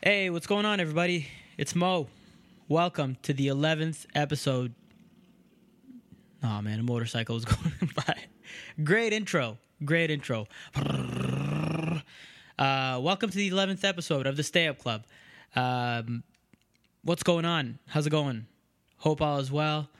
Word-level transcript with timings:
Hey, 0.00 0.30
what's 0.30 0.46
going 0.46 0.64
on, 0.64 0.78
everybody? 0.78 1.26
It's 1.56 1.74
Mo. 1.74 2.06
Welcome 2.68 3.16
to 3.24 3.32
the 3.32 3.48
11th 3.48 4.06
episode. 4.14 4.72
Oh, 6.40 6.62
man, 6.62 6.78
a 6.78 6.84
motorcycle 6.84 7.34
is 7.34 7.44
going 7.44 7.72
by. 7.96 8.14
Great 8.84 9.12
intro. 9.12 9.58
Great 9.84 10.12
intro. 10.12 10.46
Uh, 10.76 12.00
welcome 13.02 13.28
to 13.28 13.36
the 13.36 13.50
11th 13.50 13.82
episode 13.82 14.28
of 14.28 14.36
the 14.36 14.44
Stay 14.44 14.68
Up 14.68 14.78
Club. 14.78 15.04
Um, 15.56 16.22
what's 17.02 17.24
going 17.24 17.44
on? 17.44 17.80
How's 17.88 18.06
it 18.06 18.10
going? 18.10 18.46
Hope 18.98 19.20
all 19.20 19.40
is 19.40 19.50
well. 19.50 19.90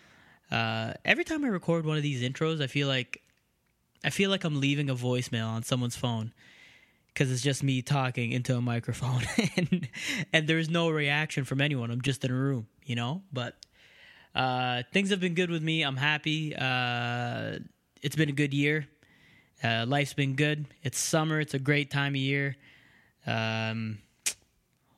Uh, 0.49 0.93
every 1.04 1.25
time 1.25 1.44
I 1.44 1.49
record 1.49 1.85
one 1.85 1.96
of 1.96 2.04
these 2.04 2.22
intros, 2.22 2.62
I 2.62 2.68
feel 2.68 2.86
like 2.86 3.21
I 4.04 4.11
feel 4.11 4.30
like 4.30 4.44
I'm 4.44 4.61
leaving 4.61 4.90
a 4.90 4.94
voicemail 4.94 5.49
on 5.49 5.64
someone's 5.64 5.96
phone 5.96 6.32
because 7.18 7.32
it's 7.32 7.43
just 7.43 7.64
me 7.64 7.82
talking 7.82 8.31
into 8.31 8.54
a 8.54 8.61
microphone 8.61 9.22
and 9.57 9.89
and 10.32 10.46
there's 10.46 10.71
no 10.71 10.89
reaction 10.89 11.45
from 11.45 11.61
anyone. 11.61 11.90
I'm 11.90 12.00
just 12.00 12.25
in 12.25 12.31
a 12.31 12.35
room, 12.35 12.68
you 12.85 12.95
know. 12.95 13.22
But 13.32 13.57
uh, 14.36 14.85
things 14.93 15.11
have 15.11 15.18
been 15.18 15.35
good 15.35 15.50
with 15.50 15.62
me. 15.62 15.82
I'm 15.82 15.96
happy. 15.96 16.54
Uh, 16.54 17.59
it's 18.03 18.14
been 18.14 18.29
a 18.29 18.32
good 18.32 18.54
year. 18.54 18.86
Uh, 19.64 19.85
life's 19.89 20.14
been 20.14 20.36
good. 20.36 20.67
It's 20.85 20.96
summer. 20.96 21.40
It's 21.40 21.54
a 21.54 21.59
great 21.59 21.90
time 21.90 22.12
of 22.12 22.21
year. 22.21 22.57
Um, 23.26 23.98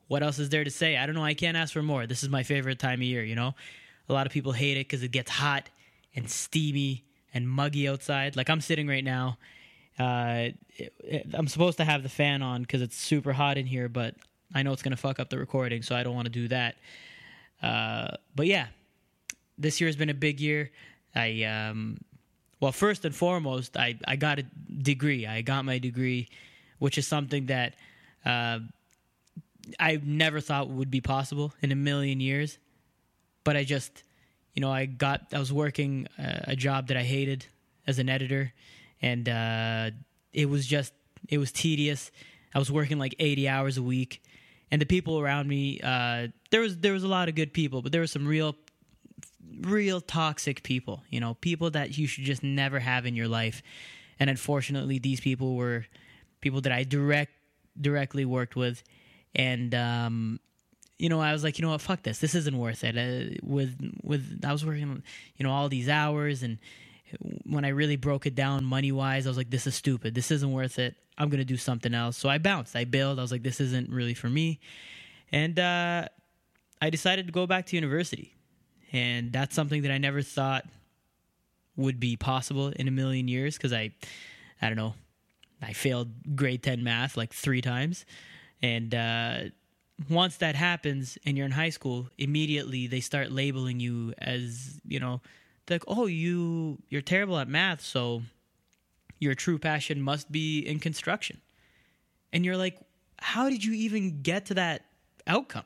what 0.09 0.23
else 0.23 0.39
is 0.39 0.51
there 0.51 0.65
to 0.65 0.71
say? 0.71 0.99
I 0.99 1.07
don't 1.07 1.15
know. 1.15 1.25
I 1.25 1.33
can't 1.33 1.57
ask 1.57 1.73
for 1.73 1.83
more. 1.83 2.07
This 2.07 2.23
is 2.23 2.29
my 2.29 2.43
favorite 2.43 2.79
time 2.79 3.01
of 3.01 3.05
year. 3.05 3.25
You 3.25 3.35
know, 3.35 3.55
a 4.11 4.13
lot 4.13 4.27
of 4.27 4.33
people 4.33 4.53
hate 4.53 4.77
it 4.77 4.87
because 4.87 5.03
it 5.03 5.11
gets 5.11 5.31
hot 5.31 5.71
and 6.15 6.29
steamy 6.29 7.05
and 7.33 7.49
muggy 7.49 7.89
outside. 7.89 8.37
Like 8.37 8.51
I'm 8.51 8.61
sitting 8.61 8.87
right 8.87 9.05
now 9.05 9.39
uh, 10.01 10.49
I'm 11.35 11.47
supposed 11.47 11.77
to 11.77 11.85
have 11.85 12.03
the 12.03 12.09
fan 12.09 12.41
on 12.41 12.63
because 12.63 12.81
it's 12.81 12.97
super 12.97 13.35
hot 13.35 13.59
in 13.59 13.67
here, 13.67 13.89
but 13.89 14.15
I 14.55 14.63
know 14.63 14.73
it's 14.73 14.83
going 14.83 14.93
to 14.93 14.97
fuck 14.97 15.21
up 15.21 15.29
the 15.29 15.39
recording, 15.39 15.83
so 15.83 15.95
I 15.95 16.03
don't 16.03 16.15
want 16.15 16.25
to 16.25 16.33
do 16.33 16.49
that. 16.49 16.77
Uh, 17.63 18.17
but 18.35 18.47
yeah, 18.47 18.69
this 19.59 19.79
year 19.79 19.89
has 19.89 19.97
been 19.97 20.09
a 20.09 20.15
big 20.15 20.41
year. 20.41 20.71
I, 21.15 21.43
um, 21.45 21.99
well, 22.61 22.73
first 22.73 23.05
and 23.05 23.15
foremost, 23.15 23.77
I, 23.77 23.99
I 24.09 24.17
got 24.17 24.39
a 24.39 24.45
degree. 24.83 25.27
I 25.27 25.43
got 25.43 25.67
my 25.67 25.79
degree, 25.79 26.29
which 26.79 26.97
is 26.97 27.07
something 27.07 27.47
that 27.47 27.75
uh, 28.25 28.61
I 29.79 30.01
never 30.03 30.41
thought 30.41 30.71
would 30.71 30.91
be 30.91 31.03
possible 31.03 31.53
in 31.61 31.73
a 31.73 31.77
million 31.77 32.21
years. 32.21 32.57
But 33.45 33.59
I 33.59 33.65
just, 33.65 34.03
you 34.55 34.63
know, 34.63 34.73
I 34.73 34.87
got, 34.87 35.27
I 35.35 35.39
was 35.39 35.53
working 35.53 36.09
a 36.17 36.57
job 36.57 36.89
that 36.89 36.97
I 36.97 37.03
hated 37.03 37.45
as 37.87 37.99
an 37.99 38.09
editor 38.09 38.55
and 39.03 39.29
uh, 39.29 39.91
it 40.33 40.49
was 40.49 40.67
just 40.67 40.93
it 41.29 41.39
was 41.39 41.53
tedious. 41.53 42.11
I 42.55 42.59
was 42.59 42.71
working 42.71 42.99
like 42.99 43.15
80 43.19 43.49
hours 43.49 43.77
a 43.77 43.83
week, 43.83 44.23
and 44.71 44.81
the 44.81 44.87
people 44.87 45.21
around 45.21 45.49
me 45.49 45.81
uh, 45.83 46.29
there 46.51 46.61
was 46.61 46.79
there 46.79 46.93
was 46.93 47.05
a 47.05 47.09
lot 47.09 47.29
of 47.29 47.35
good 47.35 47.53
people, 47.53 47.83
but 47.83 47.93
there 47.93 48.01
were 48.01 48.07
some 48.07 48.27
real 48.27 48.57
real 49.63 50.01
toxic 50.01 50.63
people. 50.63 51.03
You 51.11 51.21
know, 51.21 51.35
people 51.35 51.71
that 51.71 51.97
you 51.97 52.07
should 52.07 52.25
just 52.25 52.43
never 52.43 52.79
have 52.79 53.07
in 53.07 53.15
your 53.15 53.29
life. 53.29 53.63
And 54.19 54.29
unfortunately, 54.29 54.99
these 54.99 55.21
people 55.21 55.57
were 55.57 55.87
people 56.41 56.61
that 56.63 56.73
I 56.73 56.85
direct 56.85 57.33
directly 57.81 58.25
worked 58.25 58.57
with, 58.57 58.83
and 59.35 59.75
um, 59.75 60.41
you 60.99 61.09
know, 61.09 61.21
I 61.21 61.33
was 61.33 61.43
like, 61.43 61.59
you 61.59 61.65
know 61.65 61.71
what, 61.71 61.81
fuck 61.81 62.03
this. 62.03 62.19
This 62.19 62.35
isn't 62.35 62.57
worth 62.57 62.85
it. 62.85 62.97
Uh, 62.97 63.37
with 63.43 63.75
with 64.03 64.45
I 64.45 64.53
was 64.53 64.65
working, 64.65 65.03
you 65.37 65.45
know, 65.45 65.51
all 65.51 65.69
these 65.69 65.89
hours 65.89 66.43
and 66.43 66.59
when 67.19 67.65
I 67.65 67.69
really 67.69 67.97
broke 67.97 68.27
it 68.27 68.35
down 68.35 68.65
money 68.65 68.93
wise, 68.93 69.27
I 69.27 69.31
was 69.31 69.37
like, 69.37 69.51
this 69.51 69.67
is 69.67 69.75
stupid. 69.75 70.15
This 70.15 70.31
isn't 70.31 70.53
worth 70.53 70.79
it. 70.79 70.95
I'm 71.19 71.29
going 71.29 71.39
to 71.39 71.45
do 71.45 71.57
something 71.57 71.95
else. 71.95 72.17
So 72.17 72.29
I 72.29 72.39
bounced. 72.39 72.75
I 72.77 72.85
bailed. 72.85 73.19
I 73.19 73.23
was 73.23 73.33
like, 73.33 73.43
this 73.43 73.61
isn't 73.61 73.91
really 73.91 74.15
for 74.15 74.29
me. 74.29 74.61
And 75.33 75.59
uh, 75.59 76.07
I 76.81 76.91
decided 76.91 77.27
to 77.27 77.33
go 77.33 77.47
back 77.47 77.67
to 77.67 77.77
university. 77.77 78.35
And 78.93 79.33
that's 79.33 79.55
something 79.55 79.83
that 79.83 79.91
I 79.91 79.99
never 79.99 80.23
thought 80.23 80.65
would 81.77 82.01
be 82.01 82.17
possible 82.17 82.69
in 82.69 82.89
a 82.89 82.91
million 82.91 83.29
years 83.29 83.57
because 83.57 83.73
I, 83.73 83.93
I 84.61 84.69
don't 84.69 84.77
know, 84.77 84.95
I 85.63 85.73
failed 85.73 86.37
grade 86.37 86.63
10 86.63 86.83
math 86.83 87.17
like 87.17 87.33
three 87.33 87.61
times. 87.61 88.05
And 88.63 88.95
uh, 88.95 89.39
once 90.09 90.39
that 90.39 90.55
happens 90.55 91.19
and 91.25 91.37
you're 91.37 91.47
in 91.47 91.53
high 91.53 91.71
school, 91.71 92.09
immediately 92.19 92.87
they 92.87 93.01
start 93.01 93.31
labeling 93.31 93.81
you 93.81 94.15
as, 94.19 94.81
you 94.87 95.01
know, 95.01 95.21
like, 95.71 95.85
oh, 95.87 96.07
you 96.07 96.79
you're 96.89 97.03
terrible 97.03 97.39
at 97.39 97.49
math, 97.49 97.81
so 97.81 98.23
your 99.19 99.35
true 99.35 99.59
passion 99.59 100.01
must 100.01 100.33
be 100.33 100.61
in 100.61 100.81
construction. 100.81 101.41
And 102.33 102.45
you're 102.45 102.57
like, 102.57 102.79
how 103.19 103.51
did 103.51 103.65
you 103.65 103.75
even 103.75 104.23
get 104.23 104.47
to 104.47 104.55
that 104.55 104.87
outcome? 105.27 105.65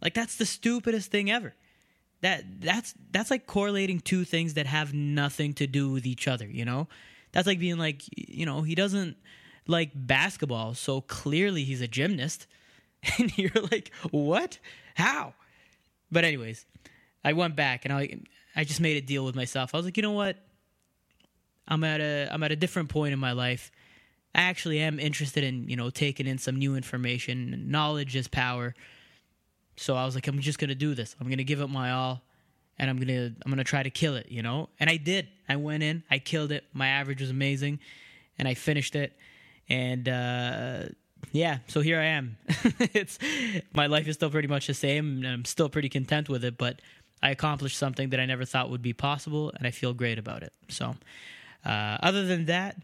Like 0.00 0.14
that's 0.14 0.36
the 0.36 0.46
stupidest 0.46 1.10
thing 1.10 1.30
ever. 1.30 1.54
That 2.22 2.60
that's 2.60 2.94
that's 3.10 3.30
like 3.30 3.46
correlating 3.46 4.00
two 4.00 4.24
things 4.24 4.54
that 4.54 4.66
have 4.66 4.94
nothing 4.94 5.52
to 5.54 5.66
do 5.66 5.90
with 5.90 6.06
each 6.06 6.28
other, 6.28 6.46
you 6.46 6.64
know? 6.64 6.88
That's 7.32 7.46
like 7.46 7.58
being 7.58 7.78
like, 7.78 8.02
you 8.16 8.46
know, 8.46 8.62
he 8.62 8.74
doesn't 8.74 9.16
like 9.66 9.90
basketball, 9.94 10.74
so 10.74 11.00
clearly 11.00 11.64
he's 11.64 11.80
a 11.80 11.88
gymnast. 11.88 12.46
And 13.18 13.36
you're 13.38 13.50
like, 13.70 13.92
"What? 14.10 14.58
How?" 14.96 15.34
But 16.10 16.24
anyways, 16.24 16.66
I 17.22 17.34
went 17.34 17.54
back 17.54 17.84
and 17.84 17.94
I 17.94 18.18
I 18.56 18.64
just 18.64 18.80
made 18.80 18.96
a 18.96 19.06
deal 19.06 19.24
with 19.24 19.36
myself. 19.36 19.74
I 19.74 19.76
was 19.76 19.84
like, 19.84 19.96
you 19.96 20.02
know 20.02 20.12
what? 20.12 20.36
I'm 21.68 21.84
at 21.84 22.00
a 22.00 22.28
I'm 22.32 22.42
at 22.42 22.52
a 22.52 22.56
different 22.56 22.88
point 22.88 23.12
in 23.12 23.18
my 23.18 23.32
life. 23.32 23.70
I 24.34 24.42
actually 24.42 24.80
am 24.80 24.98
interested 24.98 25.44
in 25.44 25.68
you 25.68 25.76
know 25.76 25.90
taking 25.90 26.26
in 26.26 26.38
some 26.38 26.56
new 26.56 26.74
information. 26.74 27.70
Knowledge 27.70 28.16
is 28.16 28.28
power. 28.28 28.74
So 29.76 29.94
I 29.94 30.06
was 30.06 30.14
like, 30.14 30.26
I'm 30.26 30.40
just 30.40 30.58
gonna 30.58 30.74
do 30.74 30.94
this. 30.94 31.14
I'm 31.20 31.28
gonna 31.28 31.44
give 31.44 31.60
it 31.60 31.68
my 31.68 31.92
all, 31.92 32.22
and 32.78 32.88
I'm 32.88 32.98
gonna 32.98 33.34
I'm 33.44 33.50
gonna 33.50 33.64
try 33.64 33.82
to 33.82 33.90
kill 33.90 34.16
it. 34.16 34.28
You 34.30 34.42
know, 34.42 34.68
and 34.80 34.88
I 34.88 34.96
did. 34.96 35.28
I 35.48 35.56
went 35.56 35.82
in, 35.82 36.02
I 36.10 36.18
killed 36.18 36.50
it. 36.52 36.64
My 36.72 36.88
average 36.88 37.20
was 37.20 37.30
amazing, 37.30 37.80
and 38.38 38.48
I 38.48 38.54
finished 38.54 38.96
it. 38.96 39.12
And 39.68 40.08
uh, 40.08 40.84
yeah, 41.32 41.58
so 41.66 41.80
here 41.80 42.00
I 42.00 42.06
am. 42.06 42.36
it's 42.94 43.18
my 43.74 43.86
life 43.86 44.06
is 44.08 44.14
still 44.14 44.30
pretty 44.30 44.48
much 44.48 44.66
the 44.66 44.74
same, 44.74 45.24
I'm 45.24 45.44
still 45.44 45.68
pretty 45.68 45.88
content 45.88 46.28
with 46.28 46.44
it. 46.44 46.56
But 46.56 46.80
I 47.22 47.30
accomplished 47.30 47.78
something 47.78 48.10
that 48.10 48.20
I 48.20 48.26
never 48.26 48.44
thought 48.44 48.70
would 48.70 48.82
be 48.82 48.92
possible, 48.92 49.52
and 49.56 49.66
I 49.66 49.70
feel 49.70 49.94
great 49.94 50.18
about 50.18 50.42
it. 50.42 50.52
So, 50.68 50.96
uh, 51.64 51.98
other 52.00 52.24
than 52.24 52.46
that, 52.46 52.76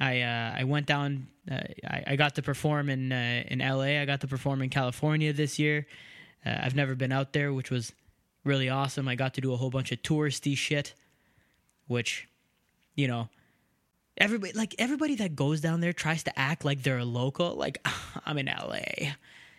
I 0.00 0.20
uh, 0.20 0.54
I 0.58 0.64
went 0.64 0.86
down. 0.86 1.28
Uh, 1.50 1.58
I, 1.84 2.04
I, 2.08 2.16
got 2.16 2.36
to 2.36 2.42
perform 2.42 2.88
in 2.88 3.12
uh, 3.12 3.42
in 3.48 3.58
LA. 3.58 4.00
I 4.00 4.04
got 4.04 4.20
to 4.20 4.28
perform 4.28 4.62
in 4.62 4.70
California 4.70 5.32
this 5.32 5.58
year. 5.58 5.86
Uh, 6.46 6.56
I've 6.62 6.74
never 6.74 6.94
been 6.94 7.12
out 7.12 7.32
there, 7.32 7.52
which 7.52 7.70
was 7.70 7.92
really 8.44 8.68
awesome. 8.68 9.08
I 9.08 9.14
got 9.14 9.34
to 9.34 9.40
do 9.40 9.52
a 9.52 9.56
whole 9.56 9.70
bunch 9.70 9.92
of 9.92 10.02
touristy 10.02 10.56
shit, 10.56 10.94
which, 11.86 12.28
you 12.94 13.08
know, 13.08 13.28
everybody 14.16 14.52
like 14.52 14.74
everybody 14.78 15.16
that 15.16 15.36
goes 15.36 15.60
down 15.60 15.80
there 15.80 15.92
tries 15.92 16.22
to 16.24 16.38
act 16.38 16.64
like 16.64 16.82
they're 16.82 16.98
a 16.98 17.04
local. 17.04 17.54
Like 17.54 17.84
I'm 18.26 18.38
in 18.38 18.46
LA 18.46 19.12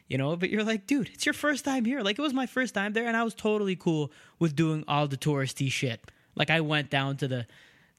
you 0.07 0.17
know 0.17 0.35
but 0.35 0.49
you're 0.49 0.63
like 0.63 0.87
dude 0.87 1.09
it's 1.13 1.25
your 1.25 1.33
first 1.33 1.65
time 1.65 1.85
here. 1.85 2.01
Like 2.01 2.19
it 2.19 2.21
was 2.21 2.33
my 2.33 2.45
first 2.45 2.73
time 2.73 2.93
there 2.93 3.07
and 3.07 3.17
i 3.17 3.23
was 3.23 3.33
totally 3.33 3.75
cool 3.75 4.11
with 4.39 4.55
doing 4.55 4.83
all 4.87 5.07
the 5.07 5.17
touristy 5.17 5.71
shit. 5.71 6.11
Like 6.35 6.49
i 6.49 6.61
went 6.61 6.89
down 6.89 7.17
to 7.17 7.27
the 7.27 7.47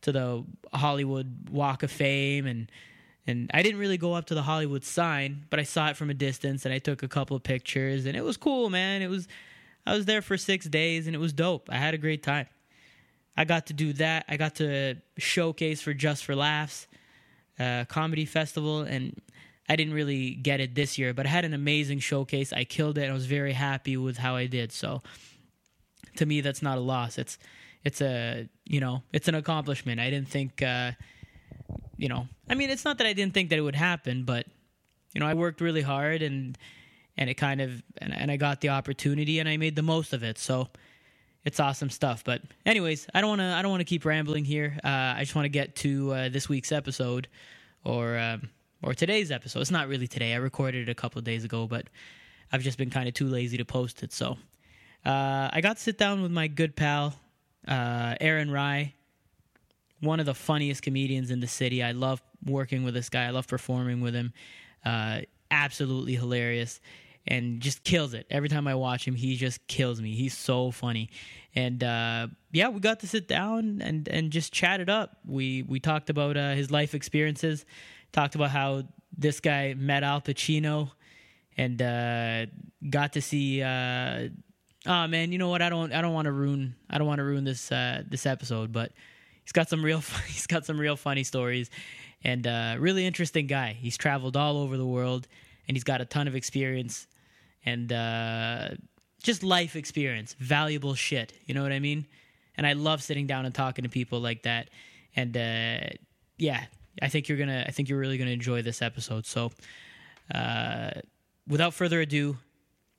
to 0.02 0.12
the 0.12 0.44
hollywood 0.72 1.48
walk 1.50 1.82
of 1.82 1.90
fame 1.90 2.46
and 2.46 2.70
and 3.26 3.50
i 3.54 3.62
didn't 3.62 3.80
really 3.80 3.96
go 3.96 4.12
up 4.12 4.26
to 4.26 4.34
the 4.34 4.42
hollywood 4.42 4.84
sign 4.84 5.46
but 5.48 5.58
i 5.58 5.62
saw 5.62 5.88
it 5.88 5.96
from 5.96 6.10
a 6.10 6.14
distance 6.14 6.66
and 6.66 6.74
i 6.74 6.78
took 6.78 7.02
a 7.02 7.08
couple 7.08 7.34
of 7.34 7.42
pictures 7.42 8.04
and 8.04 8.16
it 8.16 8.22
was 8.22 8.36
cool 8.36 8.68
man. 8.70 9.02
It 9.02 9.08
was 9.08 9.26
i 9.86 9.94
was 9.94 10.04
there 10.04 10.22
for 10.22 10.36
six 10.36 10.66
days 10.66 11.06
and 11.06 11.14
it 11.16 11.18
was 11.18 11.32
dope. 11.32 11.68
I 11.70 11.76
had 11.76 11.94
a 11.94 11.98
great 11.98 12.22
time. 12.22 12.46
I 13.36 13.44
got 13.44 13.66
to 13.66 13.72
do 13.72 13.92
that. 13.94 14.26
I 14.28 14.36
got 14.36 14.56
to 14.56 14.96
showcase 15.18 15.82
for 15.82 15.92
just 15.92 16.24
for 16.24 16.36
laughs 16.36 16.86
uh, 17.58 17.84
comedy 17.88 18.24
festival 18.24 18.82
and 18.82 19.20
I 19.68 19.76
didn't 19.76 19.94
really 19.94 20.34
get 20.34 20.60
it 20.60 20.74
this 20.74 20.98
year, 20.98 21.14
but 21.14 21.26
I 21.26 21.30
had 21.30 21.44
an 21.44 21.54
amazing 21.54 22.00
showcase. 22.00 22.52
I 22.52 22.64
killed 22.64 22.98
it. 22.98 23.02
And 23.02 23.10
I 23.10 23.14
was 23.14 23.26
very 23.26 23.52
happy 23.52 23.96
with 23.96 24.18
how 24.18 24.36
I 24.36 24.46
did. 24.46 24.72
So 24.72 25.02
to 26.16 26.26
me, 26.26 26.40
that's 26.40 26.62
not 26.62 26.78
a 26.78 26.80
loss. 26.80 27.18
It's 27.18 27.38
it's 27.84 28.00
a 28.00 28.48
you 28.64 28.80
know 28.80 29.02
it's 29.12 29.28
an 29.28 29.34
accomplishment. 29.34 30.00
I 30.00 30.10
didn't 30.10 30.28
think 30.28 30.62
uh, 30.62 30.92
you 31.96 32.08
know. 32.08 32.28
I 32.48 32.54
mean, 32.54 32.70
it's 32.70 32.84
not 32.84 32.98
that 32.98 33.06
I 33.06 33.12
didn't 33.12 33.34
think 33.34 33.50
that 33.50 33.58
it 33.58 33.62
would 33.62 33.74
happen, 33.74 34.24
but 34.24 34.46
you 35.14 35.20
know, 35.20 35.26
I 35.26 35.34
worked 35.34 35.60
really 35.60 35.82
hard 35.82 36.22
and 36.22 36.58
and 37.16 37.30
it 37.30 37.34
kind 37.34 37.60
of 37.60 37.82
and, 37.98 38.14
and 38.14 38.30
I 38.30 38.36
got 38.36 38.60
the 38.60 38.70
opportunity 38.70 39.38
and 39.38 39.48
I 39.48 39.56
made 39.56 39.76
the 39.76 39.82
most 39.82 40.12
of 40.12 40.22
it. 40.22 40.38
So 40.38 40.68
it's 41.44 41.58
awesome 41.58 41.90
stuff. 41.90 42.22
But 42.22 42.42
anyways, 42.66 43.06
I 43.14 43.20
don't 43.20 43.30
want 43.30 43.40
to 43.40 43.46
I 43.46 43.62
don't 43.62 43.70
want 43.70 43.80
to 43.80 43.86
keep 43.86 44.04
rambling 44.04 44.44
here. 44.44 44.78
Uh, 44.84 45.14
I 45.16 45.20
just 45.20 45.34
want 45.34 45.46
to 45.46 45.50
get 45.50 45.74
to 45.76 46.12
uh, 46.12 46.28
this 46.28 46.50
week's 46.50 46.72
episode 46.72 47.28
or. 47.82 48.18
Um, 48.18 48.50
or 48.84 48.94
today's 48.94 49.30
episode. 49.30 49.60
It's 49.60 49.70
not 49.70 49.88
really 49.88 50.06
today. 50.06 50.34
I 50.34 50.36
recorded 50.36 50.88
it 50.88 50.92
a 50.92 50.94
couple 50.94 51.18
of 51.18 51.24
days 51.24 51.42
ago, 51.44 51.66
but 51.66 51.88
I've 52.52 52.62
just 52.62 52.76
been 52.76 52.90
kind 52.90 53.08
of 53.08 53.14
too 53.14 53.26
lazy 53.26 53.56
to 53.56 53.64
post 53.64 54.02
it. 54.02 54.12
So 54.12 54.36
uh, 55.04 55.48
I 55.52 55.60
got 55.62 55.76
to 55.78 55.82
sit 55.82 55.96
down 55.98 56.22
with 56.22 56.30
my 56.30 56.48
good 56.48 56.76
pal, 56.76 57.14
uh, 57.66 58.14
Aaron 58.20 58.50
Wry, 58.50 58.94
one 60.00 60.20
of 60.20 60.26
the 60.26 60.34
funniest 60.34 60.82
comedians 60.82 61.30
in 61.30 61.40
the 61.40 61.46
city. 61.46 61.82
I 61.82 61.92
love 61.92 62.20
working 62.44 62.84
with 62.84 62.92
this 62.92 63.08
guy. 63.08 63.24
I 63.24 63.30
love 63.30 63.48
performing 63.48 64.02
with 64.02 64.14
him. 64.14 64.32
Uh, 64.84 65.22
absolutely 65.50 66.14
hilarious. 66.14 66.80
and 67.26 67.60
just 67.60 67.84
kills 67.84 68.14
it. 68.14 68.26
Every 68.30 68.48
time 68.48 68.66
I 68.68 68.74
watch 68.74 69.06
him, 69.06 69.14
he 69.14 69.36
just 69.36 69.66
kills 69.66 70.00
me. 70.00 70.14
He's 70.14 70.36
so 70.36 70.70
funny. 70.70 71.10
And 71.54 71.82
uh, 71.82 72.28
yeah, 72.52 72.68
we 72.68 72.80
got 72.80 73.00
to 73.00 73.06
sit 73.08 73.28
down 73.28 73.80
and, 73.82 74.08
and 74.08 74.30
just 74.30 74.52
chat 74.52 74.80
it 74.80 74.88
up. 74.88 75.18
We 75.26 75.62
we 75.62 75.80
talked 75.80 76.10
about 76.10 76.36
uh, 76.36 76.52
his 76.52 76.70
life 76.70 76.94
experiences, 76.94 77.64
talked 78.14 78.34
about 78.34 78.50
how 78.50 78.84
this 79.16 79.40
guy 79.40 79.74
met 79.74 80.02
Al 80.02 80.20
Pacino, 80.20 80.90
and 81.56 81.82
uh, 81.82 82.46
got 82.88 83.12
to 83.14 83.20
see. 83.20 83.62
Uh, 83.62 84.28
oh 84.86 85.06
man, 85.06 85.32
you 85.32 85.38
know 85.38 85.50
what? 85.50 85.60
I 85.60 85.68
don't 85.68 85.92
I 85.92 86.00
don't 86.00 86.14
want 86.14 86.26
to 86.26 86.32
ruin 86.32 86.74
I 86.88 86.96
don't 86.96 87.06
want 87.06 87.18
to 87.18 87.24
ruin 87.24 87.44
this 87.44 87.70
uh, 87.70 88.02
this 88.08 88.24
episode, 88.24 88.72
but 88.72 88.92
he's 89.42 89.52
got 89.52 89.68
some 89.68 89.84
real 89.84 90.00
he's 90.26 90.46
got 90.46 90.64
some 90.64 90.78
real 90.78 90.96
funny 90.96 91.24
stories, 91.24 91.68
and 92.22 92.46
uh, 92.46 92.76
really 92.78 93.04
interesting 93.04 93.46
guy. 93.46 93.72
He's 93.78 93.98
traveled 93.98 94.36
all 94.36 94.56
over 94.56 94.76
the 94.78 94.86
world, 94.86 95.28
and 95.68 95.76
he's 95.76 95.84
got 95.84 96.00
a 96.00 96.06
ton 96.06 96.28
of 96.28 96.34
experience 96.34 97.06
and 97.66 97.92
uh, 97.92 98.68
just 99.22 99.42
life 99.42 99.76
experience, 99.76 100.34
valuable 100.38 100.94
shit. 100.94 101.32
You 101.46 101.54
know 101.54 101.62
what 101.62 101.72
I 101.72 101.78
mean? 101.78 102.06
And 102.56 102.66
I 102.66 102.74
love 102.74 103.02
sitting 103.02 103.26
down 103.26 103.46
and 103.46 103.54
talking 103.54 103.82
to 103.84 103.88
people 103.88 104.20
like 104.20 104.42
that. 104.42 104.70
And 105.16 105.36
uh, 105.36 105.94
yeah, 106.38 106.64
I 107.02 107.08
think 107.08 107.28
you're 107.28 107.38
gonna. 107.38 107.64
I 107.66 107.70
think 107.70 107.88
you're 107.88 107.98
really 107.98 108.18
gonna 108.18 108.30
enjoy 108.30 108.62
this 108.62 108.82
episode. 108.82 109.26
So, 109.26 109.52
uh, 110.34 110.90
without 111.48 111.74
further 111.74 112.00
ado, 112.00 112.36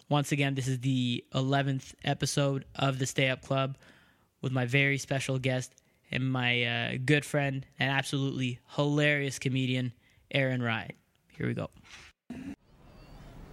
once 0.09 0.31
again, 0.31 0.55
this 0.55 0.67
is 0.67 0.79
the 0.79 1.23
11th 1.33 1.95
episode 2.03 2.65
of 2.75 2.99
the 2.99 3.05
Stay 3.05 3.29
Up 3.29 3.41
Club 3.41 3.77
with 4.41 4.51
my 4.51 4.65
very 4.65 4.97
special 4.97 5.39
guest 5.39 5.73
and 6.11 6.31
my 6.31 6.63
uh, 6.63 6.97
good 7.03 7.25
friend 7.25 7.65
and 7.79 7.89
absolutely 7.89 8.59
hilarious 8.75 9.39
comedian, 9.39 9.93
Aaron 10.31 10.61
Wry. 10.61 10.89
Here 11.37 11.47
we 11.47 11.53
go. 11.53 11.69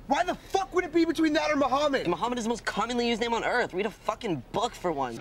Why 0.09 0.25
the 0.25 0.35
fuck 0.35 0.75
would 0.75 0.85
it 0.85 0.93
be 0.93 1.07
between 1.07 1.33
that 1.33 1.51
or 1.51 1.57
Muhammad? 1.57 2.07
Muhammad 2.07 2.39
is 2.39 2.45
the 2.45 2.51
most 2.51 2.67
commonly 2.67 3.09
used 3.09 3.23
name 3.23 3.33
on 3.33 3.45
earth. 3.45 3.73
Read 3.73 3.87
a 3.87 3.91
fucking 3.91 4.43
book 4.53 4.75
for 4.75 4.93
once. 4.93 5.19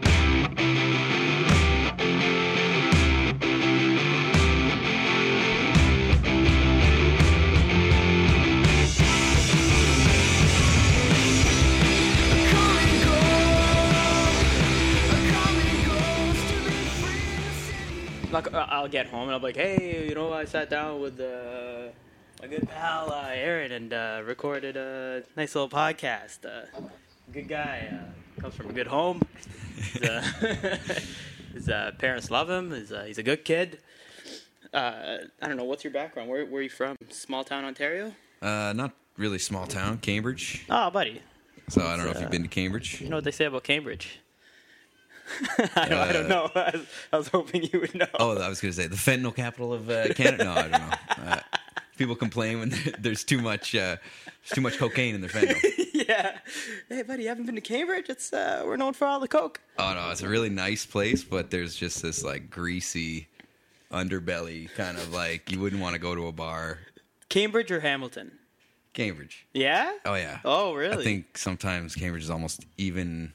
Like, 18.31 18.54
uh, 18.54 18.66
I'll 18.69 18.88
get 18.88 19.07
home 19.07 19.24
and 19.24 19.31
I'll 19.31 19.39
be 19.39 19.48
like, 19.48 19.57
hey, 19.57 20.07
you 20.07 20.16
know, 20.16 20.31
I 20.31 20.45
sat 20.45 20.69
down 20.69 21.01
with 21.01 21.19
uh, 21.19 21.89
my 22.42 22.48
good 22.48 22.68
pal 22.69 23.12
uh, 23.12 23.28
Aaron 23.33 23.74
and 23.74 23.92
uh, 23.92 24.22
recorded 24.25 24.78
a 24.78 25.24
nice 25.36 25.54
little 25.54 25.68
podcast. 25.69 26.45
Uh, 26.45 26.66
good 27.33 27.50
guy, 27.50 27.89
uh, 27.92 28.42
comes 28.42 28.56
from 28.56 28.69
a 28.69 28.74
good 28.74 28.88
home. 28.88 29.22
His, 29.75 30.25
his 31.54 31.69
parents 32.00 32.31
love 32.31 32.50
him. 32.50 32.72
He's, 32.72 32.92
uh, 32.94 33.04
he's 33.06 33.18
a 33.18 33.24
good 33.24 33.44
kid. 33.44 33.80
Uh, 34.74 35.18
I 35.42 35.48
don't 35.50 35.57
know. 35.57 35.66
What's 35.66 35.84
your 35.84 35.92
background? 35.92 36.30
Where, 36.30 36.45
where 36.45 36.62
are 36.62 36.63
you 36.63 36.69
from? 36.69 36.95
Small 37.10 37.44
town 37.44 37.66
Ontario? 37.66 38.13
Uh, 38.42 38.72
not 38.74 38.94
really 39.18 39.39
small 39.39 39.68
town, 39.68 39.98
Cambridge. 39.98 40.66
Oh, 40.69 40.89
buddy. 40.89 41.22
So 41.68 41.81
I 41.81 41.98
don't 41.98 42.06
know 42.06 42.12
if 42.12 42.22
you've 42.22 42.31
been 42.31 42.44
to 42.44 42.50
Cambridge. 42.50 43.01
You 43.01 43.10
know 43.10 43.18
what 43.18 43.25
they 43.25 43.31
say 43.31 43.45
about 43.45 43.63
Cambridge? 43.66 44.19
I, 45.75 45.88
don't, 45.89 46.00
I 46.00 46.12
don't 46.12 46.28
know. 46.30 46.50
I 46.56 46.72
was, 46.74 46.86
I 47.13 47.18
was 47.18 47.28
hoping 47.28 47.63
you 47.63 47.80
would 47.80 47.95
know. 47.95 48.07
Oh, 48.19 48.38
I 48.38 48.50
was 48.50 48.62
going 48.62 48.74
to 48.74 48.81
say 48.81 48.88
the 48.88 48.95
fentanyl 48.95 49.36
capital 49.36 49.74
of 49.74 49.89
uh, 49.89 50.13
Canada. 50.13 50.45
No, 50.45 50.51
I 50.51 50.62
don't 50.63 50.72
know. 50.72 50.89
Uh, 51.22 51.39
people 51.98 52.16
complain 52.16 52.60
when 52.60 52.74
there's 52.98 53.24
too 53.24 53.39
much, 53.39 53.75
uh, 53.75 53.95
there's 54.25 54.56
too 54.56 54.62
much 54.62 54.78
cocaine 54.78 55.13
in 55.13 55.22
their 55.22 55.30
fentanyl. 55.30 55.86
yeah. 55.94 56.39
Hey, 56.89 57.04
buddy, 57.04 57.24
you 57.24 57.30
haven't 57.30 57.45
been 57.45 57.56
to 57.56 57.62
Cambridge? 57.62 58.10
It's 58.10 58.33
uh, 58.33 58.63
we're 58.66 58.78
known 58.78 58.94
for 58.94 59.06
all 59.06 59.19
the 59.19 59.28
coke. 59.28 59.62
Oh 59.78 59.94
no, 59.94 60.10
it's 60.10 60.24
a 60.24 60.30
really 60.30 60.50
nice 60.50 60.86
place, 60.86 61.24
but 61.24 61.51
there's 61.51 61.75
just 61.75 62.01
this 62.01 62.24
like 62.24 62.50
greasy 62.50 63.27
underbelly 63.92 64.74
kind 64.75 64.98
of 64.98 65.13
like 65.13 65.51
you 65.51 65.60
wouldn't 65.60 65.81
want 65.81 65.94
to 65.94 66.00
go 66.00 66.16
to 66.16 66.27
a 66.27 66.31
bar. 66.31 66.80
Cambridge 67.30 67.72
or 67.72 67.81
Hamilton? 67.81 68.31
Cambridge. 68.94 69.45
Yeah. 69.54 69.92
Oh 70.06 70.16
yeah. 70.16 70.39
Oh, 70.44 70.74
really? 70.74 70.98
I 70.98 71.04
think 71.04 71.38
sometimes 71.38 71.95
Cambridge 71.95 72.24
is 72.24 72.30
almost 72.30 72.66
even 72.77 73.34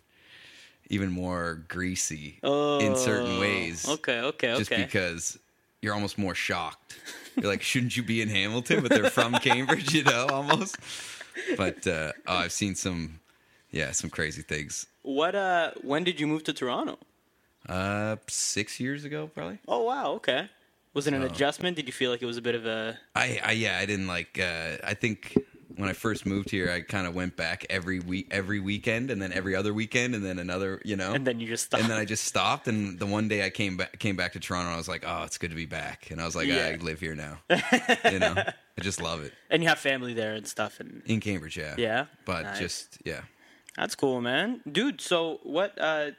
even 0.88 1.10
more 1.10 1.62
greasy 1.68 2.38
Oh, 2.42 2.78
in 2.80 2.96
certain 2.96 3.38
ways. 3.38 3.88
Okay, 3.88 4.20
okay, 4.20 4.56
Just 4.56 4.72
okay. 4.72 4.82
Just 4.82 4.92
because 4.92 5.38
you're 5.82 5.94
almost 5.94 6.18
more 6.18 6.34
shocked. 6.34 6.98
You're 7.36 7.50
like, 7.50 7.62
shouldn't 7.62 7.96
you 7.96 8.02
be 8.02 8.20
in 8.22 8.28
Hamilton? 8.28 8.82
But 8.82 8.92
they're 8.92 9.10
from 9.10 9.32
Cambridge, 9.34 9.92
you 9.92 10.04
know, 10.04 10.26
almost. 10.30 10.76
But 11.56 11.86
uh, 11.86 12.12
oh, 12.26 12.36
I've 12.36 12.52
seen 12.52 12.74
some, 12.74 13.20
yeah, 13.70 13.90
some 13.92 14.10
crazy 14.10 14.42
things. 14.42 14.86
What? 15.02 15.34
Uh, 15.34 15.72
when 15.82 16.02
did 16.02 16.18
you 16.18 16.26
move 16.26 16.44
to 16.44 16.52
Toronto? 16.52 16.98
Uh, 17.68 18.16
six 18.28 18.80
years 18.80 19.04
ago, 19.04 19.30
probably. 19.34 19.58
Oh, 19.68 19.82
wow. 19.82 20.12
Okay. 20.12 20.48
Was 20.94 21.06
it 21.06 21.12
an 21.12 21.22
adjustment? 21.22 21.76
Did 21.76 21.86
you 21.86 21.92
feel 21.92 22.10
like 22.10 22.22
it 22.22 22.26
was 22.26 22.38
a 22.38 22.42
bit 22.42 22.54
of 22.54 22.64
a? 22.64 22.98
I, 23.14 23.38
I 23.44 23.52
yeah, 23.52 23.76
I 23.78 23.84
didn't 23.84 24.06
like. 24.06 24.38
Uh, 24.40 24.78
I 24.82 24.94
think 24.94 25.36
when 25.76 25.88
I 25.88 25.92
first 25.92 26.26
moved 26.26 26.50
here, 26.50 26.70
I 26.70 26.80
kind 26.80 27.06
of 27.06 27.14
went 27.14 27.36
back 27.36 27.66
every 27.70 28.00
week, 28.00 28.28
every 28.30 28.60
weekend, 28.60 29.10
and 29.10 29.20
then 29.20 29.32
every 29.32 29.54
other 29.54 29.72
weekend, 29.74 30.14
and 30.14 30.24
then 30.24 30.38
another, 30.38 30.80
you 30.84 30.96
know. 30.96 31.12
And 31.12 31.26
then 31.26 31.38
you 31.40 31.46
just 31.46 31.66
stopped. 31.66 31.82
and 31.82 31.90
then 31.90 31.98
I 31.98 32.04
just 32.04 32.24
stopped. 32.24 32.66
And 32.68 32.98
the 32.98 33.06
one 33.06 33.28
day 33.28 33.44
I 33.44 33.50
came 33.50 33.76
back, 33.76 33.98
came 33.98 34.16
back 34.16 34.32
to 34.34 34.40
Toronto, 34.40 34.70
I 34.72 34.76
was 34.76 34.88
like, 34.88 35.04
"Oh, 35.06 35.22
it's 35.24 35.38
good 35.38 35.50
to 35.50 35.56
be 35.56 35.66
back." 35.66 36.10
And 36.10 36.20
I 36.20 36.24
was 36.24 36.34
like, 36.36 36.46
Yeah. 36.48 36.66
"I 36.66 36.76
live 36.76 37.00
here 37.00 37.14
now." 37.14 37.38
you 38.10 38.18
know, 38.18 38.34
I 38.36 38.80
just 38.80 39.00
love 39.00 39.22
it 39.22 39.32
And 39.50 39.62
you 39.62 39.68
have 39.68 39.78
family 39.78 40.14
there 40.14 40.34
and 40.34 40.46
stuff, 40.46 40.80
and 40.80 41.02
in 41.06 41.20
Cambridge. 41.20 41.56
Yeah, 41.56 41.74
yeah. 41.78 42.06
but 42.24 42.42
Nice. 42.42 42.58
just 42.58 42.98
yeah. 43.04 43.22
That's 43.76 43.94
cool, 43.94 44.20
man. 44.20 44.62
Dude, 44.70 45.00
so 45.00 45.40
what 45.42 45.74
uh 45.78 46.10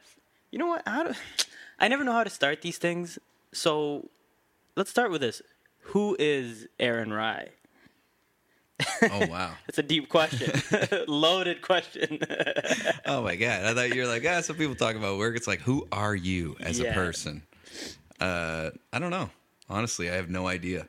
you 0.51 0.59
know 0.59 0.68
what? 0.68 0.83
How 0.86 1.04
do 1.04 1.13
I 1.80 1.88
never 1.88 2.04
know 2.04 2.12
how 2.13 2.24
to 2.24 2.30
start 2.30 2.62
these 2.62 2.77
things. 2.77 3.19
So 3.54 4.09
let's 4.75 4.89
start 4.89 5.12
with 5.12 5.21
this. 5.21 5.42
Who 5.92 6.15
is 6.19 6.68
Aaron 6.80 7.13
Wry? 7.13 7.50
Oh 9.03 9.27
wow. 9.27 9.51
It's 9.68 9.77
a 9.77 9.83
deep 9.83 10.09
question. 10.09 10.51
Loaded 11.07 11.62
question. 11.62 12.19
oh 13.06 13.21
my 13.24 13.35
god. 13.35 13.63
I 13.65 13.74
thought 13.74 13.94
you 13.95 14.01
were 14.01 14.07
like, 14.07 14.25
ah, 14.27 14.41
some 14.41 14.56
people 14.56 14.75
talk 14.75 14.95
about 14.95 15.18
work. 15.18 15.35
It's 15.35 15.47
like, 15.47 15.62
who 15.62 15.88
are 15.91 16.15
you 16.15 16.56
as 16.59 16.79
Yeah. 16.79 16.91
a 16.91 16.94
person? 16.94 17.44
Uh, 18.19 18.71
I 18.94 19.00
don't 19.00 19.12
know. 19.12 19.29
Honestly, 19.69 20.09
I 20.09 20.15
have 20.15 20.29
no 20.29 20.47
idea. 20.47 20.88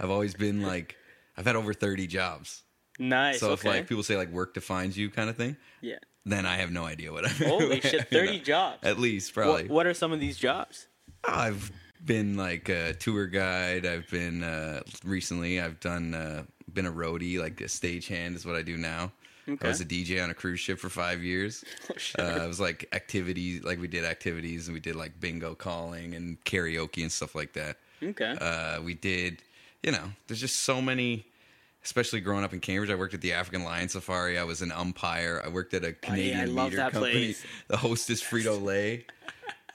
I've 0.00 0.10
always 0.10 0.34
been 0.34 0.62
like, 0.62 0.96
I've 1.36 1.44
had 1.46 1.56
over 1.56 1.74
thirty 1.74 2.06
jobs. 2.06 2.62
nice. 2.98 3.40
So 3.40 3.52
if 3.52 3.64
like 3.64 3.86
people 3.88 4.02
say 4.02 4.16
like 4.16 4.30
work 4.30 4.54
defines 4.54 4.96
you 4.96 5.10
kind 5.10 5.28
of 5.28 5.36
thing, 5.36 5.56
yeah. 5.82 5.98
then 6.24 6.46
I 6.46 6.56
have 6.56 6.70
no 6.72 6.84
idea 6.84 7.12
what 7.12 7.26
I'm. 7.28 7.36
Holy 7.48 7.80
shit, 7.82 7.92
you 8.10 8.18
30 8.18 8.38
know, 8.38 8.44
jobs. 8.44 8.78
At 8.84 8.98
least 8.98 9.34
probably. 9.34 9.64
What, 9.64 9.70
what 9.70 9.86
are 9.86 9.94
some 9.94 10.12
of 10.12 10.20
these 10.20 10.38
jobs? 10.38 10.86
I've 11.24 11.70
been 12.02 12.36
like 12.36 12.68
a 12.70 12.94
tour 12.94 13.26
guide. 13.26 13.84
I've 13.84 14.08
been 14.08 14.42
uh, 14.42 14.80
recently. 15.04 15.60
I've 15.60 15.78
done 15.80 16.14
uh, 16.14 16.44
been 16.72 16.86
a 16.86 16.92
roadie, 16.92 17.38
like 17.38 17.60
a 17.60 17.64
stagehand 17.64 18.34
is 18.36 18.44
what 18.46 18.56
I 18.56 18.62
do 18.62 18.76
now. 18.76 19.12
Okay. 19.48 19.64
I 19.64 19.68
was 19.68 19.80
a 19.80 19.84
DJ 19.84 20.22
on 20.22 20.30
a 20.30 20.34
cruise 20.34 20.58
ship 20.58 20.78
for 20.80 20.88
five 20.88 21.22
years. 21.22 21.64
shit. 21.96 22.18
uh, 22.20 22.42
it 22.42 22.48
was 22.48 22.58
like 22.58 22.88
activities, 22.92 23.62
like 23.62 23.80
we 23.80 23.86
did 23.86 24.04
activities 24.04 24.66
and 24.66 24.74
we 24.74 24.80
did 24.80 24.96
like 24.96 25.20
bingo 25.20 25.54
calling 25.54 26.14
and 26.14 26.42
karaoke 26.44 27.02
and 27.02 27.12
stuff 27.12 27.34
like 27.36 27.52
that. 27.52 27.76
Okay. 28.02 28.36
Uh, 28.40 28.82
we 28.82 28.94
did, 28.94 29.42
you 29.84 29.92
know, 29.92 30.10
there's 30.26 30.40
just 30.40 30.60
so 30.60 30.82
many. 30.82 31.26
Especially 31.84 32.18
growing 32.20 32.42
up 32.42 32.52
in 32.52 32.58
Cambridge, 32.58 32.90
I 32.90 32.96
worked 32.96 33.14
at 33.14 33.20
the 33.20 33.32
African 33.34 33.62
Lion 33.62 33.88
Safari. 33.88 34.36
I 34.36 34.42
was 34.42 34.60
an 34.60 34.72
umpire. 34.72 35.40
I 35.44 35.48
worked 35.48 35.72
at 35.72 35.84
a 35.84 35.92
Canadian 35.92 36.38
Oh, 36.38 36.42
I 36.42 36.44
love 36.46 36.72
that 36.72 36.90
company. 36.90 37.12
place. 37.12 37.44
The 37.68 37.76
hostess 37.76 38.20
Frito 38.20 38.60
Lay. 38.60 39.06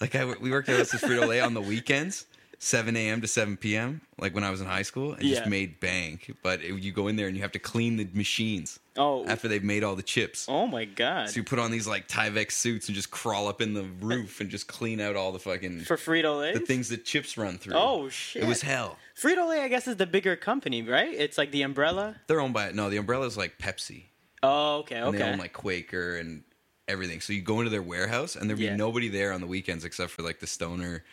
Like 0.02 0.16
I, 0.16 0.26
we 0.26 0.50
worked 0.50 0.68
at 0.68 0.78
Hostess 0.78 1.02
Frito 1.04 1.28
Lay 1.28 1.40
on 1.42 1.54
the 1.54 1.62
weekends, 1.62 2.26
7 2.64 2.96
a.m. 2.96 3.22
to 3.22 3.28
7 3.28 3.58
p.m. 3.58 4.02
Like 4.20 4.36
when 4.36 4.44
I 4.44 4.52
was 4.52 4.62
in 4.62 4.68
high 4.68 4.84
school, 4.84 5.14
and 5.14 5.24
Yeah. 5.24 5.38
just 5.38 5.50
made 5.50 5.80
bank. 5.80 6.32
But 6.44 6.62
it, 6.62 6.78
you 6.80 6.92
go 6.92 7.08
in 7.08 7.16
there 7.16 7.26
and 7.26 7.36
you 7.36 7.42
have 7.42 7.52
to 7.54 7.60
clean 7.60 7.98
the 7.98 8.08
machines 8.14 8.78
oh. 8.98 9.26
after 9.26 9.48
they've 9.48 9.64
made 9.64 9.84
all 9.84 9.96
the 9.96 10.04
chips. 10.04 10.46
oh 10.48 10.68
my 10.68 10.86
god. 10.86 11.32
So 11.32 11.38
you 11.38 11.44
put 11.44 11.58
on 11.58 11.72
these 11.72 11.88
like 11.88 12.08
Tyvek 12.08 12.52
suits 12.52 12.88
and 12.88 12.96
just 12.96 13.10
crawl 13.10 13.48
up 13.48 13.62
in 13.62 13.74
the 13.74 13.86
roof 14.00 14.42
and 14.42 14.50
just 14.52 14.68
clean 14.68 15.02
out 15.02 15.16
all 15.16 15.32
the 15.32 15.40
fucking 15.40 15.82
For 15.86 15.98
Frito 15.98 16.40
Lay? 16.40 16.54
the 16.54 16.60
things 16.60 16.90
that 16.90 17.04
chips 17.04 17.36
run 17.36 17.58
through. 17.58 17.74
Oh 17.76 18.10
shit. 18.10 18.44
it 18.44 18.48
was 18.48 18.62
hell. 18.62 19.00
Frito 19.20 19.50
Lay, 19.50 19.62
I 19.62 19.68
guess, 19.68 19.88
is 19.88 19.96
the 19.96 20.06
bigger 20.06 20.36
company, 20.36 20.84
right? 20.84 21.12
It's 21.12 21.40
like 21.40 21.50
the 21.50 21.64
umbrella. 21.64 22.18
They're 22.28 22.42
owned 22.42 22.54
by 22.54 22.72
no, 22.74 22.92
the 22.92 22.98
umbrella 22.98 23.26
is 23.26 23.38
like 23.38 23.58
Pepsi. 23.58 24.04
Oh, 24.44 24.78
okay, 24.82 24.98
And 24.98 25.16
they 25.16 25.20
okay. 25.24 25.32
own 25.32 25.40
like 25.40 25.54
Quaker 25.54 26.16
and 26.18 26.44
everything. 26.88 27.22
So 27.22 27.34
you 27.34 27.42
go 27.42 27.60
into 27.60 27.72
their 27.72 27.82
warehouse 27.82 28.36
and 28.36 28.48
there'd 28.48 28.60
be 28.60 28.66
Yeah. 28.66 28.76
nobody 28.76 29.08
there 29.10 29.32
on 29.34 29.42
the 29.42 29.48
weekends 29.48 29.84
except 29.84 30.12
for 30.12 30.22
like 30.22 30.40
the 30.40 30.48
stoner 30.48 31.04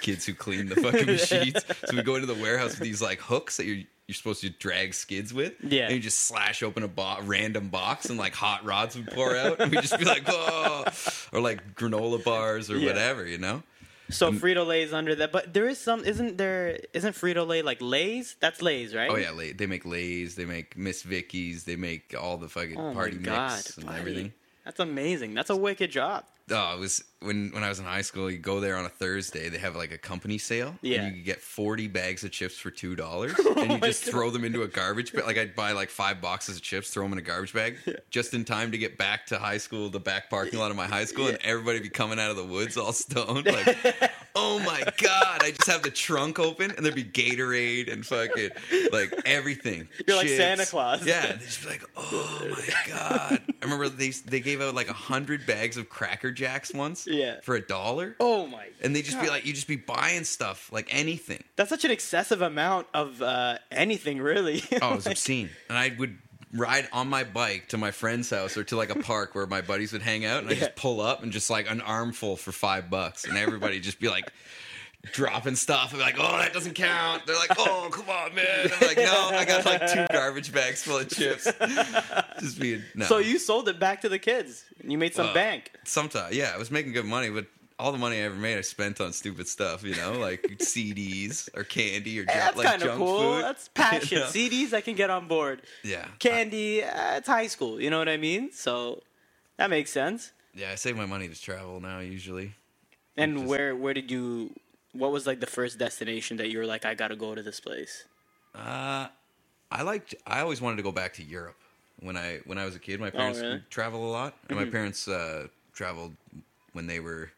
kids 0.00 0.24
who 0.26 0.34
clean 0.34 0.68
the 0.68 0.76
fucking 0.76 1.06
machines. 1.06 1.64
So 1.86 1.96
we 1.96 2.02
go 2.02 2.14
into 2.16 2.26
the 2.26 2.40
warehouse 2.40 2.70
with 2.78 2.80
these 2.80 3.02
like 3.02 3.20
hooks 3.20 3.56
that 3.58 3.66
you're 3.66 3.82
you're 4.08 4.14
supposed 4.16 4.40
to 4.40 4.50
drag 4.50 4.94
skids 4.94 5.32
with. 5.32 5.54
Yeah. 5.62 5.84
And 5.84 5.94
you 5.94 6.00
just 6.00 6.20
slash 6.20 6.62
open 6.62 6.82
a 6.82 6.88
bo- 6.88 7.18
random 7.22 7.68
box 7.68 8.06
and 8.10 8.18
like 8.18 8.34
hot 8.34 8.64
rods 8.64 8.96
would 8.96 9.06
pour 9.08 9.36
out. 9.36 9.60
And 9.60 9.70
we'd 9.70 9.80
just 9.80 9.96
be 9.98 10.04
like, 10.04 10.26
whoa. 10.26 10.84
Or 11.32 11.40
like 11.40 11.74
granola 11.76 12.22
bars 12.22 12.70
or 12.70 12.76
Yeah. 12.78 12.86
whatever, 12.88 13.26
you 13.26 13.38
know? 13.38 13.62
So 14.10 14.30
Frito 14.32 14.66
Lay 14.66 14.82
is 14.82 14.92
under 14.92 15.14
that, 15.14 15.32
but 15.32 15.54
there 15.54 15.66
is 15.68 15.78
some. 15.78 16.04
Isn't 16.04 16.36
there? 16.36 16.78
Isn't 16.92 17.14
Frito 17.14 17.46
Lay 17.46 17.62
like 17.62 17.78
Lay's? 17.80 18.36
That's 18.40 18.60
Lay's, 18.60 18.94
right? 18.94 19.08
Oh 19.10 19.16
yeah, 19.16 19.30
Lay, 19.30 19.52
they 19.52 19.64
make 19.66 19.86
Lay's, 19.86 20.34
they 20.34 20.44
make 20.44 20.76
Miss 20.76 21.02
Vickie's, 21.02 21.64
they 21.64 21.76
make 21.76 22.14
all 22.20 22.36
the 22.36 22.48
fucking 22.48 22.76
Oh 22.76 22.92
party 22.92 23.16
god, 23.16 23.52
mix 23.52 23.76
and 23.78 23.86
buddy. 23.86 23.98
everything. 23.98 24.32
That's 24.66 24.80
amazing. 24.80 25.32
That's 25.32 25.48
a 25.48 25.56
wicked 25.56 25.90
job. 25.92 26.24
Oh, 26.52 26.74
it 26.76 26.80
was 26.80 27.02
when 27.20 27.50
when 27.52 27.62
I 27.64 27.68
was 27.68 27.78
in 27.78 27.84
high 27.84 28.02
school. 28.02 28.30
You 28.30 28.38
go 28.38 28.60
there 28.60 28.76
on 28.76 28.84
a 28.84 28.88
Thursday. 28.88 29.48
They 29.48 29.58
have 29.58 29.76
like 29.76 29.92
a 29.92 29.98
company 29.98 30.38
sale. 30.38 30.74
Yeah. 30.82 31.02
and 31.02 31.06
you 31.08 31.12
could 31.22 31.24
get 31.24 31.40
forty 31.40 31.88
bags 31.88 32.24
of 32.24 32.30
chips 32.30 32.58
for 32.58 32.70
two 32.70 32.94
dollars, 32.94 33.32
and 33.38 33.46
you 33.46 33.54
oh 33.56 33.78
my 33.78 33.86
just 33.88 34.04
throw 34.04 34.30
them 34.30 34.44
into 34.44 34.62
a 34.62 34.68
garbage 34.68 35.12
bag. 35.12 35.24
Like 35.24 35.38
I'd 35.38 35.54
buy 35.54 35.72
like 35.72 35.90
five 35.90 36.20
boxes 36.20 36.56
of 36.56 36.62
chips, 36.62 36.90
throw 36.90 37.04
them 37.04 37.12
in 37.12 37.18
a 37.18 37.22
garbage 37.22 37.52
bag, 37.52 37.78
just 38.10 38.34
in 38.34 38.44
time 38.44 38.72
to 38.72 38.78
get 38.78 38.98
back 38.98 39.26
to 39.26 39.38
high 39.38 39.58
school, 39.58 39.88
the 39.88 40.00
back 40.00 40.30
parking 40.30 40.58
lot 40.58 40.70
of 40.70 40.76
my 40.76 40.86
high 40.86 41.04
school, 41.04 41.28
and 41.28 41.38
everybody 41.42 41.80
be 41.80 41.88
coming 41.88 42.18
out 42.18 42.30
of 42.30 42.36
the 42.36 42.44
woods 42.44 42.76
all 42.76 42.92
stoned. 42.92 43.46
Like, 43.46 44.12
oh 44.34 44.58
my 44.60 44.82
god! 44.98 45.42
I 45.42 45.52
just 45.52 45.68
have 45.68 45.82
the 45.82 45.90
trunk 45.90 46.38
open, 46.38 46.72
and 46.72 46.84
there'd 46.84 46.94
be 46.94 47.04
Gatorade 47.04 47.92
and 47.92 48.04
fucking 48.04 48.50
like 48.92 49.12
everything. 49.24 49.88
You're 50.06 50.16
like 50.16 50.28
Santa 50.28 50.66
Claus. 50.66 51.06
Yeah, 51.06 51.26
they'd 51.26 51.40
just 51.40 51.62
be 51.62 51.68
like, 51.68 51.84
oh 51.96 52.46
my 52.50 52.92
god! 52.92 53.42
I 53.48 53.64
remember 53.64 53.88
they 53.88 54.10
they 54.10 54.40
gave 54.40 54.60
out 54.60 54.74
like 54.74 54.88
a 54.88 54.94
hundred 54.94 55.46
bags 55.46 55.76
of 55.76 55.88
Cracker 55.88 56.30
Jacks 56.42 56.74
once. 56.74 57.06
Yeah. 57.06 57.40
For 57.42 57.54
a 57.54 57.60
dollar. 57.60 58.16
Oh 58.18 58.46
my! 58.46 58.66
And 58.82 58.94
they 58.96 59.02
just 59.02 59.20
be 59.20 59.28
like, 59.28 59.46
you 59.46 59.52
just 59.52 59.68
be 59.68 59.76
buying 59.76 60.24
stuff 60.24 60.70
like 60.72 60.88
anything. 60.90 61.42
That's 61.56 61.70
such 61.70 61.84
an 61.84 61.90
excessive 61.92 62.42
amount 62.42 62.88
of 62.92 63.22
uh, 63.22 63.58
anything, 63.70 64.20
really. 64.20 64.62
Oh, 64.82 64.92
it 64.92 64.96
was 64.96 65.06
obscene. 65.06 65.50
And 65.68 65.78
I 65.78 65.94
would 65.98 66.18
ride 66.52 66.88
on 66.92 67.08
my 67.08 67.24
bike 67.24 67.68
to 67.68 67.78
my 67.78 67.92
friend's 67.92 68.28
house 68.30 68.56
or 68.56 68.64
to 68.64 68.76
like 68.76 68.90
a 68.90 68.98
park 68.98 69.34
where 69.34 69.46
my 69.46 69.60
buddies 69.60 69.92
would 69.92 70.02
hang 70.02 70.24
out, 70.24 70.40
and 70.42 70.48
I 70.50 70.54
Yeah. 70.54 70.58
just 70.60 70.76
pull 70.76 71.00
up 71.00 71.22
and 71.22 71.30
just 71.30 71.48
like 71.48 71.70
an 71.70 71.80
armful 71.80 72.36
for 72.36 72.50
five 72.52 72.90
bucks, 72.90 73.24
and 73.24 73.38
everybody 73.38 73.78
just 73.80 74.00
be 74.00 74.08
like. 74.08 74.32
Dropping 75.10 75.56
stuff, 75.56 75.90
and 75.90 75.98
be 75.98 76.04
like, 76.04 76.14
"Oh, 76.16 76.38
that 76.38 76.52
doesn't 76.52 76.74
count." 76.74 77.26
They're 77.26 77.34
like, 77.34 77.50
"Oh, 77.58 77.88
come 77.90 78.08
on, 78.08 78.36
man!" 78.36 78.70
I'm 78.72 78.86
like, 78.86 78.96
"No, 78.96 79.30
I 79.32 79.44
got 79.44 79.64
like 79.64 79.92
two 79.92 80.06
garbage 80.12 80.52
bags 80.52 80.84
full 80.84 80.98
of 80.98 81.08
chips." 81.08 81.44
Just 82.38 82.60
being 82.60 82.82
no. 82.94 83.06
So 83.06 83.18
you 83.18 83.40
sold 83.40 83.68
it 83.68 83.80
back 83.80 84.00
to 84.02 84.08
the 84.08 84.20
kids, 84.20 84.64
and 84.80 84.92
you 84.92 84.98
made 84.98 85.12
some 85.12 85.26
Well, 85.26 85.34
bank. 85.34 85.72
Sometimes, 85.82 86.36
yeah, 86.36 86.52
I 86.54 86.56
was 86.56 86.70
making 86.70 86.92
good 86.92 87.04
money, 87.04 87.30
but 87.30 87.46
all 87.80 87.90
the 87.90 87.98
money 87.98 88.18
I 88.18 88.20
ever 88.20 88.36
made, 88.36 88.56
I 88.58 88.60
spent 88.60 89.00
on 89.00 89.12
stupid 89.12 89.48
stuff. 89.48 89.82
You 89.82 89.96
know, 89.96 90.12
like 90.12 90.42
CDs 90.60 91.48
or 91.56 91.64
candy 91.64 92.20
or 92.20 92.22
Hey, 92.22 92.34
that's 92.38 92.56
like 92.56 92.68
kind 92.68 92.82
of 92.82 92.88
junk 92.90 92.98
cool. 92.98 93.34
food. 93.34 93.42
That's 93.42 93.68
passion. 93.74 94.18
You 94.18 94.24
know? 94.24 94.30
CDs, 94.30 94.72
I 94.72 94.82
can 94.82 94.94
get 94.94 95.10
on 95.10 95.26
board. 95.26 95.62
Yeah, 95.82 96.06
Candy, 96.20 96.84
uh, 96.84 97.16
it's 97.16 97.26
high 97.26 97.48
school. 97.48 97.80
You 97.80 97.90
know 97.90 97.98
what 97.98 98.08
I 98.08 98.18
mean? 98.18 98.52
So 98.52 99.02
that 99.56 99.68
makes 99.68 99.90
sense. 99.90 100.30
yeah. 100.54 100.70
I 100.70 100.76
save 100.76 100.96
my 100.96 101.06
money 101.06 101.26
to 101.28 101.38
travel 101.40 101.80
now 101.80 101.98
usually. 101.98 102.54
And 103.16 103.34
Just- 103.38 103.48
where 103.48 103.74
where 103.74 103.94
did 103.94 104.08
you? 104.08 104.54
What 104.92 105.10
was 105.12 105.26
like 105.26 105.40
the 105.40 105.46
first 105.46 105.78
destination 105.78 106.36
that 106.36 106.50
you 106.50 106.58
were 106.58 106.66
like, 106.66 106.84
I 106.84 106.94
gotta 106.94 107.16
go 107.16 107.34
to 107.34 107.42
this 107.42 107.60
place? 107.60 108.04
Uh, 108.54 109.08
I 109.70 109.82
liked. 109.82 110.14
I 110.26 110.40
always 110.40 110.60
wanted 110.60 110.76
to 110.76 110.82
go 110.82 110.92
back 110.92 111.14
to 111.14 111.22
Europe 111.22 111.56
when 112.00 112.16
I 112.16 112.40
when 112.44 112.58
I 112.58 112.64
was 112.66 112.76
a 112.76 112.78
kid. 112.78 113.00
My 113.00 113.10
parents 113.10 113.38
Oh, 113.40 113.42
really? 113.48 113.62
travel 113.70 114.04
a 114.08 114.12
lot, 114.12 114.36
and 114.48 114.58
my 114.58 114.66
parents 114.66 115.08
uh, 115.08 115.46
traveled 115.72 116.14
when 116.74 116.86
they 116.86 117.00
were 117.00 117.30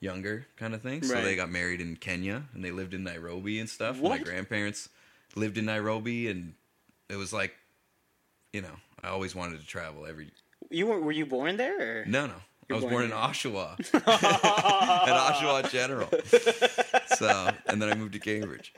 younger, 0.00 0.46
kind 0.56 0.74
of 0.74 0.82
thing. 0.82 1.02
So 1.02 1.14
Right. 1.14 1.24
they 1.24 1.36
got 1.36 1.50
married 1.50 1.80
in 1.80 1.96
Kenya, 1.96 2.44
and 2.54 2.64
they 2.64 2.70
lived 2.70 2.94
in 2.94 3.02
Nairobi 3.02 3.58
and 3.58 3.68
stuff. 3.68 3.98
What? 3.98 4.10
My 4.10 4.18
grandparents 4.18 4.88
lived 5.34 5.58
in 5.58 5.64
Nairobi, 5.64 6.28
and 6.30 6.54
it 7.08 7.16
was 7.16 7.32
like, 7.32 7.56
you 8.52 8.60
know, 8.60 8.76
I 9.02 9.08
always 9.08 9.34
wanted 9.34 9.58
to 9.60 9.66
travel 9.66 10.06
every. 10.06 10.30
You 10.70 10.86
were 10.86 11.00
were 11.00 11.12
you 11.12 11.26
born 11.26 11.56
there? 11.56 12.02
Or? 12.02 12.04
No, 12.06 12.26
no. 12.28 12.34
I 12.70 12.74
was 12.74 12.84
born 12.84 13.04
in. 13.04 13.10
Oshawa, 13.12 13.78
at 13.94 15.32
Oshawa 15.34 15.70
General. 15.70 16.08
So, 17.16 17.50
and 17.66 17.80
then 17.80 17.88
I 17.90 17.94
moved 17.94 18.12
to 18.14 18.18
Cambridge. 18.18 18.74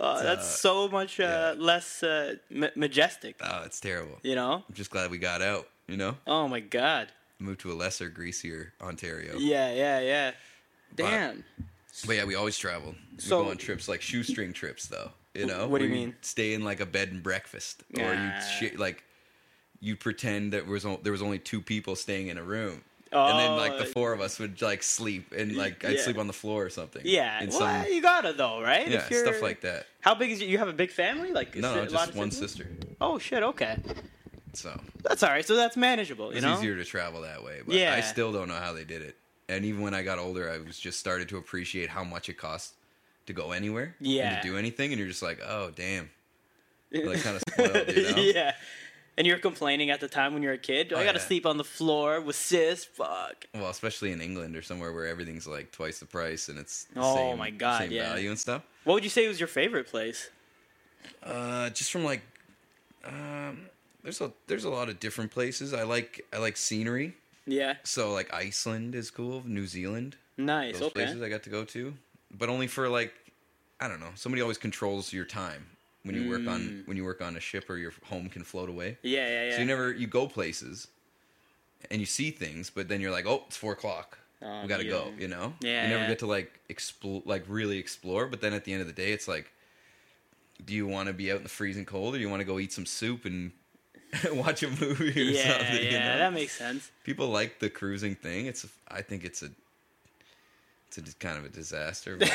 Oh, 0.00 0.22
that's 0.22 0.46
so 0.60 0.88
much 0.88 1.18
uh, 1.20 1.54
less 1.58 2.02
uh, 2.02 2.34
ma- 2.50 2.68
majestic. 2.76 3.36
Oh, 3.42 3.62
it's 3.64 3.80
terrible. 3.80 4.18
You 4.22 4.34
know? 4.34 4.62
I'm 4.68 4.74
just 4.74 4.90
glad 4.90 5.10
we 5.10 5.18
got 5.18 5.40
out. 5.42 5.68
You 5.86 5.96
know, 5.96 6.16
Oh 6.26 6.48
my 6.48 6.60
god. 6.60 7.08
moved 7.38 7.60
to 7.60 7.72
a 7.72 7.74
lesser, 7.74 8.10
greasier 8.10 8.74
Ontario. 8.82 9.38
Yeah, 9.38 9.72
yeah, 9.72 10.00
yeah. 10.00 10.30
Damn. 10.94 11.44
But 12.06 12.16
yeah, 12.16 12.24
we 12.24 12.34
always 12.34 12.58
traveled. 12.58 12.94
We 13.16 13.20
So- 13.22 13.44
go 13.44 13.50
on 13.50 13.56
trips 13.56 13.88
like 13.88 14.02
shoestring 14.02 14.52
trips, 14.52 14.86
though. 14.86 15.10
You 15.34 15.46
know, 15.46 15.66
What 15.68 15.78
do 15.78 15.86
you 15.86 15.92
mean? 15.94 16.14
Stay 16.20 16.52
in 16.52 16.62
like 16.64 16.80
a 16.80 16.86
bed 16.86 17.10
and 17.10 17.22
breakfast, 17.22 17.84
or 17.96 18.12
you 18.12 18.30
sh- 18.58 18.76
like 18.76 19.04
you 19.80 19.94
pretend 19.96 20.52
that 20.52 20.66
was 20.66 20.84
o- 20.84 20.98
there 21.02 21.12
was 21.12 21.22
only 21.22 21.38
two 21.38 21.60
people 21.62 21.94
staying 21.96 22.26
in 22.26 22.36
a 22.38 22.42
room, 22.42 22.82
and 23.12 23.38
then 23.38 23.56
like 23.56 23.78
the 23.78 23.84
Oh. 23.84 23.92
four 23.92 24.12
of 24.12 24.20
us 24.20 24.38
would 24.38 24.60
like 24.62 24.82
sleep, 24.82 25.32
and 25.36 25.56
like 25.56 25.84
I'd 25.84 25.96
Yeah. 25.96 26.02
sleep 26.02 26.18
on 26.18 26.26
the 26.26 26.32
floor 26.32 26.64
or 26.64 26.70
something. 26.70 27.02
Yeah. 27.04 27.42
Well, 27.44 27.52
some- 27.52 27.86
you 27.92 28.02
gotta 28.02 28.32
though, 28.32 28.60
right? 28.60 28.86
yeah, 28.88 28.98
If 28.98 29.10
you're- 29.10 29.26
stuff 29.26 29.42
like 29.42 29.62
that. 29.62 29.86
How 30.00 30.14
big 30.14 30.30
is 30.30 30.40
you 30.42 30.58
have 30.58 30.68
a 30.68 30.72
big 30.72 30.90
family? 30.90 31.32
Like 31.32 31.54
No, 31.56 31.74
no, 31.74 31.82
it 31.82 31.90
just 31.90 32.14
one 32.14 32.30
sister. 32.30 32.66
Oh 33.00 33.18
shit. 33.18 33.42
Okay. 33.42 33.76
So 34.54 34.78
That's 35.02 35.22
all 35.22 35.30
right. 35.30 35.46
So 35.46 35.54
that's 35.56 35.76
manageable. 35.76 36.30
You 36.30 36.38
it's 36.38 36.42
know. 36.46 36.56
easier 36.58 36.76
to 36.76 36.84
travel 36.84 37.22
that 37.22 37.42
way. 37.44 37.60
But 37.64 37.74
Yeah. 37.74 37.94
I 37.94 38.00
still 38.00 38.32
don't 38.32 38.48
know 38.48 38.54
how 38.56 38.72
they 38.72 38.84
did 38.84 39.02
it. 39.02 39.16
And 39.48 39.64
even 39.64 39.80
when 39.82 39.94
I 39.94 40.02
got 40.02 40.18
older, 40.18 40.50
I 40.50 40.58
was 40.58 40.78
just 40.78 40.98
started 41.00 41.28
to 41.30 41.36
appreciate 41.38 41.88
how 41.90 42.04
much 42.04 42.28
it 42.28 42.34
costs 42.34 42.74
to 43.26 43.32
go 43.32 43.52
anywhere. 43.52 43.94
Yeah. 44.00 44.34
And 44.34 44.42
to 44.42 44.48
do 44.48 44.56
anything, 44.58 44.92
and 44.92 44.98
you're 44.98 45.08
just 45.08 45.22
like, 45.22 45.38
oh 45.46 45.70
damn, 45.74 46.10
like 46.92 47.22
kind 47.22 47.36
of 47.36 47.42
spoiled, 47.52 47.88
you 47.96 48.02
know? 48.10 48.16
yeah. 48.22 48.54
And 49.18 49.26
you're 49.26 49.38
complaining 49.38 49.90
at 49.90 49.98
the 50.00 50.06
time 50.08 50.32
when 50.32 50.42
you're 50.44 50.52
a 50.54 50.58
kid. 50.58 50.92
I 50.92 51.00
Oh, 51.00 51.04
gotta 51.04 51.18
yeah. 51.18 51.24
sleep 51.24 51.44
on 51.44 51.56
the 51.58 51.64
floor 51.64 52.20
with 52.20 52.36
sis. 52.36 52.84
Fuck. 52.84 53.46
Well, 53.52 53.68
especially 53.68 54.12
in 54.12 54.20
England 54.20 54.54
or 54.56 54.62
somewhere 54.62 54.92
where 54.92 55.06
everything's 55.08 55.44
like 55.46 55.72
twice 55.72 55.98
the 55.98 56.06
price 56.06 56.48
and 56.48 56.56
it's 56.56 56.84
the 56.94 57.00
Oh 57.02 57.16
same, 57.16 57.38
my 57.38 57.50
God, 57.50 57.80
same 57.82 57.90
yeah. 57.90 58.10
value 58.10 58.30
and 58.30 58.38
stuff. 58.38 58.62
What 58.84 58.94
would 58.94 59.04
you 59.04 59.10
say 59.10 59.26
was 59.28 59.40
your 59.40 59.48
favorite 59.48 59.88
place? 59.88 60.30
Uh, 61.22 61.68
just 61.70 61.90
from 61.90 62.04
like, 62.04 62.22
um, 63.04 63.62
there's 64.02 64.20
a 64.20 64.30
there's 64.46 64.64
a 64.64 64.70
lot 64.70 64.88
of 64.88 65.00
different 65.00 65.30
places. 65.32 65.74
I 65.74 65.82
like 65.82 66.24
I 66.32 66.38
like 66.38 66.56
scenery. 66.56 67.14
Yeah. 67.46 67.74
So 67.82 68.12
like 68.12 68.32
Iceland 68.32 68.94
is 68.94 69.10
cool. 69.10 69.42
New 69.44 69.66
Zealand. 69.66 70.16
Nice. 70.36 70.74
those 70.74 70.82
okay. 70.90 71.00
places 71.04 71.22
I 71.22 71.28
got 71.28 71.42
to 71.42 71.50
go 71.50 71.64
to, 71.64 71.94
but 72.30 72.48
only 72.48 72.68
for 72.68 72.88
like, 72.88 73.12
I 73.80 73.88
don't 73.88 73.98
know. 73.98 74.10
Somebody 74.14 74.42
always 74.42 74.58
controls 74.58 75.12
your 75.12 75.24
time 75.24 75.66
when 76.08 76.22
you 76.22 76.28
work 76.30 76.46
on 76.48 76.60
mm. 76.60 76.88
when 76.88 76.96
you 76.96 77.04
work 77.04 77.20
on 77.20 77.36
a 77.36 77.40
ship 77.40 77.68
or 77.68 77.76
your 77.76 77.92
home 78.04 78.28
can 78.28 78.42
float 78.42 78.68
away. 78.68 78.96
Yeah, 79.02 79.28
yeah, 79.28 79.44
yeah. 79.44 79.52
So 79.52 79.58
you 79.60 79.66
never 79.66 79.92
you 79.92 80.06
go 80.06 80.26
places, 80.26 80.88
and 81.90 82.00
you 82.00 82.06
see 82.06 82.30
things, 82.30 82.70
but 82.70 82.88
then 82.88 83.00
you're 83.00 83.10
like, 83.10 83.26
oh, 83.26 83.44
it's 83.46 83.56
four 83.56 83.74
o'clock. 83.74 84.18
Oh, 84.40 84.62
we 84.62 84.68
gotta 84.68 84.84
yeah. 84.84 84.90
go. 84.90 85.12
You 85.18 85.28
know. 85.28 85.52
Yeah, 85.60 85.82
You 85.84 85.88
never 85.90 86.02
yeah. 86.02 86.08
get 86.08 86.18
to 86.20 86.26
like 86.26 86.60
explore, 86.68 87.22
like 87.26 87.44
really 87.46 87.78
explore. 87.78 88.26
But 88.26 88.40
then 88.40 88.54
at 88.54 88.64
the 88.64 88.72
end 88.72 88.80
of 88.80 88.86
the 88.86 88.94
day, 88.94 89.12
it's 89.12 89.28
like, 89.28 89.52
do 90.64 90.74
you 90.74 90.86
want 90.86 91.08
to 91.08 91.12
be 91.12 91.30
out 91.30 91.38
in 91.38 91.42
the 91.42 91.48
freezing 91.50 91.84
cold, 91.84 92.14
or 92.14 92.18
do 92.18 92.22
you 92.22 92.30
want 92.30 92.40
to 92.40 92.46
go 92.46 92.58
eat 92.58 92.72
some 92.72 92.86
soup 92.86 93.26
and 93.26 93.52
watch 94.32 94.62
a 94.62 94.70
movie 94.70 95.10
or 95.10 95.24
yeah, 95.24 95.58
something? 95.58 95.84
yeah. 95.84 95.90
you 95.90 95.98
know? 95.98 96.18
That 96.18 96.32
makes 96.32 96.56
sense. 96.56 96.90
People 97.04 97.28
like 97.28 97.58
the 97.58 97.68
cruising 97.68 98.14
thing. 98.14 98.46
It's 98.46 98.66
I 98.88 99.02
think 99.02 99.24
it's 99.24 99.42
a 99.42 99.50
it's 100.86 100.96
a 100.96 101.02
kind 101.16 101.36
of 101.36 101.44
a 101.44 101.50
disaster. 101.50 102.18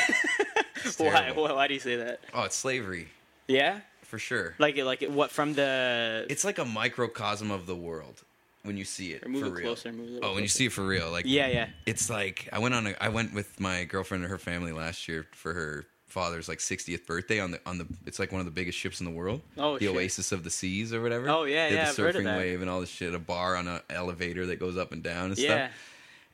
Why, 0.97 1.31
why? 1.31 1.53
Why 1.53 1.67
do 1.67 1.73
you 1.75 1.79
say 1.79 1.95
that? 1.95 2.19
Oh, 2.33 2.43
it's 2.43 2.57
slavery 2.57 3.07
Yeah. 3.47 3.79
for 4.03 4.19
sure. 4.19 4.55
Like, 4.59 4.77
it, 4.77 4.85
like 4.85 5.03
what 5.03 5.31
from 5.31 5.53
the? 5.53 6.25
It's 6.29 6.43
like 6.45 6.59
a 6.59 6.65
microcosm 6.65 7.51
of 7.51 7.65
the 7.65 7.75
world 7.75 8.23
when 8.63 8.77
you 8.77 8.85
see 8.85 9.11
it 9.13 9.25
Or 9.25 9.29
move 9.29 9.41
for 9.41 9.47
it 9.47 9.51
real. 9.51 9.61
closer, 9.63 9.91
move 9.91 10.09
it 10.17 10.19
oh, 10.23 10.33
when 10.33 10.43
you 10.43 10.47
see 10.49 10.67
it 10.67 10.71
for 10.71 10.85
real, 10.85 11.11
like 11.11 11.25
Yeah, 11.27 11.47
yeah. 11.47 11.67
it's 11.85 12.09
like 12.09 12.47
I 12.53 12.59
went 12.59 12.73
on 12.73 12.87
a 12.87 12.95
I 13.01 13.09
went 13.09 13.33
with 13.33 13.59
my 13.59 13.83
girlfriend 13.83 14.23
and 14.23 14.31
her 14.31 14.37
family 14.37 14.71
last 14.71 15.07
year 15.09 15.25
for 15.33 15.53
her 15.53 15.85
father's 16.07 16.47
like 16.47 16.59
60th 16.59 17.05
birthday 17.07 17.39
on 17.39 17.51
the 17.51 17.59
on 17.65 17.77
the 17.79 17.87
it's 18.05 18.19
like 18.19 18.31
one 18.31 18.39
of 18.39 18.45
the 18.45 18.51
biggest 18.51 18.77
ships 18.77 19.01
in 19.01 19.05
the 19.05 19.11
world. 19.11 19.41
Oh, 19.57 19.77
the 19.77 19.85
shit. 19.87 19.95
Oasis 19.95 20.31
of 20.31 20.43
the 20.45 20.49
Seas 20.49 20.93
or 20.93 21.01
whatever. 21.01 21.27
Oh, 21.27 21.43
yeah, 21.43 21.67
yeah, 21.69 21.91
the 21.91 22.01
heard 22.03 22.15
of 22.15 22.21
surfing 22.21 22.37
wave 22.37 22.61
and 22.61 22.69
all 22.69 22.79
this 22.79 22.89
shit. 22.89 23.13
A 23.13 23.19
bar 23.19 23.55
on 23.57 23.67
an 23.67 23.81
elevator 23.89 24.45
that 24.45 24.59
goes 24.59 24.77
up 24.77 24.91
and 24.93 25.01
down 25.03 25.31
and 25.31 25.37
Yeah. 25.37 25.67
stuff. 25.67 25.77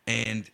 And 0.06 0.50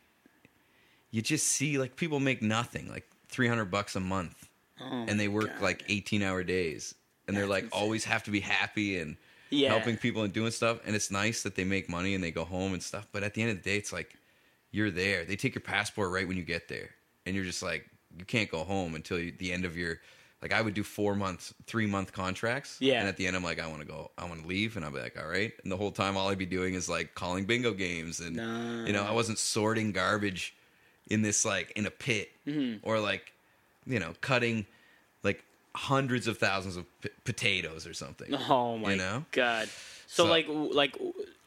you 1.12 1.22
just 1.22 1.48
see 1.48 1.78
like 1.78 1.96
people 1.96 2.20
make 2.20 2.42
nothing 2.42 2.88
like 2.90 3.06
300 3.30 3.66
bucks 3.66 3.96
a 3.96 4.00
month 4.00 4.45
Oh, 4.82 5.06
and 5.08 5.20
they 5.20 5.28
work 5.28 5.48
God. 5.48 5.62
like 5.62 5.84
18 5.88 6.22
hour 6.22 6.44
days 6.44 6.96
and 7.28 7.36
they're 7.36 7.48
like 7.48 7.66
insane. 7.66 7.80
always 7.82 8.04
have 8.06 8.24
to 8.24 8.32
be 8.32 8.42
happy 8.42 9.00
and 9.00 9.16
Yeah. 9.50 9.70
helping 9.70 9.96
people 9.98 10.24
and 10.24 10.34
doing 10.34 10.52
stuff 10.52 10.80
and 10.86 10.96
it's 10.96 11.10
nice 11.12 11.44
that 11.44 11.56
they 11.56 11.64
make 11.64 11.88
money 11.90 12.14
and 12.14 12.24
they 12.24 12.32
go 12.32 12.44
home 12.44 12.74
and 12.74 12.84
stuff 12.84 13.08
but 13.14 13.24
at 13.24 13.34
the 13.36 13.42
end 13.42 13.52
of 13.52 13.58
the 13.58 13.64
day 13.64 13.78
it's 13.78 13.94
like 13.94 14.16
you're 14.72 14.92
there 14.92 15.24
they 15.24 15.36
take 15.38 15.56
your 15.56 15.62
passport 15.62 16.12
right 16.12 16.28
when 16.28 16.36
you 16.36 16.44
get 16.44 16.68
there 16.68 16.90
and 17.26 17.36
you're 17.36 17.46
just 17.46 17.64
like 17.64 17.90
you 18.20 18.26
can't 18.26 18.52
go 18.52 18.64
home 18.64 18.96
until 18.96 19.18
you, 19.18 19.32
the 19.38 19.54
end 19.54 19.64
of 19.66 19.78
your 19.78 20.00
like 20.42 20.52
i 20.52 20.62
would 20.62 20.74
do 20.74 20.84
four 20.84 21.16
months 21.16 21.54
three 21.68 21.86
month 21.88 22.12
contracts 22.12 22.78
Yeah. 22.82 23.00
and 23.00 23.08
at 23.08 23.16
the 23.16 23.28
end 23.28 23.36
i'm 23.38 23.44
like 23.44 23.60
i 23.62 23.68
want 23.68 23.80
to 23.80 23.88
go 23.88 24.12
i 24.18 24.26
want 24.26 24.42
to 24.42 24.48
leave 24.48 24.76
and 24.76 24.84
i'll 24.84 24.92
be 24.92 25.00
like 25.00 25.18
all 25.18 25.28
right 25.30 25.54
and 25.64 25.72
the 25.72 25.78
whole 25.78 25.92
time 25.92 26.18
all 26.18 26.28
i'd 26.30 26.38
be 26.38 26.46
doing 26.46 26.74
is 26.74 26.90
like 26.90 27.16
calling 27.16 27.46
bingo 27.46 27.72
games 27.72 28.20
and 28.20 28.36
you 28.88 28.92
know 28.94 29.04
i 29.04 29.12
wasn't 29.14 29.38
sorting 29.40 29.94
garbage 29.94 30.54
in 31.10 31.22
this 31.22 31.46
like 31.46 31.72
in 31.78 31.86
a 31.86 31.92
pit 31.92 32.30
Mm-hmm. 32.46 32.88
or 32.88 33.00
like 33.00 33.32
you 33.86 34.00
know 34.00 34.14
cutting 34.22 34.66
like 35.24 35.44
hundreds 35.76 36.28
of 36.28 36.38
thousands 36.38 36.78
of 36.78 36.86
p- 37.02 37.10
potatoes 37.24 37.86
or 37.86 37.94
something 37.94 38.34
Oh 38.50 38.78
my 38.78 38.92
you 38.92 38.98
know 38.98 39.26
god. 39.32 39.68
So, 40.08 40.26
So- 40.26 40.30
like, 40.30 40.48
like, 40.50 40.98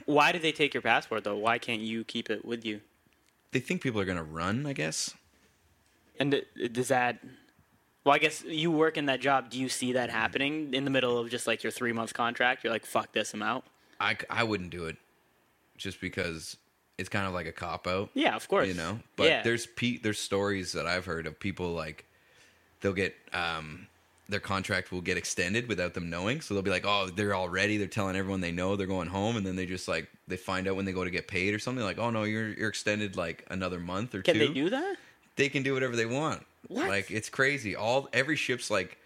why 0.06 0.32
did 0.32 0.42
they 0.42 0.52
take 0.52 0.74
your 0.74 0.82
passport 0.82 1.24
though? 1.24 1.36
Why 1.36 1.58
can't 1.58 1.80
you 1.80 2.04
keep 2.04 2.30
it 2.30 2.44
with 2.44 2.64
you? 2.64 2.80
they 3.52 3.60
think 3.60 3.80
people 3.80 3.98
are 4.00 4.04
gonna 4.04 4.22
run 4.22 4.66
i 4.66 4.72
guess 4.74 5.14
And 6.20 6.42
does 6.72 6.88
that? 6.88 7.18
Well, 8.04 8.14
I 8.14 8.18
guess 8.18 8.42
you 8.44 8.70
work 8.70 8.96
in 8.96 9.06
that 9.06 9.20
job. 9.20 9.50
Do 9.50 9.58
you 9.60 9.68
see 9.68 9.92
that 9.92 10.10
happening 10.10 10.72
in 10.74 10.84
the 10.84 10.90
middle 10.90 11.18
of 11.18 11.30
just 11.30 11.46
like 11.46 11.62
your 11.62 11.70
three 11.70 11.92
month 11.92 12.12
contract? 12.14 12.64
You're 12.64 12.72
like, 12.72 12.86
fuck 12.86 13.12
this, 13.12 13.32
I'm 13.34 13.42
out. 13.42 13.64
I, 14.00 14.16
I 14.30 14.44
wouldn't 14.44 14.70
do 14.70 14.86
it 14.86 14.96
just 15.76 16.00
because 16.00 16.56
it's 16.98 17.08
kind 17.08 17.26
of 17.26 17.32
like 17.34 17.46
a 17.46 17.52
cop 17.52 17.86
out. 17.86 18.10
Yeah, 18.14 18.34
of 18.34 18.48
course. 18.48 18.66
you 18.68 18.74
know 18.74 18.98
but 19.16 19.28
yeah. 19.28 19.42
there's 19.42 19.66
pe- 19.66 19.98
there's 19.98 20.18
stories 20.18 20.72
that 20.72 20.86
i've 20.86 21.04
heard 21.04 21.26
of 21.26 21.38
people 21.38 21.72
like 21.72 22.04
they'll 22.80 22.92
get 22.92 23.14
um 23.32 23.86
their 24.30 24.40
contract 24.40 24.92
will 24.92 25.00
get 25.00 25.16
extended 25.16 25.68
without 25.68 25.94
them 25.94 26.10
knowing 26.10 26.40
so 26.42 26.52
they'll 26.54 26.62
be 26.62 26.70
like 26.70 26.84
oh 26.86 27.08
they're 27.16 27.34
all 27.34 27.48
ready 27.48 27.76
they're 27.78 27.86
telling 27.86 28.14
everyone 28.16 28.40
they 28.40 28.52
know 28.52 28.76
they're 28.76 28.86
going 28.86 29.08
home 29.08 29.36
and 29.36 29.46
then 29.46 29.56
they 29.56 29.64
just 29.66 29.88
like 29.88 30.06
they 30.26 30.36
find 30.36 30.68
out 30.68 30.76
when 30.76 30.84
they 30.84 30.92
go 30.92 31.02
to 31.04 31.10
get 31.10 31.26
paid 31.26 31.54
or 31.54 31.58
something 31.58 31.84
like 31.84 31.98
oh 31.98 32.10
no 32.10 32.24
you're 32.24 32.50
you're 32.50 32.68
extended 32.68 33.16
like 33.16 33.44
another 33.50 33.80
month 33.80 34.14
or 34.14 34.20
Can 34.22 34.34
two 34.34 34.40
they 34.40 34.52
do 34.52 34.68
that? 34.70 34.96
they 35.36 35.48
can 35.48 35.62
do 35.62 35.72
whatever 35.74 35.96
they 35.96 36.04
want 36.06 36.44
What? 36.68 36.88
like 36.88 37.10
it's 37.10 37.28
crazy 37.30 37.74
all 37.74 38.08
every 38.12 38.36
ship's 38.36 38.70
like 38.70 38.98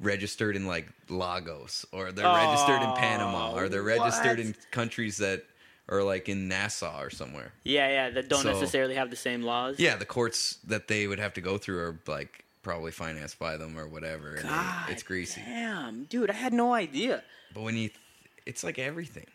registered 0.00 0.56
in 0.56 0.66
like 0.66 0.88
lagos 1.08 1.86
or 1.92 2.12
they're 2.12 2.26
registered 2.26 2.82
in 2.82 2.92
panama 2.96 3.54
or 3.54 3.68
they're 3.68 3.82
registered 3.82 4.38
what? 4.38 4.46
in 4.46 4.54
countries 4.72 5.18
that 5.18 5.44
are 5.88 6.02
like 6.02 6.28
in 6.28 6.48
nassau 6.48 7.00
or 7.00 7.10
somewhere 7.10 7.52
Yeah, 7.62 7.88
yeah. 7.88 8.10
That 8.10 8.28
don't 8.28 8.42
So- 8.42 8.52
necessarily 8.52 8.94
have 8.96 9.10
the 9.10 9.16
same 9.16 9.42
laws. 9.42 9.78
yeah, 9.78 9.96
the 9.96 10.04
courts 10.06 10.58
that 10.66 10.88
they 10.88 11.06
would 11.06 11.18
have 11.18 11.34
to 11.34 11.40
go 11.40 11.58
through 11.58 11.78
are 11.78 11.98
like 12.06 12.43
probably 12.64 12.90
financed 12.90 13.38
by 13.38 13.56
them 13.56 13.78
or 13.78 13.86
whatever. 13.86 14.38
God, 14.42 14.90
it's 14.90 15.04
greasy. 15.04 15.40
Damn, 15.44 16.04
dude, 16.04 16.30
I 16.30 16.34
had 16.34 16.52
no 16.52 16.74
idea. 16.74 17.22
But 17.52 17.62
when 17.62 17.76
you, 17.76 17.90
it's 18.46 18.64
like 18.64 18.78
everything. 18.80 19.26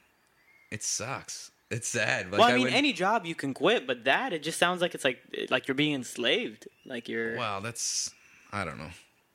It 0.72 0.84
sucks. 0.84 1.52
It's 1.72 1.88
sad. 1.88 2.32
Like 2.32 2.40
well, 2.40 2.50
I 2.50 2.54
mean, 2.54 2.64
went- 2.64 2.76
any 2.76 2.94
job 2.94 3.26
you 3.26 3.36
can 3.36 3.54
quit, 3.54 3.86
but 3.88 4.04
that 4.06 4.34
it 4.34 4.44
just 4.44 4.58
sounds 4.58 4.82
like 4.82 4.96
it's 4.96 5.06
like 5.06 5.20
like 5.50 5.68
you're 5.68 5.76
being 5.76 5.94
enslaved. 5.94 6.68
Like 6.86 7.08
you're. 7.08 7.38
Wow, 7.38 7.60
that's 7.60 8.12
I 8.52 8.66
don't 8.66 8.78
know. 8.78 8.90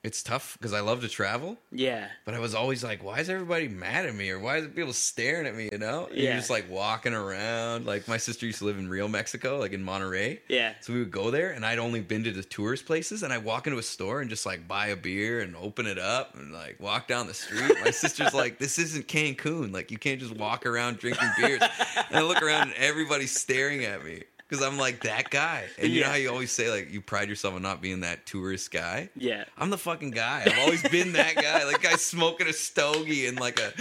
It's 0.05 0.23
tough 0.23 0.59
because 0.59 0.75
I 0.75 0.81
love 0.81 1.01
to 1.01 1.09
travel, 1.09 1.57
Yeah. 1.73 2.09
but 2.27 2.35
I 2.35 2.39
was 2.39 2.55
always 2.55 2.85
like, 2.85 3.03
why 3.03 3.21
is 3.21 3.31
everybody 3.31 3.69
mad 3.69 4.05
at 4.05 4.15
me 4.15 4.29
or 4.29 4.39
why 4.39 4.59
is 4.59 4.67
people 4.69 4.93
staring 4.93 5.47
at 5.47 5.55
me? 5.55 5.71
You 5.73 5.79
know, 5.79 6.09
And 6.09 6.17
Yeah. 6.19 6.25
you're 6.25 6.37
just 6.37 6.51
like 6.51 6.69
walking 6.71 7.15
around. 7.15 7.87
Like 7.87 8.07
my 8.07 8.19
sister 8.19 8.45
used 8.45 8.59
to 8.59 8.67
live 8.67 8.77
in 8.79 8.89
Real 8.91 9.09
Mexico, 9.09 9.59
like 9.59 9.73
in 9.73 9.83
Monterrey. 9.83 10.41
Yeah. 10.49 10.75
So 10.83 10.93
we 10.93 10.99
would 10.99 11.11
go 11.11 11.31
there, 11.31 11.53
and 11.53 11.65
I'd 11.65 11.79
only 11.79 12.01
been 12.03 12.23
to 12.25 12.33
the 12.33 12.45
tourist 12.45 12.85
places, 12.85 13.23
and 13.23 13.33
I 13.33 13.39
walk 13.39 13.67
into 13.67 13.79
a 13.79 13.83
store 13.83 14.21
and 14.21 14.29
just 14.29 14.45
like 14.45 14.69
buy 14.69 14.89
a 14.89 14.97
beer 14.97 15.41
and 15.41 15.57
open 15.57 15.87
it 15.87 15.99
up 15.99 16.35
and 16.37 16.53
like 16.53 16.79
walk 16.81 17.09
down 17.09 17.27
the 17.27 17.33
street. 17.35 17.73
My 17.83 17.91
sister's 17.91 18.35
like, 18.43 18.59
"This 18.59 18.79
isn't 18.79 19.09
Cancun. 19.09 19.73
Like 19.73 19.91
you 19.91 19.97
can't 19.97 20.21
just 20.21 20.37
walk 20.37 20.67
around 20.67 20.99
drinking 20.99 21.31
beers." 21.39 21.63
And 22.11 22.17
I 22.19 22.21
look 22.21 22.43
around, 22.43 22.65
and 22.69 22.75
everybody's 22.75 23.33
staring 23.33 23.87
at 23.87 24.05
me 24.05 24.25
because 24.49 24.65
I'm 24.65 24.79
like 24.79 25.03
that 25.05 25.31
guy. 25.31 25.65
And 25.79 25.93
you 25.93 26.03
know 26.03 26.09
how 26.09 26.15
you 26.17 26.31
always 26.31 26.51
say 26.53 26.71
like 26.71 26.93
you 26.93 27.01
pride 27.01 27.29
yourself 27.29 27.55
on 27.55 27.63
not 27.63 27.81
being 27.81 28.01
that 28.01 28.27
tourist 28.27 28.71
guy. 28.71 29.09
Yeah. 29.17 29.45
I'm 29.59 29.71
the 29.71 29.79
fucking 29.79 30.11
guy. 30.13 30.43
I've 30.47 30.59
always 30.59 30.83
been 30.89 31.13
that 31.15 31.35
guy. 31.37 31.65
Like 31.65 31.83
guy 31.83 31.97
smoking 31.97 32.47
a 32.47 32.53
stogie 32.53 33.27
in 33.27 33.37
like 33.37 33.59
a 33.61 33.73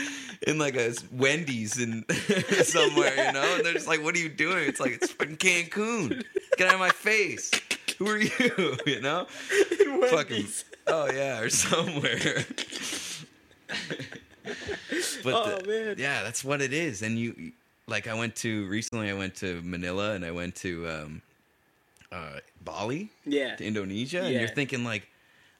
in 0.47 0.57
like 0.57 0.75
a 0.75 0.93
Wendy's 1.11 1.79
in 1.79 2.05
somewhere, 2.63 3.15
you 3.15 3.31
know. 3.33 3.55
And 3.55 3.65
they're 3.65 3.73
just 3.73 3.87
like, 3.87 4.03
"What 4.03 4.15
are 4.15 4.19
you 4.19 4.29
doing?" 4.29 4.67
It's 4.67 4.79
like 4.79 4.93
it's 4.93 5.11
fucking 5.11 5.37
Cancun. 5.37 6.23
Get 6.57 6.67
out 6.67 6.73
of 6.75 6.79
my 6.79 6.89
face. 6.89 7.51
Who 7.99 8.07
are 8.09 8.17
you? 8.17 8.77
You 8.85 9.01
know. 9.01 9.25
Fucking. 10.09 10.45
Oh 10.87 11.09
yeah, 11.11 11.39
or 11.39 11.49
somewhere. 11.49 12.45
but 15.23 15.33
Oh, 15.33 15.59
the- 15.59 15.67
man. 15.67 15.95
yeah, 15.97 16.23
that's 16.23 16.43
what 16.43 16.61
it 16.61 16.73
is. 16.73 17.01
And 17.01 17.17
you, 17.17 17.51
like, 17.87 18.07
I 18.07 18.13
went 18.13 18.35
to 18.37 18.65
recently. 18.67 19.09
I 19.09 19.13
went 19.13 19.35
to 19.37 19.61
Manila 19.63 20.11
and 20.13 20.23
I 20.25 20.31
went 20.31 20.55
to 20.57 20.87
um, 20.89 21.21
uh, 22.11 22.39
Bali 22.63 23.09
Yeah. 23.25 23.55
to 23.55 23.65
Indonesia, 23.65 24.21
and 24.21 24.33
you're 24.33 24.47
thinking 24.47 24.83
like, 24.83 25.07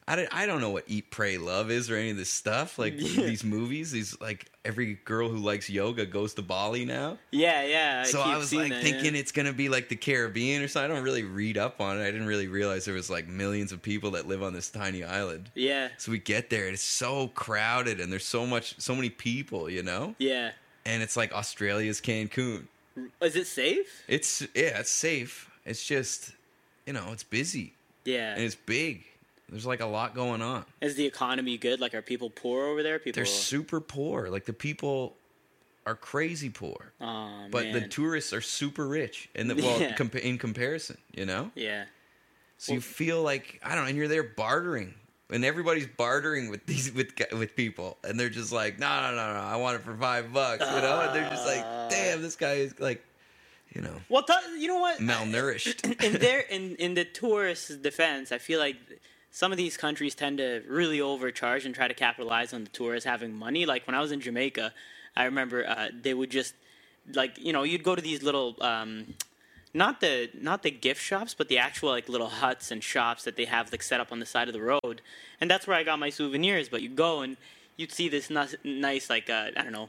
I 0.06 0.16
don't, 0.16 0.28
I 0.34 0.44
don't 0.44 0.60
know 0.60 0.68
what 0.68 0.84
Eat, 0.86 1.10
Pray, 1.10 1.38
Love 1.38 1.70
is 1.70 1.90
or 1.90 1.96
any 1.96 2.10
of 2.10 2.18
this 2.18 2.28
stuff. 2.28 2.78
Like 2.78 2.92
Yeah. 2.96 3.22
these 3.26 3.42
movies, 3.42 3.90
these 3.90 4.20
like 4.20 4.50
every 4.62 4.98
girl 5.06 5.30
who 5.30 5.38
likes 5.38 5.70
yoga 5.70 6.04
goes 6.04 6.34
to 6.34 6.42
Bali 6.42 6.84
now. 6.84 7.16
Yeah, 7.30 7.64
yeah. 7.64 8.02
so 8.02 8.20
I 8.20 8.36
was 8.36 8.52
like 8.52 8.68
that, 8.70 8.82
thinking 8.82 9.14
yeah. 9.14 9.20
it's 9.20 9.32
gonna 9.32 9.54
be 9.54 9.70
like 9.70 9.88
the 9.88 9.96
Caribbean 9.96 10.60
or 10.62 10.68
something. 10.68 10.90
I 10.90 10.94
don't 10.94 11.04
really 11.04 11.22
read 11.22 11.56
up 11.56 11.80
on 11.80 11.98
it. 11.98 12.02
I 12.02 12.10
didn't 12.10 12.26
really 12.26 12.48
realize 12.48 12.84
there 12.84 12.92
was 12.94 13.08
like 13.08 13.28
millions 13.28 13.72
of 13.72 13.80
people 13.80 14.10
that 14.10 14.28
live 14.28 14.42
on 14.42 14.52
this 14.52 14.68
tiny 14.70 15.02
island. 15.02 15.50
Yeah. 15.54 15.88
So 15.96 16.12
we 16.12 16.18
get 16.18 16.50
there 16.50 16.66
and 16.66 16.74
it's 16.74 16.82
so 16.82 17.28
crowded 17.28 17.98
and 17.98 18.12
there's 18.12 18.26
so 18.26 18.46
much, 18.46 18.78
so 18.78 18.94
many 18.94 19.08
people, 19.08 19.70
you 19.70 19.82
know. 19.82 20.14
Yeah. 20.18 20.50
And 20.86 21.02
it's 21.02 21.16
like 21.16 21.32
Australia's 21.32 22.00
Cancun. 22.00 22.64
Is 23.22 23.36
it 23.36 23.46
safe? 23.46 24.04
It's 24.06 24.42
yeah, 24.54 24.78
it's 24.80 24.90
safe. 24.90 25.50
It's 25.64 25.84
just, 25.84 26.32
you 26.86 26.92
know, 26.92 27.08
it's 27.12 27.24
busy 27.24 27.72
Yeah. 28.04 28.34
and 28.34 28.42
it's 28.42 28.54
big. 28.54 29.04
There's 29.48 29.66
like 29.66 29.80
a 29.80 29.86
lot 29.86 30.14
going 30.14 30.42
on. 30.42 30.64
Is 30.80 30.94
the 30.94 31.06
economy 31.06 31.56
good? 31.58 31.80
Like, 31.80 31.94
are 31.94 32.02
people 32.02 32.30
poor 32.30 32.66
over 32.66 32.82
there? 32.82 32.98
People. 32.98 33.16
They're 33.18 33.24
super 33.26 33.80
poor. 33.80 34.28
Like 34.28 34.44
the 34.44 34.52
people 34.52 35.16
are 35.86 35.94
crazy 35.94 36.48
poor, 36.48 36.92
Oh, 37.00 37.46
but 37.50 37.72
the 37.74 37.82
tourists 37.86 38.32
are 38.32 38.40
super 38.40 38.86
rich. 38.86 39.28
And 39.34 39.50
the, 39.50 39.54
well, 39.56 39.78
Yeah. 39.80 39.94
compa- 39.94 40.20
in 40.22 40.38
comparison, 40.38 40.96
you 41.14 41.26
know. 41.26 41.50
Yeah. 41.54 41.84
So 42.56 42.72
you 42.72 42.80
feel 42.80 43.22
like 43.22 43.60
I 43.62 43.74
don't 43.74 43.84
know, 43.84 43.88
and 43.88 43.96
you're 43.98 44.08
there 44.08 44.22
bartering, 44.22 44.94
and 45.30 45.44
everybody's 45.44 45.86
bartering 45.86 46.50
with 46.50 46.66
these 46.66 46.92
with 46.92 47.12
with 47.32 47.56
people, 47.56 47.96
and 48.04 48.18
they're 48.18 48.28
just 48.28 48.52
like, 48.52 48.78
no, 48.78 49.00
no, 49.00 49.10
no, 49.16 49.34
no, 49.34 49.40
I 49.40 49.56
want 49.56 49.76
it 49.76 49.82
for 49.82 49.94
five 49.96 50.32
bucks, 50.32 50.64
you 50.64 50.80
know. 50.80 51.00
And 51.00 51.14
they're 51.14 51.30
just 51.30 51.46
like, 51.46 51.62
damn, 51.90 52.22
this 52.22 52.36
guy 52.36 52.54
is 52.54 52.78
like, 52.78 53.04
you 53.74 53.80
know, 53.80 53.94
Well, 54.08 54.24
you 54.58 54.68
know 54.68 54.78
what? 54.78 54.98
malnourished. 54.98 56.02
in 56.04 56.14
their 56.14 56.40
in 56.40 56.76
in 56.76 56.94
the 56.94 57.04
tourist 57.04 57.82
defense, 57.82 58.32
I 58.32 58.38
feel 58.38 58.58
like 58.60 58.76
some 59.30 59.50
of 59.50 59.58
these 59.58 59.76
countries 59.76 60.14
tend 60.14 60.38
to 60.38 60.62
really 60.68 61.00
overcharge 61.00 61.64
and 61.66 61.74
try 61.74 61.88
to 61.88 61.94
capitalize 61.94 62.52
on 62.52 62.64
the 62.64 62.70
tourists 62.70 63.04
having 63.06 63.34
money. 63.34 63.66
Like 63.66 63.86
when 63.86 63.94
I 63.96 64.00
was 64.00 64.12
in 64.12 64.20
Jamaica, 64.20 64.72
I 65.16 65.24
remember 65.24 65.66
uh, 65.66 65.88
they 66.00 66.14
would 66.14 66.30
just 66.30 66.54
like 67.14 67.36
you 67.38 67.52
know 67.52 67.62
you'd 67.64 67.82
go 67.82 67.94
to 67.94 68.02
these 68.02 68.22
little 68.22 68.56
um, 68.60 69.14
not 69.74 70.00
the 70.00 70.30
not 70.40 70.62
the 70.62 70.70
gift 70.70 71.02
shops, 71.02 71.34
but 71.34 71.48
the 71.48 71.58
actual 71.58 71.90
like 71.90 72.08
little 72.08 72.28
huts 72.28 72.70
and 72.70 72.82
shops 72.82 73.24
that 73.24 73.36
they 73.36 73.44
have 73.44 73.70
like 73.72 73.82
set 73.82 74.00
up 74.00 74.12
on 74.12 74.20
the 74.20 74.26
side 74.26 74.48
of 74.48 74.54
the 74.54 74.62
road, 74.62 75.02
and 75.40 75.50
that's 75.50 75.66
where 75.66 75.76
I 75.76 75.82
got 75.82 75.98
my 75.98 76.10
souvenirs. 76.10 76.68
But 76.68 76.80
you 76.80 76.88
go 76.88 77.20
and 77.20 77.36
you'd 77.76 77.92
see 77.92 78.08
this 78.08 78.30
nice, 78.30 78.54
nice 78.62 79.10
like 79.10 79.28
uh, 79.28 79.50
I 79.56 79.62
don't 79.62 79.72
know. 79.72 79.88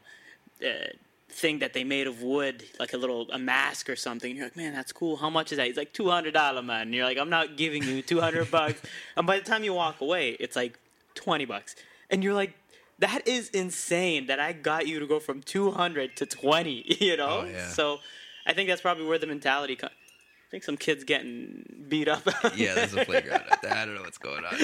Uh, 0.65 0.87
thing 1.29 1.59
that 1.59 1.73
they 1.73 1.83
made 1.83 2.07
of 2.07 2.21
wood, 2.21 2.63
like 2.79 2.93
a 2.93 2.97
little 2.97 3.29
a 3.31 3.37
mask 3.37 3.89
or 3.89 3.95
something. 3.95 4.31
And 4.31 4.37
you're 4.37 4.45
like, 4.45 4.55
man, 4.55 4.73
that's 4.73 4.93
cool. 4.93 5.17
How 5.17 5.29
much 5.29 5.51
is 5.51 5.57
that? 5.57 5.67
He's 5.67 5.77
like 5.77 5.93
two 5.93 6.09
hundred 6.09 6.33
dollar 6.33 6.61
man. 6.61 6.83
And 6.83 6.93
you're 6.95 7.05
like, 7.05 7.17
I'm 7.17 7.29
not 7.29 7.57
giving 7.57 7.83
you 7.83 8.01
two 8.01 8.21
hundred 8.21 8.49
bucks. 8.49 8.81
And 9.17 9.27
by 9.27 9.37
the 9.37 9.45
time 9.45 9.63
you 9.63 9.73
walk 9.73 10.01
away, 10.01 10.31
it's 10.39 10.55
like 10.55 10.79
twenty 11.13 11.45
bucks. 11.45 11.75
And 12.09 12.23
you're 12.23 12.33
like, 12.33 12.53
that 12.99 13.27
is 13.27 13.49
insane 13.49 14.27
that 14.27 14.39
I 14.39 14.53
got 14.53 14.87
you 14.87 14.99
to 14.99 15.07
go 15.07 15.19
from 15.19 15.41
two 15.41 15.71
hundred 15.71 16.15
to 16.17 16.25
twenty. 16.25 16.97
You 17.01 17.17
know? 17.17 17.41
Oh, 17.43 17.45
yeah. 17.45 17.69
So 17.69 17.99
I 18.45 18.53
think 18.53 18.69
that's 18.69 18.81
probably 18.81 19.05
where 19.05 19.17
the 19.17 19.27
mentality 19.27 19.75
comes. 19.75 19.93
I 19.93 20.51
think 20.51 20.63
some 20.63 20.77
kids 20.77 21.03
getting 21.03 21.85
beat 21.89 22.07
up. 22.07 22.23
yeah, 22.55 22.75
there's 22.75 22.93
a 22.93 23.03
playground 23.05 23.43
out 23.51 23.61
there. 23.61 23.73
I 23.73 23.85
don't 23.85 23.95
know 23.95 24.01
what's 24.01 24.19
going 24.19 24.45
on. 24.45 24.57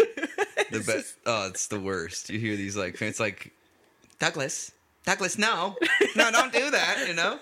The 0.72 0.80
best. 0.80 1.16
Oh, 1.26 1.48
it's 1.48 1.68
the 1.68 1.80
worst. 1.80 2.30
You 2.30 2.40
hear 2.40 2.56
these 2.56 2.78
like 2.78 3.02
it's 3.02 3.20
like 3.20 3.52
Douglas, 4.20 4.72
Douglas, 5.06 5.38
no, 5.38 5.76
no, 6.16 6.32
don't 6.32 6.54
do 6.54 6.72
that. 6.72 7.06
You 7.08 7.14
know. 7.14 7.40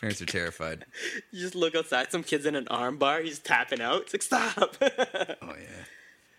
Parents 0.00 0.20
are 0.22 0.26
terrified. 0.26 0.86
you 1.30 1.40
just 1.40 1.54
look 1.54 1.74
outside, 1.74 2.10
some 2.10 2.22
kids 2.22 2.46
in 2.46 2.56
an 2.56 2.66
arm 2.68 2.96
bar, 2.96 3.20
he's 3.20 3.38
tapping 3.38 3.80
out. 3.82 4.02
It's 4.02 4.14
like 4.14 4.22
stop. 4.22 4.76
Oh 5.42 5.54
yeah. 5.60 5.84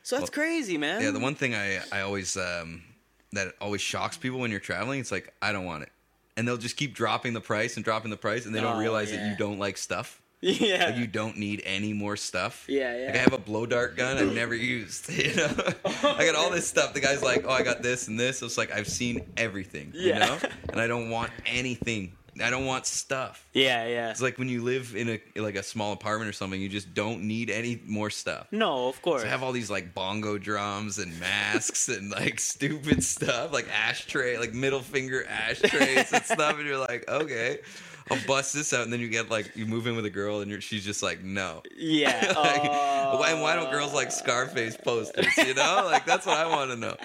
so 0.04 0.18
that's 0.18 0.30
crazy, 0.30 0.78
man. 0.78 1.02
Yeah, 1.02 1.12
the 1.12 1.20
one 1.20 1.36
thing 1.36 1.56
I 1.56 1.82
I 1.92 2.02
always 2.02 2.36
um 2.38 2.84
that 3.34 3.54
always 3.62 3.82
shocks 3.82 4.18
people 4.18 4.40
when 4.40 4.52
you're 4.52 4.60
traveling, 4.60 5.00
it's 5.00 5.12
like 5.12 5.34
I 5.42 5.52
don't 5.52 5.66
want 5.66 5.84
it, 5.84 5.90
and 6.38 6.48
they'll 6.48 6.58
just 6.58 6.78
keep 6.78 6.94
dropping 6.94 7.34
the 7.34 7.42
price 7.42 7.76
and 7.76 7.84
dropping 7.86 8.12
the 8.12 8.18
price, 8.18 8.46
and 8.46 8.54
they 8.56 8.62
don't 8.62 8.78
Oh, 8.78 8.80
realize 8.80 9.12
that 9.12 9.28
you 9.30 9.36
don't 9.38 9.60
like 9.60 9.78
stuff. 9.78 10.22
yeah. 10.42 10.86
Like 10.88 10.98
you 10.98 11.06
don't 11.06 11.38
need 11.38 11.62
any 11.66 11.94
more 11.94 12.18
stuff. 12.18 12.66
Yeah, 12.68 12.90
Like 12.92 13.00
yeah. 13.00 13.12
I 13.14 13.18
have 13.18 13.34
a 13.34 13.38
blow 13.38 13.68
dart 13.68 13.96
gun 13.96 14.18
I've 14.18 14.34
never 14.34 14.56
used. 14.56 15.08
You 15.12 15.36
know, 15.36 15.50
I 15.86 16.26
got 16.26 16.34
all 16.36 16.50
this 16.50 16.68
stuff. 16.68 16.94
The 16.96 17.00
guy's 17.00 17.22
like, 17.22 17.46
"Oh, 17.46 17.52
I 17.52 17.62
got 17.62 17.84
this 17.84 18.08
and 18.08 18.20
this." 18.20 18.42
It's 18.42 18.58
like 18.58 18.72
I've 18.72 18.88
seen 18.88 19.22
everything. 19.38 19.92
You 19.94 20.10
Yeah. 20.10 20.20
know, 20.20 20.38
and 20.70 20.82
I 20.82 20.88
don't 20.88 21.10
want 21.12 21.32
anything. 21.46 22.14
I 22.42 22.50
don't 22.50 22.66
want 22.66 22.86
stuff. 22.86 23.46
yeah, 23.54 23.86
yeah. 23.88 24.10
It's 24.12 24.22
like 24.22 24.38
when 24.38 24.48
you 24.48 24.64
live 24.64 24.96
in 24.96 25.10
a 25.10 25.40
like 25.42 25.56
a 25.56 25.64
small 25.64 25.92
apartment 25.92 26.30
or 26.30 26.34
something, 26.34 26.62
you 26.62 26.70
just 26.70 26.94
don't 26.94 27.24
need 27.24 27.50
any 27.50 27.82
more 27.86 28.10
stuff. 28.10 28.48
No, 28.52 28.88
of 28.88 29.02
course. 29.02 29.24
I 29.24 29.28
have 29.28 29.44
all 29.44 29.52
these 29.52 29.70
like 29.70 29.94
bongo 29.94 30.38
drums 30.38 30.98
and 30.98 31.20
masks 31.20 31.90
and 31.90 32.10
like 32.12 32.40
stupid 32.54 33.04
stuff, 33.04 33.52
like 33.52 33.68
ashtray, 33.70 34.38
like 34.38 34.54
middle 34.54 34.80
finger 34.82 35.26
ashtrays 35.28 36.14
and 36.14 36.24
stuff, 36.24 36.58
and 36.58 36.66
you're 36.68 36.78
like, 36.78 37.10
okay, 37.10 37.60
I'll 38.10 38.18
bust 38.28 38.54
this 38.54 38.74
out, 38.74 38.84
and 38.84 38.92
then 38.94 39.00
you 39.02 39.10
get 39.10 39.30
like 39.30 39.56
you 39.56 39.66
move 39.66 39.86
in 39.88 39.96
with 39.96 40.06
a 40.06 40.10
girl, 40.10 40.40
and 40.42 40.50
you're, 40.50 40.62
she's 40.62 40.86
just 40.86 41.04
like, 41.04 41.24
no. 41.24 41.62
yeah. 41.78 42.34
Like, 42.42 42.62
Oh. 42.64 43.18
why, 43.20 43.34
why 43.34 43.56
don't 43.56 43.68
oh. 43.68 43.72
girls 43.72 43.94
like 43.94 44.10
Scarface 44.12 44.78
posters? 44.78 45.36
You 45.38 45.54
know, 45.54 45.82
like 45.86 46.06
that's 46.06 46.26
what 46.26 46.38
I 46.38 46.48
want 46.48 46.72
to 46.72 46.78
know. 46.78 46.96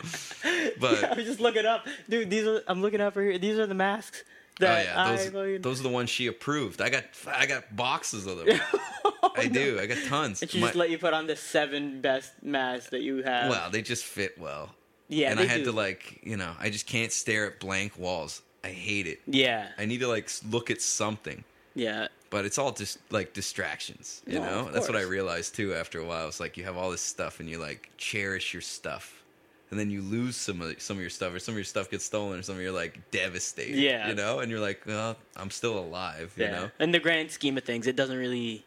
But 0.80 1.10
I'm 1.10 1.24
just 1.24 1.40
looking 1.40 1.66
up, 1.66 1.84
dude. 2.08 2.30
These 2.30 2.46
are 2.46 2.62
I'm 2.68 2.80
looking 2.80 3.00
up 3.00 3.16
right 3.16 3.24
here. 3.30 3.38
These 3.38 3.58
are 3.58 3.66
the 3.66 3.74
masks. 3.74 4.22
Oh 4.58 4.64
that 4.64 4.84
yeah, 4.86 5.02
I 5.04 5.10
those 5.16 5.26
fucking- 5.26 5.60
those 5.62 5.80
are 5.80 5.82
the 5.82 5.88
ones 5.90 6.08
she 6.10 6.26
approved. 6.28 6.80
I 6.80 6.88
got 6.88 7.04
I 7.28 7.46
got 7.46 7.74
boxes 7.76 8.26
of 8.26 8.38
them. 8.38 8.58
I 9.36 9.48
do. 9.48 9.78
I 9.80 9.86
got 9.86 9.98
tons. 10.06 10.40
And 10.42 10.50
she 10.50 10.60
My- 10.60 10.68
just 10.68 10.76
let 10.76 10.90
you 10.90 10.98
put 10.98 11.12
on 11.12 11.26
the 11.26 11.36
seven 11.36 12.00
best 12.00 12.32
masks 12.42 12.88
that 12.90 13.02
you 13.02 13.22
have. 13.22 13.50
well, 13.50 13.70
they 13.70 13.82
just 13.82 14.04
fit 14.04 14.38
well. 14.38 14.74
yeah, 15.08 15.30
and 15.30 15.38
I 15.40 15.44
had 15.44 15.58
do. 15.58 15.64
to 15.66 15.72
like, 15.72 16.20
you 16.22 16.36
know, 16.36 16.52
I 16.58 16.70
just 16.70 16.86
can't 16.86 17.12
stare 17.12 17.46
at 17.46 17.60
blank 17.60 17.98
walls. 17.98 18.40
I 18.64 18.68
hate 18.68 19.06
it. 19.06 19.20
Yeah, 19.26 19.68
I 19.78 19.84
need 19.84 20.00
to 20.00 20.08
like 20.08 20.30
look 20.50 20.70
at 20.70 20.80
something. 20.80 21.44
yeah, 21.74 22.08
But 22.30 22.44
it's 22.46 22.56
all 22.58 22.72
just 22.72 22.98
like 23.10 23.32
distractions, 23.34 24.22
you 24.26 24.40
No, 24.40 24.44
know. 24.64 24.70
That's 24.72 24.88
what 24.88 24.96
I 24.96 25.02
realized 25.02 25.54
too. 25.54 25.74
After 25.74 26.00
a 26.00 26.04
while, 26.04 26.26
it's 26.28 26.40
like 26.40 26.56
you 26.56 26.64
have 26.64 26.76
all 26.78 26.90
this 26.90 27.02
stuff, 27.02 27.38
and 27.40 27.48
you 27.48 27.58
like 27.58 27.90
cherish 27.98 28.52
your 28.54 28.62
stuff, 28.62 29.22
and 29.70 29.80
then 29.80 29.90
you 29.90 30.00
lose 30.02 30.36
some 30.36 30.60
of 30.62 30.80
some 30.80 30.96
of 30.96 31.00
your 31.00 31.10
stuff, 31.10 31.34
or 31.34 31.38
some 31.38 31.52
of 31.54 31.56
your 31.58 31.64
stuff 31.64 31.90
gets 31.90 32.04
stolen, 32.04 32.38
or 32.38 32.42
some 32.42 32.56
of 32.56 32.62
you're 32.62 32.72
like 32.72 33.00
devastated. 33.10 33.76
Yeah. 33.76 34.08
you 34.08 34.14
know, 34.14 34.38
and 34.40 34.50
you're 34.50 34.60
like, 34.60 34.82
well, 34.86 35.16
I'm 35.36 35.50
still 35.50 35.78
alive. 35.78 36.32
yeah. 36.36 36.44
You 36.44 36.52
know, 36.52 36.70
In 36.80 36.92
the 36.92 37.00
grand 37.00 37.30
scheme 37.30 37.56
of 37.58 37.64
things, 37.64 37.86
it 37.86 37.96
doesn't 37.96 38.16
really, 38.16 38.64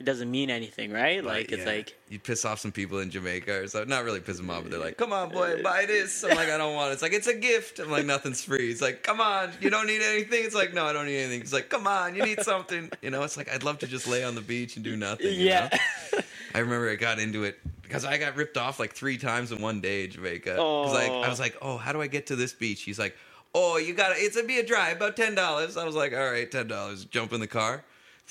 it 0.00 0.04
doesn't 0.04 0.28
mean 0.30 0.50
anything, 0.50 0.90
right? 0.90 1.22
Like 1.22 1.50
But, 1.50 1.58
it's 1.60 1.66
like, 1.66 1.96
you 2.08 2.18
piss 2.18 2.44
off 2.44 2.58
some 2.58 2.72
people 2.72 2.98
in 2.98 3.08
Jamaica 3.10 3.60
or 3.60 3.68
something. 3.68 3.88
Not 3.88 4.02
really 4.04 4.18
piss 4.18 4.36
them 4.36 4.50
off, 4.50 4.62
but 4.64 4.72
they're 4.72 4.80
like, 4.80 4.96
"Come 4.96 5.12
on, 5.12 5.28
boy, 5.30 5.62
buy 5.62 5.86
this." 5.86 6.24
I'm 6.24 6.36
like, 6.36 6.48
"I 6.48 6.58
don't 6.58 6.74
want 6.74 6.90
it." 6.90 6.94
It's 6.94 7.02
like 7.02 7.12
it's 7.12 7.28
a 7.28 7.34
gift. 7.34 7.78
I'm 7.78 7.90
like, 7.90 8.04
"Nothing's 8.04 8.42
free." 8.42 8.70
It's 8.72 8.82
like, 8.82 9.04
"Come 9.04 9.20
on, 9.20 9.52
you 9.60 9.70
don't 9.70 9.86
need 9.86 10.02
anything." 10.02 10.44
It's 10.44 10.54
like, 10.56 10.74
"No, 10.74 10.86
I 10.86 10.92
don't 10.92 11.06
need 11.06 11.18
anything." 11.18 11.40
It's 11.40 11.52
like, 11.52 11.68
"Come 11.68 11.86
on, 11.86 12.16
you 12.16 12.24
need 12.24 12.40
something." 12.42 12.90
You 13.00 13.10
know, 13.10 13.22
it's 13.22 13.36
like 13.36 13.48
I'd 13.48 13.62
love 13.62 13.78
to 13.78 13.86
just 13.86 14.08
lay 14.08 14.24
on 14.24 14.34
the 14.34 14.40
beach 14.40 14.74
and 14.74 14.84
do 14.84 14.96
nothing. 14.96 15.26
you 15.26 15.32
yeah, 15.46 15.68
know? 16.12 16.18
I 16.54 16.58
remember 16.58 16.90
I 16.90 16.96
got 16.96 17.18
into 17.20 17.44
it 17.44 17.58
because 17.92 18.06
I 18.06 18.16
got 18.16 18.36
ripped 18.36 18.56
off 18.56 18.80
like 18.80 18.94
three 18.94 19.18
times 19.18 19.52
in 19.52 19.60
one 19.60 19.82
day 19.82 20.04
in 20.04 20.10
Jamaica. 20.12 20.56
'Cause, 20.56 20.94
like 20.94 21.10
I 21.10 21.28
was 21.28 21.38
like, 21.38 21.56
"Oh, 21.60 21.76
how 21.76 21.92
do 21.92 22.00
I 22.00 22.06
get 22.06 22.26
to 22.28 22.36
this 22.36 22.54
beach?" 22.54 22.82
He's 22.82 22.98
like, 22.98 23.14
"Oh, 23.54 23.76
you 23.76 23.92
got 23.92 24.10
to 24.10 24.14
It's 24.14 24.36
a 24.36 24.42
be 24.42 24.58
a 24.58 24.64
drive, 24.66 24.96
about 24.96 25.14
ten 25.14 25.34
dollars." 25.34 25.76
I 25.76 25.84
was 25.84 25.94
like, 25.94 26.14
"All 26.14 26.30
right, 26.30 26.50
ten 26.50 26.68
dollars." 26.68 27.04
Jump 27.04 27.34
in 27.34 27.40
the 27.40 27.46
car. 27.46 27.84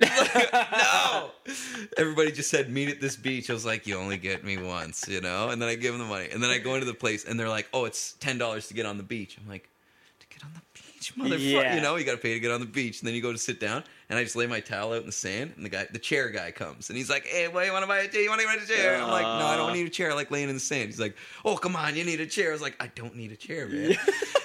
no. 0.00 1.30
Everybody 1.96 2.32
just 2.32 2.50
said 2.50 2.68
meet 2.68 2.88
at 2.88 3.00
this 3.00 3.14
beach. 3.16 3.48
I 3.48 3.52
was 3.52 3.64
like, 3.64 3.86
you 3.86 3.96
only 3.96 4.16
get 4.16 4.42
me 4.44 4.56
once, 4.56 5.06
you 5.08 5.20
know. 5.20 5.50
And 5.50 5.62
then 5.62 5.68
I 5.68 5.76
give 5.76 5.92
them 5.92 6.00
the 6.00 6.08
money, 6.08 6.28
and 6.32 6.42
then 6.42 6.50
I 6.50 6.58
go 6.58 6.74
into 6.74 6.86
the 6.86 6.94
place, 6.94 7.24
and 7.24 7.38
they're 7.38 7.48
like, 7.48 7.68
oh, 7.72 7.84
it's 7.84 8.14
ten 8.14 8.38
dollars 8.38 8.66
to 8.68 8.74
get 8.74 8.86
on 8.86 8.96
the 8.96 9.04
beach. 9.04 9.38
I'm 9.40 9.48
like, 9.48 9.68
to 10.20 10.26
get 10.28 10.42
on 10.42 10.50
the 10.54 10.60
beach, 11.04 11.16
motherfucker. 11.18 11.52
Yeah. 11.52 11.74
You 11.74 11.80
know, 11.80 11.96
you 11.96 12.04
got 12.04 12.12
to 12.12 12.18
pay 12.18 12.34
to 12.34 12.40
get 12.40 12.50
on 12.50 12.60
the 12.60 12.66
beach, 12.66 13.00
and 13.00 13.08
then 13.08 13.14
you 13.14 13.22
go 13.22 13.32
to 13.32 13.38
sit 13.38 13.60
down, 13.60 13.84
and 14.08 14.18
I 14.18 14.22
just 14.22 14.36
lay 14.36 14.46
my 14.46 14.60
towel 14.60 14.92
out 14.92 15.00
in 15.00 15.06
the 15.06 15.12
sand, 15.12 15.52
and 15.56 15.64
the 15.64 15.68
guy, 15.68 15.86
the 15.90 15.98
chair 15.98 16.28
guy, 16.28 16.50
comes, 16.50 16.88
and 16.88 16.98
he's 16.98 17.10
like, 17.10 17.26
hey, 17.26 17.48
what 17.48 17.66
you 17.66 17.72
want 17.72 17.82
to 17.82 17.86
buy 17.86 17.98
a 17.98 18.08
chair? 18.08 18.22
You 18.22 18.30
want 18.30 18.40
to 18.40 18.46
buy 18.46 18.54
a 18.54 18.66
chair? 18.66 18.96
I'm 18.96 19.10
like, 19.10 19.22
no, 19.22 19.46
I 19.46 19.56
don't 19.56 19.72
need 19.72 19.86
a 19.86 19.90
chair. 19.90 20.10
I 20.10 20.14
like 20.14 20.30
laying 20.30 20.48
in 20.48 20.54
the 20.54 20.60
sand. 20.60 20.86
He's 20.86 21.00
like, 21.00 21.16
oh, 21.44 21.56
come 21.56 21.76
on, 21.76 21.96
you 21.96 22.04
need 22.04 22.20
a 22.20 22.26
chair. 22.26 22.50
I 22.50 22.52
was 22.52 22.62
like, 22.62 22.76
I 22.80 22.88
don't 22.94 23.16
need 23.16 23.32
a 23.32 23.36
chair, 23.36 23.68
man. 23.68 23.96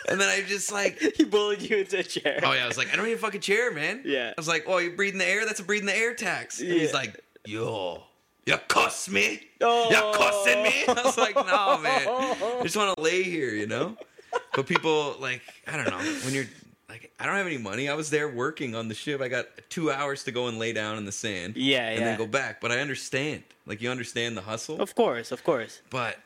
and 0.09 0.19
then 0.19 0.29
I 0.29 0.41
just 0.47 0.71
like. 0.71 0.99
he 1.15 1.23
bullied 1.23 1.61
you 1.61 1.77
into 1.77 1.99
a 1.99 2.03
chair. 2.03 2.39
Oh 2.43 2.53
yeah, 2.53 2.63
I 2.63 2.67
was 2.67 2.77
like, 2.77 2.91
I 2.93 2.95
don't 2.95 3.05
need 3.05 3.13
a 3.13 3.17
fucking 3.17 3.41
chair, 3.41 3.71
man. 3.71 4.01
Yeah. 4.05 4.29
I 4.29 4.33
was 4.39 4.47
like, 4.47 4.65
oh, 4.67 4.77
you 4.77 4.91
breathing 4.91 5.19
the 5.19 5.27
air? 5.27 5.45
That's 5.45 5.59
a 5.59 5.63
breathing 5.63 5.87
the 5.87 5.97
air 5.97 6.13
tax. 6.13 6.59
And 6.59 6.71
he's 6.71 6.93
like, 6.93 7.19
yo, 7.45 8.03
you 8.45 8.57
cuss 8.67 9.09
me? 9.09 9.41
Oh. 9.61 9.89
You 9.91 10.17
cussing 10.17 10.63
me? 10.63 10.83
I 10.87 11.03
was 11.05 11.17
like, 11.17 11.35
no, 11.35 11.77
man. 11.77 12.07
I 12.07 12.63
just 12.63 12.75
want 12.75 12.95
to 12.97 13.03
lay 13.03 13.21
here, 13.23 13.49
you 13.49 13.67
know. 13.67 13.95
But 14.53 14.67
people 14.67 15.15
like, 15.19 15.41
I 15.67 15.77
don't 15.77 15.89
know, 15.89 15.97
when 15.97 16.33
you're 16.33 16.47
like, 16.89 17.11
I 17.19 17.25
don't 17.25 17.35
have 17.35 17.45
any 17.45 17.57
money. 17.57 17.87
I 17.87 17.93
was 17.93 18.09
there 18.09 18.27
working 18.27 18.75
on 18.75 18.87
the 18.87 18.95
ship. 18.95 19.21
I 19.21 19.27
got 19.27 19.45
two 19.69 19.91
hours 19.91 20.23
to 20.23 20.31
go 20.31 20.47
and 20.47 20.57
lay 20.57 20.73
down 20.73 20.97
in 20.97 21.05
the 21.05 21.11
sand. 21.11 21.55
Yeah, 21.55 21.87
and 21.87 21.99
yeah. 21.99 22.05
then 22.05 22.17
go 22.17 22.25
back. 22.27 22.59
But 22.59 22.71
I 22.71 22.79
understand. 22.79 23.43
Like 23.65 23.81
you 23.81 23.91
understand 23.91 24.35
the 24.35 24.41
hustle. 24.41 24.81
Of 24.81 24.95
course, 24.95 25.31
of 25.31 25.43
course. 25.43 25.81
But 25.89 26.17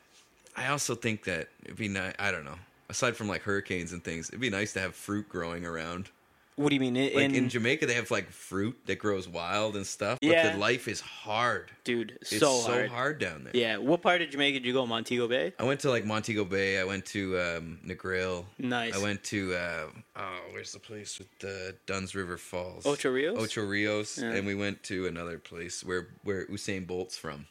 I 0.56 0.68
also 0.68 0.96
think 0.96 1.26
that 1.26 1.50
it'd 1.64 1.78
be 1.78 1.90
nice. 1.90 2.14
I 2.18 2.32
don't 2.32 2.46
know. 2.46 2.58
Aside 2.90 3.16
from 3.16 3.28
like 3.28 3.42
hurricanes 3.42 3.92
and 3.92 4.04
things, 4.04 4.30
it'd 4.30 4.40
be 4.40 4.50
nice 4.50 4.74
to 4.74 4.80
have 4.80 4.96
fruit 4.96 5.28
growing 5.28 5.66
around. 5.66 6.10
What 6.56 6.70
do 6.70 6.76
you 6.76 6.80
mean? 6.82 6.96
In, 6.96 7.14
Like 7.16 7.34
in, 7.34 7.50
Jamaica, 7.50 7.86
they 7.88 7.96
have 7.96 8.12
like 8.12 8.30
fruit 8.30 8.78
that 8.86 9.00
grows 9.00 9.28
wild 9.28 9.76
and 9.76 9.86
stuff. 9.88 10.20
But 10.22 10.30
Yeah. 10.30 10.52
the 10.54 10.58
life 10.60 10.88
is 10.88 11.02
hard. 11.02 11.72
dude, 11.84 12.18
It's 12.22 12.30
so, 12.40 12.60
so, 12.62 12.88
hard. 12.88 13.20
down 13.20 13.44
there. 13.46 13.52
Yeah. 13.56 13.78
What 13.78 14.02
part 14.02 14.22
of 14.22 14.30
Jamaica 14.30 14.60
did 14.60 14.66
you 14.68 14.74
go? 14.74 14.86
Montego 14.86 15.28
Bay. 15.28 15.54
I 15.58 15.64
went 15.64 15.80
to 15.82 15.90
like 15.90 16.06
Montego 16.06 16.46
Bay. 16.46 16.80
I 16.80 16.84
went 16.84 17.06
to 17.08 17.40
um, 17.40 17.80
Negril. 17.86 18.46
Nice. 18.60 18.96
I 18.96 19.00
went 19.00 19.24
to 19.26 19.56
uh, 19.56 19.86
oh, 20.16 20.40
where's 20.52 20.72
the 20.74 20.80
place 20.80 21.18
with 21.18 21.28
the 21.40 21.76
Dunn's 21.88 22.14
River 22.14 22.38
Falls? 22.38 22.86
Ocho 22.86 23.10
Rios? 23.12 23.38
Ocho 23.40 23.66
Rios, 23.66 24.18
Yeah. 24.20 24.32
and 24.34 24.46
we 24.46 24.54
went 24.56 24.84
to 24.84 25.08
another 25.08 25.40
place 25.40 25.84
where 25.84 26.10
where 26.24 26.46
Usain 26.48 26.86
Bolt's 26.86 27.18
from. 27.18 27.48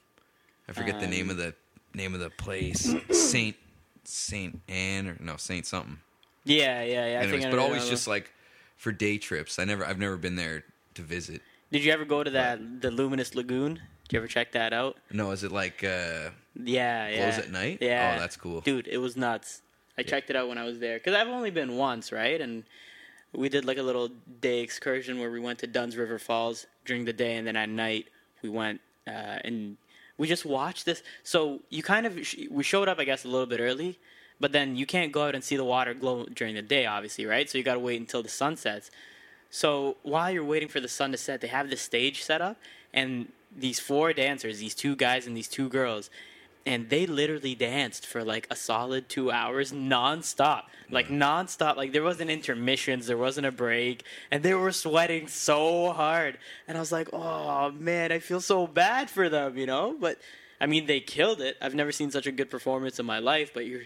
I 0.69 0.73
forget 0.73 1.01
the 1.01 1.07
Um, 1.07 1.11
name 1.11 1.31
of 1.31 1.37
the 1.37 1.55
name 1.93 2.15
of 2.15 2.21
the 2.21 2.31
place. 2.31 2.88
Saint 3.11 3.57
Saint 4.05 4.61
Anne 4.69 5.09
or 5.09 5.17
no 5.21 5.37
Saint 5.37 5.67
something. 5.67 5.99
Yeah, 6.45 6.83
yeah, 6.83 7.07
yeah. 7.07 7.21
I 7.21 7.23
Anyways, 7.25 7.45
but 7.47 7.59
always 7.59 7.88
just 7.88 8.07
like 8.09 8.31
for 8.83 8.90
day 8.90 9.16
trips. 9.16 9.61
I 9.61 9.64
never 9.64 9.87
I've 9.87 9.99
never 9.99 10.16
been 10.16 10.35
there 10.35 10.64
to 10.95 11.03
visit. 11.03 11.40
Did 11.71 11.85
you 11.85 11.92
ever 11.92 12.05
go 12.05 12.25
to 12.25 12.31
that 12.31 12.83
the 12.83 12.90
Luminous 12.90 13.35
Lagoon? 13.37 13.75
Did 13.75 14.12
you 14.12 14.18
ever 14.18 14.27
check 14.27 14.51
that 14.53 14.73
out? 14.73 14.97
No, 15.12 15.31
is 15.31 15.45
it 15.45 15.53
like 15.53 15.85
uh 15.85 16.31
Yeah, 16.57 17.09
yeah. 17.09 17.31
Glows 17.31 17.38
at 17.38 17.53
night? 17.53 17.79
Yeah. 17.81 18.14
Oh, 18.16 18.21
that's 18.21 18.37
cool. 18.37 18.61
Dude, 18.61 18.88
it 18.88 18.99
was 18.99 19.16
nuts. 19.16 19.62
I 19.97 20.03
checked 20.03 20.31
it 20.31 20.37
out 20.37 20.49
when 20.49 20.59
I 20.59 20.64
was 20.64 20.81
there 20.81 20.99
because 20.99 21.14
I've 21.14 21.29
only 21.29 21.51
been 21.51 21.77
once, 21.77 22.11
right? 22.11 22.40
And 22.40 22.64
we 23.33 23.49
did 23.49 23.64
like 23.64 23.79
a 23.79 23.83
little 23.83 24.09
day 24.40 24.61
excursion 24.61 25.21
where 25.21 25.31
we 25.31 25.38
went 25.38 25.61
to 25.61 25.68
Dunn's 25.68 25.97
River 25.97 26.18
Falls 26.18 26.66
during 26.85 27.05
the 27.05 27.12
day, 27.12 27.37
and 27.37 27.47
then 27.47 27.57
at 27.57 27.68
night 27.68 28.07
we 28.42 28.49
went 28.49 28.81
uh, 29.07 29.38
and 29.45 29.77
we 30.18 30.27
just 30.27 30.45
watched 30.45 30.87
this. 30.87 31.05
So 31.23 31.61
you 31.71 31.85
kind 31.85 32.05
of 32.05 32.18
we 32.51 32.64
showed 32.64 32.88
up, 32.88 32.99
I 32.99 33.05
guess, 33.05 33.25
a 33.25 33.29
little 33.29 33.47
bit 33.47 33.61
early, 33.61 33.99
but 34.42 34.50
then 34.50 34.74
you 34.74 34.87
can't 34.87 35.12
go 35.12 35.22
out 35.22 35.37
and 35.37 35.44
see 35.44 35.57
the 35.57 35.64
water 35.64 35.94
glow 35.94 36.26
during 36.26 36.57
the 36.57 36.62
day, 36.62 36.85
obviously, 36.85 37.24
right? 37.24 37.48
So 37.48 37.59
you 37.59 37.64
got 37.64 37.74
to 37.74 37.81
wait 37.81 38.00
until 38.00 38.24
the 38.24 38.28
sun 38.28 38.57
sets. 38.57 38.90
So 39.50 39.96
while 40.02 40.33
you're 40.33 40.44
waiting 40.44 40.68
for 40.68 40.81
the 40.81 40.88
sun 40.88 41.12
to 41.12 41.16
set, 41.16 41.40
they 41.40 41.46
have 41.46 41.70
the 41.70 41.76
stage 41.76 42.24
set 42.24 42.42
up, 42.42 42.57
and 42.92 43.28
these 43.57 43.78
four 43.78 44.12
dancers, 44.12 44.59
these 44.59 44.74
two 44.74 44.96
guys 44.96 45.28
and 45.28 45.37
these 45.37 45.46
two 45.46 45.68
girls, 45.68 46.11
and 46.66 46.90
they 46.90 47.07
literally 47.07 47.55
danced 47.55 48.05
for 48.05 48.24
like 48.24 48.48
a 48.50 48.57
solid 48.57 49.09
two 49.09 49.31
hours 49.31 49.72
nonstop, 49.72 50.64
like 50.90 51.07
mm. 51.07 51.18
nonstop. 51.18 51.76
Like 51.76 51.92
there 51.92 52.02
wasn't 52.02 52.31
intermissions, 52.31 53.07
there 53.07 53.18
wasn't 53.18 53.46
a 53.46 53.52
break, 53.52 54.02
and 54.33 54.42
they 54.42 54.55
were 54.55 54.72
sweating 54.72 55.28
so 55.28 55.92
hard. 55.92 56.37
And 56.66 56.76
I 56.76 56.81
was 56.81 56.90
like, 56.90 57.11
oh 57.12 57.70
man, 57.70 58.11
I 58.11 58.18
feel 58.18 58.40
so 58.40 58.66
bad 58.66 59.09
for 59.09 59.28
them, 59.28 59.57
you 59.57 59.66
know. 59.66 59.96
But 60.00 60.18
I 60.61 60.66
mean, 60.66 60.87
they 60.87 60.98
killed 60.98 61.40
it. 61.40 61.57
I've 61.61 61.76
never 61.76 61.92
seen 61.92 62.11
such 62.11 62.26
a 62.26 62.33
good 62.33 62.50
performance 62.50 62.98
in 62.98 63.07
my 63.07 63.20
life. 63.20 63.52
But 63.55 63.66
you're, 63.66 63.83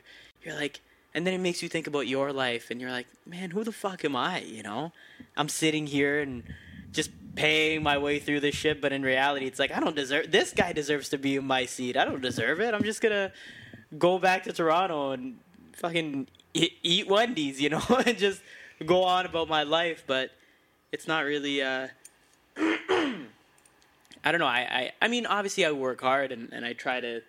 you're 0.46 0.54
like, 0.54 0.80
and 1.12 1.26
then 1.26 1.34
it 1.34 1.40
makes 1.40 1.62
you 1.62 1.68
think 1.68 1.86
about 1.86 2.06
your 2.06 2.32
life, 2.32 2.70
and 2.70 2.80
you're 2.80 2.90
like, 2.90 3.06
man, 3.26 3.50
who 3.50 3.64
the 3.64 3.72
fuck 3.72 4.04
am 4.04 4.14
I? 4.14 4.40
You 4.40 4.62
know, 4.62 4.92
I'm 5.36 5.48
sitting 5.48 5.86
here 5.86 6.20
and 6.20 6.44
just 6.92 7.10
paying 7.34 7.82
my 7.82 7.98
way 7.98 8.18
through 8.18 8.40
this 8.40 8.54
shit, 8.54 8.80
but 8.80 8.92
in 8.92 9.02
reality, 9.02 9.46
it's 9.46 9.58
like 9.58 9.72
I 9.72 9.80
don't 9.80 9.96
deserve. 9.96 10.30
This 10.30 10.52
guy 10.52 10.72
deserves 10.72 11.08
to 11.10 11.18
be 11.18 11.36
in 11.36 11.44
my 11.44 11.66
seat. 11.66 11.96
I 11.96 12.04
don't 12.04 12.22
deserve 12.22 12.60
it. 12.60 12.74
I'm 12.74 12.84
just 12.84 13.00
gonna 13.00 13.32
go 13.98 14.18
back 14.18 14.44
to 14.44 14.52
Toronto 14.52 15.12
and 15.12 15.38
fucking 15.72 16.28
eat, 16.54 17.08
Wendy's, 17.08 17.60
you 17.64 17.70
know, 17.70 17.82
and 18.06 18.16
just 18.16 18.40
go 18.84 19.02
on 19.02 19.26
about 19.26 19.48
my 19.48 19.64
life. 19.64 20.04
But 20.06 20.30
it's 20.92 21.08
not 21.08 21.24
really. 21.24 21.62
Uh, 21.62 21.88
I 22.56 24.32
don't 24.32 24.40
know. 24.40 24.46
I, 24.46 24.60
I 24.60 24.92
I 25.02 25.08
mean, 25.08 25.26
obviously, 25.26 25.64
I 25.64 25.72
work 25.72 26.00
hard 26.00 26.32
and, 26.32 26.52
and 26.52 26.64
I 26.64 26.72
try 26.72 27.00
to, 27.00 27.20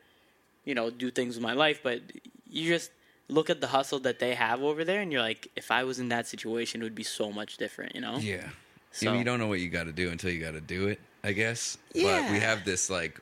you 0.65 0.75
know, 0.75 0.89
do 0.89 1.11
things 1.11 1.35
with 1.35 1.43
my 1.43 1.53
life. 1.53 1.81
But 1.83 2.01
you 2.49 2.69
just 2.69 2.91
look 3.29 3.49
at 3.49 3.59
the 3.61 3.67
hustle 3.67 3.99
that 3.99 4.19
they 4.19 4.33
have 4.35 4.61
over 4.63 4.83
there, 4.85 5.01
and 5.01 5.11
you're 5.11 5.21
like, 5.21 5.49
if 5.55 5.69
I 5.71 5.83
was 5.83 5.99
in 5.99 6.09
that 6.09 6.27
situation, 6.27 6.81
it 6.81 6.85
would 6.85 6.95
be 6.95 7.03
so 7.03 7.31
much 7.31 7.57
different, 7.57 7.93
you 7.95 8.01
know? 8.01 8.17
Yeah. 8.17 8.47
So- 8.91 9.13
you 9.13 9.23
don't 9.23 9.39
know 9.39 9.47
what 9.47 9.59
you 9.59 9.69
got 9.69 9.83
to 9.83 9.91
do 9.91 10.09
until 10.09 10.31
you 10.31 10.39
got 10.39 10.51
to 10.51 10.61
do 10.61 10.87
it, 10.87 10.99
I 11.23 11.33
guess. 11.33 11.77
But 11.93 11.99
Yeah. 12.01 12.31
we 12.31 12.39
have 12.39 12.63
this 12.65 12.89
like 12.89 13.19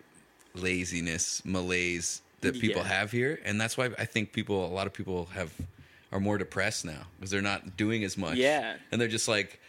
laziness, 0.54 1.44
malaise 1.46 2.22
that 2.42 2.60
people 2.60 2.82
Yeah. 2.82 2.88
have 2.88 3.12
here, 3.12 3.40
and 3.44 3.60
that's 3.60 3.78
why 3.78 3.90
I 3.98 4.06
think 4.06 4.32
people, 4.32 4.66
a 4.66 4.74
lot 4.74 4.88
of 4.88 4.94
people 4.94 5.26
have 5.34 5.52
are 6.12 6.20
more 6.20 6.38
depressed 6.38 6.86
now 6.86 7.08
because 7.18 7.30
they're 7.32 7.42
not 7.42 7.76
doing 7.76 8.04
as 8.06 8.16
much. 8.18 8.38
Yeah. 8.38 8.78
and 8.92 9.02
they're 9.02 9.08
just 9.08 9.28
like, 9.28 9.60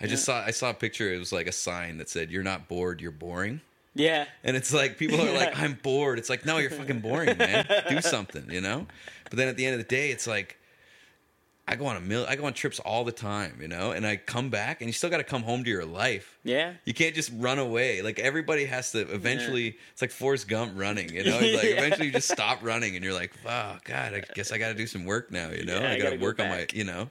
I 0.00 0.06
just 0.06 0.24
saw, 0.24 0.44
I 0.44 0.52
saw 0.52 0.70
a 0.70 0.74
picture. 0.74 1.12
It 1.12 1.18
was 1.18 1.32
like 1.32 1.48
a 1.48 1.52
sign 1.52 1.98
that 1.98 2.08
said, 2.08 2.30
"You're 2.30 2.44
not 2.44 2.68
bored, 2.68 3.00
you're 3.00 3.10
boring." 3.10 3.62
Yeah. 3.98 4.24
And 4.44 4.56
it's 4.56 4.72
like 4.72 4.96
people 4.96 5.20
are 5.20 5.32
like, 5.32 5.58
I'm 5.60 5.74
bored. 5.74 6.18
It's 6.18 6.30
like, 6.30 6.46
no, 6.46 6.58
you're 6.58 6.70
fucking 6.70 7.00
boring, 7.00 7.36
man. 7.36 7.66
Do 7.88 8.00
something, 8.00 8.50
you 8.50 8.60
know? 8.60 8.86
But 9.24 9.36
then 9.36 9.48
at 9.48 9.56
the 9.56 9.66
end 9.66 9.74
of 9.74 9.78
the 9.80 9.94
day, 9.94 10.10
it's 10.10 10.26
like 10.26 10.56
I 11.66 11.76
go 11.76 11.84
on 11.84 11.96
a 11.96 12.00
mil 12.00 12.24
I 12.26 12.36
go 12.36 12.46
on 12.46 12.54
trips 12.54 12.80
all 12.80 13.04
the 13.04 13.12
time, 13.12 13.58
you 13.60 13.68
know, 13.68 13.90
and 13.90 14.06
I 14.06 14.16
come 14.16 14.48
back 14.48 14.80
and 14.80 14.88
you 14.88 14.92
still 14.94 15.10
gotta 15.10 15.24
come 15.24 15.42
home 15.42 15.64
to 15.64 15.70
your 15.70 15.84
life. 15.84 16.38
Yeah. 16.44 16.72
You 16.86 16.94
can't 16.94 17.14
just 17.14 17.30
run 17.34 17.58
away. 17.58 18.00
Like 18.00 18.18
everybody 18.18 18.64
has 18.64 18.92
to 18.92 19.00
eventually 19.00 19.76
it's 19.92 20.00
like 20.00 20.10
Forrest 20.10 20.48
Gump 20.48 20.72
running, 20.76 21.12
you 21.12 21.24
know? 21.24 21.38
It's 21.38 21.62
like 21.62 21.64
Yeah. 21.70 21.76
eventually 21.76 22.06
you 22.06 22.12
just 22.12 22.30
stop 22.30 22.60
running 22.62 22.94
and 22.96 23.04
you're 23.04 23.12
like, 23.12 23.32
Oh 23.44 23.76
God, 23.84 24.14
I 24.14 24.22
guess 24.34 24.50
I 24.50 24.56
gotta 24.56 24.74
do 24.74 24.86
some 24.86 25.04
work 25.04 25.30
now, 25.30 25.50
you 25.50 25.64
know? 25.66 25.78
Yeah, 25.78 25.88
I 25.90 25.92
I 25.92 25.98
gotta, 25.98 26.02
gotta 26.04 26.16
go 26.16 26.24
work 26.24 26.40
on 26.40 26.48
my 26.48 26.66
you 26.72 26.84
know. 26.84 27.10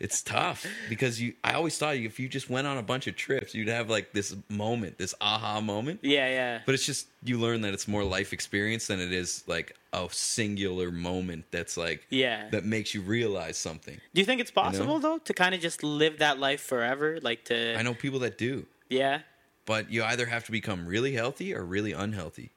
It's 0.00 0.22
tough 0.22 0.66
because 0.88 1.20
you. 1.20 1.34
I 1.44 1.52
always 1.54 1.76
thought 1.78 1.96
if 1.96 2.18
you 2.20 2.28
just 2.28 2.50
went 2.50 2.66
on 2.66 2.78
a 2.78 2.82
bunch 2.82 3.06
of 3.06 3.16
trips, 3.16 3.54
you'd 3.54 3.68
have 3.68 3.88
like 3.90 4.12
this 4.12 4.34
moment, 4.48 4.98
this 4.98 5.14
aha 5.20 5.60
moment. 5.60 6.00
Yeah, 6.02 6.28
yeah. 6.28 6.60
But 6.66 6.74
it's 6.74 6.86
just 6.86 7.06
you 7.22 7.38
learn 7.38 7.60
that 7.62 7.72
it's 7.74 7.86
more 7.88 8.04
life 8.04 8.32
experience 8.32 8.86
than 8.88 9.00
it 9.00 9.12
is 9.12 9.44
like 9.46 9.76
a 9.92 10.08
singular 10.10 10.90
moment 10.90 11.44
that's 11.50 11.76
like 11.76 12.06
Yeah. 12.10 12.48
that 12.50 12.64
makes 12.64 12.94
you 12.94 13.00
realize 13.00 13.56
something. 13.56 14.00
Do 14.14 14.20
you 14.20 14.24
think 14.24 14.40
it's 14.40 14.50
possible 14.50 14.98
though 14.98 15.18
to 15.18 15.32
kind 15.34 15.54
of 15.54 15.60
just 15.60 15.82
live 15.82 16.18
that 16.18 16.38
life 16.38 16.60
forever? 16.60 17.18
Like 17.22 17.44
to 17.46 17.76
I 17.78 17.82
know 17.82 17.94
people 17.94 18.18
that 18.20 18.36
do, 18.36 18.66
Yeah. 18.90 19.20
but 19.66 19.90
you 19.90 20.02
either 20.04 20.26
have 20.26 20.44
to 20.46 20.52
become 20.52 20.86
really 20.86 21.12
healthy 21.14 21.54
or 21.54 21.64
really 21.64 21.92
unhealthy. 21.92 22.50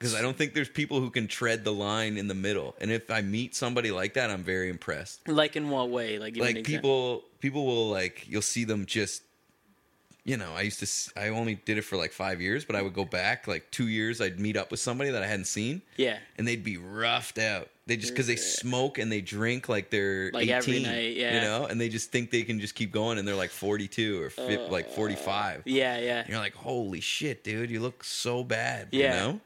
Because 0.00 0.14
I 0.14 0.22
don't 0.22 0.34
think 0.36 0.54
there's 0.54 0.68
people 0.70 0.98
who 0.98 1.10
can 1.10 1.28
tread 1.28 1.62
the 1.62 1.72
line 1.74 2.16
in 2.16 2.26
the 2.26 2.34
middle. 2.34 2.74
And 2.80 2.90
if 2.90 3.10
I 3.10 3.20
meet 3.20 3.54
somebody 3.54 3.90
like 3.90 4.14
that, 4.14 4.30
I'm 4.30 4.42
very 4.42 4.70
impressed. 4.70 5.28
Like 5.28 5.56
in 5.56 5.68
what 5.68 5.90
way? 5.90 6.18
Like 6.18 6.32
give 6.34 6.42
me 6.42 6.48
an 6.48 6.56
like 6.56 6.60
example. 6.66 7.16
people 7.18 7.24
people 7.40 7.66
will 7.66 7.90
like 7.90 8.26
you'll 8.26 8.40
see 8.40 8.64
them 8.64 8.86
just 8.86 9.22
you 10.24 10.36
know 10.36 10.52
i 10.54 10.60
used 10.60 10.80
to 10.80 11.18
I 11.18 11.28
only 11.28 11.54
did 11.54 11.78
it 11.78 11.82
for 11.82 11.96
like 11.96 12.12
five 12.12 12.42
years 12.42 12.66
but 12.66 12.76
i 12.76 12.82
would 12.82 12.92
go 12.92 13.06
back 13.06 13.48
like 13.48 13.70
two 13.70 13.88
years 13.88 14.20
i'd 14.20 14.38
meet 14.38 14.54
up 14.54 14.70
with 14.70 14.78
somebody 14.78 15.08
that 15.12 15.22
i 15.22 15.26
hadn't 15.26 15.46
seen 15.46 15.80
Yeah. 15.96 16.18
and 16.36 16.46
they'd 16.46 16.62
be 16.62 16.76
roughed 16.76 17.38
out 17.38 17.70
they 17.86 17.96
just 17.96 18.12
because 18.12 18.26
they 18.26 18.36
smoke 18.36 18.98
and 18.98 19.10
they 19.10 19.22
drink 19.22 19.70
like 19.70 19.88
they're 19.88 20.30
Like 20.32 20.42
18 20.48 20.54
every 20.54 20.80
night, 20.82 21.16
yeah. 21.16 21.34
you 21.36 21.40
know 21.40 21.64
and 21.64 21.80
they 21.80 21.88
just 21.88 22.12
think 22.12 22.30
they 22.30 22.42
can 22.42 22.60
just 22.60 22.74
keep 22.74 22.92
going 22.92 23.16
and 23.16 23.26
they're 23.26 23.34
like 23.34 23.48
42 23.50 24.22
or 24.22 24.28
fif- 24.28 24.70
like 24.70 24.90
45 24.90 25.60
uh, 25.60 25.62
Yeah, 25.64 25.98
yeah. 25.98 26.18
and 26.20 26.28
you're 26.28 26.38
like 26.38 26.54
holy 26.54 27.00
shit 27.00 27.42
dude 27.42 27.70
you 27.70 27.80
look 27.80 28.04
so 28.04 28.44
bad 28.44 28.88
Yeah. 28.92 29.14
you 29.26 29.32
know 29.32 29.40